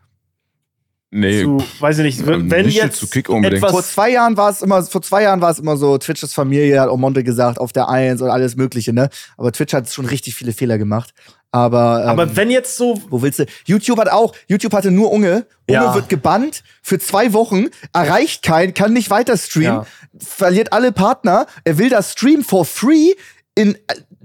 Nee. 1.13 1.43
zu, 1.43 1.59
weiß 1.81 1.99
ich 1.99 2.05
nicht, 2.05 2.29
Ähm, 2.29 2.49
wenn 2.51 2.67
nicht 2.67 2.77
jetzt 2.77 2.99
zu 2.99 3.09
Kick 3.09 3.29
unbedingt. 3.29 3.67
Vor 3.69 3.83
zwei 3.83 4.11
Jahren 4.11 4.37
war 4.37 4.49
es 4.51 4.63
immer, 4.63 4.81
vor 4.85 5.03
zwei 5.03 5.23
Jahren 5.25 5.41
war 5.41 5.51
es 5.51 5.59
immer 5.59 5.77
so, 5.77 5.99
Twitches 5.99 6.33
Familie 6.33 6.81
hat 6.81 6.89
Omonte 6.89 7.25
gesagt, 7.25 7.59
auf 7.59 7.73
der 7.73 7.89
Eins 7.89 8.23
und 8.23 8.31
alles 8.31 8.55
Mögliche, 8.55 8.93
ne? 8.93 9.09
Aber 9.37 9.51
Twitch 9.51 9.75
hat 9.75 9.91
schon 9.91 10.07
richtig 10.07 10.37
viele 10.37 10.53
Fehler 10.53 10.79
gemacht. 10.79 11.13
Aber, 11.51 12.03
ähm, 12.05 12.11
aber 12.11 12.37
wenn 12.37 12.49
jetzt 12.49 12.77
so 12.77 13.03
wo 13.11 13.23
willst 13.23 13.41
du? 13.41 13.47
YouTube 13.65 13.99
hat 13.99 14.09
auch, 14.09 14.35
YouTube 14.47 14.73
hatte 14.73 14.93
nur 14.93 15.11
Unge. 15.11 15.47
Unge 15.69 15.81
Ja. 15.81 15.95
wird 15.97 16.09
gebannt 16.09 16.63
für 16.81 17.01
zwei 17.01 17.33
Wochen, 17.33 17.67
erreicht 17.93 18.45
keinen, 18.45 18.73
kann 18.73 18.93
nicht 18.93 19.11
weiter 19.11 19.37
streamen, 19.37 19.81
Ja. 19.81 19.87
verliert 20.17 20.73
alle 20.73 20.93
Partner. 20.93 21.47
Er 21.65 21.77
will 21.79 21.89
das 21.91 22.13
Stream 22.13 22.45
for 22.45 22.65
free. 22.65 23.15
In, 23.57 23.77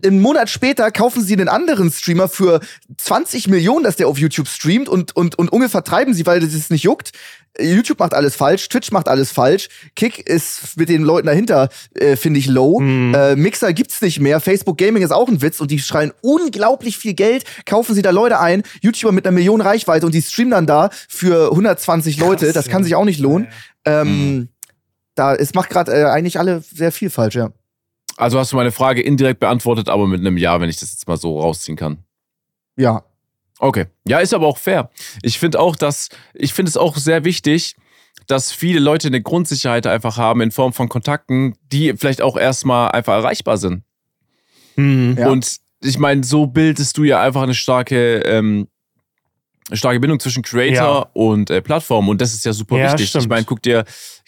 einen 0.06 0.22
Monat 0.22 0.49
später 0.49 0.91
kaufen 0.91 1.24
sie 1.24 1.34
einen 1.34 1.49
anderen 1.49 1.91
Streamer 1.91 2.28
für 2.28 2.60
20 2.97 3.47
Millionen, 3.47 3.84
dass 3.84 3.95
der 3.95 4.08
auf 4.08 4.18
YouTube 4.18 4.47
streamt 4.47 4.88
und, 4.89 5.16
und, 5.16 5.38
und 5.38 5.51
Unge 5.51 5.70
vertreiben 5.70 6.14
sie, 6.14 6.26
weil 6.26 6.39
das 6.39 6.53
es 6.53 6.70
nicht 6.70 6.84
juckt. 6.84 7.12
YouTube 7.60 7.99
macht 7.99 8.14
alles 8.14 8.36
falsch, 8.36 8.68
Twitch 8.68 8.91
macht 8.91 9.08
alles 9.08 9.32
falsch, 9.32 9.70
Kick 9.95 10.28
ist 10.28 10.76
mit 10.76 10.89
den 10.89 11.03
Leuten 11.03 11.28
dahinter, 11.28 11.70
äh, 11.93 12.18
finde 12.18 12.39
ich, 12.39 12.47
low. 12.47 12.82
Äh, 12.82 13.36
Mixer 13.38 13.72
gibt's 13.72 14.01
nicht 14.01 14.20
mehr, 14.20 14.41
Facebook 14.41 14.78
Gaming 14.78 15.03
ist 15.03 15.12
auch 15.12 15.30
ein 15.30 15.41
Witz 15.41 15.62
und 15.62 15.72
die 15.72 15.80
schreien 15.80 16.12
unglaublich 16.22 16.97
viel 16.97 17.14
Geld, 17.14 17.45
kaufen 17.66 17.95
sie 17.95 18.01
da 18.01 18.10
Leute 18.10 18.39
ein, 18.41 18.64
YouTuber 18.82 19.14
mit 19.14 19.26
einer 19.26 19.34
Million 19.34 19.62
Reichweite 19.62 20.06
und 20.06 20.14
die 20.14 20.22
streamen 20.22 20.51
dann 20.51 20.68
da 20.68 20.89
für 21.08 21.51
120 21.51 22.18
Leute, 22.18 22.51
das 22.51 22.68
kann 22.68 22.82
ja. 22.82 22.86
sich 22.86 22.95
auch 22.95 23.06
nicht 23.06 23.20
lohnen. 23.20 23.47
Ähm, 23.86 24.49
Da, 25.16 25.34
es 25.34 25.53
macht 25.53 25.70
gerade 25.70 25.93
äh, 25.93 26.03
eigentlich 26.06 26.38
alle 26.38 26.62
sehr 26.62 26.91
viel 26.91 27.10
falsch, 27.10 27.36
ja. 27.36 27.51
Also 28.18 28.39
hast 28.39 28.51
du 28.51 28.55
meine 28.55 28.72
Frage 28.72 29.01
indirekt 29.01 29.39
beantwortet, 29.39 29.89
aber 29.89 30.07
mit 30.07 30.20
einem 30.22 30.38
Ja, 30.38 30.59
wenn 30.61 30.70
ich 30.70 30.78
das 30.78 30.91
jetzt 30.91 31.07
mal 31.07 31.18
so 31.18 31.39
rausziehen 31.39 31.76
kann. 31.78 31.99
Ja. 32.78 33.03
Okay. 33.59 33.86
Ja, 34.07 34.20
ist 34.20 34.34
aber 34.34 34.47
auch 34.47 34.57
fair. 34.57 34.89
Ich 35.22 35.39
finde 35.39 35.59
auch, 35.59 35.76
dass, 35.76 36.09
ich 36.34 36.53
finde 36.53 36.70
es 36.70 36.78
auch 36.78 36.97
sehr 36.97 37.24
wichtig, 37.26 37.76
dass 38.28 38.51
viele 38.51 38.80
Leute 38.80 39.07
eine 39.07 39.22
Grundsicherheit 39.22 39.86
einfach 39.88 40.18
haben 40.18 40.41
in 40.41 40.51
Form 40.51 40.74
von 40.74 40.89
Kontakten, 40.89 41.55
die 41.72 41.93
vielleicht 41.95 42.22
auch 42.22 42.38
erstmal 42.38 42.91
einfach 42.91 43.13
erreichbar 43.13 43.57
sind. 43.57 43.84
hm, 44.76 45.16
Ja. 45.18 45.30
Und 45.30 45.57
ich 45.82 45.99
meine, 45.99 46.24
so 46.24 46.47
bildest 46.47 46.97
du 46.97 47.03
ja 47.03 47.22
einfach 47.22 47.43
eine 47.43 47.53
starke, 47.53 48.20
ähm, 48.22 48.68
eine 49.70 49.78
starke 49.78 49.99
Bindung 49.99 50.20
zwischen 50.20 50.43
Creator 50.43 50.76
Ja. 50.76 51.09
und 51.13 51.49
äh, 51.49 51.61
Plattform. 51.61 52.09
Und 52.09 52.20
das 52.22 52.34
ist 52.34 52.45
ja 52.45 52.53
super 52.53 52.78
Ja, 52.78 52.86
wichtig. 52.91 53.09
stimmt. 53.09 53.24
Ich 53.26 53.30
meine, 53.30 53.45
guck 53.45 53.61
dir, 53.61 53.84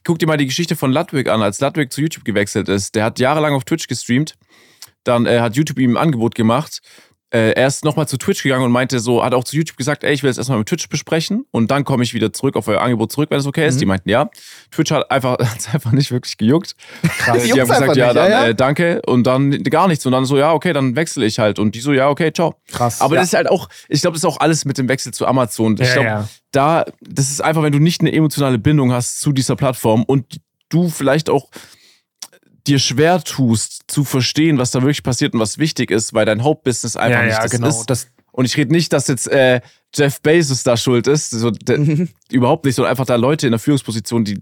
guck 0.08 0.20
dir 0.20 0.26
mal 0.26 0.38
die 0.38 0.45
Geschichte 0.45 0.78
von 0.78 0.93
Ludwig 0.93 1.28
an, 1.28 1.41
als 1.41 1.60
Ludwig 1.60 1.91
zu 1.91 1.99
YouTube 1.99 2.24
gewechselt 2.24 2.70
ist. 2.70 2.95
Der 2.95 3.03
hat 3.03 3.20
jahrelang 3.20 3.53
auf 3.53 3.66
Twitch 3.66 3.88
gestreamt. 3.88 4.36
Dann 5.03 5.26
äh, 5.26 5.41
hat 5.41 5.58
YouTube 5.58 5.80
ihm 5.80 5.91
ein 5.91 5.97
Angebot 5.97 6.34
gemacht. 6.34 6.82
Äh, 7.30 7.51
er 7.51 7.67
ist 7.67 7.84
nochmal 7.84 8.07
zu 8.07 8.15
Twitch 8.17 8.41
gegangen 8.41 8.63
und 8.63 8.71
meinte 8.71 8.99
so, 8.99 9.21
hat 9.21 9.34
auch 9.34 9.43
zu 9.43 9.57
YouTube 9.57 9.75
gesagt, 9.75 10.05
ey, 10.05 10.13
ich 10.13 10.23
will 10.23 10.30
das 10.30 10.38
erstmal 10.38 10.57
mit 10.59 10.69
Twitch 10.69 10.88
besprechen 10.88 11.45
und 11.51 11.69
dann 11.69 11.84
komme 11.84 12.03
ich 12.03 12.13
wieder 12.13 12.32
zurück 12.32 12.55
auf 12.55 12.69
euer 12.69 12.80
Angebot 12.82 13.11
zurück, 13.11 13.30
wenn 13.32 13.39
es 13.39 13.45
okay 13.45 13.67
ist. 13.67 13.75
Mhm. 13.75 13.80
Die 13.80 13.86
meinten 13.86 14.09
ja. 14.09 14.30
Twitch 14.71 14.91
hat 14.91 15.11
einfach, 15.11 15.38
hat's 15.39 15.73
einfach 15.73 15.91
nicht 15.91 16.11
wirklich 16.11 16.38
gejuckt. 16.38 16.75
Krass. 17.03 17.43
Die 17.43 17.51
haben 17.51 17.67
gesagt, 17.67 17.95
ja, 17.97 18.07
nicht, 18.07 18.15
dann 18.17 18.32
ja, 18.32 18.41
ja. 18.43 18.47
Äh, 18.47 18.55
danke 18.55 19.01
und 19.05 19.25
dann 19.28 19.61
gar 19.63 19.89
nichts 19.89 20.05
und 20.05 20.13
dann 20.13 20.23
so, 20.23 20.38
ja, 20.38 20.53
okay, 20.53 20.71
dann 20.71 20.95
wechsle 20.95 21.25
ich 21.25 21.38
halt 21.38 21.59
und 21.59 21.75
die 21.75 21.82
so, 21.82 21.91
ja, 21.91 22.07
okay, 22.09 22.32
ciao. 22.32 22.55
krass. 22.71 23.01
Aber 23.01 23.15
Ja. 23.15 23.21
das 23.21 23.30
ist 23.30 23.34
halt 23.36 23.49
auch, 23.49 23.67
ich 23.89 23.99
glaube, 24.01 24.13
das 24.15 24.21
ist 24.21 24.25
auch 24.25 24.39
alles 24.39 24.63
mit 24.63 24.78
dem 24.78 24.88
Wechsel 24.88 25.13
zu 25.13 25.25
Amazon. 25.28 25.75
Ich 25.82 25.91
glaube, 25.91 26.30
da, 26.51 26.86
das 27.01 27.30
ist 27.30 27.41
einfach, 27.41 27.61
wenn 27.61 27.73
du 27.73 27.80
nicht 27.80 27.99
eine 27.99 28.13
emotionale 28.13 28.57
Bindung 28.57 28.93
hast 28.93 29.19
zu 29.19 29.34
dieser 29.34 29.57
Plattform 29.57 30.03
und 30.03 30.39
du 30.69 30.89
vielleicht 30.89 31.30
auch 31.30 31.49
dir 32.68 32.80
schwer 32.80 33.24
tust, 33.24 33.84
zu 33.88 34.03
verstehen, 34.03 34.57
was 34.57 34.72
da 34.72 34.82
wirklich 34.82 35.03
passiert 35.03 35.34
und 35.34 35.39
was 35.39 35.57
wichtig 35.57 35.91
ist, 35.91 36.13
weil 36.13 36.26
dein 36.26 36.43
Hauptbusiness 36.43 36.95
einfach 36.95 37.20
ja, 37.20 37.26
nicht 37.26 37.36
ja, 37.36 37.43
das 37.43 37.51
genau. 37.51 37.68
ist. 37.70 37.86
Das, 37.86 38.07
Und 38.32 38.45
ich 38.45 38.57
rede 38.57 38.72
nicht, 38.72 38.93
dass 38.93 39.07
jetzt 39.07 39.28
äh, 39.28 39.61
Jeff 39.95 40.22
Bezos 40.22 40.63
da 40.63 40.78
schuld 40.78 41.07
ist, 41.07 41.32
so, 41.32 41.51
de, 41.51 42.07
überhaupt 42.32 42.65
nicht, 42.65 42.76
sondern 42.76 42.91
einfach 42.91 43.05
da 43.05 43.15
Leute 43.15 43.47
in 43.47 43.51
der 43.51 43.59
Führungsposition, 43.59 44.26
die 44.26 44.39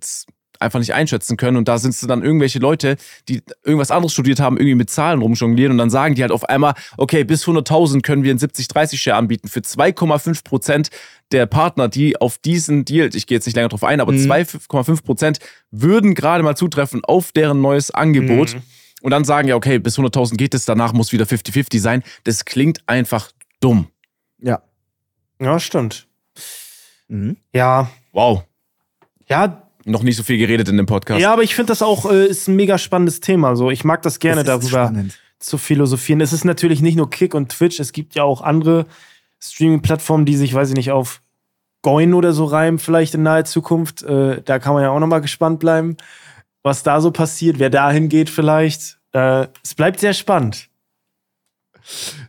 einfach 0.61 0.79
nicht 0.79 0.93
einschätzen 0.93 1.37
können. 1.37 1.57
Und 1.57 1.67
da 1.67 1.77
sind 1.77 1.91
es 1.91 2.01
dann 2.01 2.23
irgendwelche 2.23 2.59
Leute, 2.59 2.97
die 3.29 3.41
irgendwas 3.63 3.91
anderes 3.91 4.13
studiert 4.13 4.39
haben, 4.39 4.57
irgendwie 4.57 4.75
mit 4.75 4.89
Zahlen 4.89 5.21
rumjonglieren 5.21 5.71
und 5.71 5.77
dann 5.77 5.89
sagen 5.89 6.15
die 6.15 6.21
halt 6.21 6.31
auf 6.31 6.45
einmal, 6.45 6.73
okay, 6.97 7.23
bis 7.23 7.45
100.000 7.45 8.01
können 8.01 8.23
wir 8.23 8.31
einen 8.31 8.39
70-30-Share 8.39 9.17
anbieten 9.17 9.47
für 9.47 9.59
2,5 9.61 10.43
Prozent 10.43 10.89
der 11.31 11.45
Partner, 11.45 11.87
die 11.87 12.19
auf 12.21 12.37
diesen 12.37 12.85
Deal, 12.85 13.09
ich 13.15 13.25
gehe 13.27 13.37
jetzt 13.37 13.45
nicht 13.45 13.55
länger 13.55 13.69
drauf 13.69 13.83
ein, 13.83 13.99
aber 13.99 14.11
Mhm. 14.11 14.19
2,5 14.31 15.03
Prozent 15.03 15.39
würden 15.71 16.13
gerade 16.13 16.43
mal 16.43 16.55
zutreffen 16.55 17.03
auf 17.03 17.31
deren 17.31 17.61
neues 17.61 17.91
Angebot. 17.91 18.53
Mhm. 18.55 18.61
Und 19.01 19.11
dann 19.11 19.25
sagen 19.25 19.47
ja, 19.47 19.55
okay, 19.55 19.77
bis 19.79 19.97
100.000 19.97 20.35
geht 20.37 20.53
es, 20.53 20.65
danach 20.65 20.93
muss 20.93 21.11
wieder 21.11 21.25
50-50 21.25 21.79
sein. 21.79 22.03
Das 22.23 22.45
klingt 22.45 22.79
einfach 22.87 23.31
dumm. 23.59 23.87
Ja. 24.39 24.61
ja, 25.41 25.59
stimmt. 25.59 26.07
Mhm. 27.07 27.37
Ja, 27.53 27.89
Wow. 28.13 28.43
ja, 29.27 29.64
Noch 29.85 30.03
nicht 30.03 30.17
so 30.17 30.23
viel 30.23 30.37
geredet 30.37 30.67
in 30.67 30.77
dem 30.77 30.85
Podcast. 30.87 31.21
ja, 31.21 31.31
aber 31.31 31.43
ich 31.43 31.55
finde 31.55 31.71
das 31.71 31.81
auch 31.81 32.11
äh, 32.11 32.25
ist 32.25 32.47
ein 32.47 32.55
mega 32.55 32.77
spannendes 32.77 33.19
Thema. 33.19 33.55
So, 33.55 33.69
ich 33.71 33.83
mag 33.83 34.01
das 34.01 34.19
gerne 34.19 34.43
Das 34.43 34.59
darüber 34.59 34.85
spannend. 34.87 35.19
zu 35.39 35.57
philosophieren. 35.57 36.21
Es 36.21 36.33
ist 36.33 36.43
natürlich 36.43 36.81
nicht 36.81 36.95
nur 36.97 37.09
Kick 37.09 37.33
und 37.35 37.49
Twitch, 37.49 37.79
es 37.79 37.91
gibt 37.93 38.15
ja 38.15 38.23
auch 38.23 38.41
andere 38.41 38.85
Streaming-Plattformen, 39.39 40.25
die 40.25 40.35
sich, 40.35 40.53
weiß 40.53 40.69
ich 40.69 40.75
nicht, 40.75 40.91
auf 40.91 41.21
Goin 41.83 42.13
oder 42.15 42.33
so 42.33 42.45
reimen, 42.45 42.79
vielleicht 42.79 43.13
in 43.13 43.23
naher 43.23 43.45
Zukunft. 43.45 44.01
Äh, 44.03 44.41
da 44.43 44.57
kann 44.59 44.73
man 44.73 44.81
ja 44.81 44.89
auch 44.89 44.99
noch 44.99 45.07
mal 45.07 45.19
gespannt 45.21 45.59
bleiben, 45.59 45.97
was 46.63 46.81
da 46.81 46.99
so 46.99 47.11
passiert, 47.11 47.59
wer 47.59 47.69
dahin 47.69 48.09
geht 48.09 48.29
vielleicht. 48.31 48.97
Äh, 49.13 49.47
es 49.63 49.75
bleibt 49.75 49.99
sehr 49.99 50.13
spannend. 50.13 50.67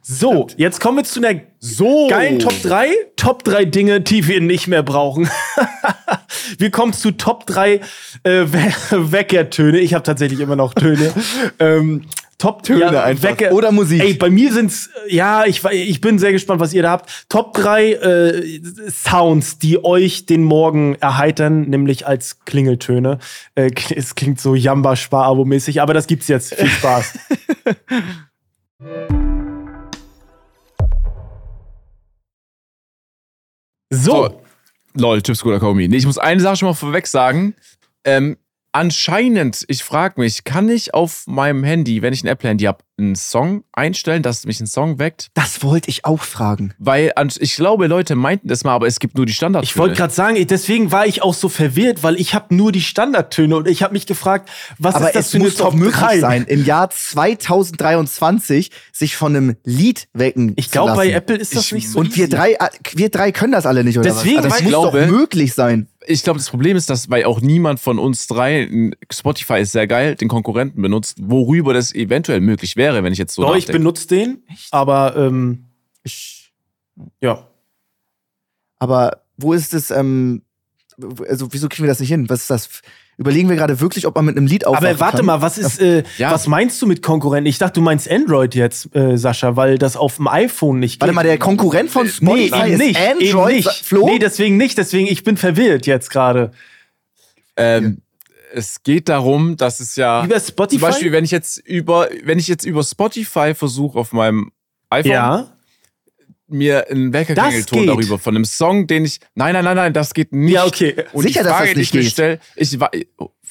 So, 0.02 0.46
jetzt 0.56 0.80
kommen 0.80 0.98
wir 0.98 1.04
zu 1.04 1.20
einer 1.24 1.40
So. 1.60 2.08
geilen 2.08 2.38
Top 2.38 2.54
3. 2.62 2.90
Top 3.16 3.44
3 3.44 3.64
Dinge, 3.64 4.00
die 4.00 4.26
wir 4.26 4.40
nicht 4.40 4.68
mehr 4.68 4.82
brauchen. 4.82 5.28
wir 6.58 6.70
kommen 6.70 6.92
zu 6.92 7.12
Top 7.12 7.46
3 7.46 7.74
äh, 7.74 7.80
We 8.22 8.72
Weckertöne. 9.12 9.78
Ich 9.78 9.94
habe 9.94 10.02
tatsächlich 10.02 10.40
immer 10.40 10.56
noch 10.56 10.74
Töne. 10.74 11.12
ähm, 11.58 12.06
Top 12.38 12.62
Töne 12.64 13.02
einfach. 13.02 13.30
Wecker 13.30 13.52
Oder 13.52 13.72
Musik. 13.72 14.02
Ey, 14.02 14.12
bei 14.12 14.28
mir 14.28 14.52
sind's, 14.52 14.90
ja, 15.08 15.46
ich, 15.46 15.64
ich 15.64 16.02
bin 16.02 16.18
sehr 16.18 16.32
gespannt, 16.32 16.60
was 16.60 16.74
ihr 16.74 16.82
da 16.82 16.90
habt. 16.90 17.26
Top 17.30 17.54
3 17.54 17.92
äh, 17.92 18.60
Sounds, 18.90 19.58
die 19.58 19.82
euch 19.82 20.26
den 20.26 20.44
Morgen 20.44 20.96
erheitern, 20.96 21.62
nämlich 21.62 22.06
als 22.06 22.44
Klingeltöne. 22.44 23.18
Äh, 23.54 23.70
es 23.94 24.14
klingt 24.14 24.38
so 24.38 24.54
Jamba-Spar-Abo-mäßig, 24.54 25.80
aber 25.80 25.94
das 25.94 26.06
gibt's 26.06 26.28
jetzt. 26.28 26.54
Viel 26.54 26.68
Spaß. 26.68 27.14
So. 33.96 34.28
So. 34.28 34.40
Lol, 34.94 35.20
Chips 35.22 35.44
oder 35.44 35.60
Komi. 35.60 35.88
Nee, 35.88 35.96
ich 35.96 36.06
muss 36.06 36.18
eine 36.18 36.40
Sache 36.40 36.56
schon 36.56 36.68
mal 36.68 36.74
vorweg 36.74 37.06
sagen. 37.06 37.54
Ähm, 38.04 38.36
anscheinend, 38.76 39.64
ich 39.68 39.82
frage 39.82 40.20
mich, 40.20 40.44
kann 40.44 40.68
ich 40.68 40.94
auf 40.94 41.24
meinem 41.26 41.64
Handy, 41.64 42.02
wenn 42.02 42.12
ich 42.12 42.22
ein 42.22 42.28
Apple-Handy 42.28 42.64
habe, 42.64 42.78
einen 42.98 43.14
Song 43.14 43.62
einstellen, 43.72 44.22
dass 44.22 44.46
mich 44.46 44.58
ein 44.60 44.66
Song 44.66 44.98
weckt? 44.98 45.28
Das 45.34 45.62
wollte 45.62 45.90
ich 45.90 46.04
auch 46.06 46.22
fragen. 46.22 46.72
Weil 46.78 47.12
ich 47.40 47.56
glaube, 47.56 47.88
Leute 47.88 48.14
meinten 48.14 48.48
das 48.48 48.64
mal, 48.64 48.72
aber 48.72 48.86
es 48.86 49.00
gibt 49.00 49.16
nur 49.16 49.26
die 49.26 49.34
Standard. 49.34 49.64
Ich 49.64 49.76
wollte 49.76 49.96
gerade 49.96 50.14
sagen, 50.14 50.46
deswegen 50.46 50.92
war 50.92 51.06
ich 51.06 51.22
auch 51.22 51.34
so 51.34 51.48
verwirrt, 51.50 52.02
weil 52.02 52.16
ich 52.16 52.32
habe 52.34 52.54
nur 52.54 52.72
die 52.72 52.80
Standardtöne 52.80 53.56
und 53.56 53.68
ich 53.68 53.82
habe 53.82 53.92
mich 53.92 54.06
gefragt, 54.06 54.48
was 54.78 54.94
Aber 54.94 55.08
ist 55.08 55.16
das 55.16 55.24
es 55.26 55.30
für 55.32 55.36
eine 55.38 55.44
muss 55.44 55.56
doch 55.56 55.64
Top 55.70 55.74
möglich 55.74 55.94
3? 55.96 56.20
sein, 56.20 56.44
im 56.48 56.64
Jahr 56.64 56.88
2023 56.90 58.70
sich 58.92 59.16
von 59.16 59.36
einem 59.36 59.56
Lied 59.64 60.08
wecken 60.14 60.52
Ich 60.56 60.70
glaube, 60.70 60.94
bei. 60.94 61.10
Apple 61.10 61.36
ist 61.36 61.54
das 61.54 61.66
Ich- 61.66 61.72
nicht 61.72 61.90
so 61.90 61.98
Und 61.98 62.16
wir 62.16 62.24
easy. 62.24 62.30
drei, 62.36 62.52
äh, 62.54 62.68
wir 62.94 63.10
drei 63.10 63.32
können 63.32 63.52
das 63.52 63.66
alle 63.66 63.84
nicht, 63.84 63.98
oder 63.98 64.08
Deswegen, 64.10 64.38
was? 64.38 64.44
Also 64.44 64.48
das 64.56 64.62
muss 64.62 64.68
ich 64.70 64.74
doch 64.74 64.90
glaube- 64.92 65.06
möglich 65.06 65.54
sein. 65.54 65.88
Ich 66.08 66.22
glaube, 66.22 66.38
das 66.38 66.48
Problem 66.50 66.76
ist, 66.76 66.88
dass, 66.88 67.10
weil 67.10 67.24
auch 67.24 67.40
niemand 67.40 67.80
von 67.80 67.98
uns 67.98 68.26
drei, 68.26 68.92
Spotify 69.12 69.60
ist 69.60 69.72
sehr 69.72 69.86
geil, 69.86 70.14
den 70.14 70.28
Konkurrenten 70.28 70.80
benutzt, 70.80 71.18
worüber 71.20 71.74
das 71.74 71.94
eventuell 71.94 72.40
möglich 72.40 72.76
wäre, 72.76 73.02
wenn 73.02 73.12
ich 73.12 73.18
jetzt 73.18 73.34
so 73.34 73.42
Doch, 73.42 73.56
ich 73.56 73.64
nachdenke. 73.64 73.78
benutze 73.78 74.06
den, 74.06 74.42
aber 74.70 75.16
ähm, 75.16 75.64
Ich, 76.04 76.52
ja. 77.20 77.46
aber 78.78 79.22
wo 79.36 79.52
ist 79.52 79.74
es, 79.74 79.90
ähm, 79.90 80.42
also 81.28 81.52
wieso 81.52 81.68
kriegen 81.68 81.84
wir 81.84 81.90
das 81.90 82.00
nicht 82.00 82.08
hin? 82.08 82.28
Was 82.28 82.42
ist 82.42 82.50
das? 82.50 82.82
Überlegen 83.18 83.48
wir 83.48 83.56
gerade 83.56 83.80
wirklich, 83.80 84.06
ob 84.06 84.14
man 84.14 84.26
mit 84.26 84.36
einem 84.36 84.46
Lied 84.46 84.66
aufwachen 84.66 84.88
Aber 84.88 85.00
warte 85.00 85.16
kann? 85.18 85.26
mal, 85.26 85.40
was 85.40 85.56
ist, 85.56 85.80
äh, 85.80 86.02
Ja. 86.18 86.30
was 86.32 86.46
meinst 86.48 86.82
du 86.82 86.86
mit 86.86 87.02
Konkurrenten? 87.02 87.48
Ich 87.48 87.56
dachte, 87.56 87.74
du 87.74 87.80
meinst 87.80 88.10
Android 88.10 88.54
jetzt, 88.54 88.94
äh, 88.94 89.16
Sascha, 89.16 89.56
weil 89.56 89.78
das 89.78 89.96
auf 89.96 90.16
dem 90.16 90.28
iPhone 90.28 90.80
nicht 90.80 90.94
geht. 90.94 91.00
Warte 91.00 91.14
mal, 91.14 91.22
der 91.22 91.38
Konkurrent 91.38 91.90
von 91.90 92.04
Nee, 92.04 92.10
Spotify 92.10 92.56
eben 92.64 92.72
ist 92.72 92.78
nicht. 92.78 93.00
Android, 93.00 93.48
eben 93.54 93.56
nicht. 93.56 93.84
Flo? 93.86 94.06
Nee, 94.06 94.18
deswegen 94.18 94.56
nicht. 94.58 94.76
Deswegen, 94.76 95.06
ich 95.06 95.24
bin 95.24 95.36
verwirrt 95.38 95.86
jetzt 95.86 96.10
gerade. 96.10 96.50
Ähm, 97.56 98.02
es 98.52 98.82
geht 98.82 99.08
darum, 99.08 99.56
dass 99.56 99.80
es 99.80 99.96
ja 99.96 100.24
Über 100.24 100.38
Spotify? 100.38 100.80
zum 100.80 100.88
Beispiel, 100.90 101.12
wenn 101.12 101.24
ich 101.24 101.30
jetzt 101.30 101.58
über, 101.58 102.08
wenn 102.24 102.38
ich 102.38 102.48
jetzt 102.48 102.64
über 102.66 102.82
Spotify 102.84 103.54
versuche 103.54 103.98
auf 103.98 104.12
meinem 104.12 104.50
iPhone 104.90 105.10
ja. 105.10 105.55
Mir 106.48 106.88
einen 106.90 107.12
Weckerklingelton 107.12 107.86
darüber 107.86 108.18
von 108.18 108.34
einem 108.36 108.44
Song, 108.44 108.86
den 108.86 109.04
ich. 109.04 109.20
Nein, 109.34 109.52
nein, 109.54 109.64
nein, 109.64 109.76
nein, 109.76 109.92
das 109.92 110.14
geht 110.14 110.32
nicht. 110.32 110.52
Ja, 110.54 110.64
okay. 110.64 110.94
Und 111.12 111.22
Sicher, 111.24 111.40
die 111.40 111.44
dass 111.48 111.56
Frage, 111.56 111.66
das 111.66 111.72
die 111.74 111.78
nicht 111.80 111.88
ich 111.90 111.94
mir 111.94 112.00
geht. 112.02 112.12
stell, 112.12 112.40
ich 112.56 112.80
wa- 112.80 112.90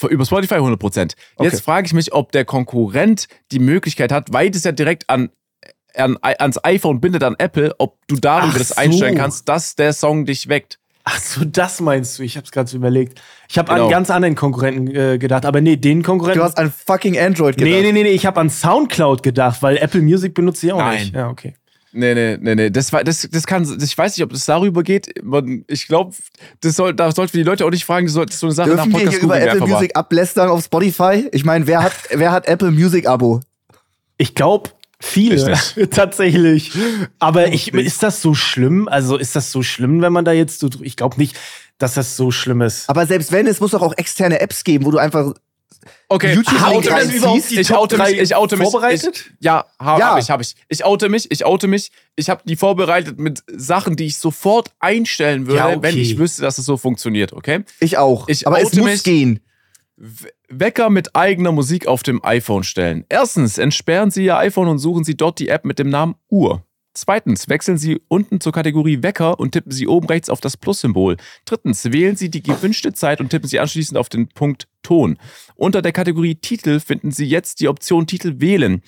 über 0.09 0.25
Spotify 0.25 0.55
100 0.55 0.79
Prozent. 0.79 1.15
Okay. 1.35 1.49
Jetzt 1.49 1.61
frage 1.63 1.87
ich 1.87 1.93
mich, 1.93 2.13
ob 2.13 2.31
der 2.31 2.45
Konkurrent 2.45 3.27
die 3.51 3.59
Möglichkeit 3.59 4.11
hat, 4.11 4.31
weil 4.33 4.49
das 4.51 4.63
ja 4.63 4.71
direkt 4.71 5.09
an, 5.09 5.29
an 5.95 6.17
ans 6.21 6.59
iPhone 6.63 6.99
bindet 7.01 7.23
an 7.23 7.35
Apple, 7.37 7.73
ob 7.77 7.97
du 8.07 8.15
darüber 8.17 8.53
Ach 8.53 8.57
das 8.57 8.69
so. 8.69 8.75
einstellen 8.75 9.15
kannst, 9.15 9.47
dass 9.49 9.75
der 9.75 9.93
Song 9.93 10.25
dich 10.25 10.47
weckt. 10.49 10.79
Ach 11.07 11.19
so, 11.19 11.45
das 11.45 11.81
meinst 11.81 12.17
du. 12.17 12.23
Ich 12.23 12.35
habe 12.35 12.45
es 12.45 12.51
gerade 12.51 12.67
so 12.67 12.77
überlegt. 12.77 13.21
Ich 13.47 13.57
habe 13.59 13.69
an 13.69 13.75
Genau. 13.75 13.85
einen 13.85 13.91
ganz 13.91 14.09
anderen 14.09 14.33
Konkurrenten 14.35 14.87
äh, 14.95 15.17
gedacht. 15.19 15.45
Aber 15.45 15.61
nee, 15.61 15.75
den 15.75 16.01
Konkurrenten. 16.01 16.39
Du 16.39 16.43
hast 16.43 16.57
an 16.57 16.71
fucking 16.71 17.15
Android 17.19 17.57
gedacht. 17.57 17.71
nee, 17.71 17.81
nee, 17.83 17.91
nee, 17.91 18.03
nee. 18.03 18.09
Ich 18.09 18.25
habe 18.25 18.39
an 18.39 18.49
Soundcloud 18.49 19.21
gedacht, 19.21 19.61
weil 19.61 19.77
Apple 19.77 20.01
Music 20.01 20.33
benutze 20.33 20.65
ich 20.65 20.73
auch 20.73 20.79
Nein. 20.79 20.99
nicht. 20.99 21.13
Ja, 21.15 21.29
okay. 21.29 21.53
Nee, 21.95 22.13
nee, 22.13 22.37
nee, 22.39 22.55
nee. 22.55 22.69
Das, 22.69 22.91
war- 22.93 23.03
das, 23.03 23.27
das 23.31 23.47
kann, 23.47 23.63
ich 23.81 23.97
weiß 23.97 24.17
nicht, 24.17 24.23
ob 24.23 24.31
das 24.31 24.45
darüber 24.45 24.83
geht. 24.83 25.23
Man- 25.23 25.63
Ich 25.67 25.87
glaube, 25.87 26.13
das 26.61 26.75
soll, 26.75 26.93
da 26.93 27.11
sollten 27.11 27.33
wir 27.33 27.43
die 27.43 27.49
Leute 27.49 27.65
auch 27.65 27.69
nicht 27.71 27.85
fragen. 27.85 28.05
Das 28.05 28.13
soll- 28.13 28.25
das 28.25 28.35
ist 28.35 28.39
so 28.41 28.47
eine 28.47 28.53
Sache 28.55 28.69
Dürfen 28.69 28.77
nach 28.91 28.99
wir 28.99 29.05
Podcast 29.05 29.15
hier 29.17 29.23
über 29.23 29.35
wir 29.39 29.47
Apple. 29.51 29.67
Music 29.67 29.95
ablästern 29.95 30.49
auf 30.49 30.63
Spotify? 30.63 31.27
Ich 31.31 31.45
meine, 31.45 31.65
wer 31.67 31.83
hat, 31.83 31.93
wer 32.11 32.31
hat 32.31 32.47
Apple 32.47 32.71
Music 32.71 33.07
Abo? 33.07 33.39
Ich 34.17 34.35
glaube, 34.35 34.69
viele. 34.99 35.57
Tatsächlich. 35.91 36.71
Aber 37.19 37.47
ich, 37.47 37.73
ist 37.73 38.03
das 38.03 38.21
so 38.21 38.33
schlimm? 38.33 38.87
Also 38.87 39.17
ist 39.17 39.35
das 39.35 39.51
so 39.51 39.61
schlimm, 39.63 40.01
wenn 40.01 40.13
man 40.13 40.25
da 40.25 40.31
jetzt 40.31 40.59
so. 40.59 40.69
Ich 40.81 40.95
glaube 40.97 41.17
nicht, 41.17 41.35
dass 41.77 41.93
das 41.95 42.15
so 42.15 42.31
schlimm 42.31 42.61
ist. 42.61 42.89
Aber 42.89 43.05
selbst 43.05 43.31
wenn, 43.31 43.47
es 43.47 43.59
muss 43.59 43.71
doch 43.71 43.81
auch 43.81 43.93
externe 43.97 44.39
Apps 44.39 44.63
geben, 44.63 44.85
wo 44.85 44.91
du 44.91 44.97
einfach 44.97 45.33
Okay, 46.09 46.33
YouTube 46.33 46.61
reinziehst. 46.61 47.25
mich. 47.25 47.47
die 47.47 47.59
Ich 47.59 47.73
oute 47.73 47.97
mich. 47.97 48.17
Ich 48.19 48.35
oute 48.35 48.57
mich. 48.57 48.69
vorbereitet? 48.69 49.31
Ich, 49.39 49.45
ja, 49.45 49.65
ha, 49.79 49.97
Ja. 49.99 50.09
hab 50.11 50.19
ich, 50.19 50.29
hab 50.29 50.41
ich. 50.41 50.55
Ich 50.69 50.83
oute 50.85 51.09
mich. 51.09 51.29
Ich 51.31 51.45
oute 51.45 51.67
mich. 51.67 51.91
Ich 52.15 52.29
habe 52.29 52.41
die 52.45 52.55
vorbereitet 52.55 53.19
mit 53.19 53.43
Sachen, 53.47 53.95
die 53.95 54.05
ich 54.05 54.17
sofort 54.17 54.69
einstellen 54.79 55.47
würde, 55.47 55.57
Ja, 55.59 55.67
okay. 55.69 55.77
wenn 55.81 55.97
ich 55.97 56.17
wüsste, 56.17 56.41
dass 56.41 56.57
es 56.57 56.65
so 56.65 56.77
funktioniert. 56.77 57.33
Okay? 57.33 57.63
ich 57.79 57.97
auch. 57.97 58.27
Ich 58.27 58.45
Aber 58.47 58.61
es 58.61 58.73
muss 58.73 58.85
mich. 58.85 59.03
gehen. 59.03 59.39
Wecker 60.49 60.89
mit 60.89 61.15
eigener 61.15 61.51
Musik 61.51 61.87
auf 61.87 62.03
dem 62.03 62.23
iPhone 62.23 62.63
stellen. 62.63 63.05
Erstens, 63.09 63.57
entsperren 63.57 64.11
Sie 64.11 64.25
Ihr 64.25 64.37
iPhone 64.37 64.67
und 64.67 64.79
suchen 64.79 65.03
Sie 65.03 65.15
dort 65.15 65.39
die 65.39 65.47
App 65.49 65.65
mit 65.65 65.79
dem 65.79 65.89
Namen 65.89 66.15
Uhr. 66.29 66.65
Zweitens, 66.95 67.49
wechseln 67.49 67.77
Sie 67.77 68.01
unten 68.07 68.39
zur 68.39 68.53
Kategorie 68.53 69.03
Wecker 69.03 69.37
und 69.39 69.51
tippen 69.51 69.71
Sie 69.71 69.85
oben 69.87 70.07
rechts 70.07 70.29
auf 70.29 70.39
das 70.39 70.55
Plus-Symbol. 70.55 71.17
Drittens, 71.43 71.83
wählen 71.91 72.15
Sie 72.15 72.29
die 72.29 72.41
gewünschte 72.41 72.93
Zeit 72.93 73.19
und 73.19 73.29
tippen 73.29 73.49
Sie 73.49 73.59
anschließend 73.59 73.97
auf 73.97 74.09
den 74.09 74.29
Punkt 74.29 74.67
Ton. 74.81 75.17
Unter 75.55 75.81
der 75.81 75.91
Kategorie 75.91 76.35
Titel 76.35 76.79
finden 76.79 77.11
Sie 77.11 77.25
jetzt 77.25 77.59
die 77.59 77.67
Option 77.67 78.07
Titel 78.07 78.35
wählen. 78.39 78.81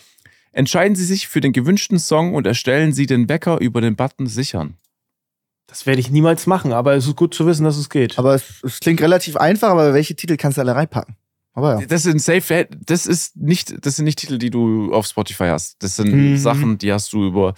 Entscheiden 0.54 0.96
Sie 0.96 1.04
sich 1.04 1.28
für 1.28 1.42
den 1.42 1.54
gewünschten 1.54 2.00
Song 2.00 2.34
und 2.34 2.48
erstellen 2.48 2.94
Sie 2.94 3.06
den 3.06 3.28
Wecker 3.30 3.60
über 3.60 3.82
den 3.82 3.96
Button 3.96 4.28
Sichern. 4.28 4.78
Das 5.68 5.86
werde 5.86 6.00
ich 6.00 6.10
niemals 6.10 6.48
machen, 6.48 6.72
aber 6.72 6.94
es 6.96 7.06
ist 7.08 7.18
gut 7.18 7.34
zu 7.34 7.46
wissen, 7.46 7.66
dass 7.66 7.76
es 7.76 7.90
geht. 7.90 8.18
Aber 8.18 8.34
es, 8.36 8.64
es 8.64 8.80
klingt 8.80 9.02
relativ 9.02 9.36
einfach, 9.36 9.70
aber 9.70 9.94
welche 9.94 10.16
Titel 10.16 10.38
kannst 10.38 10.58
du 10.58 10.62
alle 10.62 10.76
reinpacken? 10.76 11.18
Aber 11.54 11.82
ja. 11.82 11.88
Das 11.88 12.04
sind 12.04 12.22
Safe, 12.22 12.68
das 12.86 13.06
ist 13.06 13.36
nicht, 13.36 13.86
das 13.86 13.98
sind 13.98 14.06
nicht 14.06 14.20
Titel, 14.20 14.38
die 14.38 14.52
du 14.52 14.94
auf 14.94 15.08
Spotify 15.08 15.46
hast. 15.46 15.82
Das 15.84 15.96
sind 15.96 16.14
Mhm. 16.14 16.38
Sachen, 16.38 16.78
die 16.78 16.94
hast 16.94 17.12
du 17.12 17.26
über. 17.26 17.54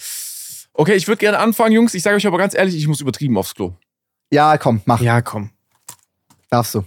Okay, 0.79 0.93
ich 0.93 1.09
würde 1.09 1.19
gerne 1.19 1.39
anfangen, 1.39 1.73
Jungs. 1.73 1.93
Ich 1.93 2.01
sage 2.03 2.15
euch 2.15 2.25
aber 2.25 2.37
ganz 2.37 2.53
ehrlich, 2.55 2.73
ich 2.73 2.87
muss 2.87 3.01
übertrieben 3.01 3.37
aufs 3.37 3.53
Klo. 3.53 3.73
Ja, 4.31 4.57
komm, 4.57 4.81
mach. 4.85 5.01
ja, 5.01 5.21
komm. 5.21 5.49
Darfst 6.49 6.73
du. 6.73 6.85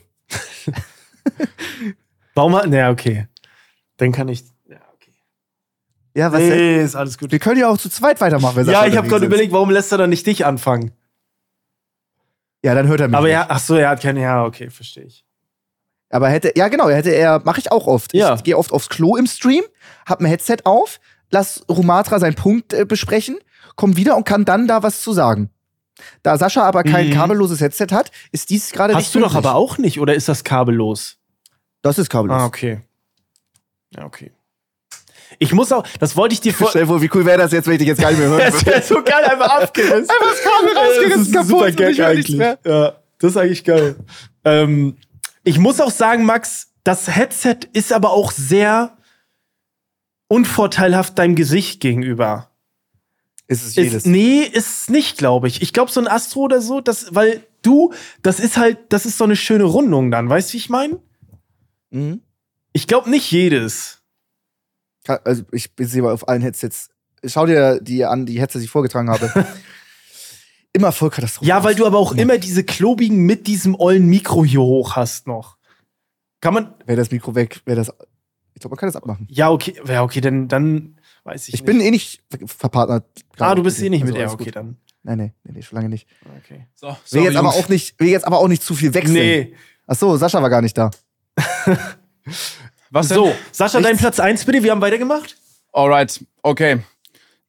Warum 2.35 2.57
hat. 2.57 2.69
Naja, 2.69 2.91
okay. 2.91 3.29
Dann 3.99 4.11
kann 4.11 4.29
ich. 4.29 4.45
Ja, 4.67 4.79
okay. 4.95 5.13
Ja, 6.17 6.33
was 6.33 6.39
denn? 6.39 6.57
Nee, 6.57 6.83
ist 6.83 6.97
alles 6.97 7.19
gut. 7.19 7.33
Wir 7.33 7.39
können 7.39 7.61
ja 7.61 7.69
auch 7.69 7.77
zu 7.77 7.91
zweit 7.91 8.19
weitermachen. 8.23 8.57
wenn 8.57 8.67
Ja, 8.67 8.87
ich 8.87 8.97
habe 8.97 9.09
gerade 9.09 9.27
überlegt, 9.27 9.53
warum 9.53 9.69
lässt 9.69 9.93
er 9.93 9.99
dann 9.99 10.09
nicht 10.09 10.27
dich 10.27 10.47
anfangen? 10.47 10.93
Ja, 12.65 12.75
dann 12.75 12.89
hört 12.89 13.03
er 13.03 13.09
mich. 13.09 13.17
Aber 13.19 13.29
ja, 13.29 13.45
ach 13.47 13.61
so, 13.61 13.75
er 13.75 13.91
hat 13.91 14.01
keine. 14.01 14.23
Ja, 14.23 14.47
okay, 14.47 14.71
verstehe 14.71 15.05
ich. 15.05 15.23
Aber 16.09 16.31
hätte, 16.31 16.55
ja 16.57 16.69
genau, 16.69 16.89
hätte 16.89 17.11
er, 17.11 17.43
mache 17.45 17.61
ich 17.61 17.71
auch 17.71 17.87
oft. 17.87 18.15
Ja. 18.15 18.37
Ich 18.37 18.43
gehe 18.43 18.57
oft 18.57 18.73
aufs 18.73 18.89
Klo 18.89 19.17
im 19.17 19.27
Stream, 19.27 19.65
hab 20.07 20.21
ein 20.21 20.27
Headset 20.27 20.65
auf, 20.65 20.99
lass 21.31 21.63
Rumatra 21.69 22.19
seinen 22.21 22.37
Punkt 22.37 22.73
äh, 22.73 22.87
besprechen, 22.87 23.37
komm 23.83 23.97
wieder 23.97 24.17
und 24.17 24.23
kann 24.25 24.45
dann 24.45 24.69
da 24.69 24.85
was 24.85 25.03
zu 25.03 25.13
sagen. 25.13 25.51
Da 26.23 26.39
Sascha 26.39 26.63
aber 26.63 26.85
kein 26.85 27.09
Mhm. 27.09 27.15
kabelloses 27.15 27.61
Headset 27.61 27.89
hat, 27.91 28.13
ist 28.31 28.49
dies 28.51 28.71
gerade 28.71 28.95
nicht 28.95 29.07
Hast 29.07 29.15
du 29.17 29.19
doch 29.19 29.35
aber 29.35 29.57
auch 29.57 29.77
nicht, 29.77 29.99
oder 29.99 30.15
ist 30.15 30.29
das 30.29 30.45
kabellos? 30.45 31.17
Das 31.83 31.99
ist 31.99 32.09
kabellos. 32.09 32.41
Ah, 32.41 32.47
okay. 32.47 32.81
Ja, 33.97 34.05
okay. 34.05 34.31
Ich 35.41 35.53
muss 35.53 35.73
auch, 35.73 35.85
das 35.99 36.17
wollte 36.17 36.35
ich 36.35 36.41
dir 36.41 36.55
vor. 36.55 36.69
Stell 36.69 36.83
dir 36.83 36.87
vor, 36.87 37.03
wie 37.03 37.11
cool 37.13 37.27
wäre 37.27 37.39
das 37.39 37.51
jetzt, 37.51 37.67
wenn 37.67 37.73
ich 37.73 37.79
dich 37.81 37.89
jetzt 37.89 38.01
gar 38.01 38.11
nicht 38.11 38.21
mehr 38.21 38.29
hören 38.29 38.41
Das 38.53 38.65
wäre 38.65 38.83
so 38.83 39.03
geil, 39.03 39.25
einfach 39.25 39.51
abgerissen. 39.63 40.09
Einfach 40.09 40.31
das 40.31 40.43
Kabel 40.45 40.77
rausgerissen, 40.77 41.11
Das 41.19 41.27
ist 41.27 41.33
kaputt 41.33 41.49
super 41.49 41.71
Gag 41.73 42.01
eigentlich. 42.01 42.39
Ja, 42.65 42.93
das 43.19 43.31
ist 43.33 43.37
eigentlich 43.37 43.65
geil. 43.65 43.97
ähm, 44.45 44.97
ich 45.43 45.59
muss 45.59 45.81
auch 45.81 45.91
sagen, 45.91 46.25
Max, 46.25 46.69
das 46.85 47.09
Headset 47.17 47.57
ist 47.73 47.93
aber 47.93 48.11
auch 48.13 48.31
sehr 48.31 48.97
unvorteilhaft 50.29 51.19
deinem 51.19 51.35
Gesicht 51.35 51.81
gegenüber. 51.81 52.49
Ist 53.49 53.65
es 53.65 53.75
jedes. 53.75 53.95
Ist, 53.95 54.07
nee, 54.07 54.43
ist 54.43 54.83
es 54.83 54.89
nicht, 54.89 55.19
glaube 55.19 55.49
ich. 55.49 55.63
Ich 55.63 55.73
glaube, 55.73 55.91
so 55.91 56.01
ein 56.01 56.09
Astro 56.09 56.41
oder 56.41 56.61
so, 56.63 56.81
das, 56.81 57.15
weil 57.15 57.45
du, 57.63 57.93
das 58.23 58.41
ist 58.41 58.57
halt, 58.57 58.79
das 58.91 59.05
ist 59.07 59.19
so 59.19 59.25
eine 59.25 59.37
schöne 59.37 59.65
Rundung 59.65 60.11
dann, 60.11 60.29
weißt 60.29 60.51
du, 60.51 60.53
wie 60.55 60.59
ich 60.59 60.69
meine? 60.71 61.01
Mhm. 61.91 62.23
Ich 62.73 62.87
glaube 62.87 63.11
nicht 63.11 63.31
jedes. 63.31 64.01
Also 65.07 65.43
ich 65.53 65.71
sehe 65.79 66.01
mal 66.03 66.13
auf 66.15 66.29
allen 66.29 66.41
Headsets. 66.43 66.89
Schau 67.25 67.47
dir 67.47 67.81
die 67.81 68.05
an, 68.05 68.25
die 68.25 68.41
Headsets, 68.41 68.61
die 68.63 68.65
ich 68.67 68.71
vorgetragen 68.71 69.11
habe. 69.11 69.31
Immer 70.73 70.93
voll 70.93 71.11
Katastrophe. 71.11 71.47
Ja, 71.49 71.63
weil 71.65 71.75
du 71.75 71.85
aber 71.87 71.99
auch 71.99 72.15
Ja. 72.15 72.23
immer 72.23 72.39
diese 72.39 72.65
klobigen 72.65 73.19
mit 73.27 73.47
diesem 73.47 73.75
ollen 73.75 74.07
Mikro 74.07 74.43
hier 74.45 74.63
hoch 74.63 74.97
hast 74.97 75.27
noch. 75.27 75.59
Kann 76.41 76.55
man, 76.55 76.75
Wäre 76.87 76.97
das 76.97 77.11
Mikro 77.11 77.35
weg, 77.35 77.61
wäre 77.67 77.77
das. 77.77 77.91
Ich 78.55 78.61
glaube, 78.61 78.73
man 78.75 78.79
kann 78.79 78.87
das 78.89 78.97
abmachen. 78.97 79.27
ja, 79.31 79.51
okay, 79.51 79.75
ja, 79.87 80.03
okay, 80.03 80.21
dann, 80.23 80.49
dann 80.49 80.99
weiß 81.25 81.49
ich, 81.49 81.55
Ich 81.55 81.61
nicht. 81.61 81.67
bin 81.67 81.81
eh 81.81 81.91
nicht 81.91 82.23
verpartnert. 82.47 83.05
Ah, 83.39 83.55
du 83.55 83.63
bist 83.63 83.81
eh 83.83 83.89
nicht 83.91 84.03
Also 84.03 84.13
mit 84.13 84.19
ihr, 84.19 84.23
alles 84.27 84.35
okay, 84.35 84.45
gut. 84.45 84.57
dann. 84.57 84.77
Nein, 85.05 85.19
nee, 85.19 85.33
nee, 85.45 85.53
nee, 85.55 85.63
schon 85.63 85.77
lange 85.77 85.89
nicht. 85.89 86.07
Okay. 86.45 86.67
So, 86.75 86.97
Will 87.11 87.25
jetzt, 87.25 87.37
aber 87.37 87.49
auch 87.51 87.69
nicht, 87.69 87.99
will 87.99 88.09
jetzt 88.09 88.25
aber 88.27 88.39
auch 88.39 88.49
nicht 88.49 88.63
zu 88.63 88.75
viel 88.75 88.95
wechseln. 88.95 89.15
Nee. 89.15 89.55
Ach 89.87 89.97
so, 89.97 90.17
Sascha 90.17 90.41
war 90.41 90.51
gar 90.51 90.63
nicht 90.63 90.79
da. 90.79 90.91
Was 92.91 93.09
denn? 93.09 93.17
So, 93.17 93.35
Sascha, 93.51 93.79
Nichts. 93.79 93.91
dein 93.91 93.99
Platz 93.99 94.21
1 94.21 94.45
bitte, 94.45 94.63
wir 94.63 94.71
haben 94.71 94.81
weitergemacht. 94.81 95.37
Alright, 95.73 96.25
okay. 96.43 96.81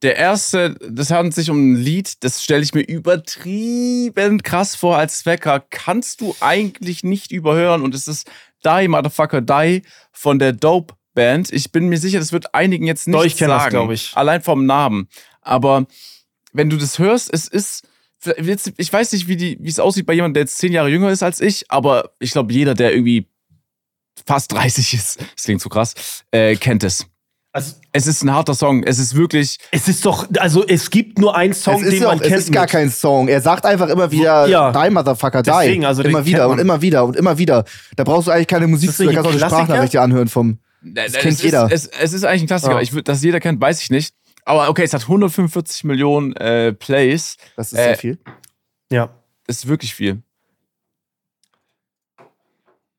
Der 0.02 0.16
erste, 0.18 0.76
das 0.90 1.12
handelt 1.12 1.34
sich 1.36 1.50
um 1.50 1.74
ein 1.74 1.76
Lied, 1.76 2.24
das 2.24 2.44
stelle 2.44 2.64
ich 2.64 2.74
mir 2.74 2.82
übertrieben 2.82 4.42
krass 4.44 4.76
vor 4.76 4.98
als 4.98 5.26
Wecker. 5.26 5.64
Kannst 5.70 6.22
du 6.22 6.36
eigentlich 6.40 7.04
nicht 7.04 7.32
überhören 7.32 7.82
und 7.84 7.94
es 7.96 8.08
ist 8.08 8.30
Die 8.66 8.88
Motherfucker 8.88 9.42
Die 9.42 9.84
von 10.12 10.40
der 10.40 10.54
Dope 10.54 10.96
Band. 11.14 11.52
Ich 11.52 11.72
bin 11.72 11.88
mir 11.90 11.98
sicher, 11.98 12.20
das 12.20 12.32
wird 12.32 12.54
einigen 12.56 12.86
jetzt 12.88 13.08
nicht 13.08 13.16
Doch, 13.16 13.24
ich 13.26 13.36
sagen. 13.36 13.70
glaub 13.70 13.92
ich. 13.92 14.12
Allein 14.16 14.42
vom 14.42 14.66
Namen. 14.66 15.08
Aber 15.42 15.86
wenn 16.54 16.70
du 16.70 16.78
das 16.78 17.00
hörst, 17.00 17.34
es 17.34 17.48
ist 17.48 17.88
ich 18.78 18.94
weiß 18.94 19.12
nicht, 19.12 19.28
wie 19.28 19.36
die, 19.36 19.58
wie 19.60 19.68
es 19.70 19.80
aussieht 19.80 20.06
bei 20.06 20.14
jemandem, 20.14 20.36
der 20.36 20.44
jetzt 20.44 20.58
zehn 20.58 20.72
Jahre 20.72 20.88
jünger 20.90 21.10
ist 21.10 21.24
als 21.24 21.42
ich, 21.42 21.66
aber 21.70 22.12
ich 22.20 22.32
glaube, 22.32 22.54
jeder, 22.54 22.74
der 22.74 22.94
irgendwie 22.94 23.28
fast 24.26 24.52
30 24.54 24.94
ist, 24.94 25.20
das 25.36 25.44
klingt 25.44 25.62
so 25.62 25.68
krass, 25.70 25.94
äh, 26.32 26.56
kennt 26.56 26.84
es. 26.86 27.06
Also, 27.56 27.74
Es 27.92 28.08
ist 28.08 28.24
ein 28.24 28.34
harter 28.34 28.56
Song. 28.56 28.82
Es 28.84 28.98
ist 28.98 29.14
wirklich. 29.16 29.60
es 29.72 29.88
ist 29.88 30.06
doch, 30.08 30.28
also 30.40 30.66
es 30.66 30.90
gibt 30.90 31.20
nur 31.20 31.36
einen 31.36 31.54
Song, 31.54 31.82
es 31.84 31.90
ist, 31.90 31.92
den 32.00 32.06
auch, 32.06 32.10
man 32.16 32.20
es 32.22 32.28
kennt. 32.28 32.40
ist 32.40 32.52
gar 32.52 32.64
mit- 32.64 32.72
kein 32.72 32.90
Song. 32.90 33.28
Er 33.28 33.42
sagt 33.42 33.66
einfach 33.68 33.90
immer 33.90 34.10
wieder, 34.10 34.48
Ja. 34.48 34.72
die 34.72 34.90
Motherfucker, 34.92 35.44
die. 35.44 35.52
Deswegen, 35.52 35.86
also 35.86 36.02
immer 36.02 36.26
wieder 36.26 36.50
und 36.50 36.58
immer 36.60 36.82
wieder 36.82 37.06
und 37.06 37.16
immer 37.16 37.38
wieder. 37.38 37.64
Da 37.96 38.06
brauchst 38.06 38.28
du 38.28 38.32
eigentlich 38.32 38.48
keine 38.48 38.66
Musik 38.68 38.92
zu, 38.94 39.06
da 39.06 39.12
kannst 39.12 39.26
du 39.26 39.30
auch 39.30 39.34
ein 39.36 39.42
eine? 39.44 39.50
Sprachnachricht 39.52 39.94
dir 39.94 40.02
anhören 40.02 40.30
vom. 40.30 40.58
Das 40.84 41.14
kennt 41.14 41.34
ist, 41.36 41.44
jeder. 41.44 41.70
Es, 41.72 41.88
es 41.88 42.14
ist 42.14 42.24
eigentlich 42.26 42.44
ein 42.44 42.48
Klassiker. 42.48 42.74
Ja. 42.76 42.82
Ich 42.82 42.92
dass 43.04 43.24
jeder 43.24 43.40
kennt, 43.40 43.60
weiß 43.62 43.82
ich 43.82 43.90
nicht. 43.90 44.14
Aber 44.46 44.68
okay, 44.70 44.84
es 44.84 44.94
hat 44.94 45.04
145 45.04 45.86
Millionen 45.86 46.34
äh, 46.36 46.74
Plays. 46.74 47.38
Das 47.56 47.72
ist 47.72 47.80
Äh, 47.80 47.84
sehr 47.84 47.98
viel. 47.98 48.18
Ja. 48.92 49.10
Das 49.48 49.58
ist 49.58 49.68
wirklich 49.68 49.96
viel. 49.96 50.22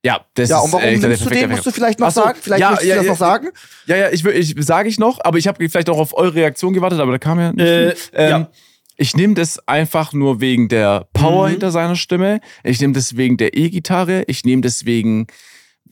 Ja, 0.05 0.20
das 0.35 0.51
Ja, 0.51 0.59
ist 0.59 0.64
und 0.64 0.72
warum 0.72 0.85
äh, 0.87 0.99
der 0.99 1.09
nimmst 1.09 1.24
du 1.24 1.30
den, 1.30 1.51
musst 1.51 1.64
du 1.66 1.70
vielleicht 1.70 1.99
noch 1.99 2.11
so, 2.11 2.22
sagen? 2.22 2.39
Vielleicht 2.41 2.61
ja, 2.61 2.70
möchtest 2.70 2.89
ja, 2.89 2.95
du 2.97 2.99
das 3.01 3.07
ja, 3.07 3.12
noch 3.12 3.18
sagen? 3.18 3.49
Ja, 3.87 3.97
ja, 3.97 4.11
ich, 4.11 4.24
ich 4.24 4.55
sage 4.59 4.89
ich 4.89 4.99
noch, 4.99 5.18
aber 5.24 5.39
ich 5.39 5.47
habe 5.49 5.66
vielleicht 5.68 5.89
auch 5.89 5.99
auf 5.99 6.14
eure 6.14 6.35
Reaktion 6.35 6.74
gewartet, 6.74 7.01
aber 7.01 7.12
da 7.12 7.18
kam 7.18 7.41
ja 7.41 7.53
nicht. 7.53 7.64
Äh, 7.64 7.95
viel. 7.97 8.11
ähm, 8.14 8.30
ja. 8.30 8.51
Ich 8.97 9.16
nehme 9.16 9.35
das 9.35 9.66
einfach 9.66 10.12
nur 10.12 10.41
wegen 10.41 10.68
der 10.68 11.09
Power 11.14 11.47
Mhm. 11.47 11.53
hinter 11.53 11.70
seiner 11.70 11.97
Stimme. 11.97 12.41
Ich 12.62 12.80
nehme 12.80 12.93
das 12.93 13.16
wegen 13.16 13.39
der 13.39 13.57
E-Gitarre. 13.57 14.24
Ich 14.28 14.45
nehme 14.45 14.62
das 14.62 14.85
wegen, 14.85 15.26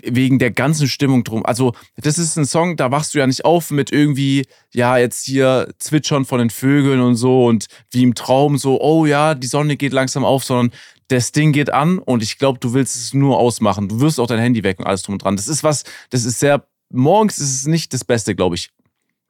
wegen 0.02 0.38
der 0.38 0.50
ganzen 0.50 0.88
Stimmung 0.88 1.24
drum. 1.24 1.44
Also, 1.44 1.72
das 1.96 2.18
ist 2.18 2.36
ein 2.36 2.44
Song, 2.44 2.76
da 2.76 2.90
wachst 2.90 3.14
du 3.14 3.18
ja 3.18 3.26
nicht 3.26 3.44
auf 3.44 3.70
mit 3.70 3.92
irgendwie, 3.92 4.46
ja, 4.72 4.98
jetzt 4.98 5.24
hier 5.24 5.72
Zwitschern 5.78 6.24
von 6.24 6.38
den 6.38 6.50
Vögeln 6.50 7.00
und 7.00 7.16
so 7.16 7.46
und 7.46 7.66
wie 7.90 8.02
im 8.02 8.14
Traum 8.14 8.58
so, 8.58 8.80
oh 8.80 9.06
ja, 9.06 9.34
die 9.34 9.46
Sonne 9.46 9.76
geht 9.76 9.92
langsam 9.92 10.24
auf, 10.24 10.44
sondern 10.44 10.72
das 11.08 11.32
Ding 11.32 11.52
geht 11.52 11.72
an 11.72 11.98
und 11.98 12.22
ich 12.22 12.38
glaube, 12.38 12.58
du 12.58 12.72
willst 12.72 12.96
es 12.96 13.14
nur 13.14 13.38
ausmachen. 13.38 13.88
Du 13.88 14.00
wirst 14.00 14.18
auch 14.18 14.26
dein 14.26 14.38
Handy 14.38 14.62
weg 14.62 14.78
und 14.78 14.86
alles 14.86 15.02
drum 15.02 15.14
und 15.14 15.24
dran. 15.24 15.36
Das 15.36 15.48
ist 15.48 15.62
was, 15.62 15.84
das 16.10 16.24
ist 16.24 16.40
sehr, 16.40 16.66
morgens 16.90 17.38
ist 17.38 17.52
es 17.52 17.66
nicht 17.66 17.92
das 17.92 18.04
Beste, 18.04 18.34
glaube 18.34 18.54
ich. 18.54 18.70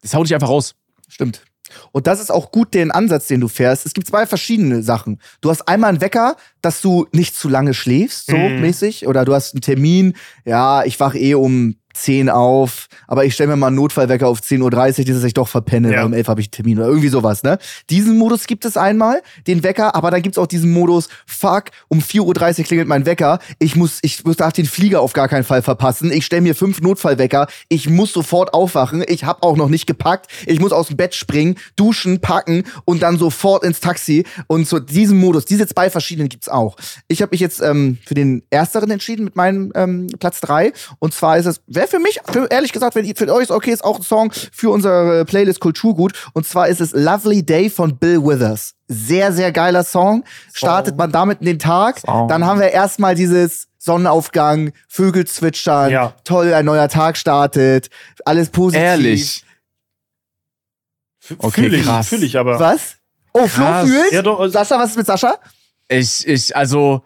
Das 0.00 0.14
haut 0.14 0.26
dich 0.26 0.34
einfach 0.34 0.48
raus. 0.48 0.74
Stimmt. 1.08 1.42
Und 1.92 2.06
das 2.06 2.20
ist 2.20 2.30
auch 2.30 2.50
gut 2.52 2.74
den 2.74 2.90
Ansatz, 2.90 3.26
den 3.26 3.40
du 3.40 3.48
fährst. 3.48 3.86
Es 3.86 3.94
gibt 3.94 4.06
zwei 4.06 4.26
verschiedene 4.26 4.82
Sachen. 4.82 5.20
Du 5.40 5.50
hast 5.50 5.68
einmal 5.68 5.90
einen 5.90 6.00
Wecker, 6.00 6.36
dass 6.60 6.80
du 6.80 7.06
nicht 7.12 7.34
zu 7.36 7.48
lange 7.48 7.74
schläfst, 7.74 8.26
so 8.26 8.36
Mhm. 8.36 8.60
mäßig. 8.60 9.06
Oder 9.06 9.24
du 9.24 9.34
hast 9.34 9.54
einen 9.54 9.62
Termin, 9.62 10.14
ja, 10.44 10.84
ich 10.84 10.98
wach 11.00 11.14
eh 11.14 11.34
um 11.34 11.76
10 11.94 12.28
auf, 12.30 12.88
aber 13.06 13.24
ich 13.24 13.34
stelle 13.34 13.50
mir 13.50 13.56
mal 13.56 13.68
einen 13.68 13.76
Notfallwecker 13.76 14.28
auf 14.28 14.40
10.30 14.40 15.08
Uhr, 15.08 15.14
dass 15.14 15.24
ich 15.24 15.34
doch 15.34 15.48
verpenne, 15.48 15.90
Ja. 15.92 15.98
weil 15.98 16.06
um 16.06 16.12
11 16.12 16.28
habe 16.28 16.40
ich 16.40 16.46
einen 16.48 16.52
Termin 16.52 16.78
oder 16.78 16.88
irgendwie 16.88 17.08
sowas, 17.08 17.42
ne? 17.42 17.58
Diesen 17.90 18.16
Modus 18.18 18.46
gibt 18.46 18.64
es 18.64 18.76
einmal, 18.76 19.22
den 19.46 19.62
Wecker, 19.62 19.94
aber 19.94 20.10
dann 20.10 20.22
gibt's 20.22 20.38
auch 20.38 20.46
diesen 20.46 20.72
Modus, 20.72 21.08
fuck, 21.26 21.64
um 21.88 22.00
4.30 22.00 22.58
Uhr 22.60 22.64
klingelt 22.64 22.88
mein 22.88 23.06
Wecker, 23.06 23.38
ich 23.58 23.76
muss, 23.76 23.98
ich 24.02 24.24
muss- 24.24 24.36
darf 24.36 24.52
den 24.52 24.66
Flieger 24.66 25.00
auf 25.00 25.12
gar 25.12 25.28
keinen 25.28 25.44
Fall 25.44 25.62
verpassen, 25.62 26.10
ich 26.12 26.24
stelle 26.26 26.42
mir 26.42 26.54
fünf 26.54 26.80
Notfallwecker, 26.80 27.46
ich 27.68 27.88
muss 27.88 28.12
sofort 28.12 28.54
aufwachen, 28.54 29.04
ich 29.06 29.24
habe 29.24 29.42
auch 29.42 29.56
noch 29.56 29.68
nicht 29.68 29.86
gepackt, 29.86 30.26
ich 30.46 30.60
muss 30.60 30.72
aus 30.72 30.88
dem 30.88 30.96
Bett 30.96 31.14
springen, 31.14 31.56
duschen, 31.76 32.20
packen 32.20 32.64
und 32.84 33.02
dann 33.02 33.18
sofort 33.18 33.64
ins 33.64 33.80
Taxi 33.80 34.24
und 34.46 34.66
so 34.66 34.78
diesen 34.78 35.18
Modus, 35.18 35.44
diese 35.44 35.66
zwei 35.66 35.90
verschiedenen 35.90 36.28
gibt's 36.28 36.48
auch. 36.48 36.76
Ich 37.08 37.22
habe 37.22 37.30
mich 37.32 37.40
jetzt 37.40 37.60
ähm, 37.62 37.98
für 38.06 38.14
den 38.14 38.42
ersteren 38.50 38.90
entschieden 38.90 39.24
mit 39.24 39.36
meinem 39.36 39.72
ähm, 39.74 40.06
Platz 40.18 40.40
drei 40.40 40.72
und 40.98 41.12
zwar 41.14 41.36
ist 41.36 41.46
es, 41.46 41.60
wäre 41.82 41.90
für 41.90 41.98
mich, 41.98 42.20
für, 42.30 42.46
ehrlich 42.50 42.72
gesagt, 42.72 42.94
wenn 42.94 43.04
für 43.16 43.32
euch 43.32 43.42
ist 43.44 43.50
okay, 43.50 43.72
ist 43.72 43.84
auch 43.84 43.96
ein 43.98 44.02
Song 44.02 44.32
für 44.32 44.70
unsere 44.70 45.24
Playlist 45.24 45.60
Kulturgut 45.60 46.12
und 46.32 46.46
zwar 46.46 46.68
ist 46.68 46.80
es 46.80 46.92
Lovely 46.92 47.42
Day 47.44 47.68
von 47.70 47.96
Bill 47.98 48.22
Withers. 48.22 48.74
Sehr, 48.88 49.32
sehr 49.32 49.52
geiler 49.52 49.82
Song. 49.84 50.24
Startet 50.52 50.96
man 50.96 51.10
damit 51.10 51.40
in 51.40 51.46
den 51.46 51.58
Tag, 51.58 51.98
Song. 52.00 52.28
dann 52.28 52.46
haben 52.46 52.60
wir 52.60 52.70
erstmal 52.70 53.14
dieses 53.14 53.66
Sonnenaufgang, 53.78 54.72
Vögel 54.88 55.26
zwitschern, 55.26 55.90
Ja. 55.90 56.14
toll, 56.24 56.54
ein 56.54 56.64
neuer 56.64 56.88
Tag 56.88 57.16
startet, 57.16 57.88
alles 58.24 58.50
positiv. 58.50 58.82
Ehrlich. 58.84 59.44
Okay, 61.38 61.62
fühl 61.62 61.74
ich, 61.74 61.84
krass. 61.84 62.08
Fühl 62.08 62.22
ich 62.22 62.38
aber. 62.38 62.58
Was? 62.60 62.96
Oh, 63.32 63.46
Flo 63.46 63.84
fühlt? 63.86 64.12
Ja, 64.12 64.22
doch, 64.22 64.38
also- 64.40 64.52
Sascha, 64.52 64.78
was 64.78 64.90
ist 64.90 64.96
mit 64.96 65.06
Sascha? 65.06 65.36
Ich, 65.88 66.26
ich, 66.26 66.54
also, 66.56 67.02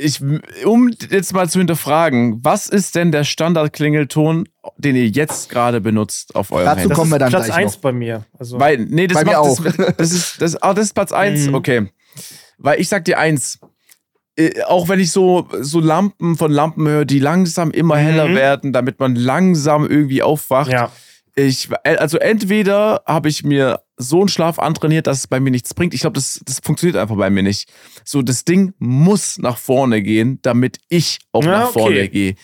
ich, 0.00 0.20
um 0.64 0.90
jetzt 1.10 1.32
mal 1.34 1.48
zu 1.50 1.58
hinterfragen, 1.58 2.38
was 2.44 2.68
ist 2.68 2.94
denn 2.94 3.10
der 3.12 3.24
Standard-Klingelton, 3.24 4.48
den 4.76 4.94
ihr 4.96 5.08
jetzt 5.08 5.48
gerade 5.50 5.80
benutzt 5.80 6.34
auf 6.36 6.52
eurem 6.52 6.66
Dazu 6.66 6.80
Handy? 6.82 6.94
kommen 6.94 7.10
wir 7.10 7.18
dann 7.18 7.30
Platz 7.30 7.46
gleich 7.46 7.56
1 7.58 7.74
noch. 7.74 7.80
bei 7.80 7.92
mir. 7.92 8.24
Also, 8.38 8.60
Weil, 8.60 8.78
nee, 8.78 9.06
das 9.08 9.16
Bei 9.18 9.24
mir 9.24 9.32
macht 9.32 9.40
auch. 9.40 9.60
Das, 9.62 9.96
das 9.96 10.12
ist, 10.12 10.40
das, 10.42 10.56
ah, 10.62 10.72
das 10.72 10.84
ist 10.86 10.94
Platz 10.94 11.12
1, 11.12 11.48
Mhm. 11.48 11.54
okay. 11.54 11.88
Weil 12.58 12.80
ich 12.80 12.88
sag 12.88 13.04
dir 13.04 13.18
eins, 13.18 13.58
äh, 14.36 14.62
auch 14.62 14.88
wenn 14.88 15.00
ich 15.00 15.10
so, 15.12 15.48
so 15.60 15.80
Lampen 15.80 16.36
von 16.36 16.50
Lampen 16.52 16.86
höre, 16.86 17.04
die 17.04 17.18
langsam 17.18 17.70
immer 17.72 17.96
heller 17.96 18.28
Mhm. 18.28 18.34
werden, 18.36 18.72
damit 18.72 19.00
man 19.00 19.16
langsam 19.16 19.84
irgendwie 19.88 20.22
aufwacht. 20.22 20.70
ja. 20.72 20.90
Ich, 21.38 21.68
also 21.84 22.18
entweder 22.18 23.02
habe 23.06 23.28
ich 23.28 23.44
mir 23.44 23.80
so 23.96 24.18
einen 24.18 24.28
Schlaf 24.28 24.58
antrainiert, 24.58 25.06
dass 25.06 25.18
es 25.18 25.26
bei 25.28 25.38
mir 25.38 25.52
nichts 25.52 25.72
bringt. 25.72 25.94
Ich 25.94 26.00
glaube, 26.00 26.14
das, 26.14 26.40
das 26.44 26.58
funktioniert 26.58 26.96
einfach 26.96 27.14
bei 27.14 27.30
mir 27.30 27.44
nicht. 27.44 27.70
So, 28.04 28.22
das 28.22 28.44
Ding 28.44 28.74
muss 28.78 29.38
nach 29.38 29.56
vorne 29.56 30.02
gehen, 30.02 30.40
damit 30.42 30.78
ich 30.88 31.20
auch 31.30 31.44
Ja, 31.44 31.50
nach 31.50 31.68
okay. 31.70 31.78
vorne 31.78 32.08
gehe. 32.08 32.34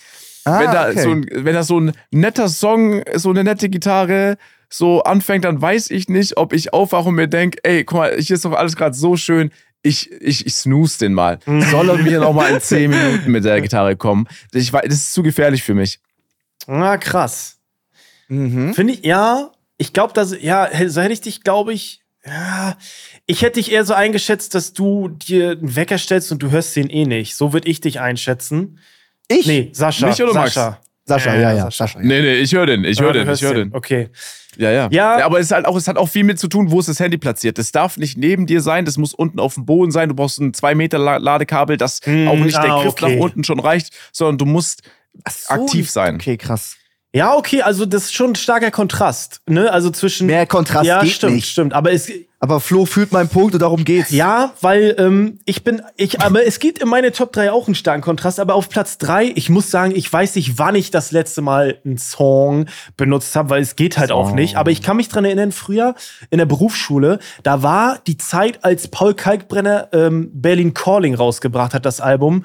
Ah, 0.44 0.60
wenn, 0.60 0.70
da 0.70 0.88
okay. 0.90 1.00
so 1.02 1.10
ein, 1.10 1.26
wenn 1.32 1.54
da 1.54 1.62
so 1.64 1.80
ein 1.80 1.92
netter 2.12 2.48
Song, 2.48 3.02
so 3.16 3.30
eine 3.30 3.42
nette 3.42 3.68
Gitarre 3.68 4.36
so 4.68 5.02
anfängt, 5.02 5.44
dann 5.44 5.60
weiß 5.60 5.90
ich 5.90 6.08
nicht, 6.08 6.36
ob 6.36 6.52
ich 6.52 6.72
aufwache 6.72 7.08
und 7.08 7.16
mir 7.16 7.26
denke, 7.26 7.58
ey, 7.64 7.82
guck 7.82 7.98
mal, 7.98 8.16
hier 8.16 8.34
ist 8.36 8.44
doch 8.44 8.52
alles 8.52 8.76
gerade 8.76 8.94
so 8.94 9.16
schön. 9.16 9.50
Ich, 9.82 10.12
ich, 10.12 10.46
ich 10.46 10.54
snooze 10.54 11.00
den 11.00 11.14
mal. 11.14 11.40
Soll 11.46 11.88
er 11.90 11.98
mir 11.98 12.20
noch 12.20 12.32
mal 12.32 12.48
in 12.52 12.60
10 12.60 12.90
Minuten 12.90 13.30
mit 13.32 13.44
der 13.44 13.60
Gitarre 13.60 13.96
kommen? 13.96 14.28
Ich, 14.52 14.72
weiß, 14.72 14.82
das 14.84 14.94
ist 14.94 15.12
zu 15.14 15.24
gefährlich 15.24 15.64
für 15.64 15.74
mich. 15.74 15.98
Na, 16.68 16.96
krass. 16.96 17.58
Mhm. 18.28 18.74
Finde 18.74 18.94
ich, 18.94 19.04
ja, 19.04 19.50
ich 19.76 19.92
glaube, 19.92 20.12
dass, 20.12 20.34
ja, 20.40 20.68
so 20.88 21.00
hätte 21.00 21.12
ich 21.12 21.20
dich, 21.20 21.42
glaube 21.42 21.72
ich, 21.72 22.00
ja, 22.26 22.76
ich 23.26 23.42
hätte 23.42 23.60
dich 23.60 23.70
eher 23.70 23.84
so 23.84 23.92
eingeschätzt, 23.94 24.54
dass 24.54 24.72
du 24.72 25.08
dir 25.08 25.50
einen 25.52 25.76
Wecker 25.76 25.98
stellst 25.98 26.32
und 26.32 26.42
du 26.42 26.50
hörst 26.50 26.74
den 26.74 26.88
eh 26.88 27.04
nicht. 27.04 27.36
So 27.36 27.52
würde 27.52 27.68
ich 27.68 27.80
dich 27.80 28.00
einschätzen. 28.00 28.78
Ich? 29.28 29.46
Nee, 29.46 29.70
Sascha. 29.72 30.06
Mich 30.08 30.22
oder 30.22 30.32
Max? 30.32 30.54
Sascha. 30.54 30.80
Sascha, 31.06 31.34
Ja, 31.34 31.40
ja, 31.40 31.50
ja, 31.50 31.56
ja, 31.56 31.64
Sascha. 31.64 31.86
Sascha. 31.86 31.98
ja. 32.00 32.04
Nee, 32.06 32.22
nee, 32.22 32.34
ich 32.36 32.54
höre 32.54 32.64
den, 32.66 32.84
ich 32.84 32.98
höre 33.00 33.12
den, 33.12 33.28
ich 33.30 33.42
höre 33.42 33.54
den. 33.54 33.74
Okay. 33.74 34.08
Ja, 34.56 34.70
ja. 34.70 34.88
Ja. 34.90 35.24
aber 35.26 35.38
es, 35.38 35.46
ist 35.46 35.52
halt 35.52 35.66
auch, 35.66 35.76
es 35.76 35.86
hat 35.88 35.98
auch 35.98 36.08
viel 36.08 36.24
mit 36.24 36.38
zu 36.38 36.48
tun, 36.48 36.70
wo 36.70 36.80
ist 36.80 36.88
das 36.88 36.98
Handy 37.00 37.18
platziert. 37.18 37.58
Das 37.58 37.72
darf 37.72 37.98
nicht 37.98 38.16
neben 38.16 38.46
dir 38.46 38.62
sein, 38.62 38.84
das 38.86 38.96
muss 38.96 39.12
unten 39.12 39.38
auf 39.40 39.54
dem 39.54 39.66
Boden 39.66 39.90
sein. 39.90 40.08
Du 40.08 40.14
brauchst 40.14 40.40
ein 40.40 40.54
2 40.54 40.74
Meter 40.74 40.98
La- 40.98 41.16
Ladekabel, 41.18 41.76
das 41.76 42.00
Hm, 42.04 42.28
auch 42.28 42.36
nicht 42.36 42.56
der 42.56 42.72
ah, 42.72 42.82
Griff 42.82 42.92
okay. 42.92 43.16
nach 43.16 43.22
unten 43.22 43.44
schon 43.44 43.60
reicht, 43.60 43.92
sondern 44.12 44.38
du 44.38 44.46
musst 44.46 44.82
so, 45.28 45.52
aktiv 45.54 45.90
sein. 45.90 46.14
Okay, 46.14 46.36
krass. 46.38 46.76
Ja, 47.14 47.36
okay, 47.36 47.62
also 47.62 47.86
das 47.86 48.06
ist 48.06 48.14
schon 48.14 48.32
ein 48.32 48.34
starker 48.34 48.72
Kontrast, 48.72 49.40
ne? 49.46 49.70
Also 49.70 49.90
zwischen. 49.90 50.26
Mehr 50.26 50.46
Kontrast 50.46 50.86
ja, 50.86 51.00
geht 51.00 51.12
stimmt, 51.12 51.34
nicht. 51.34 51.48
stimmt. 51.48 51.72
Aber 51.72 51.92
es, 51.92 52.10
Aber 52.40 52.58
Flo 52.58 52.86
fühlt 52.86 53.12
meinen 53.12 53.28
Punkt 53.28 53.54
und 53.54 53.62
darum 53.62 53.84
geht's. 53.84 54.10
Ja, 54.10 54.52
weil 54.60 54.96
ähm, 54.98 55.38
ich 55.44 55.62
bin, 55.62 55.80
ich, 55.96 56.20
aber 56.20 56.44
es 56.44 56.58
gibt 56.58 56.80
in 56.80 56.88
meine 56.88 57.12
Top 57.12 57.32
3 57.32 57.52
auch 57.52 57.68
einen 57.68 57.76
starken 57.76 58.02
Kontrast, 58.02 58.40
aber 58.40 58.56
auf 58.56 58.68
Platz 58.68 58.98
3, 58.98 59.32
ich 59.36 59.48
muss 59.48 59.70
sagen, 59.70 59.92
ich 59.94 60.12
weiß 60.12 60.34
nicht, 60.34 60.58
wann 60.58 60.74
ich 60.74 60.90
das 60.90 61.12
letzte 61.12 61.40
Mal 61.40 61.78
einen 61.84 61.98
Song 61.98 62.66
benutzt 62.96 63.36
habe, 63.36 63.48
weil 63.48 63.62
es 63.62 63.76
geht 63.76 63.96
halt 63.96 64.10
auch 64.10 64.30
Song. 64.30 64.34
nicht. 64.34 64.56
Aber 64.56 64.72
ich 64.72 64.82
kann 64.82 64.96
mich 64.96 65.08
dran 65.08 65.24
erinnern, 65.24 65.52
früher 65.52 65.94
in 66.30 66.38
der 66.38 66.46
Berufsschule, 66.46 67.20
da 67.44 67.62
war 67.62 68.00
die 68.08 68.18
Zeit, 68.18 68.64
als 68.64 68.88
Paul 68.88 69.14
Kalkbrenner 69.14 69.88
ähm, 69.92 70.30
Berlin 70.32 70.74
Calling 70.74 71.14
rausgebracht 71.14 71.74
hat, 71.74 71.86
das 71.86 72.00
Album. 72.00 72.44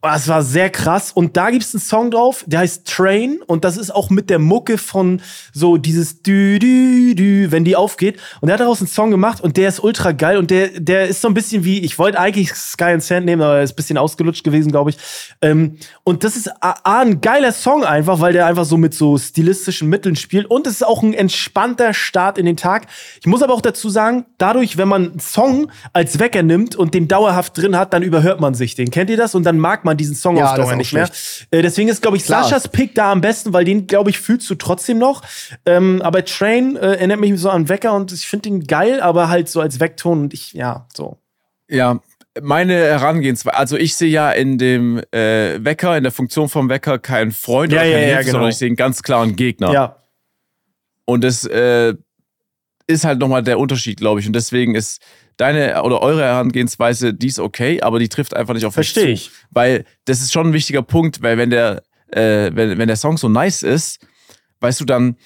Und 0.00 0.12
Das 0.12 0.28
war 0.28 0.42
sehr 0.42 0.70
krass. 0.70 1.10
Und 1.10 1.36
da 1.36 1.50
gibt's 1.50 1.74
einen 1.74 1.80
Song 1.80 2.12
drauf, 2.12 2.44
der 2.46 2.60
heißt 2.60 2.86
Train. 2.86 3.40
Und 3.48 3.64
das 3.64 3.76
ist 3.76 3.90
auch 3.92 4.10
mit 4.10 4.30
der 4.30 4.38
Mucke 4.38 4.78
von 4.78 5.20
so 5.52 5.76
dieses 5.76 6.22
Dü, 6.22 6.60
Dü, 6.60 7.16
Dü, 7.16 7.50
wenn 7.50 7.64
die 7.64 7.74
aufgeht. 7.74 8.20
Und 8.40 8.48
er 8.48 8.52
hat 8.52 8.60
daraus 8.60 8.78
einen 8.78 8.86
Song 8.86 9.10
gemacht 9.10 9.40
und 9.40 9.56
der 9.56 9.68
ist 9.68 9.82
ultra 9.82 10.12
geil. 10.12 10.38
Und 10.38 10.52
der, 10.52 10.68
der 10.68 11.08
ist 11.08 11.20
so 11.20 11.26
ein 11.26 11.34
bisschen 11.34 11.64
wie, 11.64 11.80
ich 11.80 11.98
wollte 11.98 12.20
eigentlich 12.20 12.54
Sky 12.54 12.84
and 12.84 13.02
Sand 13.02 13.26
nehmen, 13.26 13.42
aber 13.42 13.56
er 13.56 13.64
ist 13.64 13.72
ein 13.72 13.76
bisschen 13.76 13.98
ausgelutscht 13.98 14.44
gewesen, 14.44 14.70
glaube 14.70 14.90
ich. 14.90 14.98
Ähm, 15.42 15.78
und 16.04 16.22
das 16.22 16.36
ist 16.36 16.48
A, 16.62 16.76
A, 16.84 17.00
ein 17.00 17.20
geiler 17.20 17.50
Song 17.50 17.82
einfach, 17.82 18.20
weil 18.20 18.32
der 18.32 18.46
einfach 18.46 18.66
so 18.66 18.76
mit 18.76 18.94
so 18.94 19.18
stilistischen 19.18 19.88
Mitteln 19.88 20.14
spielt. 20.14 20.48
Und 20.48 20.68
es 20.68 20.74
ist 20.74 20.86
auch 20.86 21.02
ein 21.02 21.12
entspannter 21.12 21.92
Start 21.92 22.38
in 22.38 22.46
den 22.46 22.56
Tag. 22.56 22.86
Ich 23.20 23.26
muss 23.26 23.42
aber 23.42 23.52
auch 23.52 23.62
dazu 23.62 23.90
sagen, 23.90 24.26
dadurch, 24.38 24.76
wenn 24.76 24.86
man 24.86 25.10
einen 25.10 25.18
Song 25.20 25.72
als 25.92 26.20
Wecker 26.20 26.44
nimmt 26.44 26.76
und 26.76 26.94
den 26.94 27.08
dauerhaft 27.08 27.58
drin 27.58 27.76
hat, 27.76 27.92
dann 27.92 28.04
überhört 28.04 28.40
man 28.40 28.54
sich 28.54 28.76
den. 28.76 28.92
Kennt 28.92 29.10
ihr 29.10 29.16
das? 29.16 29.34
Und 29.34 29.42
dann 29.42 29.58
mag 29.58 29.84
man 29.84 29.87
diesen 29.96 30.14
Song 30.14 30.36
Ja, 30.36 30.50
auf 30.50 30.56
Dauer 30.56 30.72
auch 30.72 30.76
nicht 30.76 30.92
mehr. 30.92 31.08
Äh, 31.50 31.62
deswegen 31.62 31.88
ist, 31.88 32.02
glaube 32.02 32.16
ich, 32.16 32.24
Klar. 32.24 32.44
Saschas 32.44 32.68
Pick 32.68 32.94
da 32.94 33.12
am 33.12 33.20
besten, 33.20 33.52
weil 33.52 33.64
den, 33.64 33.86
glaube 33.86 34.10
ich, 34.10 34.18
fühlst 34.18 34.48
du 34.50 34.54
trotzdem 34.54 34.98
noch. 34.98 35.22
Ähm, 35.66 36.02
aber 36.02 36.24
Train 36.24 36.76
äh, 36.76 36.94
erinnert 36.94 37.20
mich 37.20 37.38
so 37.40 37.50
an 37.50 37.68
Wecker 37.68 37.94
und 37.94 38.12
ich 38.12 38.26
finde 38.26 38.48
ihn 38.48 38.64
geil, 38.64 39.00
aber 39.00 39.28
halt 39.28 39.48
so 39.48 39.60
als 39.60 39.80
Weckton 39.80 40.22
und 40.22 40.34
ich, 40.34 40.52
ja, 40.52 40.86
so. 40.94 41.18
Ja, 41.68 42.00
meine 42.40 42.74
Herangehensweise, 42.74 43.56
also 43.56 43.76
ich 43.76 43.96
sehe 43.96 44.10
ja 44.10 44.30
in 44.30 44.58
dem 44.58 44.98
äh, 45.10 45.62
Wecker, 45.64 45.96
in 45.96 46.02
der 46.02 46.12
Funktion 46.12 46.48
vom 46.48 46.68
Wecker 46.68 46.98
keinen 46.98 47.32
Freund 47.32 47.72
Ja, 47.72 47.80
oder 47.80 47.88
ja, 47.88 47.92
keinen 47.92 48.02
ja, 48.02 48.08
Hilfe, 48.08 48.24
genau. 48.24 48.32
sondern 48.32 48.50
ich 48.50 48.56
sehe 48.56 48.66
einen 48.66 48.76
ganz 48.76 49.02
klaren 49.02 49.36
Gegner. 49.36 49.72
Ja. 49.72 49.96
Und 51.04 51.24
das 51.24 51.44
äh, 51.46 51.94
ist 52.88 53.04
halt 53.04 53.20
nochmal 53.20 53.42
der 53.44 53.58
Unterschied, 53.60 53.98
glaube 53.98 54.18
ich. 54.20 54.26
Und 54.26 54.32
deswegen 54.32 54.74
ist 54.74 55.00
deine 55.36 55.80
oder 55.84 56.00
eure 56.02 56.22
Herangehensweise, 56.24 57.14
die 57.14 57.28
ist 57.28 57.38
okay, 57.38 57.80
aber 57.82 58.00
die 58.00 58.08
trifft 58.08 58.34
einfach 58.34 58.54
nicht 58.54 58.64
auf 58.66 58.76
mich 58.76 58.90
Verstehe 58.92 59.12
ich. 59.12 59.30
Weil 59.50 59.84
das 60.06 60.20
ist 60.20 60.32
schon 60.32 60.48
ein 60.48 60.52
wichtiger 60.52 60.82
Punkt, 60.82 61.22
weil 61.22 61.38
wenn 61.38 61.50
der 61.50 61.82
äh, 62.10 62.50
wenn, 62.54 62.78
wenn 62.78 62.88
der 62.88 62.96
Song 62.96 63.18
so 63.18 63.28
nice 63.28 63.62
ist, 63.62 64.00
weißt 64.60 64.80
du, 64.80 64.86
dann, 64.86 65.16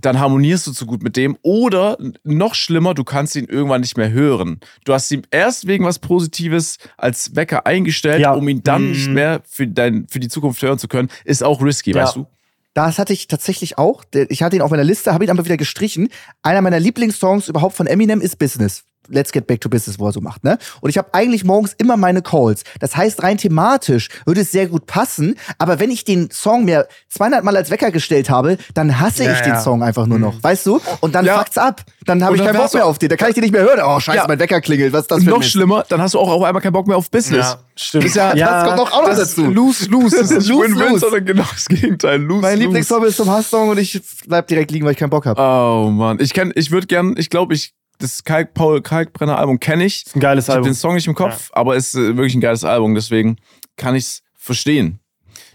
dann 0.00 0.18
harmonierst 0.18 0.66
du 0.66 0.72
zu 0.72 0.86
gut 0.86 1.02
mit 1.02 1.16
dem. 1.16 1.36
Oder 1.42 1.98
noch 2.24 2.54
schlimmer, 2.54 2.94
du 2.94 3.04
kannst 3.04 3.36
ihn 3.36 3.44
irgendwann 3.44 3.82
nicht 3.82 3.98
mehr 3.98 4.10
hören. 4.10 4.58
Du 4.86 4.94
hast 4.94 5.10
ihn 5.12 5.26
erst 5.30 5.66
wegen 5.66 5.84
was 5.84 5.98
Positives 5.98 6.78
als 6.96 7.36
Wecker 7.36 7.66
eingestellt, 7.66 8.20
Ja. 8.22 8.32
um 8.32 8.48
ihn 8.48 8.62
dann 8.62 8.84
Mhm. 8.84 8.90
nicht 8.92 9.08
mehr 9.10 9.42
für, 9.46 9.66
dein, 9.68 10.08
für 10.08 10.18
die 10.18 10.28
Zukunft 10.28 10.62
hören 10.62 10.78
zu 10.78 10.88
können. 10.88 11.10
Ist 11.26 11.44
auch 11.44 11.62
risky, 11.62 11.92
Ja. 11.92 12.04
weißt 12.04 12.16
du? 12.16 12.26
Das 12.74 12.98
hatte 12.98 13.12
ich 13.12 13.26
tatsächlich 13.26 13.78
auch. 13.78 14.04
Ich 14.28 14.42
hatte 14.42 14.56
ihn 14.56 14.62
auf 14.62 14.70
meiner 14.70 14.84
Liste, 14.84 15.12
habe 15.12 15.24
ihn 15.24 15.30
aber 15.30 15.44
wieder 15.44 15.56
gestrichen. 15.56 16.08
Einer 16.42 16.62
meiner 16.62 16.78
Lieblingssongs 16.78 17.48
überhaupt 17.48 17.74
von 17.74 17.86
Eminem 17.86 18.20
ist 18.20 18.38
Business. 18.38 18.84
Let's 19.10 19.32
Get 19.32 19.46
Back 19.46 19.60
to 19.62 19.68
Business, 19.68 19.98
wo 19.98 20.06
er 20.06 20.12
so 20.12 20.20
macht, 20.20 20.44
ne? 20.44 20.58
Und 20.80 20.90
ich 20.90 20.98
habe 20.98 21.08
eigentlich 21.12 21.44
morgens 21.44 21.74
immer 21.78 21.96
meine 21.96 22.22
Calls. 22.22 22.62
Das 22.78 22.96
heißt, 22.96 23.22
rein 23.22 23.38
thematisch 23.38 24.08
würde 24.24 24.40
es 24.42 24.52
sehr 24.52 24.66
gut 24.68 24.86
passen, 24.86 25.36
aber 25.58 25.80
wenn 25.80 25.90
ich 25.90 26.04
den 26.04 26.30
Song 26.30 26.64
mir 26.64 26.86
200 27.08 27.44
Mal 27.44 27.56
als 27.56 27.70
Wecker 27.70 27.90
gestellt 27.90 28.30
habe, 28.30 28.56
dann 28.74 29.00
hasse 29.00 29.24
Ja, 29.24 29.32
ich 29.32 29.40
den 29.40 29.54
ja. 29.54 29.60
Song 29.60 29.82
einfach 29.82 30.06
nur 30.06 30.18
noch, 30.18 30.42
weißt 30.42 30.66
du? 30.66 30.80
Und 31.00 31.14
dann 31.14 31.24
Ja. 31.24 31.38
fuckt's 31.38 31.58
ab. 31.58 31.82
Dann 32.06 32.24
habe 32.24 32.36
ich 32.36 32.42
keinen 32.44 32.56
Bock 32.56 32.72
mehr 32.72 32.84
auch- 32.84 32.90
auf 32.90 32.98
den. 32.98 33.08
Da 33.08 33.16
kann 33.16 33.28
ich 33.28 33.34
den 33.34 33.42
nicht 33.42 33.52
mehr 33.52 33.62
hören. 33.62 33.80
Oh, 33.84 34.00
scheiße, 34.00 34.18
Ja. 34.18 34.24
mein 34.28 34.38
Wecker 34.38 34.60
klingelt. 34.60 34.92
Was 34.92 35.02
ist 35.02 35.10
das 35.10 35.18
Und 35.18 35.24
für 35.24 35.30
ein 35.30 35.32
noch 35.32 35.38
Mist? 35.40 35.50
schlimmer, 35.50 35.84
dann 35.88 36.00
hast 36.00 36.14
du 36.14 36.18
auch 36.18 36.28
auf 36.30 36.42
einmal 36.42 36.62
keinen 36.62 36.72
Bock 36.72 36.86
mehr 36.86 36.96
auf 36.96 37.10
Business. 37.10 37.46
Ja, 37.46 37.58
stimmt. 37.76 38.04
Das 38.04 38.10
ist 38.10 38.16
ja, 38.16 38.34
Ja, 38.34 38.46
das 38.60 38.64
kommt 38.68 38.78
doch 38.78 38.92
auch 38.92 39.02
noch 39.02 39.08
das 39.10 39.18
ist 39.18 39.38
dazu. 39.38 39.50
Lose, 39.50 39.86
lose. 39.86 40.16
Das 40.16 40.30
ist 40.30 40.38
nicht 40.38 40.48
Lose, 40.48 40.68
lose. 40.74 40.98
sondern 41.00 41.24
genau 41.24 41.44
das 41.52 41.66
Gegenteil. 41.66 42.20
Lose, 42.20 42.42
Mein. 42.42 42.58
Lieblingssong 42.58 43.04
ist 43.04 43.16
zum 43.16 43.28
Hasssong 43.30 43.68
und 43.70 43.78
ich 43.78 44.00
bleib 44.26 44.46
direkt 44.48 44.70
liegen, 44.70 44.84
weil 44.86 44.92
ich 44.92 44.98
keinen 44.98 45.10
Bock 45.10 45.26
habe. 45.26 45.40
Oh 45.40 45.90
Mann, 45.90 46.18
ich 46.20 46.32
kenn, 46.32 46.52
ich 46.54 46.70
würde 46.70 46.86
gern, 46.86 47.14
ich 47.16 47.28
glaube, 47.30 47.54
ich 47.54 47.72
das 48.00 48.24
Kalk 48.24 48.54
Paul 48.54 48.82
Kalkbrenner 48.82 49.38
Album 49.38 49.60
kenne 49.60 49.84
ich. 49.84 50.06
Ist 50.06 50.16
ein 50.16 50.20
geiles 50.20 50.44
Ich 50.44 50.48
habe 50.48 50.58
Album. 50.58 50.70
den 50.72 50.74
Song 50.74 50.94
nicht 50.94 51.06
im 51.06 51.14
Kopf, 51.14 51.50
aber 51.52 51.76
es 51.76 51.88
ist 51.88 51.94
äh, 51.94 52.16
wirklich 52.16 52.34
ein 52.34 52.40
geiles 52.40 52.64
Album, 52.64 52.94
deswegen 52.94 53.36
kann 53.76 53.94
ich's 53.94 54.22
verstehen. 54.36 54.98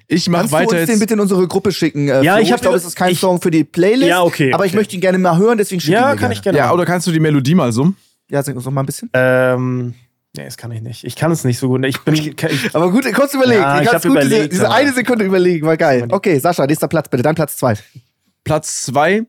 Ich 0.08 0.30
mache 0.30 0.42
Kannst 0.44 0.54
du 0.54 0.58
weiter 0.58 0.78
uns 0.82 0.90
den 0.90 1.00
bitte 1.00 1.16
in 1.16 1.20
unsere 1.20 1.48
Gruppe 1.48 1.72
schicken? 1.72 2.08
Äh, 2.10 2.22
Ja, 2.24 2.36
Flo? 2.36 2.44
ich 2.44 2.52
hab- 2.54 2.62
glaube, 2.62 2.78
es 2.78 2.86
ist 2.86 2.96
kein 2.96 3.12
ich- 3.12 3.20
Song 3.20 3.42
für 3.42 3.50
die 3.50 3.64
Playlist. 3.64 4.08
Ja, 4.08 4.22
okay, 4.22 4.54
Aber 4.54 4.66
ich 4.66 4.72
okay. 4.72 4.78
möchte 4.78 4.96
ihn 4.96 5.02
gerne 5.02 5.18
mal 5.18 5.38
hören, 5.38 5.58
deswegen 5.58 5.82
schicke 5.82 5.94
Ja, 5.94 6.14
ihn 6.14 6.20
kann 6.20 6.32
ich 6.32 6.42
gerne. 6.44 6.58
Ja, 6.60 6.72
oder 6.72 6.86
kannst 6.86 7.08
du 7.08 7.12
die 7.12 7.20
Melodie 7.20 7.56
mal 7.56 7.72
summen? 7.72 7.98
Ja, 8.30 8.42
sag 8.44 8.56
uns 8.56 8.66
noch 8.66 8.72
mal 8.72 8.82
ein 8.84 8.86
bisschen. 8.86 9.10
Ähm, 9.14 9.96
nee, 10.38 10.46
das 10.46 10.58
kann 10.58 10.72
ich 10.72 10.82
nicht. 10.82 11.04
Ich 11.04 11.16
kann 11.16 11.32
es 11.32 11.44
nicht 11.44 11.58
so 11.58 11.68
gut. 11.70 11.84
Ich 11.86 12.00
bin. 12.02 12.14
Ich, 12.14 12.36
Aber 12.76 12.92
gut, 12.92 13.12
kurz 13.16 13.34
überlegen. 13.34 13.62
Ja, 13.62 13.82
ich 13.82 13.88
kannst 13.90 14.06
hab 14.06 14.12
gut 14.12 14.22
diese, 14.22 14.28
überlegt, 14.36 14.54
diese 14.54 14.66
aber- 14.68 14.76
eine 14.76 14.94
Sekunde 14.94 15.26
überlegen, 15.26 15.66
war 15.66 15.78
geil. 15.78 16.08
Okay, 16.12 16.38
Sascha, 16.38 16.68
nächster 16.68 16.88
Platz 16.88 17.10
bitte. 17.10 17.24
Dein 17.24 17.36
Platz 17.36 17.58
zwei. 17.58 17.76
Platz 18.44 18.84
zwei 18.84 19.24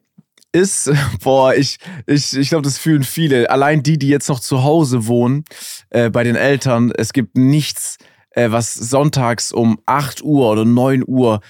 ist, 0.57 0.91
boah, 1.23 1.55
ich, 1.55 1.79
ich, 2.07 2.37
ich 2.37 2.49
glaube, 2.49 2.63
das 2.63 2.79
fühlen 2.79 3.05
viele. 3.05 3.51
Allein 3.51 3.83
die, 3.83 3.99
die 3.99 4.09
jetzt 4.09 4.29
noch 4.29 4.41
zu 4.41 4.65
Hause 4.65 5.07
wohnen, 5.07 5.45
äh, 5.91 6.11
bei 6.11 6.25
den 6.25 6.37
Eltern. 6.37 6.93
Es 6.97 7.13
gibt 7.13 7.37
nichts, 7.37 7.99
äh, 8.31 8.51
was 8.51 8.75
sonntags 8.75 9.53
um 9.53 9.79
8 9.87 10.23
Uhr 10.23 10.51
oder 10.51 10.65
9 10.65 11.05
Uhr 11.07 11.41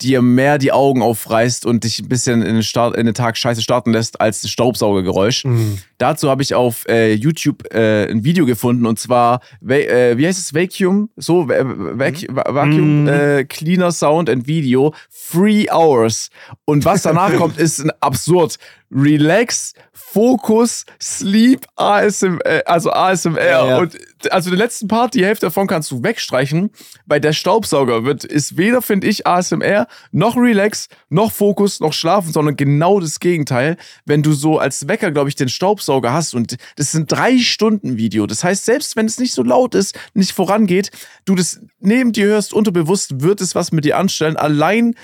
dir 0.00 0.22
mehr 0.22 0.58
die 0.58 0.72
Augen 0.72 1.02
aufreißt 1.02 1.66
und 1.66 1.84
dich 1.84 1.98
ein 2.00 2.08
bisschen 2.08 2.42
in 2.42 2.54
den, 2.54 2.62
Start, 2.62 2.96
in 2.96 3.06
den 3.06 3.14
Tag 3.14 3.36
scheiße 3.36 3.62
starten 3.62 3.92
lässt 3.92 4.20
als 4.20 4.40
das 4.42 4.50
Staubsaugergeräusch. 4.50 5.44
Mhm. 5.44 5.78
Dazu 5.98 6.30
habe 6.30 6.42
ich 6.42 6.54
auf 6.54 6.86
äh, 6.88 7.12
YouTube 7.14 7.74
äh, 7.74 8.08
ein 8.10 8.22
Video 8.24 8.46
gefunden 8.46 8.86
und 8.86 8.98
zwar, 8.98 9.40
äh, 9.68 10.16
wie 10.16 10.26
heißt 10.26 10.38
es, 10.38 10.54
Vacuum? 10.54 11.10
So, 11.16 11.48
Va 11.48 11.54
Vac 11.64 12.14
Va 12.30 12.44
Vacuum 12.54 13.02
Mhm. 13.02 13.08
äh, 13.08 13.44
Cleaner 13.44 13.90
Sound 13.92 14.30
and 14.30 14.46
Video, 14.46 14.94
Three 15.30 15.66
Hours. 15.70 16.30
Und 16.64 16.84
was 16.84 17.02
danach 17.02 17.34
kommt, 17.36 17.58
ist 17.58 17.80
ein 17.80 17.90
absurd. 18.00 18.58
Relax, 18.90 19.74
Fokus, 19.92 20.86
Sleep, 21.00 21.66
ASMR, 21.76 22.44
äh, 22.46 22.62
also 22.64 22.90
ASMR. 22.90 23.44
Ja, 23.44 23.66
ja. 23.66 23.78
Und 23.78 23.98
also 24.32 24.50
den 24.50 24.58
letzten 24.58 24.88
Part, 24.88 25.14
die 25.14 25.24
Hälfte 25.24 25.46
davon 25.46 25.66
kannst 25.66 25.90
du 25.90 26.02
wegstreichen, 26.02 26.70
weil 27.06 27.20
der 27.20 27.32
Staubsauger 27.32 28.04
wird, 28.04 28.24
ist 28.24 28.56
weder, 28.56 28.80
finde 28.80 29.06
ich, 29.06 29.26
ASMR, 29.26 29.86
noch 30.10 30.36
Relax, 30.36 30.88
noch 31.10 31.30
Fokus, 31.30 31.80
noch 31.80 31.92
Schlafen, 31.92 32.32
sondern 32.32 32.56
genau 32.56 33.00
das 33.00 33.20
Gegenteil. 33.20 33.76
Wenn 34.06 34.22
du 34.22 34.32
so 34.32 34.58
als 34.58 34.88
Wecker, 34.88 35.10
glaube 35.10 35.28
ich, 35.28 35.36
den 35.36 35.48
Staubsauger 35.48 36.12
hast 36.12 36.34
und 36.34 36.56
das 36.76 36.88
ist 36.88 36.94
ein 36.94 37.06
drei 37.06 37.38
Stunden 37.38 37.98
Video. 37.98 38.26
Das 38.26 38.42
heißt, 38.42 38.64
selbst 38.64 38.96
wenn 38.96 39.06
es 39.06 39.18
nicht 39.18 39.34
so 39.34 39.42
laut 39.42 39.74
ist, 39.74 39.98
nicht 40.14 40.32
vorangeht, 40.32 40.90
du 41.26 41.34
das 41.34 41.60
neben 41.80 42.12
dir 42.12 42.26
hörst, 42.26 42.54
unterbewusst 42.54 43.20
wird 43.20 43.40
es 43.40 43.54
was 43.54 43.72
mit 43.72 43.84
dir 43.84 43.98
anstellen, 43.98 44.36
allein 44.36 44.94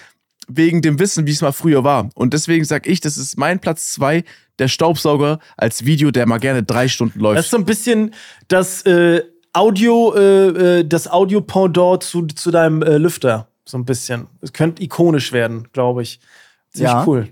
wegen 0.48 0.82
dem 0.82 0.98
Wissen, 0.98 1.26
wie 1.26 1.30
es 1.30 1.42
mal 1.42 1.52
früher 1.52 1.84
war. 1.84 2.08
Und 2.14 2.34
deswegen 2.34 2.64
sage 2.64 2.88
ich, 2.90 3.00
das 3.00 3.16
ist 3.16 3.38
mein 3.38 3.60
Platz 3.60 3.92
zwei, 3.92 4.24
der 4.58 4.68
Staubsauger 4.68 5.38
als 5.56 5.84
Video, 5.84 6.10
der 6.10 6.26
mal 6.26 6.38
gerne 6.38 6.62
drei 6.62 6.88
Stunden 6.88 7.20
läuft. 7.20 7.38
Das 7.38 7.46
ist 7.46 7.50
so 7.50 7.56
ein 7.56 7.64
bisschen 7.64 8.14
das 8.48 8.82
äh, 8.82 9.22
Audio, 9.52 10.14
äh, 10.14 10.80
äh, 10.80 10.84
das 10.84 11.08
Audio-Pendant 11.10 12.02
zu, 12.02 12.26
zu 12.26 12.50
deinem 12.50 12.82
äh, 12.82 12.98
Lüfter. 12.98 13.48
So 13.64 13.78
ein 13.78 13.84
bisschen. 13.84 14.26
Es 14.40 14.52
könnte 14.52 14.82
ikonisch 14.82 15.32
werden, 15.32 15.68
glaube 15.72 16.02
ich. 16.02 16.20
Ziemlich 16.70 16.92
Ja. 16.92 17.04
cool. 17.06 17.28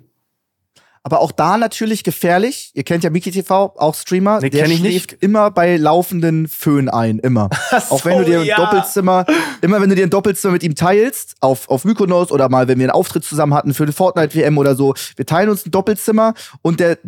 Aber 1.05 1.21
auch 1.21 1.33
da 1.33 1.59
natürlich 1.59 2.05
gefährlich. 2.05 2.71
Ihr 2.75 2.85
kennt 2.85 3.03
ja 3.03 3.11
Miki 3.11 3.33
TV, 3.33 3.75
auch 3.77 3.95
Streamer. 3.97 4.39
Nee, 4.41 4.51
der 4.51 4.67
ich 4.67 4.79
schläft 4.79 5.13
nicht. 5.13 5.23
immer 5.23 5.51
bei 5.51 5.77
laufenden 5.77 6.47
Föhn 6.47 6.89
ein, 6.89 7.19
immer. 7.19 7.51
so, 7.71 7.97
auch 7.97 8.05
wenn 8.05 8.19
du 8.19 8.25
dir 8.25 8.41
ein 8.41 8.47
ja. 8.47 8.57
Doppelzimmer, 8.57 9.27
immer 9.63 9.81
wenn 9.81 9.89
du 9.91 9.97
dir 9.97 10.05
ein 10.07 10.11
Doppelzimmer 10.11 10.53
mit 10.53 10.63
ihm 10.63 10.77
teilst, 10.77 11.35
auf, 11.41 11.69
auf 11.69 11.85
Mykonos 11.85 12.31
oder 12.31 12.49
mal, 12.49 12.69
wenn 12.69 12.79
wir 12.79 12.85
einen 12.85 12.93
Auftritt 12.93 13.25
zusammen 13.25 13.53
hatten 13.53 13.75
für 13.75 13.83
eine 13.83 13.93
Fortnite-WM 13.93 14.57
oder 14.59 14.77
so, 14.77 14.95
wir 15.17 15.27
teilen 15.27 15.49
uns 15.51 15.67
ein 15.67 15.73
Doppelzimmer 15.73 16.35
und 16.63 16.79
der 16.79 16.99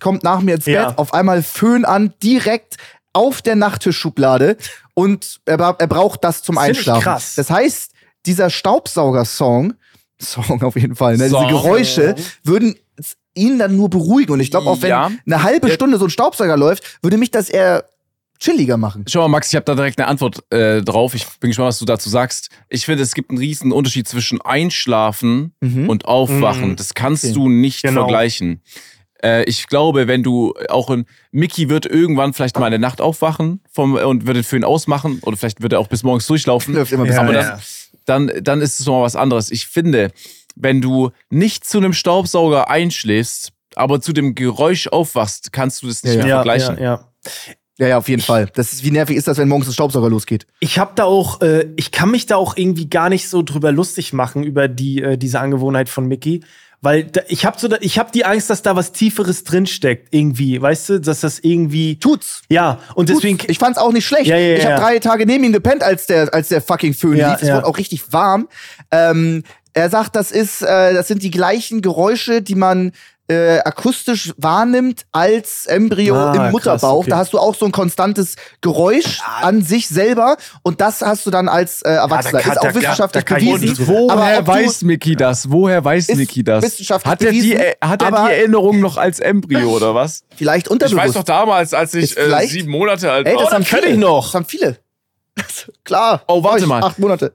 kommt 0.00 0.22
nach 0.22 0.40
mir 0.40 0.54
ins 0.54 0.66
Bett, 0.66 0.74
Ja. 0.74 0.94
auf 0.96 1.12
einmal 1.12 1.42
Föhn 1.42 1.84
an, 1.84 2.14
direkt 2.22 2.76
auf 3.12 3.42
der 3.42 3.56
Nachttischschublade 3.56 4.56
und 4.94 5.40
er, 5.46 5.58
er 5.58 5.86
braucht 5.88 6.22
das 6.22 6.44
zum 6.44 6.54
Das 6.54 6.64
Einschlafen. 6.64 7.02
krass. 7.02 7.34
Das 7.34 7.50
heißt, 7.50 7.90
dieser 8.24 8.50
Staubsauger-Song, 8.50 9.74
Song 10.20 10.62
auf 10.62 10.76
jeden 10.76 10.94
Fall, 10.94 11.16
ne? 11.16 11.28
Song. 11.28 11.42
diese 11.48 11.52
Geräusche 11.60 12.14
würden 12.44 12.76
ihn 13.34 13.58
dann 13.58 13.76
nur 13.76 13.88
beruhigen. 13.90 14.32
Und 14.32 14.40
ich 14.40 14.50
glaube, 14.50 14.68
auch 14.68 14.82
wenn 14.82 14.90
Ja. 14.90 15.10
eine 15.26 15.42
halbe. 15.42 15.70
Stunde 15.70 15.98
so 15.98 16.04
ein 16.06 16.10
Staubsauger 16.10 16.56
läuft, 16.56 16.98
würde 17.02 17.16
mich 17.16 17.30
das 17.30 17.48
eher 17.48 17.84
chilliger 18.38 18.76
machen. 18.76 19.04
Schau 19.08 19.20
mal, 19.20 19.28
Max, 19.28 19.48
ich 19.48 19.54
habe 19.54 19.64
da 19.64 19.74
direkt 19.76 19.98
eine 20.00 20.08
Antwort 20.08 20.42
äh, 20.52 20.82
drauf. 20.82 21.14
Ich 21.14 21.26
bin 21.40 21.50
gespannt, 21.50 21.68
was 21.68 21.78
du 21.78 21.84
dazu 21.84 22.08
sagst. 22.10 22.48
Ich 22.68 22.84
finde, 22.86 23.02
es 23.04 23.14
gibt 23.14 23.30
einen 23.30 23.38
riesen 23.38 23.70
Unterschied 23.72 24.08
zwischen 24.08 24.40
Einschlafen 24.40 25.54
Mhm. 25.60 25.88
und 25.88 26.04
Aufwachen. 26.06 26.70
Mhm. 26.70 26.76
Das 26.76 26.94
kannst 26.94 27.24
Okay. 27.24 27.34
du 27.34 27.48
nicht 27.48 27.82
Genau. 27.82 28.00
vergleichen. 28.02 28.60
Äh, 29.22 29.44
ich 29.44 29.68
glaube, 29.68 30.08
wenn 30.08 30.24
du 30.24 30.54
auch 30.68 30.90
in 30.90 31.06
Mickey 31.30 31.68
wird 31.68 31.86
irgendwann 31.86 32.32
vielleicht 32.32 32.58
mal 32.58 32.66
in 32.66 32.72
der 32.72 32.80
Nacht 32.80 33.00
aufwachen 33.00 33.60
vom, 33.70 33.94
und 33.94 34.26
wird 34.26 34.36
den 34.36 34.42
Föhn 34.44 34.64
ausmachen 34.64 35.20
oder 35.22 35.36
vielleicht 35.36 35.62
wird 35.62 35.72
er 35.72 35.78
auch 35.78 35.86
bis 35.86 36.02
morgens 36.02 36.26
durchlaufen. 36.26 36.74
Läuft 36.74 36.90
immer 36.90 37.04
bis 37.04 37.14
Ja, 37.14 37.20
Aber 37.22 37.32
ja. 37.34 37.58
dann, 38.06 38.26
dann, 38.26 38.42
dann 38.44 38.60
ist 38.60 38.80
es 38.80 38.86
noch 38.86 38.94
mal 38.98 39.02
was 39.04 39.14
anderes. 39.14 39.52
Ich 39.52 39.68
finde, 39.68 40.10
wenn 40.56 40.80
du 40.80 41.10
nicht 41.30 41.64
zu 41.66 41.78
einem 41.78 41.92
Staubsauger 41.92 42.68
einschläfst, 42.70 43.52
aber 43.74 44.00
zu 44.00 44.12
dem 44.12 44.34
Geräusch 44.34 44.88
aufwachst, 44.88 45.52
kannst 45.52 45.82
du 45.82 45.86
das 45.88 46.02
nicht 46.04 46.14
Ja, 46.14 46.18
mehr 46.20 46.28
Ja, 46.28 46.34
vergleichen. 46.36 46.76
ja, 46.78 46.82
ja. 46.84 47.08
Ja, 47.78 47.88
ja, 47.88 47.98
auf 47.98 48.08
jeden 48.08 48.22
Fall. 48.22 48.48
Das 48.54 48.72
ist, 48.74 48.84
wie 48.84 48.90
nervig 48.90 49.16
ist 49.16 49.26
das, 49.26 49.38
wenn 49.38 49.48
morgens 49.48 49.66
ein 49.66 49.72
Staubsauger 49.72 50.10
losgeht? 50.10 50.46
Ich 50.60 50.78
habe 50.78 50.92
da 50.94 51.04
auch, 51.04 51.40
äh, 51.40 51.66
ich 51.76 51.90
kann 51.90 52.10
mich 52.10 52.26
da 52.26 52.36
auch 52.36 52.56
irgendwie 52.56 52.88
gar 52.88 53.08
nicht 53.08 53.28
so 53.28 53.42
drüber 53.42 53.72
lustig 53.72 54.12
machen 54.12 54.44
über 54.44 54.68
die 54.68 55.02
äh, 55.02 55.16
diese 55.16 55.40
Angewohnheit 55.40 55.88
von 55.88 56.06
Mickey, 56.06 56.42
weil 56.82 57.04
da, 57.04 57.22
ich 57.28 57.46
habe 57.46 57.58
so, 57.58 57.68
da, 57.68 57.78
ich 57.80 57.98
habe 57.98 58.10
die 58.12 58.24
Angst, 58.26 58.50
dass 58.50 58.60
da 58.62 58.76
was 58.76 58.92
Tieferes 58.92 59.44
drinsteckt 59.44 60.08
irgendwie, 60.14 60.60
weißt 60.60 60.88
du, 60.90 61.00
dass 61.00 61.20
das 61.20 61.38
irgendwie, 61.38 61.96
Tut's. 61.98 62.42
ja 62.50 62.78
und 62.94 63.08
deswegen, 63.08 63.38
Tut's. 63.38 63.50
Ich 63.50 63.58
fand's 63.58 63.78
auch 63.78 63.92
nicht 63.92 64.06
schlecht. 64.06 64.26
Ja, 64.26 64.36
ja, 64.36 64.56
ich 64.56 64.64
habe 64.64 64.74
ja. 64.74 64.78
drei 64.80 64.98
Tage 64.98 65.24
neben 65.24 65.42
ihm 65.42 65.52
gepennt, 65.52 65.82
als 65.82 66.06
der, 66.06 66.32
als 66.34 66.48
der 66.48 66.60
fucking 66.60 66.92
Föhn 66.92 67.16
Ja, 67.16 67.32
lief. 67.32 67.42
Es 67.42 67.48
ja. 67.48 67.56
wurde 67.56 67.66
auch 67.66 67.78
richtig 67.78 68.12
warm. 68.12 68.48
Ähm, 68.90 69.44
er 69.74 69.90
sagt, 69.90 70.16
das 70.16 70.30
ist, 70.30 70.62
äh, 70.62 70.92
das 70.94 71.08
sind 71.08 71.22
die 71.22 71.30
gleichen 71.30 71.80
Geräusche, 71.82 72.42
die 72.42 72.54
man 72.54 72.92
äh, 73.28 73.60
akustisch 73.60 74.34
wahrnimmt 74.36 75.06
als 75.12 75.64
Embryo 75.66 76.14
Ah, 76.16 76.32
im 76.32 76.36
krass, 76.38 76.52
Mutterbauch. 76.52 76.98
okay. 76.98 77.10
Da 77.10 77.16
hast 77.18 77.32
du 77.32 77.38
auch 77.38 77.54
so 77.54 77.64
ein 77.64 77.72
konstantes 77.72 78.34
Geräusch 78.60 79.20
an 79.40 79.62
sich 79.62 79.88
selber 79.88 80.36
und 80.62 80.80
das 80.80 81.00
hast 81.00 81.24
du 81.24 81.30
dann 81.30 81.48
als 81.48 81.82
äh, 81.82 81.90
Erwachsener. 81.92 82.40
kann- 82.40 82.52
ist 82.52 82.58
auch 82.58 82.62
da- 82.64 82.74
wissenschaftlich 82.74 83.24
da 83.24 83.36
ich 83.36 83.44
bewiesen. 83.50 83.68
nicht- 83.68 83.86
Woher 83.88 84.46
weiß 84.46 84.82
Mickey 84.82 85.14
das? 85.16 85.50
Woher 85.50 85.82
weiß 85.84 86.08
Mickey 86.16 86.42
das? 86.42 86.62
wissenschaftlich 86.64 87.10
Hat 87.10 87.22
er, 87.22 87.30
die, 87.30 87.38
bewiesen, 87.38 87.60
hat 87.80 88.02
er 88.02 88.10
die 88.10 88.32
Erinnerung 88.34 88.80
noch 88.80 88.96
als 88.98 89.20
Embryo 89.20 89.70
oder 89.70 89.94
was? 89.94 90.24
Vielleicht 90.36 90.66
Ich 90.66 90.70
unterbewusst. 90.72 91.06
weiß 91.06 91.12
doch 91.14 91.22
damals, 91.24 91.72
als 91.72 91.94
ich 91.94 92.14
äh, 92.18 92.46
sieben 92.48 92.70
Monate 92.72 93.10
alt 93.10 93.26
Ey, 93.26 93.36
war. 93.36 93.44
das 93.44 93.52
haben 93.52 93.64
kenn 93.64 93.78
viele. 93.82 93.92
ich 93.92 93.98
noch. 93.98 94.24
Das 94.26 94.34
haben 94.34 94.44
viele. 94.46 94.76
Klar. 95.84 96.22
Oh, 96.28 96.42
warte 96.42 96.62
Euch, 96.64 96.68
mal. 96.68 96.82
Acht 96.82 96.98
Monate. 96.98 97.34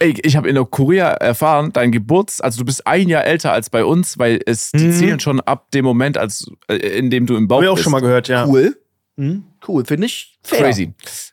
Ey, 0.00 0.14
ich 0.22 0.36
habe 0.36 0.48
in 0.48 0.54
der 0.54 0.64
Korea 0.64 1.08
erfahren, 1.10 1.72
dein 1.72 1.90
Geburts, 1.92 2.40
also 2.40 2.58
du 2.60 2.64
bist 2.64 2.86
ein 2.86 3.08
Jahr 3.08 3.24
älter 3.24 3.52
als 3.52 3.70
bei 3.70 3.84
uns, 3.84 4.18
weil 4.18 4.40
es 4.46 4.70
die 4.70 4.84
Mhm. 4.86 4.92
zählen 4.92 5.20
schon 5.20 5.40
ab 5.40 5.70
dem 5.72 5.84
Moment, 5.84 6.16
als 6.18 6.50
äh, 6.68 6.76
in 6.76 7.10
dem 7.10 7.26
du 7.26 7.36
im 7.36 7.48
Bauch 7.48 7.56
habe 7.56 7.64
ich 7.66 7.70
auch 7.70 7.74
bist. 7.74 7.84
schon 7.84 7.92
mal 7.92 8.00
gehört, 8.00 8.28
ja. 8.28 8.46
Cool. 8.46 8.76
Mhm. 9.16 9.44
Cool, 9.66 9.84
finde 9.84 10.06
ich. 10.06 10.38
Fair. 10.44 10.60
Crazy. 10.60 10.92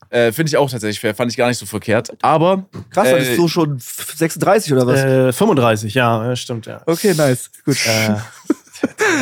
Äh, 0.10 0.32
Finde 0.32 0.49
ich 0.49 0.58
auch 0.58 0.70
tatsächlich 0.70 0.99
fair. 0.99 1.14
Fand 1.14 1.32
ich 1.32 1.38
gar 1.38 1.47
nicht 1.49 1.58
so 1.58 1.66
verkehrt. 1.66 2.12
Aber 2.22 2.66
Krass, 2.89 3.10
dann 3.10 3.18
Äh, 3.20 3.32
ist 3.32 3.36
so 3.36 3.47
schon 3.47 3.78
36 3.80 4.74
oder 4.74 4.88
was? 4.88 4.99
Äh, 5.01 5.32
35, 5.34 5.93
ja, 5.93 6.26
ja, 6.30 6.36
stimmt, 6.36 6.66
ja. 6.66 6.82
Okay, 6.86 7.14
nice. 7.16 7.51
Gut. 7.66 7.78
Äh, 7.86 8.16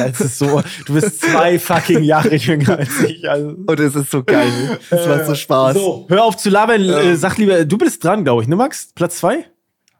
das 0.07 0.21
ist 0.21 0.39
so, 0.39 0.61
du 0.85 0.93
bist 0.93 1.21
zwei 1.21 1.57
fucking 1.59 2.03
Jahre 2.03 2.35
jünger 2.35 2.77
als 2.79 2.99
ich. 3.07 3.29
Also. 3.29 3.49
Und 3.65 3.79
es 3.79 3.95
ist 3.95 4.11
so 4.11 4.23
geil. 4.23 4.79
Das 4.89 5.07
macht 5.07 5.25
so 5.25 5.35
Spaß. 5.35 5.73
So, 5.75 6.05
hör 6.09 6.23
auf 6.23 6.37
zu 6.37 6.49
labern, 6.49 6.81
äh, 6.81 7.15
sag 7.15 7.37
lieber, 7.37 7.65
du 7.65 7.77
bist 7.77 8.03
dran, 8.03 8.23
glaube 8.23 8.41
ich, 8.43 8.47
ne 8.47 8.55
Max? 8.55 8.89
Platz 8.95 9.17
zwei? 9.17 9.45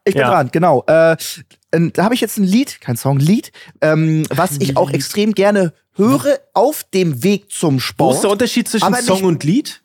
Ich 0.04 0.14
bin 0.14 0.20
Ja. 0.22 0.30
dran, 0.30 0.50
genau. 0.52 0.84
Äh, 0.86 1.16
da 1.92 2.04
habe 2.04 2.14
ich 2.14 2.20
jetzt 2.20 2.38
ein 2.38 2.44
Lied, 2.44 2.80
kein 2.80 2.96
Song, 2.96 3.18
Lied, 3.18 3.50
ähm, 3.80 4.24
was 4.30 4.58
ich 4.60 4.76
auch 4.76 4.90
extrem 4.90 5.32
gerne 5.32 5.72
höre 5.96 6.38
auf 6.52 6.84
dem 6.92 7.22
Weg 7.24 7.50
zum 7.50 7.76
Wo 7.76 7.80
Sport. 7.80 8.14
ist 8.16 8.20
der 8.22 8.30
Unterschied 8.30 8.68
zwischen 8.68 8.84
Aber 8.84 8.96
Song 8.98 9.22
und 9.24 9.42
Lied? 9.44 9.80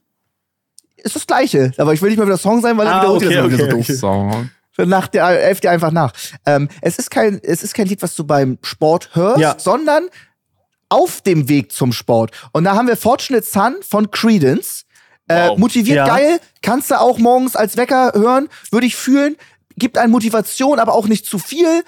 ist 0.97 1.15
das 1.15 1.25
gleiche. 1.25 1.71
Aber 1.77 1.93
ich 1.93 2.01
will 2.01 2.09
nicht 2.09 2.19
mal 2.19 2.25
wieder 2.25 2.37
Song 2.37 2.61
sein, 2.61 2.77
weil 2.77 2.85
dann 2.85 3.05
Ah, 3.05 3.09
okay, 3.11 3.33
immer 3.33 3.49
wieder 3.51 3.63
okay, 3.63 3.71
so 3.71 3.77
doof. 3.77 3.79
okay. 3.81 3.93
Song. 3.95 4.49
Nach 4.85 5.07
der 5.07 5.25
elf 5.27 5.59
dir 5.61 5.71
einfach 5.71 5.91
nach. 5.91 6.13
Ähm, 6.45 6.69
es 6.81 6.97
ist 6.99 7.11
kein, 7.11 7.39
es 7.43 7.63
ist 7.63 7.73
kein 7.73 7.87
Lied, 7.87 8.01
was 8.01 8.15
du 8.15 8.23
beim 8.23 8.57
Sport 8.61 9.09
hörst, 9.13 9.39
Ja. 9.39 9.55
sondern 9.57 10.07
auf 10.89 11.21
dem 11.21 11.47
Weg 11.49 11.71
zum 11.71 11.91
Sport. 11.93 12.31
Und 12.51 12.63
da 12.63 12.75
haben 12.75 12.87
wir 12.87 12.97
Fortunate 12.97 13.45
Son 13.45 13.75
von 13.87 14.09
Credence. 14.11 14.85
Äh, 15.27 15.49
Wow. 15.49 15.57
motiviert 15.59 15.97
Ja. 15.97 16.07
geil, 16.07 16.39
kannst 16.63 16.89
du 16.89 16.99
auch 16.99 17.19
morgens 17.19 17.55
als 17.55 17.77
Wecker 17.77 18.13
hören, 18.15 18.49
würde 18.71 18.87
ich 18.87 18.95
fühlen. 18.95 19.35
Gibt 19.77 19.97
eine 19.99 20.07
Motivation, 20.09 20.79
aber 20.79 20.93
auch 20.95 21.07
nicht 21.07 21.25
zu 21.27 21.37
viel. 21.37 21.83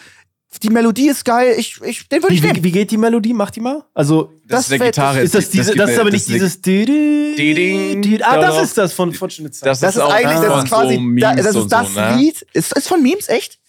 Die 0.64 0.70
Melodie 0.70 1.08
ist 1.10 1.24
geil. 1.24 1.56
Ich, 1.58 1.80
ich, 1.82 2.08
den 2.10 2.22
würde 2.22 2.36
ich 2.36 2.44
Wie, 2.44 2.48
nehmen. 2.48 2.58
wie, 2.58 2.64
wie 2.66 2.72
geht 2.72 2.92
die 2.92 2.98
Melodie? 2.98 3.34
Mach 3.34 3.52
die 3.52 3.62
mal. 3.62 3.84
Also, 3.94 4.34
Das, 4.46 4.50
Das 4.50 4.62
ist 4.64 4.72
der 4.72 4.80
Gitarre. 4.80 5.22
ist 5.22 5.34
das 5.34 5.50
diese, 5.50 5.72
gibt 5.72 5.80
das 5.82 5.92
ist 5.92 6.00
aber 6.00 6.12
nicht 6.12 6.28
das 6.28 6.34
dieses. 6.34 6.62
Didi- 6.62 8.22
Ah, 8.24 8.38
das 8.40 8.62
ist 8.64 8.78
das 8.78 8.94
von 8.94 9.14
Fortunate 9.14 9.54
Son. 9.56 9.66
Das 9.66 9.80
Das 9.80 9.96
ist 9.96 10.02
auch 10.02 10.14
eigentlich, 10.14 10.40
das 10.42 10.64
ist 10.64 10.70
quasi, 10.70 11.16
das 11.20 11.56
ist 11.56 11.72
das 11.72 11.94
so, 11.94 12.00
ne? 12.02 12.16
Lied. 12.18 12.46
Ist, 12.54 12.74
ist 12.76 12.88
von 12.88 13.02
Memes 13.02 13.30
echt? 13.30 13.60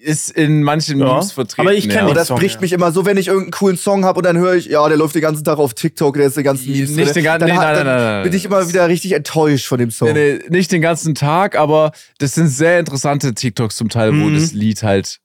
Ist 0.00 0.30
in 0.30 0.62
manchen 0.62 0.98
Ja, 1.00 1.06
Memes 1.12 1.32
vertreten. 1.32 1.60
aber 1.60 1.74
ich 1.76 1.84
kenn 1.88 1.92
ja. 1.96 2.00
den 2.02 2.08
Und 2.10 2.14
das 2.16 2.28
Song, 2.28 2.38
bricht 2.38 2.54
ja. 2.56 2.60
mich 2.60 2.72
immer 2.72 2.92
so, 2.92 3.04
wenn 3.04 3.16
ich 3.16 3.26
irgendeinen 3.26 3.50
coolen 3.50 3.76
Song 3.76 4.04
habe 4.04 4.18
und 4.18 4.24
dann 4.24 4.38
höre 4.38 4.54
ich, 4.54 4.66
ja, 4.66 4.86
der 4.88 4.96
läuft 4.96 5.14
den 5.16 5.22
ganzen 5.22 5.42
Tag 5.44 5.58
auf 5.58 5.74
TikTok, 5.74 6.14
der 6.14 6.26
ist 6.28 6.36
den 6.36 6.44
ganzen 6.44 6.70
Memes. 6.72 6.90
Nicht 6.90 7.16
den 7.16 7.24
ganzen- 7.24 7.48
dann, 7.48 7.56
nee, 7.56 7.62
nein, 7.62 7.74
dann 7.74 7.86
nein, 7.86 7.96
nein, 7.96 8.04
nein. 8.14 8.22
bin 8.22 8.32
ich 8.32 8.44
immer 8.44 8.66
wieder 8.68 8.88
richtig 8.88 9.12
enttäuscht 9.12 9.66
von 9.66 9.78
dem 9.78 9.90
Song. 9.90 10.12
Nee, 10.12 10.38
nee, 10.38 10.44
nicht 10.50 10.70
den 10.72 10.80
ganzen 10.82 11.14
Tag, 11.16 11.56
aber 11.56 11.92
das 12.18 12.34
sind 12.34 12.48
sehr 12.48 12.78
interessante 12.78 13.34
TikToks 13.34 13.76
zum 13.76 13.88
Teil, 13.88 14.12
wo 14.12 14.26
Mhm. 14.26 14.34
das 14.34 14.52
Lied 14.52 14.82
halt 14.84 15.18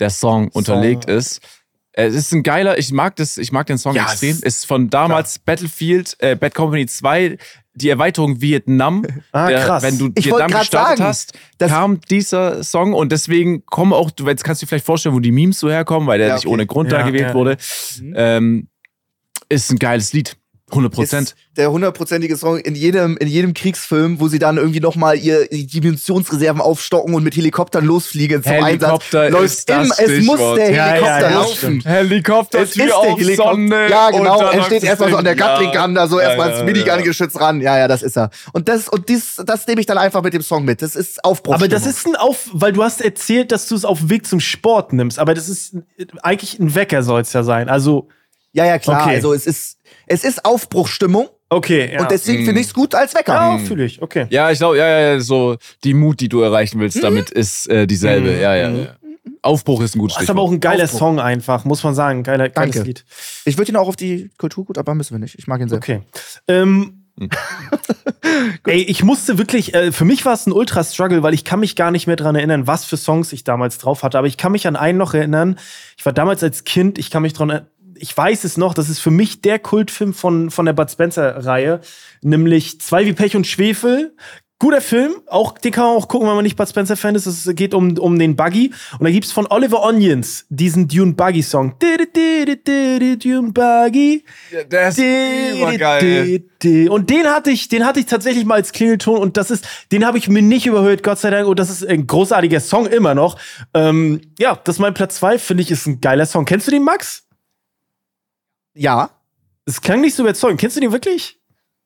der 0.00 0.10
Song 0.10 0.48
unterlegt 0.48 1.06
ist. 1.06 1.40
Es 1.92 2.14
ist 2.14 2.32
ein 2.32 2.44
geiler, 2.44 2.78
ich 2.78 2.92
mag 2.92 3.16
das, 3.16 3.38
ich 3.38 3.50
mag 3.50 3.66
den 3.66 3.76
Song 3.78 3.94
Ja, 3.96 4.04
extrem. 4.04 4.30
es- 4.30 4.42
Ist 4.42 4.66
von 4.66 4.88
damals 4.88 5.40
Battlefield, 5.40 6.14
äh, 6.20 6.36
Bad 6.36 6.54
Company 6.54 6.86
2, 6.86 7.38
die 7.74 7.88
Erweiterung 7.88 8.40
Vietnam. 8.40 9.04
Ah, 9.32 9.48
Der- 9.48 9.64
krass. 9.64 9.82
Wenn 9.82 9.98
du 9.98 10.10
Ich 10.14 10.26
Vietnam 10.26 10.48
gestartet 10.50 10.98
sagen, 10.98 11.02
hast, 11.08 11.32
kam 11.58 12.00
dieser 12.02 12.62
Song 12.62 12.92
und 12.94 13.10
deswegen 13.10 13.66
kommen 13.66 13.92
auch, 13.92 14.10
du 14.12 14.26
jetzt 14.28 14.44
kannst 14.44 14.62
du 14.62 14.66
dir 14.66 14.68
vielleicht 14.68 14.86
vorstellen, 14.86 15.14
wo 15.14 15.20
die 15.20 15.32
Memes 15.32 15.58
so 15.58 15.68
herkommen, 15.70 16.06
weil 16.06 16.18
der 16.18 16.28
Ja, 16.28 16.34
nicht 16.34 16.46
okay. 16.46 16.52
ohne 16.54 16.66
Grund 16.66 16.92
Ja, 16.92 16.98
da 16.98 17.04
gewählt 17.06 17.34
wurde. 17.34 17.56
Ähm, 18.14 18.68
ist 19.48 19.70
ein 19.72 19.78
geiles 19.78 20.12
Lied. 20.12 20.36
100 20.70 20.92
Prozent. 20.92 21.34
Der 21.56 21.70
hundertprozentige 21.70 22.36
Song 22.36 22.58
in 22.58 22.74
jedem, 22.74 23.16
in 23.16 23.26
jedem 23.26 23.54
Kriegsfilm, 23.54 24.20
wo 24.20 24.28
sie 24.28 24.38
dann 24.38 24.58
irgendwie 24.58 24.80
nochmal 24.80 25.18
ihr 25.18 25.48
die 25.48 25.80
Munitionsreserven 25.80 26.60
aufstocken 26.60 27.14
und 27.14 27.24
mit 27.24 27.36
Helikoptern 27.36 27.84
losfliegen 27.84 28.42
zum 28.42 28.52
Helikopter 28.52 29.22
Einsatz. 29.22 29.32
Läuft 29.32 29.44
ist 29.44 29.68
das 29.68 29.98
im, 29.98 30.10
es 30.10 30.24
muss 30.24 30.38
der 30.56 30.70
Ja, 30.70 30.76
ja, 30.76 30.86
Helikopter 30.86 31.30
ja, 31.30 31.30
laufen. 31.30 31.80
Helikopter, 31.84 32.58
Es 32.60 32.68
ist 32.70 32.78
der 32.78 33.16
Helikopter. 33.16 33.88
Ja, 33.88 34.10
genau. 34.10 34.40
Er 34.40 34.62
steht 34.64 34.84
erstmal 34.84 35.10
so 35.10 35.16
an 35.16 35.24
der 35.24 35.34
Gatling 35.36 35.72
Gun, 35.72 35.94
da 35.94 36.06
so 36.06 36.20
erstmal 36.20 36.52
ins 36.52 36.62
Minigun-Geschütz 36.62 37.40
ran. 37.40 37.60
Ja, 37.60 37.78
ja, 37.78 37.88
das 37.88 38.02
ist 38.02 38.16
er. 38.16 38.30
Und 38.52 38.68
das, 38.68 38.88
und 38.88 39.08
dies, 39.08 39.42
das 39.44 39.66
nehme 39.66 39.80
ich 39.80 39.86
dann 39.86 39.98
einfach 39.98 40.22
mit 40.22 40.34
dem 40.34 40.42
Song 40.42 40.64
mit. 40.64 40.82
Das 40.82 40.96
ist 40.96 41.24
Aufbruch. 41.24 41.54
Aber 41.54 41.68
das 41.68 41.86
ist 41.86 42.06
ein 42.06 42.16
Auf, 42.16 42.50
weil 42.52 42.72
du 42.72 42.82
hast 42.82 43.00
erzählt, 43.00 43.52
dass 43.52 43.66
du 43.68 43.74
es 43.74 43.84
auf 43.84 44.00
dem 44.00 44.10
Weg 44.10 44.26
zum 44.26 44.40
Sport 44.40 44.92
nimmst. 44.92 45.18
Aber 45.18 45.34
das 45.34 45.48
ist 45.48 45.76
eigentlich 46.22 46.58
ein 46.58 46.74
Wecker 46.74 47.02
soll 47.02 47.22
es 47.22 47.32
ja 47.32 47.42
sein. 47.42 47.68
Also, 47.68 48.08
Ja, 48.58 48.66
ja, 48.66 48.78
klar. 48.78 49.02
Okay. 49.02 49.14
Also 49.14 49.32
es 49.32 49.46
ist, 49.46 49.78
es 50.06 50.24
ist 50.24 50.44
Aufbruchstimmung 50.44 51.28
okay. 51.48 51.92
Ja, 51.92 52.02
und 52.02 52.10
deswegen 52.10 52.44
finde 52.44 52.60
ich 52.60 52.66
es 52.68 52.74
gut 52.74 52.94
als 52.94 53.14
Wecker. 53.14 53.32
ja 53.32 53.58
fühle 53.58 53.84
ich. 53.84 54.02
Okay. 54.02 54.26
Ja, 54.30 54.50
ich 54.50 54.58
glaube, 54.58 54.78
ja, 54.78 55.00
ja, 55.00 55.20
so 55.20 55.56
die 55.84 55.94
Mut, 55.94 56.20
die 56.20 56.28
du 56.28 56.40
erreichen 56.40 56.80
willst, 56.80 57.02
damit 57.02 57.30
ist 57.30 57.68
äh, 57.68 57.86
dieselbe. 57.86 58.32
Mhm. 58.32 58.40
Ja, 58.40 58.56
ja, 58.56 58.70
ja. 58.70 58.96
Aufbruch 59.42 59.82
ist 59.82 59.94
ein 59.94 60.00
gutes 60.00 60.16
Das 60.16 60.24
ist 60.24 60.30
aber 60.30 60.42
auch 60.42 60.48
Stichwort. 60.48 60.56
ein 60.56 60.60
geiler 60.72 60.84
Aufbruch. 60.84 60.98
Song 60.98 61.20
einfach, 61.20 61.64
muss 61.64 61.84
man 61.84 61.94
sagen. 61.94 62.22
Geiler, 62.22 62.48
geiles 62.48 62.74
Danke. 62.74 62.88
Lied. 62.88 63.04
Ich 63.44 63.56
würde 63.56 63.70
ihn 63.70 63.76
auch 63.76 63.88
auf 63.88 63.96
die 63.96 64.30
Kulturgut, 64.36 64.78
aber 64.78 64.94
müssen 64.94 65.14
wir 65.14 65.20
nicht. 65.20 65.38
Ich 65.38 65.46
mag 65.46 65.60
ihn 65.60 65.68
sehr. 65.68 65.78
Okay. 65.78 66.00
Ähm, 66.48 67.04
ey, 68.66 68.82
ich 68.82 69.02
musste 69.02 69.38
wirklich, 69.38 69.74
äh, 69.74 69.92
für 69.92 70.04
mich 70.04 70.24
war 70.24 70.34
es 70.34 70.46
ein 70.46 70.52
Ultra-Struggle, 70.52 71.22
weil 71.22 71.34
ich 71.34 71.44
kann 71.44 71.60
mich 71.60 71.76
gar 71.76 71.90
nicht 71.90 72.06
mehr 72.06 72.16
dran 72.16 72.34
erinnern, 72.36 72.66
was 72.66 72.84
für 72.84 72.96
Songs 72.96 73.32
ich 73.32 73.44
damals 73.44 73.78
drauf 73.78 74.02
hatte. 74.02 74.18
Aber 74.18 74.26
ich 74.26 74.36
kann 74.36 74.52
mich 74.52 74.66
an 74.66 74.76
einen 74.76 74.98
noch 74.98 75.14
erinnern. 75.14 75.58
Ich 75.96 76.04
war 76.06 76.12
damals 76.12 76.42
als 76.42 76.64
Kind, 76.64 76.98
ich 76.98 77.10
kann 77.10 77.22
mich 77.22 77.32
dran 77.32 77.50
erinnern, 77.50 77.68
ich 78.00 78.16
weiß 78.16 78.44
es 78.44 78.56
noch, 78.56 78.74
das 78.74 78.88
ist 78.88 79.00
für 79.00 79.10
mich 79.10 79.40
der 79.42 79.58
Kultfilm 79.58 80.14
von, 80.14 80.50
von 80.50 80.66
der 80.66 80.72
Bud 80.72 80.90
Spencer-Reihe, 80.90 81.80
nämlich 82.22 82.80
Zwei 82.80 83.04
wie 83.06 83.12
Pech 83.12 83.36
und 83.36 83.46
Schwefel. 83.46 84.14
Guter 84.60 84.80
Film, 84.80 85.12
auch, 85.28 85.56
den 85.56 85.70
kann 85.70 85.84
man 85.84 85.94
auch 85.94 86.08
gucken, 86.08 86.26
wenn 86.26 86.34
man 86.34 86.42
nicht 86.42 86.56
Bud 86.56 86.68
Spencer-Fan 86.68 87.14
ist. 87.14 87.26
Es 87.26 87.48
geht 87.54 87.74
um, 87.74 87.96
um 87.96 88.18
den 88.18 88.34
Buggy. 88.34 88.72
Und 88.98 89.04
da 89.04 89.10
gibt's 89.12 89.30
von 89.30 89.46
Oliver 89.50 89.84
Onions 89.84 90.46
diesen 90.48 90.88
Dune 90.88 91.12
Buggy-Song. 91.12 91.74
Dune 91.78 93.52
Buggy. 93.52 94.24
Der 94.68 94.88
ist 94.88 94.98
übergeil. 94.98 96.00
Di- 96.26 96.44
di- 96.60 96.88
Und 96.88 97.08
den 97.08 97.28
hatte 97.28 97.50
ich, 97.52 97.68
den 97.68 97.84
hatte 97.86 98.00
ich 98.00 98.06
tatsächlich 98.06 98.44
mal 98.44 98.56
als 98.56 98.72
Klingelton 98.72 99.18
und 99.18 99.36
das 99.36 99.52
ist, 99.52 99.64
den 99.92 100.04
habe 100.04 100.18
ich 100.18 100.28
mir 100.28 100.42
nicht 100.42 100.66
überhört, 100.66 101.04
Gott 101.04 101.20
sei 101.20 101.30
Dank. 101.30 101.46
Und 101.46 101.60
das 101.60 101.70
ist 101.70 101.86
ein 101.86 102.08
großartiger 102.08 102.58
Song 102.58 102.86
immer 102.86 103.14
noch. 103.14 103.38
Ähm, 103.74 104.20
ja, 104.40 104.58
das 104.64 104.74
ist 104.76 104.80
mein 104.80 104.92
Platz 104.94 105.16
zwei, 105.16 105.38
finde 105.38 105.62
ich, 105.62 105.70
ist 105.70 105.86
ein 105.86 106.00
geiler 106.00 106.26
Song. 106.26 106.44
Kennst 106.44 106.66
du 106.66 106.72
den, 106.72 106.82
Max? 106.82 107.27
Ja. 108.78 109.10
Es 109.66 109.80
klang 109.80 110.00
nicht 110.00 110.14
so 110.14 110.22
überzeugend. 110.22 110.60
Kennst 110.60 110.76
du 110.76 110.80
den 110.80 110.92
wirklich? 110.92 111.38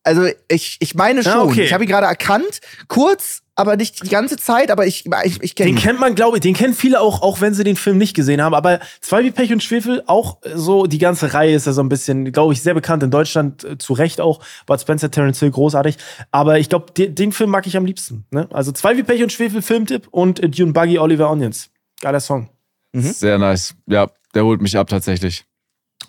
Also 0.05 0.27
ich, 0.49 0.77
ich 0.81 0.95
meine 0.95 1.23
schon. 1.23 1.33
Ja, 1.33 1.43
okay. 1.43 1.65
Ich 1.65 1.73
habe 1.73 1.85
ihn 1.85 1.91
gerade 1.91 2.07
erkannt. 2.07 2.61
Kurz, 2.89 3.43
aber 3.55 3.77
nicht 3.77 4.05
die 4.05 4.09
ganze 4.09 4.37
Zeit, 4.37 4.71
aber 4.73 4.85
ich, 4.87 5.07
ich, 5.25 5.43
ich 5.43 5.55
kenne 5.55 5.71
Den 5.71 5.77
ihn. 5.77 5.83
kennt 5.83 6.01
man, 6.01 6.15
glaube 6.17 6.37
ich, 6.37 6.41
den 6.41 6.55
kennen 6.55 6.75
viele 6.75 7.01
auch, 7.01 7.23
auch 7.23 7.41
wenn 7.41 7.55
sie 7.55 7.63
den 7.63 7.77
Film 7.77 7.99
nicht 7.99 8.15
gesehen 8.15 8.43
haben. 8.43 8.55
Aber 8.55 8.81
Zwei 9.01 9.23
wie 9.23 9.31
Pech 9.31 9.53
und 9.53 9.63
Schwefel, 9.63 10.03
auch 10.07 10.39
so, 10.55 10.87
die 10.87 10.99
ganze 10.99 11.33
Reihe 11.35 11.55
ist 11.55 11.67
ja 11.67 11.73
so 11.73 11.83
ein 11.83 11.89
bisschen, 11.89 12.33
glaube 12.33 12.53
ich, 12.53 12.63
sehr 12.63 12.75
bekannt 12.75 13.03
in 13.05 13.11
Deutschland, 13.13 13.63
äh, 13.63 13.79
zu 13.79 13.93
Recht 13.93 14.21
auch. 14.21 14.41
Bud 14.67 14.81
Spencer, 14.81 15.11
Terence 15.11 15.39
Hill, 15.39 15.51
großartig. 15.53 15.97
Aber 16.33 16.59
ich 16.59 16.69
glaube, 16.69 16.93
den, 16.93 17.15
den 17.15 17.31
Film 17.33 17.51
mag 17.51 17.67
ich 17.69 17.77
am 17.77 17.85
liebsten. 17.87 18.25
Ne? 18.33 18.49
Also 18.53 18.73
Zwei 18.73 18.97
wie 18.97 19.05
Pech 19.05 19.23
und 19.23 19.31
Schwefel, 19.33 19.63
Filmtipp 19.63 20.09
und 20.11 20.41
äh, 20.41 20.49
Dune 20.49 20.73
Buggy, 20.73 20.99
Oliver 20.99 21.31
Onions. 21.31 21.71
Geiler 22.01 22.21
Song. 22.21 22.51
Sehr 22.93 23.39
nice. 23.39 23.75
Ja, 23.87 24.09
der 24.35 24.45
holt 24.45 24.61
mich 24.61 24.77
ab 24.77 24.89
tatsächlich. 24.89 25.45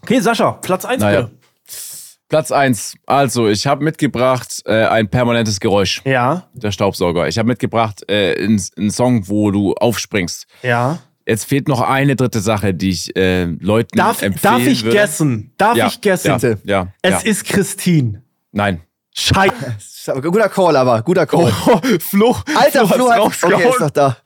Okay, 0.03 0.19
Sascha, 0.19 0.51
Platz 0.53 0.85
1 0.85 1.01
Naja. 1.01 1.21
bitte. 1.21 1.31
Platz 2.29 2.51
eins. 2.51 2.95
Also, 3.05 3.47
ich 3.47 3.67
habe 3.67 3.83
mitgebracht 3.83 4.63
äh, 4.65 4.85
ein 4.85 5.07
permanentes 5.07 5.59
Geräusch. 5.59 6.01
Ja, 6.03 6.47
Der 6.53 6.71
Staubsauger. 6.71 7.27
Ich 7.27 7.37
habe 7.37 7.47
mitgebracht 7.47 8.03
äh, 8.09 8.33
einen 8.43 8.59
einen 8.75 8.89
Song, 8.91 9.27
wo 9.27 9.51
du 9.51 9.73
aufspringst. 9.75 10.47
ja. 10.61 10.99
Jetzt 11.25 11.45
fehlt 11.45 11.69
noch 11.69 11.79
eine 11.79 12.17
dritte 12.17 12.41
Sache, 12.41 12.73
die 12.73 12.89
ich 12.89 13.15
äh, 13.15 13.45
Leuten 13.45 13.97
Darf, 13.97 14.21
empfehlen 14.23 14.55
darf 14.57 14.67
ich 14.67 14.83
würde. 14.83 14.97
guessen? 14.97 15.53
Darf 15.57 15.77
Ja, 15.77 15.87
ich 15.87 16.01
guessen? 16.01 16.37
Ja, 16.41 16.55
ja, 16.65 16.87
Es 17.01 17.11
ja. 17.23 17.29
ist 17.29 17.45
Christine. 17.45 18.23
Nein. 18.51 18.81
Scheiße. 19.15 20.19
Guter 20.21 20.49
Call, 20.49 20.75
aber 20.75 21.01
guter 21.01 21.25
Call. 21.25 21.53
Oh, 21.67 21.79
Flo. 22.01 22.35
Alter, 22.59 22.85
Flo 22.87 23.29
Flo 23.29 23.51
hat, 23.51 23.53
okay, 23.53 23.69
ist 23.69 23.79
doch 23.79 23.89
da. 23.91 24.17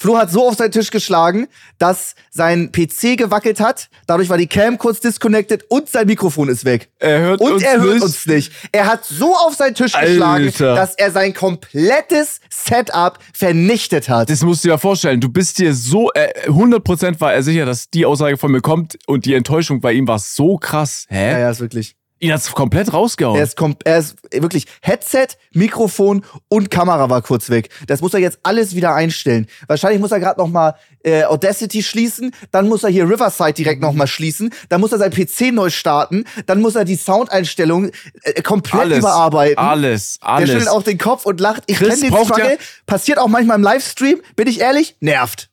Flo 0.00 0.16
hat 0.16 0.30
so 0.30 0.46
auf 0.46 0.54
seinen 0.54 0.70
Tisch 0.70 0.92
geschlagen, 0.92 1.48
dass 1.78 2.14
sein 2.30 2.70
PC 2.70 3.18
gewackelt 3.18 3.58
hat. 3.58 3.88
Dadurch 4.06 4.28
war 4.28 4.38
die 4.38 4.46
Cam 4.46 4.78
kurz 4.78 5.00
disconnected 5.00 5.64
und 5.68 5.88
sein 5.88 6.06
Mikrofon 6.06 6.48
ist 6.48 6.64
weg. 6.64 6.88
Er 7.00 7.18
hört 7.18 7.40
und 7.40 7.54
uns 7.54 7.62
er 7.64 7.80
hört 7.80 7.94
nicht. 7.94 8.04
uns 8.04 8.26
nicht. 8.26 8.52
Er 8.70 8.86
hat 8.86 9.04
so 9.04 9.34
auf 9.34 9.56
seinen 9.56 9.74
Tisch 9.74 9.92
geschlagen, 9.92 10.44
Alter. 10.44 10.76
dass 10.76 10.94
er 10.94 11.10
sein 11.10 11.34
komplettes 11.34 12.40
Setup 12.48 13.18
vernichtet 13.34 14.08
hat. 14.08 14.30
Das 14.30 14.42
musst 14.42 14.62
du 14.62 14.68
dir 14.68 14.74
ja 14.74 14.78
vorstellen. 14.78 15.20
Du 15.20 15.30
bist 15.30 15.58
dir 15.58 15.74
so, 15.74 16.12
äh, 16.12 16.48
100% 16.48 17.20
war 17.20 17.34
er 17.34 17.42
sicher, 17.42 17.66
dass 17.66 17.90
die 17.90 18.06
Aussage 18.06 18.36
von 18.36 18.52
mir 18.52 18.60
kommt 18.60 18.96
und 19.08 19.24
die 19.24 19.34
Enttäuschung 19.34 19.80
bei 19.80 19.92
ihm 19.92 20.06
war 20.06 20.20
so 20.20 20.58
krass. 20.58 21.06
Hä? 21.08 21.32
ja, 21.32 21.38
ja, 21.40 21.50
ist 21.50 21.58
wirklich. 21.58 21.97
Ihn 22.20 22.32
hat's 22.32 22.50
komplett 22.52 22.92
rausgehauen. 22.92 23.36
Er 23.36 23.44
ist, 23.44 23.56
kom- 23.58 23.76
er 23.84 23.98
ist 23.98 24.16
wirklich 24.32 24.66
Headset, 24.82 25.28
Mikrofon 25.52 26.24
und 26.48 26.70
Kamera 26.70 27.08
war 27.10 27.22
kurz 27.22 27.48
weg. 27.50 27.68
Das 27.86 28.00
muss 28.00 28.12
er 28.14 28.20
jetzt 28.20 28.40
alles 28.42 28.74
wieder 28.74 28.94
einstellen. 28.94 29.46
Wahrscheinlich 29.68 30.00
muss 30.00 30.10
er 30.12 30.18
gerade 30.20 30.40
noch 30.40 30.48
mal 30.48 30.74
äh, 31.04 31.22
Audacity 31.24 31.82
schließen, 31.82 32.34
dann 32.50 32.68
muss 32.68 32.82
er 32.82 32.90
hier 32.90 33.08
Riverside 33.08 33.52
direkt 33.52 33.80
noch 33.80 33.92
mal 33.92 34.06
schließen, 34.08 34.52
dann 34.68 34.80
muss 34.80 34.90
er 34.92 34.98
sein 34.98 35.12
PC 35.12 35.52
neu 35.52 35.70
starten, 35.70 36.24
dann 36.46 36.60
muss 36.60 36.74
er 36.74 36.84
die 36.84 36.96
Soundeinstellung 36.96 37.90
äh, 38.22 38.42
komplett 38.42 38.80
alles, 38.80 38.98
überarbeiten. 38.98 39.58
alles, 39.58 40.18
Der 40.20 40.28
alles. 40.28 40.50
schüttelt 40.50 40.68
auch 40.68 40.82
den 40.82 40.98
Kopf 40.98 41.24
und 41.24 41.40
lacht. 41.40 41.62
Ich 41.66 41.78
kenne 41.78 41.96
den 41.96 42.12
Struggle. 42.12 42.52
ja- 42.52 42.56
Passiert 42.86 43.18
auch 43.18 43.28
manchmal 43.28 43.56
im 43.58 43.62
Livestream. 43.62 44.20
Bin 44.34 44.48
ich 44.48 44.60
ehrlich? 44.60 44.96
Nervt. 45.00 45.50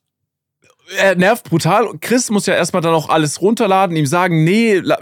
Er 0.98 1.14
nervt 1.16 1.44
brutal. 1.48 1.88
Chris 2.00 2.30
muss 2.30 2.46
ja 2.46 2.54
erstmal 2.54 2.82
dann 2.82 2.94
auch 2.94 3.08
alles 3.08 3.40
runterladen, 3.40 3.96
ihm 3.96 4.06
sagen, 4.06 4.44
nee, 4.44 4.76
la, 4.76 4.98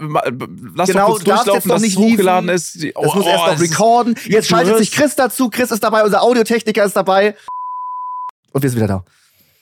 lass 0.75 0.89
Genau, 0.89 1.07
doch 1.07 1.13
kurz 1.15 1.23
durchlaufen, 1.23 1.53
jetzt 1.53 1.65
noch 1.67 1.75
dass 1.75 1.81
nicht 1.81 1.93
es 1.93 1.99
hochgeladen 1.99 2.49
ist. 2.49 2.81
Die- 2.81 2.93
Das 2.93 3.13
muss 3.13 3.25
oh, 3.25 3.29
erst 3.29 3.45
noch 3.45 3.53
es 3.55 3.61
ist- 3.61 3.71
recorden. 3.71 4.15
Jetzt 4.25 4.47
schaltet 4.49 4.73
hörst- 4.73 4.79
sich 4.85 4.91
Chris 4.91 5.15
dazu. 5.15 5.49
Chris 5.49 5.71
ist 5.71 5.83
dabei, 5.83 6.03
unser 6.03 6.21
Audiotechniker 6.23 6.83
ist 6.83 6.95
dabei. 6.95 7.35
Und 8.51 8.61
wir 8.63 8.69
sind 8.69 8.77
wieder 8.77 8.87
da. 8.87 9.05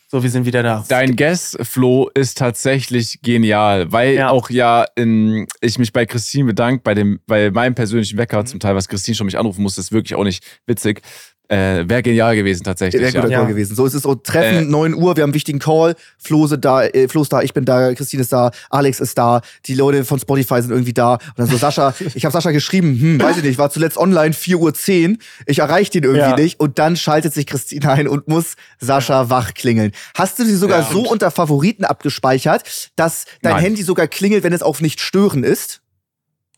So, 0.10 0.22
wir 0.22 0.30
sind 0.30 0.46
wieder 0.46 0.62
da. 0.62 0.86
Dein 0.90 1.16
Guess, 1.16 1.58
Flo, 1.64 2.08
ist 2.14 2.38
tatsächlich 2.38 3.20
genial, 3.24 3.92
weil 3.92 4.14
Ja. 4.14 4.30
auch 4.30 4.52
ja 4.52 4.86
in, 4.96 5.48
ich 5.60 5.80
mich 5.80 5.92
bei 5.92 6.06
Christine 6.06 6.46
bedanke, 6.46 6.82
bei, 6.84 6.94
dem, 6.94 7.20
bei 7.26 7.50
meinem 7.50 7.74
persönlichen 7.74 8.20
Wecker 8.20 8.46
zum 8.46 8.60
Teil, 8.60 8.76
was 8.76 8.88
Christine 8.88 9.16
schon 9.16 9.26
mich 9.26 9.40
anrufen 9.40 9.64
musste, 9.64 9.82
ist 9.82 9.92
wirklich 9.92 10.14
auch 10.14 10.24
nicht 10.24 10.44
witzig. 10.68 11.02
Äh, 11.50 11.84
Wäre 11.90 12.02
genial 12.02 12.36
gewesen 12.36 12.64
tatsächlich. 12.64 13.02
Wäre 13.02 13.14
guter 13.14 13.28
ja. 13.30 13.40
Call 13.40 13.48
gewesen. 13.50 13.76
So 13.76 13.86
ist 13.86 13.94
es 13.94 14.04
so 14.04 14.16
Treffen, 14.16 14.60
Äh. 14.60 14.62
9 14.72 14.94
Uhr, 14.94 15.16
wir 15.18 15.24
haben 15.24 15.30
einen 15.30 15.34
wichtigen 15.34 15.60
Call. 15.60 15.96
Flo, 16.18 16.48
sind 16.48 16.64
da, 16.64 16.84
äh, 16.86 17.08
Flo 17.10 17.22
ist 17.22 17.34
da, 17.34 17.42
ich 17.42 17.54
bin 17.54 17.66
da, 17.66 17.94
Christine 17.94 18.22
ist 18.22 18.32
da, 18.32 18.52
Alex 18.70 19.02
ist 19.02 19.18
da, 19.18 19.42
die 19.66 19.76
Leute 19.76 20.06
von 20.06 20.20
Spotify 20.20 20.62
sind 20.62 20.72
irgendwie 20.72 20.94
da. 20.94 21.14
Und 21.16 21.22
dann 21.38 21.48
so, 21.48 21.58
Sascha, 21.58 21.94
ich 22.16 22.24
habe 22.24 22.32
Sascha 22.32 22.52
geschrieben, 22.52 22.98
hm, 23.00 23.22
weiß 23.22 23.38
ich 23.38 23.44
nicht, 23.44 23.58
war 23.58 23.70
zuletzt 23.70 23.98
online 23.98 24.34
4.10 24.34 25.10
Uhr, 25.12 25.18
ich 25.46 25.60
erreiche 25.60 25.92
den 25.92 26.04
irgendwie 26.04 26.30
Ja. 26.30 26.36
nicht. 26.36 26.60
Und 26.62 26.80
dann 26.80 26.96
schaltet 26.96 27.34
sich 27.34 27.46
Christine 27.46 27.90
ein 27.92 28.08
und 28.08 28.28
muss 28.30 28.56
Sascha 28.80 29.30
wach 29.30 29.54
klingeln. 29.54 29.92
Hast 30.16 30.40
du 30.40 30.46
sie 30.46 30.56
sogar 30.56 30.80
Ja, 30.80 30.90
so 30.92 31.08
unter 31.10 31.30
Favoriten 31.30 31.84
abgespeichert, 31.84 32.64
dass 32.96 33.26
dein 33.42 33.54
Nein. 33.56 33.62
Handy 33.64 33.84
sogar 33.84 34.08
klingelt, 34.08 34.44
wenn 34.46 34.54
es 34.54 34.62
auf 34.64 34.80
nicht 34.82 35.02
stören 35.02 35.44
ist? 35.44 35.82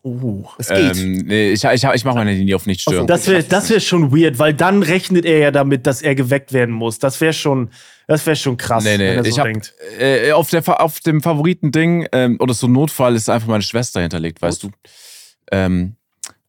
Uh. 0.06 0.46
Es 0.60 0.68
geht. 0.68 0.98
Ähm, 0.98 1.24
nee, 1.26 1.52
ich, 1.52 1.64
ich, 1.64 1.84
ich 1.84 2.06
mache 2.06 2.16
meine 2.16 2.30
Handy 2.30 2.54
auf 2.54 2.68
nicht 2.68 2.82
stören. 2.82 3.08
Das 3.08 3.28
wäre 3.28 3.42
das 3.44 3.72
wär 3.72 3.80
schon 3.80 4.16
weird, 4.16 4.38
weil 4.38 4.54
dann 4.54 4.84
rechnet 4.84 5.26
er 5.26 5.40
ja 5.40 5.50
damit, 5.50 5.88
dass 5.88 6.04
er 6.04 6.14
geweckt 6.14 6.54
werden 6.54 6.76
muss. 6.76 7.00
Das 7.00 7.20
wäre 7.22 7.34
schon, 7.34 7.72
das 8.06 8.24
wär 8.28 8.36
schon 8.36 8.56
krass, 8.56 8.84
Nee, 8.84 8.98
nee, 8.98 9.10
wenn 9.10 9.18
er 9.18 9.26
ich 9.26 9.34
so 9.34 9.40
hab, 9.40 9.48
denkt. 9.48 9.74
äh, 10.00 10.32
auf, 10.32 10.52
der, 10.52 10.80
auf 10.80 11.00
dem 11.00 11.22
Favoriten-Ding 11.22 12.08
ähm, 12.12 12.38
oder 12.40 12.54
so 12.54 12.68
Notfall 12.68 13.16
ist 13.16 13.30
einfach 13.30 13.48
meine 13.48 13.64
Schwester 13.64 14.00
hinterlegt, 14.00 14.44
weißt 14.44 14.62
du. 14.62 14.70
Ähm, 15.52 15.96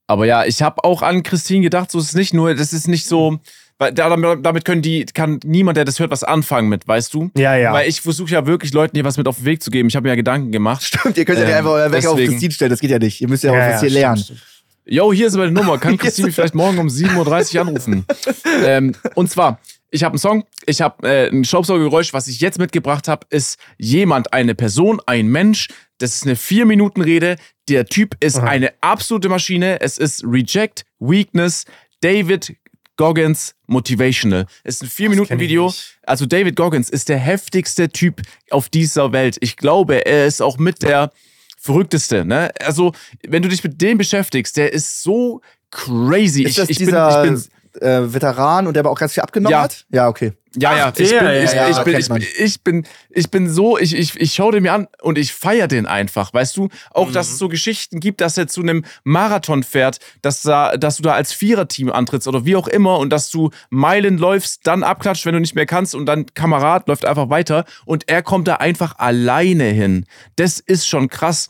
aber 0.06 0.26
ja, 0.26 0.44
ich 0.44 0.60
habe 0.60 0.84
auch 0.84 1.00
an 1.00 1.22
Christine 1.22 1.62
gedacht, 1.62 1.90
so 1.90 1.98
ist 1.98 2.08
es 2.08 2.14
nicht 2.14 2.34
nur, 2.34 2.54
das 2.54 2.74
ist 2.74 2.88
nicht 2.88 3.06
so, 3.06 3.38
weil 3.78 3.92
da- 3.92 4.16
damit 4.36 4.64
können 4.64 4.82
die, 4.82 5.04
kann 5.06 5.40
niemand, 5.44 5.76
der 5.76 5.84
das 5.84 5.98
hört, 5.98 6.10
was 6.10 6.24
anfangen 6.24 6.68
mit, 6.68 6.86
weißt 6.88 7.12
du? 7.14 7.30
Ja, 7.36 7.56
ja. 7.56 7.72
Weil 7.72 7.88
ich 7.88 8.00
versuche 8.00 8.30
ja 8.30 8.46
wirklich 8.46 8.72
Leuten 8.72 8.96
hier 8.96 9.04
was 9.04 9.16
mit 9.18 9.28
auf 9.28 9.36
den 9.36 9.44
Weg 9.44 9.62
zu 9.62 9.70
geben. 9.70 9.88
Ich 9.88 9.96
habe 9.96 10.04
mir 10.04 10.10
ja 10.10 10.14
Gedanken 10.16 10.52
gemacht. 10.52 10.82
Stimmt, 10.82 11.18
ihr 11.18 11.24
könnt 11.24 11.38
ja 11.38 11.44
nicht 11.44 11.52
ähm, 11.52 11.58
einfach 11.58 11.70
euer 11.72 11.92
Wecker 11.92 12.10
auf 12.10 12.18
Christine 12.18 12.52
stellen, 12.52 12.70
das 12.70 12.80
geht 12.80 12.90
ja 12.90 12.98
nicht. 12.98 13.20
Ihr 13.20 13.28
müsst 13.28 13.44
ja, 13.44 13.52
Ja, 13.52 13.58
auch 13.58 13.62
ja, 13.62 13.72
was 13.74 13.80
hier 13.80 13.90
stimmt, 13.90 14.00
lernen. 14.00 14.22
stimmt. 14.22 14.42
Yo, 14.88 15.12
hier 15.12 15.26
ist 15.26 15.36
meine 15.36 15.50
Nummer. 15.50 15.78
Kann 15.78 15.98
Christine 15.98 16.26
mich 16.28 16.34
vielleicht 16.36 16.54
morgen 16.54 16.78
um 16.78 16.86
7.30 16.86 17.54
Uhr 17.56 17.60
anrufen? 17.62 18.04
ähm, 18.64 18.94
und 19.14 19.28
zwar, 19.28 19.60
ich 19.90 20.04
habe 20.04 20.12
einen 20.12 20.18
Song, 20.20 20.44
ich 20.64 20.80
habe 20.80 21.08
äh, 21.08 21.28
ein 21.28 21.44
Staubsaugergeräusch, 21.44 22.12
was 22.12 22.28
ich 22.28 22.40
jetzt 22.40 22.58
mitgebracht 22.58 23.08
habe, 23.08 23.26
ist 23.30 23.58
jemand, 23.78 24.32
eine 24.32 24.54
Person, 24.54 25.00
ein 25.06 25.26
Mensch. 25.28 25.68
Das 25.98 26.14
ist 26.14 26.24
eine 26.24 26.34
4-Minuten-Rede. 26.34 27.36
Der 27.68 27.86
Typ 27.86 28.16
ist 28.20 28.38
Aha. 28.38 28.46
eine 28.46 28.72
absolute 28.80 29.28
Maschine. 29.28 29.80
Es 29.80 29.98
ist 29.98 30.22
Reject, 30.24 30.84
Weakness, 31.00 31.64
David 32.00 32.54
Goggins 32.96 33.54
Motivational. 33.66 34.46
Es 34.64 34.76
ist 34.76 34.82
ein 34.82 34.88
kenn 34.88 35.06
ich 35.06 35.12
4-Minuten-Video. 35.12 35.66
nicht. 35.66 35.98
Also 36.02 36.26
David 36.26 36.56
Goggins 36.56 36.90
ist 36.90 37.08
der 37.08 37.18
heftigste 37.18 37.88
Typ 37.88 38.22
auf 38.50 38.68
dieser 38.68 39.12
Welt. 39.12 39.36
Ich 39.40 39.56
glaube, 39.56 40.06
er 40.06 40.26
ist 40.26 40.40
auch 40.40 40.58
mit 40.58 40.82
der 40.82 41.10
verrückteste. 41.58 42.24
Ne? 42.24 42.50
Also, 42.60 42.92
wenn 43.26 43.42
du 43.42 43.48
dich 43.48 43.62
mit 43.62 43.80
dem 43.80 43.98
beschäftigst, 43.98 44.56
der 44.56 44.72
ist 44.72 45.02
so 45.02 45.40
crazy. 45.70 46.44
Ist 46.44 46.58
das 46.58 46.70
ich, 46.70 46.70
ich 46.72 46.78
dieser 46.78 47.22
bin, 47.22 47.34
ich 47.34 47.42
bin, 47.42 47.50
äh, 47.80 48.12
Veteran 48.12 48.66
und 48.66 48.74
der 48.74 48.80
aber 48.82 48.90
auch 48.90 48.98
ganz 48.98 49.12
viel 49.14 49.22
abgenommen 49.22 49.52
Ja. 49.52 49.62
hat? 49.62 49.84
Ja, 49.90 50.08
okay. 50.08 50.32
ja, 50.58 50.74
ja, 50.74 50.88
ich 50.88 50.94
bin, 50.94 51.04
ich, 51.10 51.52
ja, 51.52 51.68
ich, 51.68 51.76
ja, 51.76 51.82
bin, 51.84 52.24
ich, 52.38 52.62
bin, 52.64 52.86
ich 53.10 53.30
bin 53.30 53.50
so, 53.50 53.76
ich, 53.78 53.94
ich, 53.94 54.18
ich 54.18 54.34
schaue 54.34 54.52
den 54.52 54.62
mir 54.62 54.72
an 54.72 54.88
und 55.02 55.18
ich 55.18 55.32
feiere 55.34 55.68
den 55.68 55.84
einfach, 55.86 56.32
weißt 56.32 56.56
du? 56.56 56.68
Auch, 56.92 57.12
dass 57.12 57.28
Mhm. 57.28 57.32
es 57.34 57.38
so 57.38 57.48
Geschichten 57.48 58.00
gibt, 58.00 58.20
dass 58.22 58.38
er 58.38 58.46
zu 58.48 58.62
einem 58.62 58.84
Marathon 59.04 59.62
fährt, 59.62 59.98
dass, 60.22 60.40
da, 60.42 60.76
dass 60.78 60.96
du 60.96 61.02
da 61.02 61.12
als 61.12 61.32
Viererteam 61.34 61.90
antrittst 61.92 62.26
oder 62.26 62.44
wie 62.46 62.56
auch 62.56 62.68
immer 62.68 62.98
und 62.98 63.10
dass 63.10 63.28
du 63.30 63.50
Meilen 63.68 64.16
läufst, 64.18 64.66
dann 64.66 64.82
abklatscht, 64.82 65.26
wenn 65.26 65.34
du 65.34 65.40
nicht 65.40 65.54
mehr 65.54 65.66
kannst 65.66 65.94
und 65.94 66.06
dann 66.06 66.26
Kamerad 66.34 66.88
läuft 66.88 67.04
einfach 67.04 67.28
weiter 67.28 67.64
und 67.84 68.08
er 68.08 68.22
kommt 68.22 68.48
da 68.48 68.54
einfach 68.56 68.98
alleine 68.98 69.64
hin. 69.64 70.06
Das 70.36 70.58
ist 70.60 70.88
schon 70.88 71.08
krass. 71.08 71.48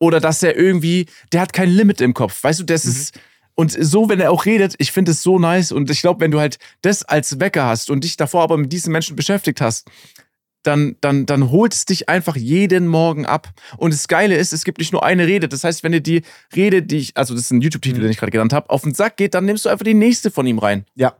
Oder 0.00 0.20
dass 0.20 0.42
er 0.44 0.56
irgendwie, 0.56 1.06
der 1.32 1.40
hat 1.40 1.52
kein 1.52 1.68
Limit 1.70 2.00
im 2.00 2.14
Kopf, 2.14 2.42
weißt 2.44 2.60
du, 2.60 2.64
das 2.64 2.84
Mhm. 2.84 2.90
ist, 2.92 3.18
und 3.58 3.72
so, 3.72 4.08
wenn 4.08 4.20
er 4.20 4.30
auch 4.30 4.46
redet, 4.46 4.76
ich 4.78 4.92
finde 4.92 5.10
es 5.10 5.24
so 5.24 5.40
nice. 5.40 5.72
Und 5.72 5.90
ich 5.90 6.00
glaube, 6.00 6.20
wenn 6.20 6.30
du 6.30 6.38
halt 6.38 6.60
das 6.82 7.02
als 7.02 7.40
Wecker 7.40 7.66
hast 7.66 7.90
und 7.90 8.04
dich 8.04 8.16
davor 8.16 8.44
aber 8.44 8.56
mit 8.56 8.72
diesen 8.72 8.92
Menschen 8.92 9.16
beschäftigt 9.16 9.60
hast, 9.60 9.90
dann, 10.62 10.94
dann, 11.00 11.26
dann 11.26 11.50
holt 11.50 11.74
es 11.74 11.84
dich 11.84 12.08
einfach 12.08 12.36
jeden 12.36 12.86
Morgen 12.86 13.26
ab. 13.26 13.48
Und 13.76 13.92
das 13.92 14.06
Geile 14.06 14.36
ist, 14.36 14.52
es 14.52 14.62
gibt 14.62 14.78
nicht 14.78 14.92
nur 14.92 15.02
eine 15.04 15.26
Rede. 15.26 15.48
Das 15.48 15.64
heißt, 15.64 15.82
wenn 15.82 15.90
dir 15.90 16.00
die 16.00 16.22
Rede, 16.54 16.84
die 16.84 16.98
ich, 16.98 17.16
also 17.16 17.34
das 17.34 17.44
ist 17.44 17.50
ein 17.50 17.60
YouTube-Titel, 17.60 18.00
den 18.00 18.12
ich 18.12 18.18
gerade 18.18 18.30
genannt 18.30 18.52
habe, 18.52 18.70
auf 18.70 18.82
den 18.82 18.94
Sack 18.94 19.16
geht, 19.16 19.34
dann 19.34 19.44
nimmst 19.44 19.64
du 19.64 19.70
einfach 19.70 19.84
die 19.84 19.92
nächste 19.92 20.30
von 20.30 20.46
ihm 20.46 20.60
rein. 20.60 20.84
Ja. 20.94 21.16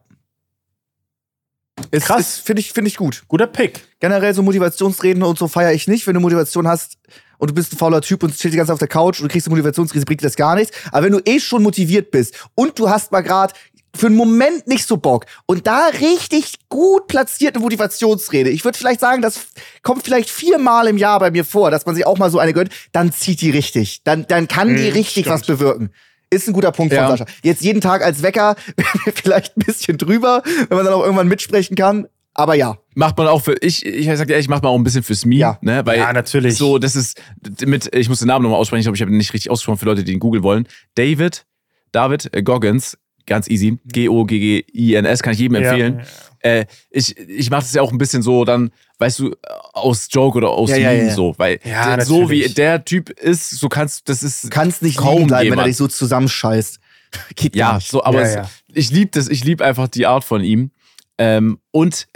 Ist, 1.91 2.07
Krass. 2.07 2.39
Finde 2.39 2.61
ich, 2.61 2.73
find 2.73 2.87
ich 2.89 2.97
gut. 2.97 3.23
Guter 3.29 3.47
Pick. 3.47 3.81
Generell 4.01 4.35
so 4.35 4.43
Motivationsreden 4.43 5.23
und 5.23 5.39
so 5.39 5.49
feiere 5.49 5.73
ich 5.73 5.89
nicht. 5.89 6.07
Wenn 6.07 6.15
du 6.15 6.21
Motivation 6.21 6.67
hast 6.69 6.99
und 7.39 7.51
du 7.51 7.55
bist 7.55 7.73
ein 7.73 7.77
fauler 7.79 8.01
Typ 8.01 8.23
und 8.23 8.37
chillst 8.37 8.53
die 8.53 8.57
ganze 8.57 8.69
Zeit 8.69 8.75
auf 8.75 8.79
der 8.81 8.89
Couch 8.89 9.21
und 9.21 9.29
du 9.29 9.33
kriegst 9.33 9.47
eine 9.49 9.55
Motivationsrede, 9.57 10.05
bringt 10.05 10.21
dir 10.21 10.27
das 10.27 10.37
gar 10.37 10.55
nichts. 10.55 10.77
Aber 10.93 11.07
wenn 11.07 11.13
du 11.13 11.21
eh 11.25 11.41
schon 11.41 11.63
motiviert 11.63 12.11
bist 12.11 12.35
und 12.55 12.79
du 12.79 12.89
hast 12.91 13.13
mal 13.13 13.21
gerade 13.23 13.55
für 13.97 14.07
einen 14.07 14.17
Moment 14.17 14.67
nicht 14.69 14.87
so 14.87 14.99
Bock 14.99 15.25
und 15.47 15.67
da 15.67 15.87
richtig 16.01 16.59
gut 16.69 17.07
platzierte 17.09 17.59
Motivationsrede. 17.59 18.51
Ich 18.51 18.65
würde 18.65 18.77
vielleicht 18.77 19.01
sagen, 19.01 19.23
das 19.23 19.47
kommt 19.83 20.05
vielleicht 20.05 20.29
viermal 20.29 20.87
im 20.89 20.99
Jahr 20.99 21.19
bei 21.19 21.31
mir 21.31 21.45
vor, 21.45 21.71
dass 21.71 21.87
man 21.87 21.95
sich 21.95 22.07
auch 22.07 22.19
mal 22.19 22.31
so 22.31 22.39
eine 22.39 22.53
gönnt, 22.53 22.71
dann 22.93 23.13
zieht 23.13 23.41
die 23.41 23.51
richtig. 23.51 24.03
Dann, 24.05 24.27
dann 24.29 24.47
kann 24.47 24.69
die 24.77 24.89
Mhm, 24.89 24.93
richtig 24.93 25.25
stimmt. 25.25 25.29
was 25.29 25.47
bewirken. 25.47 25.91
Ist 26.31 26.47
ein 26.49 26.53
guter 26.53 26.73
Punkt 26.73 26.93
Ja. 26.93 27.09
von 27.09 27.17
Sascha. 27.17 27.31
Jetzt 27.43 27.63
jeden 27.63 27.81
Tag 27.81 28.03
als 28.05 28.23
Wecker 28.23 28.57
vielleicht 29.15 29.57
ein 29.57 29.63
bisschen 29.65 29.97
drüber, 29.99 30.43
wenn 30.69 30.77
man 30.77 30.85
dann 30.85 30.95
auch 30.95 31.03
irgendwann 31.03 31.29
mitsprechen 31.29 31.75
kann. 31.77 32.07
Aber 32.35 32.55
ja. 32.55 32.79
Macht 32.95 33.17
man 33.19 33.27
auch 33.27 33.43
für, 33.43 33.55
ich, 33.63 33.85
ich 33.85 34.07
sag 34.17 34.29
dir, 34.29 34.39
ich 34.39 34.49
mach 34.49 34.63
mal 34.63 34.69
auch 34.69 34.77
ein 34.77 34.85
bisschen 34.85 35.03
fürs 35.03 35.25
Meme, 35.25 35.41
Ja. 35.41 35.59
ne? 35.61 35.85
Weil 35.85 35.99
Ja, 35.99 36.13
natürlich. 36.13 36.57
So, 36.57 36.79
das 36.79 36.95
ist 36.95 37.21
mit, 37.65 37.93
ich 37.95 38.09
muss 38.09 38.21
den 38.21 38.29
Namen 38.29 38.45
nochmal 38.45 38.61
aussprechen, 38.61 38.81
ich 38.81 38.85
glaube, 38.85 38.97
ich 38.97 39.03
habe 39.03 39.11
ihn 39.11 39.17
nicht 39.17 39.33
richtig 39.33 39.51
ausgesprochen 39.51 39.79
für 39.79 39.87
Leute, 39.87 40.05
die 40.05 40.13
ihn 40.13 40.21
googeln 40.21 40.45
wollen. 40.45 40.69
David, 40.95 41.47
David 41.93 42.33
äh, 42.35 42.43
Goggins, 42.43 42.97
ganz 43.29 43.49
easy. 43.49 43.79
G-O-G-G-I-N-S, 43.87 45.23
kann 45.23 45.33
ich 45.35 45.39
jedem 45.39 45.63
Ja. 45.63 45.71
empfehlen. 45.71 46.03
Äh, 46.41 46.67
ich 46.91 47.17
ich 47.19 47.51
mache 47.51 47.63
das 47.63 47.75
ja 47.75 47.83
auch 47.83 47.91
ein 47.93 47.99
bisschen 47.99 48.23
so, 48.23 48.45
dann, 48.45 48.71
weißt 48.99 49.19
du, 49.21 49.35
aus 49.73 50.09
Joke 50.11 50.39
oder 50.39 50.51
aus 50.51 50.71
Ja, 50.71 50.77
ja, 50.77 50.91
Meme 50.93 51.09
ja. 51.09 51.15
so, 51.15 51.35
weil 51.37 51.59
Ja, 51.65 51.97
der, 51.97 52.05
so 52.07 52.31
wie 52.31 52.49
der 52.49 52.85
Typ 52.85 53.11
ist, 53.11 53.51
so 53.51 53.69
kannst 53.69 54.09
das 54.09 54.23
ist 54.23 54.45
Du 54.45 54.49
kannst 54.49 54.83
nicht 54.83 54.97
kaum 54.99 55.17
liegen 55.17 55.27
bleiben, 55.29 55.51
wenn 55.53 55.59
er 55.59 55.65
dich 55.65 55.77
so 55.77 55.89
zusammenscheißt. 55.89 56.79
Geht 57.37 57.57
Ja, 57.57 57.77
nicht. 57.77 57.89
so, 57.91 58.05
aber 58.05 58.21
Ja, 58.21 58.27
es, 58.27 58.35
ja. 58.35 58.51
ich 58.73 58.91
liebe 58.91 59.11
das, 59.13 59.29
ich 59.29 59.45
liebe 59.45 59.65
einfach 59.65 59.89
die 59.89 60.07
Art 60.07 60.25
von 60.25 60.43
ihm. 60.45 60.71
Ähm, 61.19 61.59
und 61.73 62.07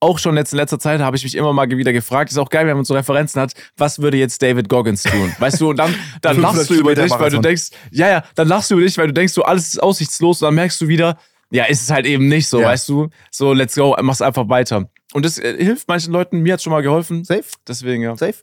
auch 0.00 0.18
schon 0.18 0.36
jetzt 0.36 0.52
in 0.52 0.56
letzter 0.56 0.78
Zeit 0.78 1.00
habe 1.00 1.16
ich 1.16 1.22
mich 1.24 1.34
immer 1.34 1.52
mal 1.52 1.70
wieder 1.70 1.92
gefragt, 1.92 2.30
ist 2.30 2.38
auch 2.38 2.48
geil, 2.48 2.66
wenn 2.66 2.74
man 2.76 2.84
so 2.84 2.94
Referenzen 2.94 3.40
hat, 3.40 3.52
was 3.76 4.00
würde 4.00 4.16
jetzt 4.16 4.42
David 4.42 4.68
Goggins 4.68 5.02
tun? 5.02 5.32
Weißt 5.38 5.60
du, 5.60 5.70
und 5.70 5.76
dann, 5.76 5.94
dann 6.22 6.36
500 6.36 6.56
lachst 6.56 6.70
du 6.70 6.74
über 6.74 6.94
dich, 6.94 7.10
weil 7.12 7.30
du 7.30 7.38
denkst, 7.40 7.70
ja, 7.90 8.08
ja, 8.08 8.24
dann 8.34 8.48
lachst 8.48 8.70
du 8.70 8.74
über 8.76 8.84
dich, 8.84 8.96
weil 8.98 9.08
du 9.08 9.12
denkst, 9.12 9.32
so 9.34 9.42
alles 9.42 9.68
ist 9.68 9.82
aussichtslos 9.82 10.40
und 10.42 10.46
dann 10.46 10.54
merkst 10.54 10.80
du 10.80 10.88
wieder, 10.88 11.18
ja, 11.50 11.64
ist 11.64 11.82
es 11.82 11.90
halt 11.90 12.06
eben 12.06 12.28
nicht 12.28 12.48
so, 12.48 12.60
Ja. 12.60 12.68
weißt 12.68 12.88
du? 12.88 13.08
So, 13.30 13.52
let's 13.52 13.74
go, 13.74 13.96
mach's 14.00 14.22
einfach 14.22 14.48
weiter. 14.48 14.88
Und 15.12 15.24
das 15.24 15.36
äh, 15.38 15.56
hilft 15.62 15.88
manchen 15.88 16.12
Leuten, 16.12 16.40
mir 16.40 16.52
hat's 16.54 16.62
schon 16.62 16.70
mal 16.72 16.82
geholfen. 16.82 17.24
Safe? 17.24 17.44
Deswegen, 17.66 18.02
ja. 18.02 18.16
Safe? 18.16 18.34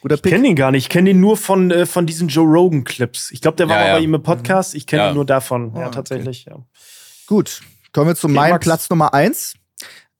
Guter 0.00 0.14
Ich 0.14 0.22
Pick. 0.22 0.32
kenne 0.32 0.46
ihn 0.46 0.54
gar 0.56 0.70
nicht. 0.70 0.84
Ich 0.84 0.88
kenne 0.88 1.10
ihn 1.10 1.18
nur 1.20 1.36
von, 1.36 1.72
äh, 1.72 1.86
von 1.86 2.06
diesen 2.06 2.28
Joe 2.28 2.46
Rogan-Clips. 2.46 3.32
Ich 3.32 3.40
glaube, 3.40 3.56
der 3.56 3.68
war 3.68 3.76
Ja, 3.78 3.82
mal 3.82 3.88
ja. 3.88 3.94
bei 3.96 4.00
ihm 4.04 4.14
im 4.14 4.22
Podcast. 4.22 4.76
Ich 4.76 4.86
kenne 4.86 5.02
Ja. 5.02 5.08
ihn 5.10 5.14
nur 5.16 5.26
davon. 5.26 5.72
Ah, 5.74 5.80
Ja, 5.80 5.86
okay. 5.86 5.94
tatsächlich. 5.96 6.44
Ja. 6.48 6.56
Gut. 7.26 7.60
Kommen 7.92 8.06
wir 8.08 8.14
zu 8.14 8.28
Okay, 8.28 8.34
meinem. 8.36 8.60
Platz 8.60 8.88
Nummer 8.88 9.12
eins. 9.12 9.54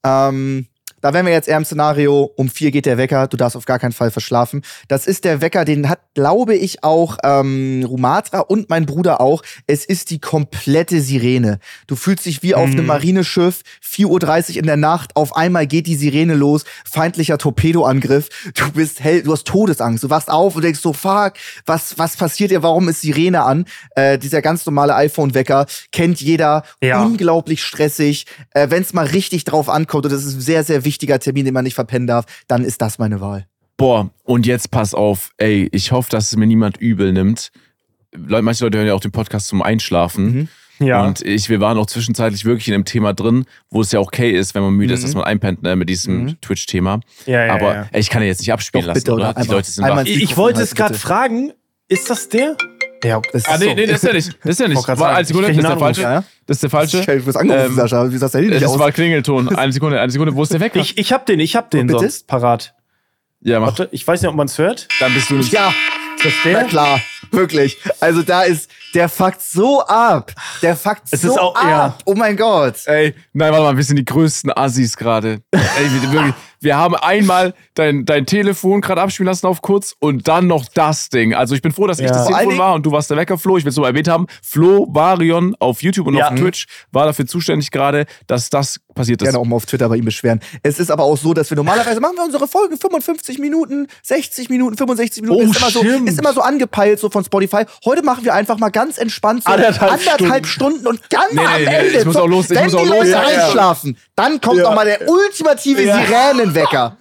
Ähm, 0.04 0.66
da 1.02 1.12
wären 1.12 1.26
wir 1.26 1.32
jetzt 1.32 1.48
eher 1.48 1.56
im 1.58 1.64
Szenario, 1.64 2.32
um 2.36 2.48
vier 2.48 2.70
geht 2.70 2.86
der 2.86 2.96
Wecker, 2.96 3.26
du 3.26 3.36
darfst 3.36 3.56
auf 3.56 3.66
gar 3.66 3.78
keinen 3.78 3.92
Fall 3.92 4.10
verschlafen. 4.10 4.62
Das 4.88 5.06
ist 5.06 5.24
der 5.24 5.40
Wecker, 5.40 5.64
den 5.64 5.88
hat, 5.88 5.98
glaube 6.14 6.54
ich, 6.54 6.82
auch 6.84 7.18
ähm, 7.24 7.84
Rumatra 7.86 8.40
und 8.40 8.70
mein 8.70 8.86
Bruder 8.86 9.20
auch. 9.20 9.42
Es 9.66 9.84
ist 9.84 10.10
die 10.10 10.20
komplette 10.20 11.00
Sirene. 11.00 11.58
Du 11.86 11.96
fühlst 11.96 12.24
dich 12.26 12.42
wie 12.42 12.54
auf 12.54 12.68
Mhm. 12.70 12.78
einem 12.78 12.86
Marineschiff, 12.86 13.62
4.30 13.84 14.50
Uhr 14.52 14.56
in 14.60 14.66
der 14.66 14.76
Nacht, 14.76 15.16
auf 15.16 15.36
einmal 15.36 15.66
geht 15.66 15.86
die 15.86 15.96
Sirene 15.96 16.34
los, 16.34 16.64
feindlicher 16.90 17.36
Torpedoangriff, 17.38 18.28
du 18.54 18.70
bist 18.72 19.00
hell, 19.02 19.22
du 19.22 19.32
hast 19.32 19.46
Todesangst, 19.46 20.04
du 20.04 20.10
wachst 20.10 20.30
auf 20.30 20.56
und 20.56 20.62
denkst 20.62 20.80
so, 20.80 20.92
fuck, 20.92 21.34
was, 21.66 21.98
was 21.98 22.16
passiert 22.16 22.50
hier, 22.50 22.62
warum 22.62 22.88
ist 22.88 23.00
Sirene 23.00 23.42
an? 23.42 23.64
Äh, 23.96 24.18
dieser 24.18 24.40
ganz 24.42 24.64
normale 24.66 24.94
iPhone-Wecker 24.94 25.66
kennt 25.90 26.20
jeder, 26.20 26.62
Ja. 26.80 27.02
unglaublich 27.02 27.62
stressig. 27.62 28.26
Äh, 28.54 28.68
Wenn 28.70 28.82
es 28.82 28.92
mal 28.92 29.06
richtig 29.06 29.44
drauf 29.44 29.68
ankommt, 29.68 30.04
und 30.06 30.12
das 30.12 30.24
ist 30.24 30.40
sehr, 30.40 30.64
sehr 30.64 30.84
wichtiger 30.92 31.18
Termin, 31.18 31.46
den 31.46 31.54
man 31.54 31.64
nicht 31.64 31.74
verpennen 31.74 32.06
darf, 32.06 32.26
dann 32.48 32.64
ist 32.64 32.82
das 32.82 32.98
meine 32.98 33.20
Wahl. 33.22 33.46
Boah, 33.78 34.10
und 34.24 34.46
jetzt 34.46 34.70
pass 34.70 34.92
auf, 34.94 35.30
ey, 35.38 35.68
ich 35.72 35.90
hoffe, 35.90 36.10
dass 36.10 36.26
es 36.28 36.36
mir 36.36 36.46
niemand 36.46 36.76
übel 36.76 37.12
nimmt. 37.12 37.50
Leute, 38.14 38.42
manche 38.42 38.64
Leute 38.64 38.76
hören 38.78 38.86
ja 38.86 38.94
auch 38.94 39.00
den 39.00 39.10
Podcast 39.12 39.48
zum 39.48 39.62
Einschlafen. 39.62 40.48
Mhm. 40.78 40.86
Ja. 40.86 41.04
Und 41.06 41.22
ich, 41.22 41.48
wir 41.48 41.60
waren 41.60 41.78
auch 41.78 41.86
zwischenzeitlich 41.86 42.44
wirklich 42.44 42.68
in 42.68 42.74
einem 42.74 42.84
Thema 42.84 43.14
drin, 43.14 43.46
wo 43.70 43.80
es 43.80 43.90
ja 43.92 44.00
okay 44.00 44.30
ist, 44.32 44.54
wenn 44.54 44.62
man 44.62 44.74
müde 44.74 44.92
ist, 44.94 45.00
Mhm. 45.00 45.04
dass 45.06 45.14
man 45.14 45.24
einpennt 45.24 45.62
ne, 45.62 45.74
mit 45.76 45.88
diesem 45.88 46.24
Mhm. 46.24 46.40
Twitch-Thema. 46.40 47.00
ja, 47.26 47.46
ja, 47.46 47.54
Aber 47.54 47.74
ja. 47.74 47.88
ey, 47.92 48.00
ich 48.00 48.10
kann 48.10 48.20
ja 48.22 48.28
jetzt 48.28 48.40
nicht 48.40 48.52
abspielen 48.52 48.82
Doch, 48.82 48.88
lassen, 48.88 49.00
bitte, 49.00 49.12
oder? 49.14 49.30
oder? 49.30 49.40
Die 49.42 49.48
Leute 49.48 49.70
sind 49.70 49.84
wach. 49.88 50.04
Ich, 50.04 50.22
ich 50.22 50.36
wollte 50.36 50.58
halten, 50.58 50.68
es 50.70 50.74
gerade 50.74 50.94
fragen. 50.94 51.52
Ist 51.88 52.10
das 52.10 52.28
der? 52.28 52.56
Ja, 53.04 53.20
das 53.32 53.44
Ah, 53.46 53.58
nee, 53.58 53.74
nee, 53.74 53.86
das 53.86 53.96
ist 53.96 54.04
ja 54.04 54.12
nicht. 54.12 54.38
Das 54.42 54.50
ist 54.52 54.60
ja 54.60 54.68
nicht. 54.68 54.80
sagen, 54.82 55.02
eine 55.02 55.24
Sekunde, 55.24 55.48
das 55.48 55.56
ist 55.56 55.62
der 55.62 55.70
einen 55.70 55.80
falsche. 55.80 56.02
Ja, 56.02 56.12
ja. 56.14 56.24
Das 56.46 56.56
ist 56.56 56.62
der 56.62 56.70
falsche. 56.70 56.98
Ich 57.00 57.26
wirst 57.26 57.36
angerufen, 57.38 57.66
Ähm, 57.66 57.74
Sascha. 57.76 58.10
Wie 58.12 58.16
sagst 58.16 58.34
du 58.34 58.38
nicht 58.40 58.54
Das 58.62 58.64
aus? 58.70 58.78
war 58.78 58.92
Klingelton. 58.92 59.48
Eine 59.56 59.72
Sekunde, 59.72 60.00
eine 60.00 60.12
Sekunde. 60.12 60.34
Wo 60.34 60.42
ist 60.42 60.52
der 60.52 60.60
Wecker? 60.60 60.80
Ich, 60.80 60.96
ich 60.98 61.12
hab 61.12 61.26
den, 61.26 61.40
ich 61.40 61.56
hab 61.56 61.70
den 61.70 61.86
bitte? 61.86 62.00
sonst 62.00 62.26
parat. 62.26 62.74
ja, 63.40 63.58
mach. 63.60 63.68
Warte, 63.68 63.88
ich 63.92 64.06
weiß 64.06 64.20
nicht, 64.22 64.28
ob 64.28 64.34
man 64.36 64.46
es 64.46 64.58
hört. 64.58 64.88
Dann 65.00 65.12
bist 65.14 65.30
du 65.30 65.34
nicht. 65.34 65.52
Ja, 65.52 65.68
Ist 66.16 66.24
das 66.26 66.32
na 66.44 66.50
der? 66.52 66.64
klar. 66.64 67.00
Wirklich. 67.32 67.78
Also 67.98 68.22
da 68.22 68.42
ist, 68.42 68.70
der 68.94 69.08
fuckt 69.08 69.40
so 69.40 69.80
ab. 69.86 70.32
Der 70.60 70.76
fuckt 70.76 71.02
Es 71.10 71.22
so 71.22 71.28
ist 71.32 71.38
auch- 71.38 71.54
ab. 71.56 71.64
ja. 71.66 71.94
Oh 72.04 72.14
mein 72.14 72.36
Gott. 72.36 72.74
Ey, 72.86 73.14
nein, 73.32 73.50
warte 73.52 73.64
mal, 73.64 73.76
wir 73.76 73.84
sind 73.84 73.96
die 73.96 74.04
größten 74.04 74.52
Assis 74.56 74.96
gerade. 74.96 75.40
Ey, 75.52 75.60
wir, 76.02 76.12
wirklich, 76.12 76.34
wir 76.62 76.76
haben 76.76 76.94
einmal 76.94 77.54
dein, 77.74 78.04
dein 78.04 78.26
Telefon 78.26 78.80
gerade 78.80 79.00
abspielen 79.00 79.26
lassen 79.26 79.46
auf 79.46 79.62
kurz 79.62 79.94
und 79.98 80.28
dann 80.28 80.46
noch 80.46 80.66
das 80.72 81.08
Ding. 81.08 81.34
Also 81.34 81.54
ich 81.54 81.62
bin 81.62 81.72
froh, 81.72 81.86
dass 81.86 81.98
ich 81.98 82.06
Ja. 82.06 82.12
das 82.12 82.26
Vor 82.28 82.36
allen 82.36 82.48
Telefon 82.48 82.64
war 82.66 82.74
und 82.74 82.86
du 82.86 82.92
warst 82.92 83.10
der 83.10 83.16
Wecker, 83.16 83.38
Flo. 83.38 83.56
Ich 83.56 83.64
will 83.64 83.70
es 83.70 83.76
nur 83.76 83.86
erwähnt 83.86 84.08
haben. 84.08 84.26
Flo 84.42 84.86
Varion 84.90 85.54
auf 85.58 85.82
YouTube 85.82 86.06
und 86.06 86.14
Ja. 86.16 86.28
auf 86.28 86.34
Twitch 86.36 86.66
war 86.92 87.06
dafür 87.06 87.26
zuständig 87.26 87.70
gerade, 87.70 88.06
dass 88.26 88.50
das 88.50 88.80
passiert 88.94 89.22
ist. 89.22 89.26
Gerne 89.26 89.38
auch 89.38 89.44
mal 89.44 89.56
auf 89.56 89.66
Twitter 89.66 89.88
bei 89.88 89.96
ihm 89.96 90.04
beschweren. 90.04 90.40
Es 90.62 90.78
ist 90.78 90.90
aber 90.90 91.04
auch 91.04 91.16
so, 91.16 91.32
dass 91.34 91.50
wir 91.50 91.56
normalerweise 91.56 92.00
machen 92.00 92.16
wir 92.16 92.24
unsere 92.24 92.46
Folgen 92.46 92.76
55 92.76 93.38
Minuten, 93.38 93.86
60 94.02 94.48
Minuten, 94.50 94.76
65 94.76 95.22
Minuten. 95.22 95.46
Oh, 95.46 95.50
ist, 95.50 95.56
immer 95.58 95.70
so, 95.70 95.80
ist 95.82 96.18
immer 96.18 96.32
so 96.32 96.40
angepeilt 96.42 97.00
so 97.00 97.08
von 97.10 97.24
Spotify. 97.24 97.64
Heute 97.84 98.02
machen 98.02 98.24
wir 98.24 98.34
einfach 98.34 98.58
mal 98.58 98.70
ganz 98.70 98.98
entspannt 98.98 99.44
so 99.44 99.52
Anderthalb 99.52 99.92
anderthalb 99.92 100.46
Stunden. 100.46 100.86
und 100.86 101.00
ganz 101.10 101.32
Nee, 101.32 101.40
am 101.40 101.60
nee, 101.60 101.64
Ende, 101.64 101.98
ich 101.98 102.04
muss 102.04 102.16
auch 102.16 102.26
los, 102.28 102.50
ich 102.50 102.56
wenn 102.56 102.64
muss 102.64 102.74
auch 102.74 102.82
die 102.82 102.88
los. 102.88 102.98
Leute 102.98 103.10
Ja, 103.10 103.20
einschlafen, 103.22 103.96
dann 104.14 104.40
kommt 104.40 104.58
Ja. 104.58 104.64
noch 104.64 104.74
mal 104.74 104.84
der 104.84 105.08
ultimative 105.08 105.82
Ja. 105.82 105.96
Siränenwecker. 106.52 106.96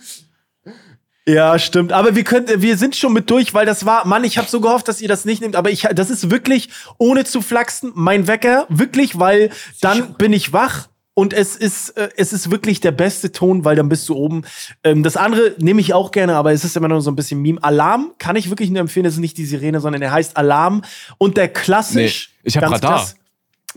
Ja, 1.27 1.59
stimmt. 1.59 1.91
Aber 1.93 2.15
wir 2.15 2.23
können, 2.23 2.47
wir 2.61 2.77
sind 2.77 2.95
schon 2.95 3.13
mit 3.13 3.29
durch, 3.29 3.53
weil 3.53 3.65
das 3.65 3.85
war, 3.85 4.07
Mann, 4.07 4.23
ich 4.23 4.37
habe 4.39 4.47
so 4.49 4.59
gehofft, 4.59 4.87
dass 4.87 5.01
ihr 5.01 5.07
das 5.07 5.23
nicht 5.23 5.41
nehmt. 5.41 5.55
Aber 5.55 5.69
ich, 5.69 5.81
das 5.93 6.09
ist 6.09 6.31
wirklich, 6.31 6.69
ohne 6.97 7.25
zu 7.25 7.41
flachsen, 7.41 7.91
mein 7.93 8.27
Wecker. 8.27 8.65
Wirklich, 8.69 9.19
weil 9.19 9.51
dann 9.81 10.15
bin 10.15 10.33
ich 10.33 10.51
wach. 10.51 10.87
Und 11.13 11.33
es 11.33 11.55
ist, 11.57 11.89
äh, 11.97 12.09
es 12.15 12.31
ist 12.33 12.49
wirklich 12.51 12.79
der 12.79 12.91
beste 12.91 13.31
Ton, 13.33 13.65
weil 13.65 13.75
dann 13.75 13.89
bist 13.89 14.07
du 14.09 14.15
oben. 14.15 14.43
Ähm, 14.83 15.03
das 15.03 15.17
andere 15.17 15.53
nehme 15.59 15.79
ich 15.81 15.93
auch 15.93 16.11
gerne, 16.11 16.35
aber 16.35 16.53
es 16.53 16.63
ist 16.63 16.75
immer 16.77 16.87
nur 16.87 17.01
so 17.01 17.11
ein 17.11 17.15
bisschen 17.15 17.41
Meme. 17.41 17.61
Alarm 17.61 18.13
kann 18.17 18.35
ich 18.37 18.49
wirklich 18.49 18.69
nur 18.71 18.79
empfehlen. 18.79 19.03
Das 19.03 19.13
ist 19.13 19.19
nicht 19.19 19.37
die 19.37 19.45
Sirene, 19.45 19.79
sondern 19.81 20.01
er 20.01 20.11
heißt 20.11 20.37
Alarm. 20.37 20.81
Und 21.17 21.37
der 21.37 21.49
klassisch. 21.49 22.31
Nee, 22.33 22.39
ich 22.47 22.57
hab 22.57 22.63
ganz 22.63 22.75
Radar. 22.75 22.91
klass- 22.97 23.15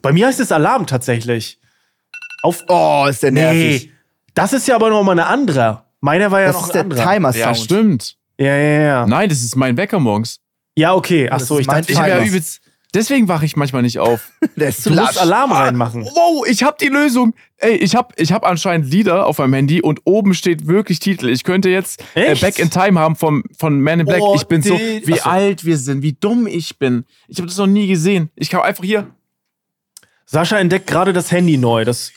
Bei 0.00 0.12
mir 0.12 0.28
heißt 0.28 0.40
es 0.40 0.50
Alarm 0.52 0.86
tatsächlich. 0.86 1.58
Auf. 2.42 2.62
Oh, 2.68 3.06
ist 3.10 3.22
der 3.22 3.32
nervig. 3.32 3.86
Nee. 3.86 3.90
Das 4.34 4.52
ist 4.52 4.66
ja 4.68 4.74
aber 4.74 4.90
noch 4.90 5.02
mal 5.02 5.12
eine 5.12 5.26
andere. 5.26 5.84
Meiner 6.00 6.30
war 6.30 6.40
ja 6.40 6.48
Das 6.48 6.56
noch 6.56 6.68
ist 6.68 6.76
ein 6.76 6.90
der. 6.90 7.02
Timer-Sound. 7.04 7.44
Ja, 7.44 7.54
stimmt. 7.54 8.16
Ja, 8.38 8.56
ja, 8.56 8.80
ja. 8.82 9.06
Nein, 9.06 9.28
das 9.28 9.42
ist 9.42 9.56
mein 9.56 9.76
Wecker 9.76 10.00
morgens. 10.00 10.40
Ja, 10.76 10.94
okay. 10.94 11.28
Ach 11.30 11.40
so, 11.40 11.58
ich 11.58 11.66
dachte, 11.66 11.92
Ich 11.92 11.98
habe 11.98 12.08
ja 12.08 12.16
Timer. 12.16 12.26
übelst. 12.28 12.60
Deswegen 12.92 13.26
wache 13.26 13.44
ich 13.44 13.56
manchmal 13.56 13.82
nicht 13.82 13.98
auf. 13.98 14.30
Der 14.56 14.68
ist 14.68 14.82
zu 14.84 14.90
du 14.90 15.00
musst. 15.00 15.18
Alarm 15.18 15.50
reinmachen. 15.52 16.04
Wow, 16.04 16.46
ich 16.48 16.62
habe 16.62 16.76
die 16.80 16.86
Lösung. 16.88 17.34
Ey, 17.56 17.76
ich 17.76 17.96
habe 17.96 18.14
ich 18.16 18.32
hab 18.32 18.44
anscheinend 18.46 18.88
Lieder 18.88 19.26
auf 19.26 19.38
meinem 19.38 19.54
Handy 19.54 19.80
und 19.82 20.00
oben 20.04 20.34
steht 20.34 20.66
wirklich 20.68 21.00
Titel. 21.00 21.28
Ich 21.28 21.42
könnte 21.42 21.70
jetzt 21.70 22.02
äh? 22.14 22.34
Back 22.36 22.58
in 22.60 22.70
Time 22.70 23.00
haben 23.00 23.16
vom, 23.16 23.42
von 23.58 23.80
Man 23.80 24.00
in 24.00 24.06
Black. 24.06 24.20
Oh, 24.20 24.34
ich 24.36 24.44
bin 24.46 24.62
so, 24.62 24.78
wie 24.78 25.14
Ach 25.14 25.24
so. 25.24 25.30
alt 25.30 25.64
wir 25.64 25.76
sind, 25.76 26.02
wie 26.02 26.12
dumm 26.12 26.46
ich 26.46 26.78
bin. 26.78 27.04
Ich 27.28 27.38
habe 27.38 27.48
das 27.48 27.56
noch 27.56 27.66
nie 27.66 27.86
gesehen. 27.88 28.30
Ich 28.36 28.48
kann 28.50 28.60
einfach 28.62 28.84
hier. 28.84 29.08
Sascha 30.26 30.58
entdeckt 30.58 30.86
gerade 30.86 31.12
das 31.12 31.30
Handy 31.32 31.56
neu. 31.56 31.84
Das, 31.84 32.12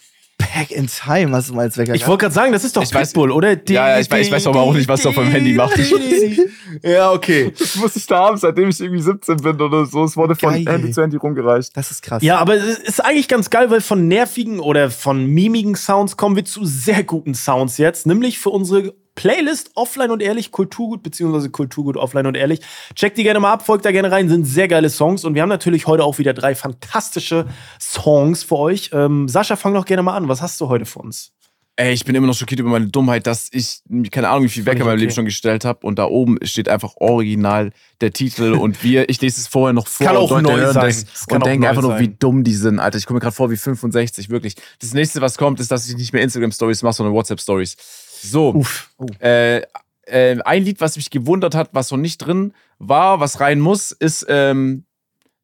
Back 0.58 0.72
in 0.72 0.88
Time, 0.88 1.32
hast 1.36 1.50
du 1.50 1.54
mal 1.54 1.62
als 1.64 1.78
Wecker 1.78 1.94
ich 1.94 2.08
wollte 2.08 2.22
gerade 2.24 2.34
sagen, 2.34 2.52
das 2.52 2.64
ist 2.64 2.76
doch 2.76 2.82
Ich 2.84 2.90
weiß- 2.90 3.08
Pitbull, 3.08 3.32
oder? 3.32 3.52
Ja, 3.70 3.90
ja, 3.90 4.00
ich 4.00 4.08
weiß- 4.08 4.22
ich 4.22 4.32
weiß 4.32 4.48
aber 4.48 4.62
auch 4.62 4.74
nicht, 4.74 4.88
was 4.88 5.04
er 5.06 5.10
auf 5.10 5.16
meinem 5.18 5.32
Handy 5.32 5.54
macht. 5.54 5.78
ja, 6.84 7.12
okay. 7.12 7.52
Das 7.58 7.76
muss 7.76 7.96
ich 7.96 8.06
da 8.08 8.20
haben, 8.26 8.38
seitdem 8.38 8.70
ich 8.70 8.80
irgendwie 8.80 9.02
17 9.02 9.38
bin 9.38 9.60
oder 9.62 9.86
so. 9.86 10.04
Es 10.04 10.18
wurde 10.18 10.36
von 10.36 10.54
Geil. 10.54 10.66
Handy 10.68 10.92
zu 10.92 11.02
Handy 11.02 11.18
rumgereicht. 11.18 11.76
Das 11.76 11.92
ist 11.92 12.02
krass. 12.02 12.24
Ja, 12.24 12.38
aber 12.40 12.56
es 12.56 12.80
ist 12.80 13.04
eigentlich 13.06 13.28
ganz 13.28 13.50
geil, 13.50 13.70
weil 13.70 13.82
von 13.82 14.08
nervigen 14.08 14.60
oder 14.60 14.90
von 14.90 15.26
mimigen 15.26 15.76
Sounds 15.76 16.18
kommen 16.18 16.36
wir 16.36 16.46
zu 16.46 16.66
sehr 16.66 17.04
guten 17.04 17.36
Sounds 17.36 17.78
jetzt, 17.78 18.06
nämlich 18.08 18.40
für 18.40 18.50
unsere 18.50 18.94
Playlist 19.18 19.72
Offline 19.74 20.12
und 20.12 20.22
Ehrlich, 20.22 20.52
Kulturgut, 20.52 21.04
beziehungsweise 21.04 21.50
Kulturgut 21.50 21.98
Offline 21.98 22.28
und 22.28 22.36
Ehrlich. 22.36 22.62
Checkt 22.96 23.18
die 23.18 23.24
gerne 23.24 23.40
mal 23.40 23.52
ab, 23.52 23.66
folgt 23.66 23.84
da 23.84 23.92
gerne 23.92 24.12
rein, 24.12 24.30
sind 24.30 24.46
sehr 24.46 24.70
geile 24.70 24.90
Songs 24.90 25.26
und 25.26 25.34
wir 25.34 25.42
haben 25.42 25.50
natürlich 25.50 25.88
heute 25.88 26.04
auch 26.04 26.20
wieder 26.20 26.34
drei 26.34 26.54
fantastische 26.56 27.48
Songs 27.82 28.44
für 28.44 28.58
euch. 28.58 28.92
Ähm, 28.94 29.28
Sascha, 29.28 29.56
fang 29.56 29.74
doch 29.74 29.86
gerne 29.86 30.04
mal 30.04 30.16
an. 30.16 30.30
Was 30.30 30.42
hast 30.42 30.62
du 30.62 30.70
heute 30.70 30.86
für 30.86 31.00
uns? 31.00 31.34
Ey, 31.80 31.94
ich 31.94 32.06
bin 32.06 32.16
immer 32.16 32.26
noch 32.26 32.34
schockiert 32.36 32.60
über 32.60 32.72
meine 32.72 32.88
Dummheit, 32.88 33.28
dass 33.28 33.50
ich, 33.52 33.82
keine 34.12 34.30
Ahnung, 34.30 34.46
wie 34.46 34.50
viel 34.50 34.66
Wecker 34.66 34.80
in 34.80 34.86
meinem 34.86 34.94
okay. 34.94 35.02
Leben 35.02 35.12
schon 35.14 35.26
gestellt 35.26 35.64
habe 35.64 35.86
und 35.86 36.00
da 36.00 36.06
oben 36.06 36.40
steht 36.42 36.70
einfach 36.70 36.96
original 36.98 37.72
der 38.02 38.14
Titel 38.14 38.54
und 38.60 38.84
wir, 38.84 39.10
ich 39.10 39.22
lese 39.22 39.42
es 39.42 39.48
vorher 39.48 39.74
noch 39.74 39.86
vor 39.86 40.08
Kann 40.08 40.18
und 40.18 40.24
auch 40.24 40.42
neu 40.42 40.58
hören 40.58 40.74
sein. 40.74 40.86
das 40.86 41.28
kann 41.28 41.42
und 41.42 41.60
neu 41.60 41.68
einfach 41.68 41.84
nur, 41.84 41.92
sein. 41.92 42.02
wie 42.02 42.08
dumm 42.08 42.44
die 42.44 42.56
sind, 42.56 42.80
Alter. 42.80 42.98
Ich 42.98 43.06
komme 43.06 43.18
mir 43.18 43.22
gerade 43.22 43.36
vor 43.36 43.52
wie 43.52 43.58
65, 43.58 44.30
wirklich. 44.30 44.56
Das 44.80 44.94
nächste, 44.94 45.22
was 45.22 45.38
kommt, 45.38 45.60
ist, 45.60 45.72
dass 45.72 45.88
ich 45.88 45.96
nicht 45.96 46.14
mehr 46.14 46.24
Instagram-Stories 46.24 46.82
mache, 46.82 46.94
sondern 46.94 47.14
WhatsApp-Stories. 47.14 47.78
So, 48.22 48.54
Uff. 48.56 48.90
äh, 49.20 49.62
äh, 50.06 50.40
ein 50.44 50.64
Lied, 50.64 50.82
was 50.82 50.96
mich 50.96 51.10
gewundert 51.10 51.56
hat, 51.56 51.70
was 51.74 51.92
noch 51.92 51.98
nicht 51.98 52.18
drin 52.20 52.54
war, 52.80 53.20
was 53.20 53.40
rein 53.40 53.60
muss, 53.60 53.92
ist 53.92 54.26
ähm, 54.30 54.86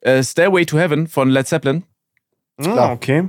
äh, 0.02 0.24
Stairway 0.24 0.66
to 0.66 0.78
Heaven 0.78 1.08
von 1.08 1.30
Led 1.30 1.48
Zeppelin. 1.48 1.84
Klar. 2.62 2.90
Ah, 2.90 2.92
okay. 2.94 3.28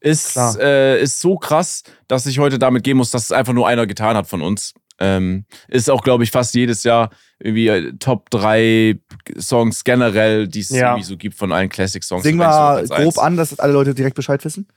ist, 0.00 0.32
Klar. 0.32 0.58
äh, 0.60 1.02
ist 1.02 1.20
so 1.20 1.36
krass, 1.36 1.82
dass 2.08 2.26
ich 2.26 2.38
heute 2.38 2.58
damit 2.58 2.82
gehen 2.84 2.96
muss, 2.96 3.10
dass 3.10 3.24
es 3.24 3.32
einfach 3.32 3.52
nur 3.52 3.68
einer 3.68 3.86
getan 3.86 4.16
hat 4.16 4.26
von 4.26 4.42
uns. 4.42 4.74
Ähm, 4.98 5.46
ist 5.68 5.90
auch, 5.90 6.02
glaube 6.02 6.22
ich, 6.24 6.30
fast 6.30 6.54
jedes 6.54 6.84
Jahr 6.84 7.10
irgendwie 7.40 7.68
äh, 7.68 7.92
Top 7.98 8.30
3 8.30 8.98
Songs 9.38 9.84
generell, 9.84 10.46
die 10.48 10.60
es 10.60 10.70
Ja. 10.70 10.90
irgendwie 10.92 11.04
so 11.04 11.16
gibt 11.16 11.34
von 11.36 11.50
allen 11.52 11.68
Classic-Songs. 11.68 12.22
Sing 12.22 12.36
mal 12.36 12.84
grob 12.86 12.92
eins. 12.98 13.18
an, 13.18 13.36
dass 13.36 13.58
alle 13.58 13.72
Leute 13.72 13.94
direkt 13.94 14.14
Bescheid 14.16 14.44
wissen. 14.44 14.68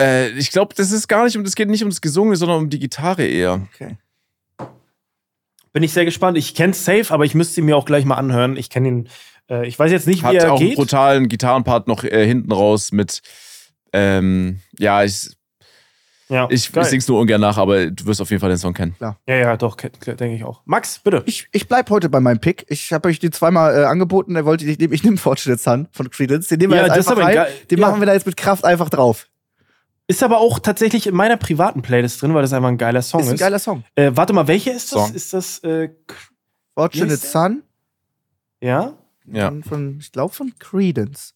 Äh, 0.00 0.30
ich 0.30 0.50
glaube, 0.50 0.74
das 0.74 0.90
ist 0.90 1.06
gar 1.08 1.24
nicht 1.24 1.36
um, 1.36 1.44
das 1.44 1.54
geht 1.54 1.68
nicht 1.68 1.82
um 1.84 1.90
das 1.90 2.00
Gesungene, 2.00 2.36
sondern 2.36 2.58
um 2.58 2.70
die 2.70 2.78
Gitarre 2.78 3.24
eher. 3.24 3.60
Okay. 3.74 3.96
Bin 5.72 5.82
ich 5.84 5.92
sehr 5.92 6.04
gespannt. 6.04 6.36
Ich 6.36 6.54
kenn's 6.54 6.84
safe, 6.84 7.12
aber 7.14 7.24
ich 7.24 7.34
müsste 7.34 7.60
ihn 7.60 7.66
mir 7.66 7.76
auch 7.76 7.84
gleich 7.84 8.04
mal 8.04 8.16
anhören. 8.16 8.56
Ich 8.56 8.70
kenne 8.70 8.88
ihn. 8.88 9.08
Äh, 9.48 9.66
ich 9.68 9.78
weiß 9.78 9.92
jetzt 9.92 10.06
nicht, 10.08 10.22
wie 10.22 10.26
Hat 10.26 10.34
er 10.34 10.52
auch 10.52 10.58
einen 10.58 10.70
geht. 10.70 10.76
brutalen 10.76 11.28
Gitarrenpart 11.28 11.86
noch 11.86 12.02
äh, 12.02 12.26
hinten 12.26 12.50
raus 12.50 12.90
mit, 12.90 13.22
ähm, 13.92 14.60
ja, 14.78 15.04
ich, 15.04 15.30
Ja, 16.28 16.48
ich, 16.50 16.74
ich 16.74 16.84
sing's 16.86 17.06
nur 17.06 17.20
ungern 17.20 17.40
nach, 17.40 17.56
aber 17.56 17.88
du 17.90 18.06
wirst 18.06 18.20
auf 18.20 18.30
jeden 18.30 18.40
Fall 18.40 18.48
den 18.50 18.58
Song 18.58 18.74
kennen. 18.74 18.96
Ja, 19.00 19.16
ja, 19.28 19.56
doch, 19.56 19.76
ke- 19.76 19.90
ke- 19.90 20.16
denke 20.16 20.36
ich 20.36 20.44
auch. 20.44 20.62
Max, 20.64 20.98
bitte. 20.98 21.22
Ich, 21.26 21.46
ich 21.52 21.68
bleib 21.68 21.88
heute 21.90 22.08
bei 22.08 22.18
meinem 22.20 22.40
Pick. 22.40 22.66
Ich 22.68 22.92
habe 22.92 23.08
euch 23.08 23.20
die 23.20 23.30
zweimal 23.30 23.76
äh, 23.76 23.84
angeboten. 23.84 24.34
Der 24.34 24.44
wollte 24.44 24.64
ich 24.64 24.76
nehmen. 24.78 24.92
Ich 24.92 25.04
nehme 25.04 25.18
Fortunate 25.18 25.88
von 25.92 26.10
Credence. 26.10 26.48
Den 26.48 26.58
nehmen 26.58 26.72
wir 26.72 26.80
Ja, 26.84 26.94
jetzt 26.94 27.08
einfach 27.08 27.16
rein. 27.22 27.34
geil. 27.34 27.52
Den 27.70 27.78
Ja. 27.78 27.88
machen 27.88 28.00
wir 28.00 28.06
da 28.06 28.12
jetzt 28.14 28.26
mit 28.26 28.36
Kraft 28.36 28.64
einfach 28.64 28.88
drauf. 28.90 29.28
Ist 30.10 30.24
aber 30.24 30.38
auch 30.38 30.58
tatsächlich 30.58 31.06
in 31.06 31.14
meiner 31.14 31.36
privaten 31.36 31.82
Playlist 31.82 32.20
drin, 32.20 32.34
weil 32.34 32.42
das 32.42 32.52
einfach 32.52 32.68
ein 32.68 32.78
geiler 32.78 33.00
Song 33.00 33.20
Ist 33.20 33.26
ist. 33.28 33.32
ein 33.34 33.38
geiler 33.38 33.58
Song. 33.60 33.84
äh, 33.94 34.10
warte 34.14 34.32
mal, 34.32 34.48
welcher 34.48 34.72
ist 34.72 34.92
das? 34.92 35.06
Song. 35.06 35.14
Ist 35.14 35.32
das, 35.32 35.58
äh, 35.60 35.90
Fortunate? 36.74 37.16
Son 37.16 37.62
ja? 38.60 38.94
Ja. 39.26 39.48
von, 39.50 39.62
von 39.62 39.98
ich 40.00 40.10
glaube 40.10 40.34
von 40.34 40.52
Credence. 40.58 41.34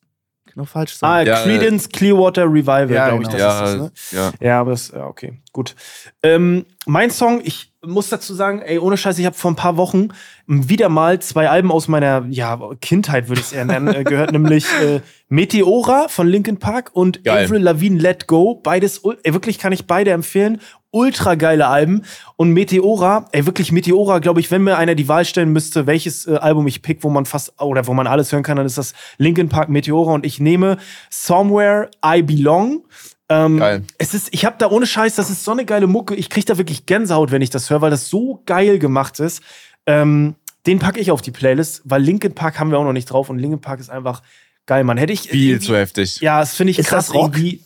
Auch 0.57 0.69
falsch 0.69 0.95
sein. 0.95 1.11
Ah, 1.11 1.23
Ja, 1.23 1.43
Creedence 1.43 1.89
Clearwater 1.89 2.45
Revival, 2.45 2.91
Ja, 2.91 3.09
glaube 3.09 3.23
ich, 3.25 3.29
genau. 3.29 3.39
das 3.39 3.41
Ja, 3.41 3.65
ist 3.65 3.73
das, 4.11 4.13
ne? 4.13 4.19
ja. 4.41 4.47
Ja, 4.49 4.61
aber 4.61 4.71
das, 4.73 4.93
ja, 4.95 5.07
okay, 5.07 5.39
gut. 5.53 5.75
Ähm, 6.23 6.65
mein 6.87 7.11
Song, 7.11 7.41
ich 7.45 7.73
muss 7.85 8.09
dazu 8.09 8.33
sagen, 8.35 8.63
ey, 8.63 8.79
ohne 8.79 8.97
Scheiß, 8.97 9.19
ich 9.19 9.27
habe 9.27 9.37
vor 9.37 9.51
ein 9.51 9.57
paar 9.57 9.77
Wochen 9.77 10.09
wieder 10.47 10.89
mal 10.89 11.19
zwei 11.21 11.51
Alben 11.51 11.71
aus 11.73 11.89
meiner 11.89 12.25
ja, 12.31 12.59
Kindheit, 12.81 13.29
würde 13.29 13.41
ich 13.41 13.49
es 13.49 13.53
eher 13.53 13.65
nennen, 13.65 13.95
äh, 13.95 14.05
gehört, 14.05 14.33
nämlich 14.33 14.65
äh, 14.83 15.01
Meteora 15.29 16.09
von 16.09 16.27
Linkin 16.29 16.59
Park 16.59 16.91
und 16.95 17.25
Geil. 17.25 17.45
Avril 17.45 17.63
Lavigne 17.63 17.99
Let 18.01 18.27
Go. 18.27 18.55
Beides, 18.55 19.03
ey, 19.23 19.35
wirklich 19.35 19.59
kann 19.59 19.73
ich 19.73 19.87
beide 19.87 20.13
empfehlen. 20.13 20.61
Ultra 20.95 21.35
geile 21.35 21.67
Alben. 21.67 22.03
Und 22.37 22.53
Meteora, 22.53 23.29
ey, 23.33 23.47
wirklich 23.47 23.73
Meteora, 23.73 24.21
glaube 24.21 24.41
ich, 24.41 24.51
wenn 24.51 24.63
mir 24.63 24.77
einer 24.77 24.95
die 24.95 25.09
Wahl 25.09 25.25
stellen 25.25 25.53
müsste, 25.53 25.87
welches 25.87 26.27
äh, 26.27 26.37
Album 26.37 26.67
ich 26.67 26.83
pick, 26.83 27.03
wo 27.03 27.11
man 27.11 27.27
fast, 27.27 27.61
oder 27.61 27.87
wo 27.87 27.95
man 27.95 28.07
alles 28.07 28.31
hören 28.33 28.43
kann, 28.45 28.57
dann 28.57 28.67
ist 28.67 28.79
das 28.79 28.95
Linkin 29.19 29.49
Park 29.49 29.69
Meteora 29.69 30.13
und 30.13 30.25
ich 30.25 30.39
nehme 30.39 30.79
Somewhere 31.11 31.91
I 32.05 32.23
Belong. 32.23 32.85
Ähm, 33.29 33.59
Geil. 33.59 33.83
Es 33.99 34.15
ist, 34.15 34.29
ich 34.33 34.45
habe 34.45 34.57
da 34.59 34.71
ohne 34.71 34.87
Scheiß, 34.87 35.17
das 35.17 35.31
ist 35.31 35.45
so 35.45 35.51
eine 35.51 35.65
geile 35.65 35.87
Mucke. 35.87 36.15
Ich 36.15 36.31
kriege 36.31 36.47
da 36.47 36.59
wirklich 36.59 36.87
Gänsehaut, 36.87 37.33
wenn 37.33 37.43
ich 37.43 37.51
das 37.51 37.71
höre, 37.71 37.81
weil 37.81 37.91
das 37.91 38.09
so 38.09 38.43
geil 38.47 38.79
gemacht 38.79 39.19
ist. 39.19 39.43
Ähm, 39.87 40.37
den 40.67 40.79
packe 40.79 41.01
ich 41.01 41.11
auf 41.11 41.23
die 41.23 41.31
Playlist, 41.31 41.83
weil 41.85 42.03
Linkin 42.03 42.35
Park 42.35 42.59
haben 42.59 42.71
wir 42.71 42.79
auch 42.79 42.85
noch 42.85 42.93
nicht 42.93 43.07
drauf 43.07 43.31
und 43.31 43.39
Linkin 43.39 43.61
Park 43.61 43.81
ist 43.81 43.91
einfach 43.91 44.23
geil, 44.67 44.85
Mann. 44.85 44.97
Hätte 44.97 45.13
ich 45.13 45.29
Viel 45.29 45.61
zu 45.61 45.77
heftig. 45.77 46.21
Ja, 46.21 46.41
das 46.41 46.55
finde 46.55 46.71
ich 46.71 46.79
Ist 46.79 46.89
krass 46.89 47.07
das 47.07 47.15
Rock? 47.15 47.37
irgendwie. 47.37 47.61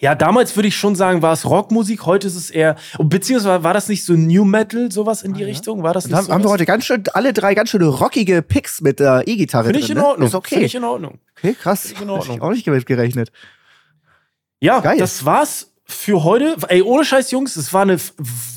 Ja, 0.00 0.14
damals 0.14 0.56
würde 0.56 0.68
ich 0.68 0.76
schon 0.76 0.96
sagen, 0.96 1.20
war 1.20 1.34
es 1.34 1.44
Rockmusik, 1.44 2.06
heute 2.06 2.26
ist 2.26 2.34
es 2.34 2.50
eher, 2.50 2.76
beziehungsweise 2.98 3.62
war 3.62 3.74
das 3.74 3.88
nicht 3.88 4.02
so 4.04 4.14
New 4.14 4.44
Metal, 4.44 4.90
sowas 4.90 5.22
in 5.22 5.34
die 5.34 5.44
Richtung? 5.44 5.82
War 5.82 5.92
das 5.92 6.06
nicht 6.06 6.16
haben, 6.16 6.28
haben 6.28 6.38
wir 6.40 6.44
sowas? 6.44 6.52
heute 6.54 6.64
ganz 6.64 6.86
schön, 6.86 7.04
alle 7.12 7.34
drei 7.34 7.54
ganz 7.54 7.68
schöne 7.68 7.86
rockige 7.86 8.40
Picks 8.40 8.80
mit 8.80 8.98
der 8.98 9.24
E-Gitarre 9.26 9.64
Finde 9.64 9.80
drin. 9.80 9.84
ich 9.84 9.90
in 9.90 9.98
ne? 9.98 10.06
Ordnung. 10.06 10.28
Ist 10.28 10.34
okay. 10.34 10.54
Finde 10.54 10.66
ich 10.66 10.74
in 10.74 10.84
Ordnung. 10.84 11.18
okay, 11.36 11.54
krass. 11.54 11.82
Finde 11.82 11.94
ich 11.96 12.02
in 12.02 12.10
Ordnung. 12.10 12.36
ich 12.36 12.42
auch 12.42 12.50
nicht 12.50 12.66
damit 12.66 12.86
gerechnet. 12.86 13.30
Ja, 14.60 14.80
Geil. 14.80 14.98
das 14.98 15.24
war's 15.26 15.69
für 15.90 16.24
heute. 16.24 16.56
Ey, 16.68 16.82
ohne 16.82 17.04
Scheiß, 17.04 17.30
Jungs, 17.30 17.56
es 17.56 17.72
war 17.72 17.82
eine 17.82 17.98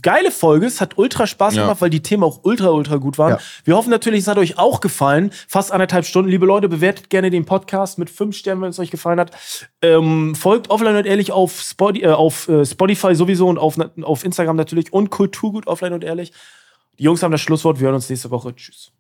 geile 0.02 0.32
Folge. 0.32 0.66
Es 0.66 0.80
hat 0.82 0.98
ultra 0.98 1.28
Spaß 1.28 1.56
Ja. 1.56 1.64
gemacht, 1.64 1.82
weil 1.82 1.90
die 1.90 2.02
Themen 2.02 2.24
auch 2.24 2.42
ultra, 2.44 2.70
ultra 2.70 2.98
gut 2.98 3.18
waren. 3.18 3.32
Ja. 3.34 3.40
Wir 3.64 3.76
hoffen 3.76 3.90
natürlich, 3.90 4.22
es 4.22 4.28
hat 4.28 4.38
euch 4.38 4.58
auch 4.58 4.80
gefallen. 4.82 5.32
Fast 5.48 5.72
anderthalb 5.72 6.06
Stunden. 6.06 6.30
Liebe 6.30 6.46
Leute, 6.46 6.70
bewertet 6.70 7.10
gerne 7.10 7.30
den 7.30 7.46
Podcast 7.46 7.98
mit 8.00 8.10
fünf 8.10 8.36
Sternen, 8.38 8.62
wenn 8.62 8.70
es 8.70 8.80
euch 8.80 8.92
gefallen 8.92 9.20
hat. 9.20 9.32
Ähm, 9.82 10.36
folgt 10.36 10.70
offline 10.70 10.96
und 10.96 11.06
ehrlich 11.06 11.32
auf, 11.32 11.60
Spoti 11.62 12.02
äh, 12.04 12.08
auf 12.08 12.48
äh, 12.48 12.66
Spotify 12.66 13.16
sowieso 13.16 13.48
und 13.48 13.58
auf, 13.58 13.76
auf 14.04 14.24
Instagram 14.24 14.56
natürlich 14.56 14.94
und 14.94 15.10
Kulturgut 15.10 15.68
offline 15.68 15.94
und 15.94 16.04
ehrlich. 16.04 16.32
Die 17.00 17.04
Jungs 17.04 17.24
haben 17.24 17.32
das 17.32 17.42
Schlusswort. 17.42 17.80
Wir 17.80 17.86
hören 17.86 17.96
uns 17.96 18.10
nächste 18.10 18.30
Woche. 18.32 18.56
Tschüss. 18.56 18.92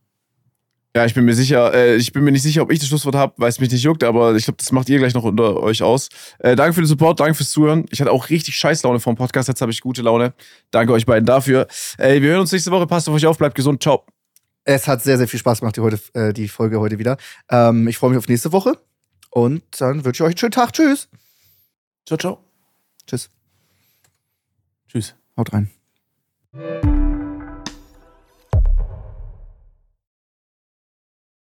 Ja, 0.95 1.05
ich 1.05 1.15
bin 1.15 1.25
mir 1.25 1.33
sicher, 1.33 1.73
äh, 1.73 1.95
ich 1.95 2.13
bin 2.13 2.23
mir 2.23 2.31
nicht 2.31 2.43
sicher, 2.43 2.61
ob 2.61 2.71
ich 2.71 2.77
das 2.77 2.87
Schlusswort 2.87 3.15
habe, 3.15 3.33
weil 3.37 3.49
es 3.49 3.59
mich 3.59 3.71
nicht 3.71 3.81
juckt, 3.81 4.03
aber 4.03 4.35
ich 4.35 4.45
glaube, 4.45 4.57
das 4.57 4.71
macht 4.71 4.89
ihr 4.89 4.99
gleich 4.99 5.15
noch 5.15 5.23
unter 5.23 5.57
euch 5.57 5.81
aus. 5.81 6.09
Äh, 6.37 6.55
danke 6.55 6.73
für 6.73 6.81
den 6.81 6.87
Support, 6.87 7.19
danke 7.19 7.33
fürs 7.33 7.49
Zuhören. 7.49 7.85
Ich 7.89 7.99
hatte 7.99 8.11
auch 8.11 8.29
richtig 8.29 8.55
scheiß 8.55 8.83
Laune 8.83 8.99
vom 8.99 9.15
Podcast, 9.15 9.47
jetzt 9.47 9.61
habe 9.61 9.71
ich 9.71 9.81
gute 9.81 10.03
Laune. 10.03 10.33
Danke 10.69 10.93
euch 10.93 11.07
beiden 11.07 11.25
dafür. 11.25 11.67
Äh, 11.97 12.21
wir 12.21 12.29
hören 12.29 12.41
uns 12.41 12.51
nächste 12.51 12.69
Woche. 12.69 12.85
Passt 12.85 13.09
auf 13.09 13.15
euch 13.15 13.25
auf, 13.25 13.39
bleibt 13.39 13.55
gesund. 13.55 13.81
Ciao. 13.81 14.05
Es 14.65 14.87
hat 14.87 15.01
sehr, 15.01 15.17
sehr 15.17 15.27
viel 15.27 15.39
Spaß 15.39 15.61
gemacht, 15.61 15.75
die, 15.75 15.81
heute, 15.81 15.99
äh, 16.13 16.31
die 16.31 16.47
Folge 16.47 16.79
heute 16.79 16.99
wieder. 16.99 17.17
Ähm, 17.49 17.87
ich 17.87 17.97
freue 17.97 18.11
mich 18.11 18.19
auf 18.19 18.27
nächste 18.27 18.51
Woche. 18.51 18.77
Und 19.31 19.63
dann 19.81 20.05
wünsche 20.05 20.23
ich 20.23 20.27
euch 20.27 20.33
einen 20.33 20.37
schönen 20.37 20.51
Tag. 20.51 20.73
Tschüss. 20.73 21.09
Ciao, 22.05 22.17
ciao. 22.17 22.39
Tschüss. 23.07 23.31
Tschüss. 24.87 25.15
Haut 25.35 25.51
rein. 25.53 25.71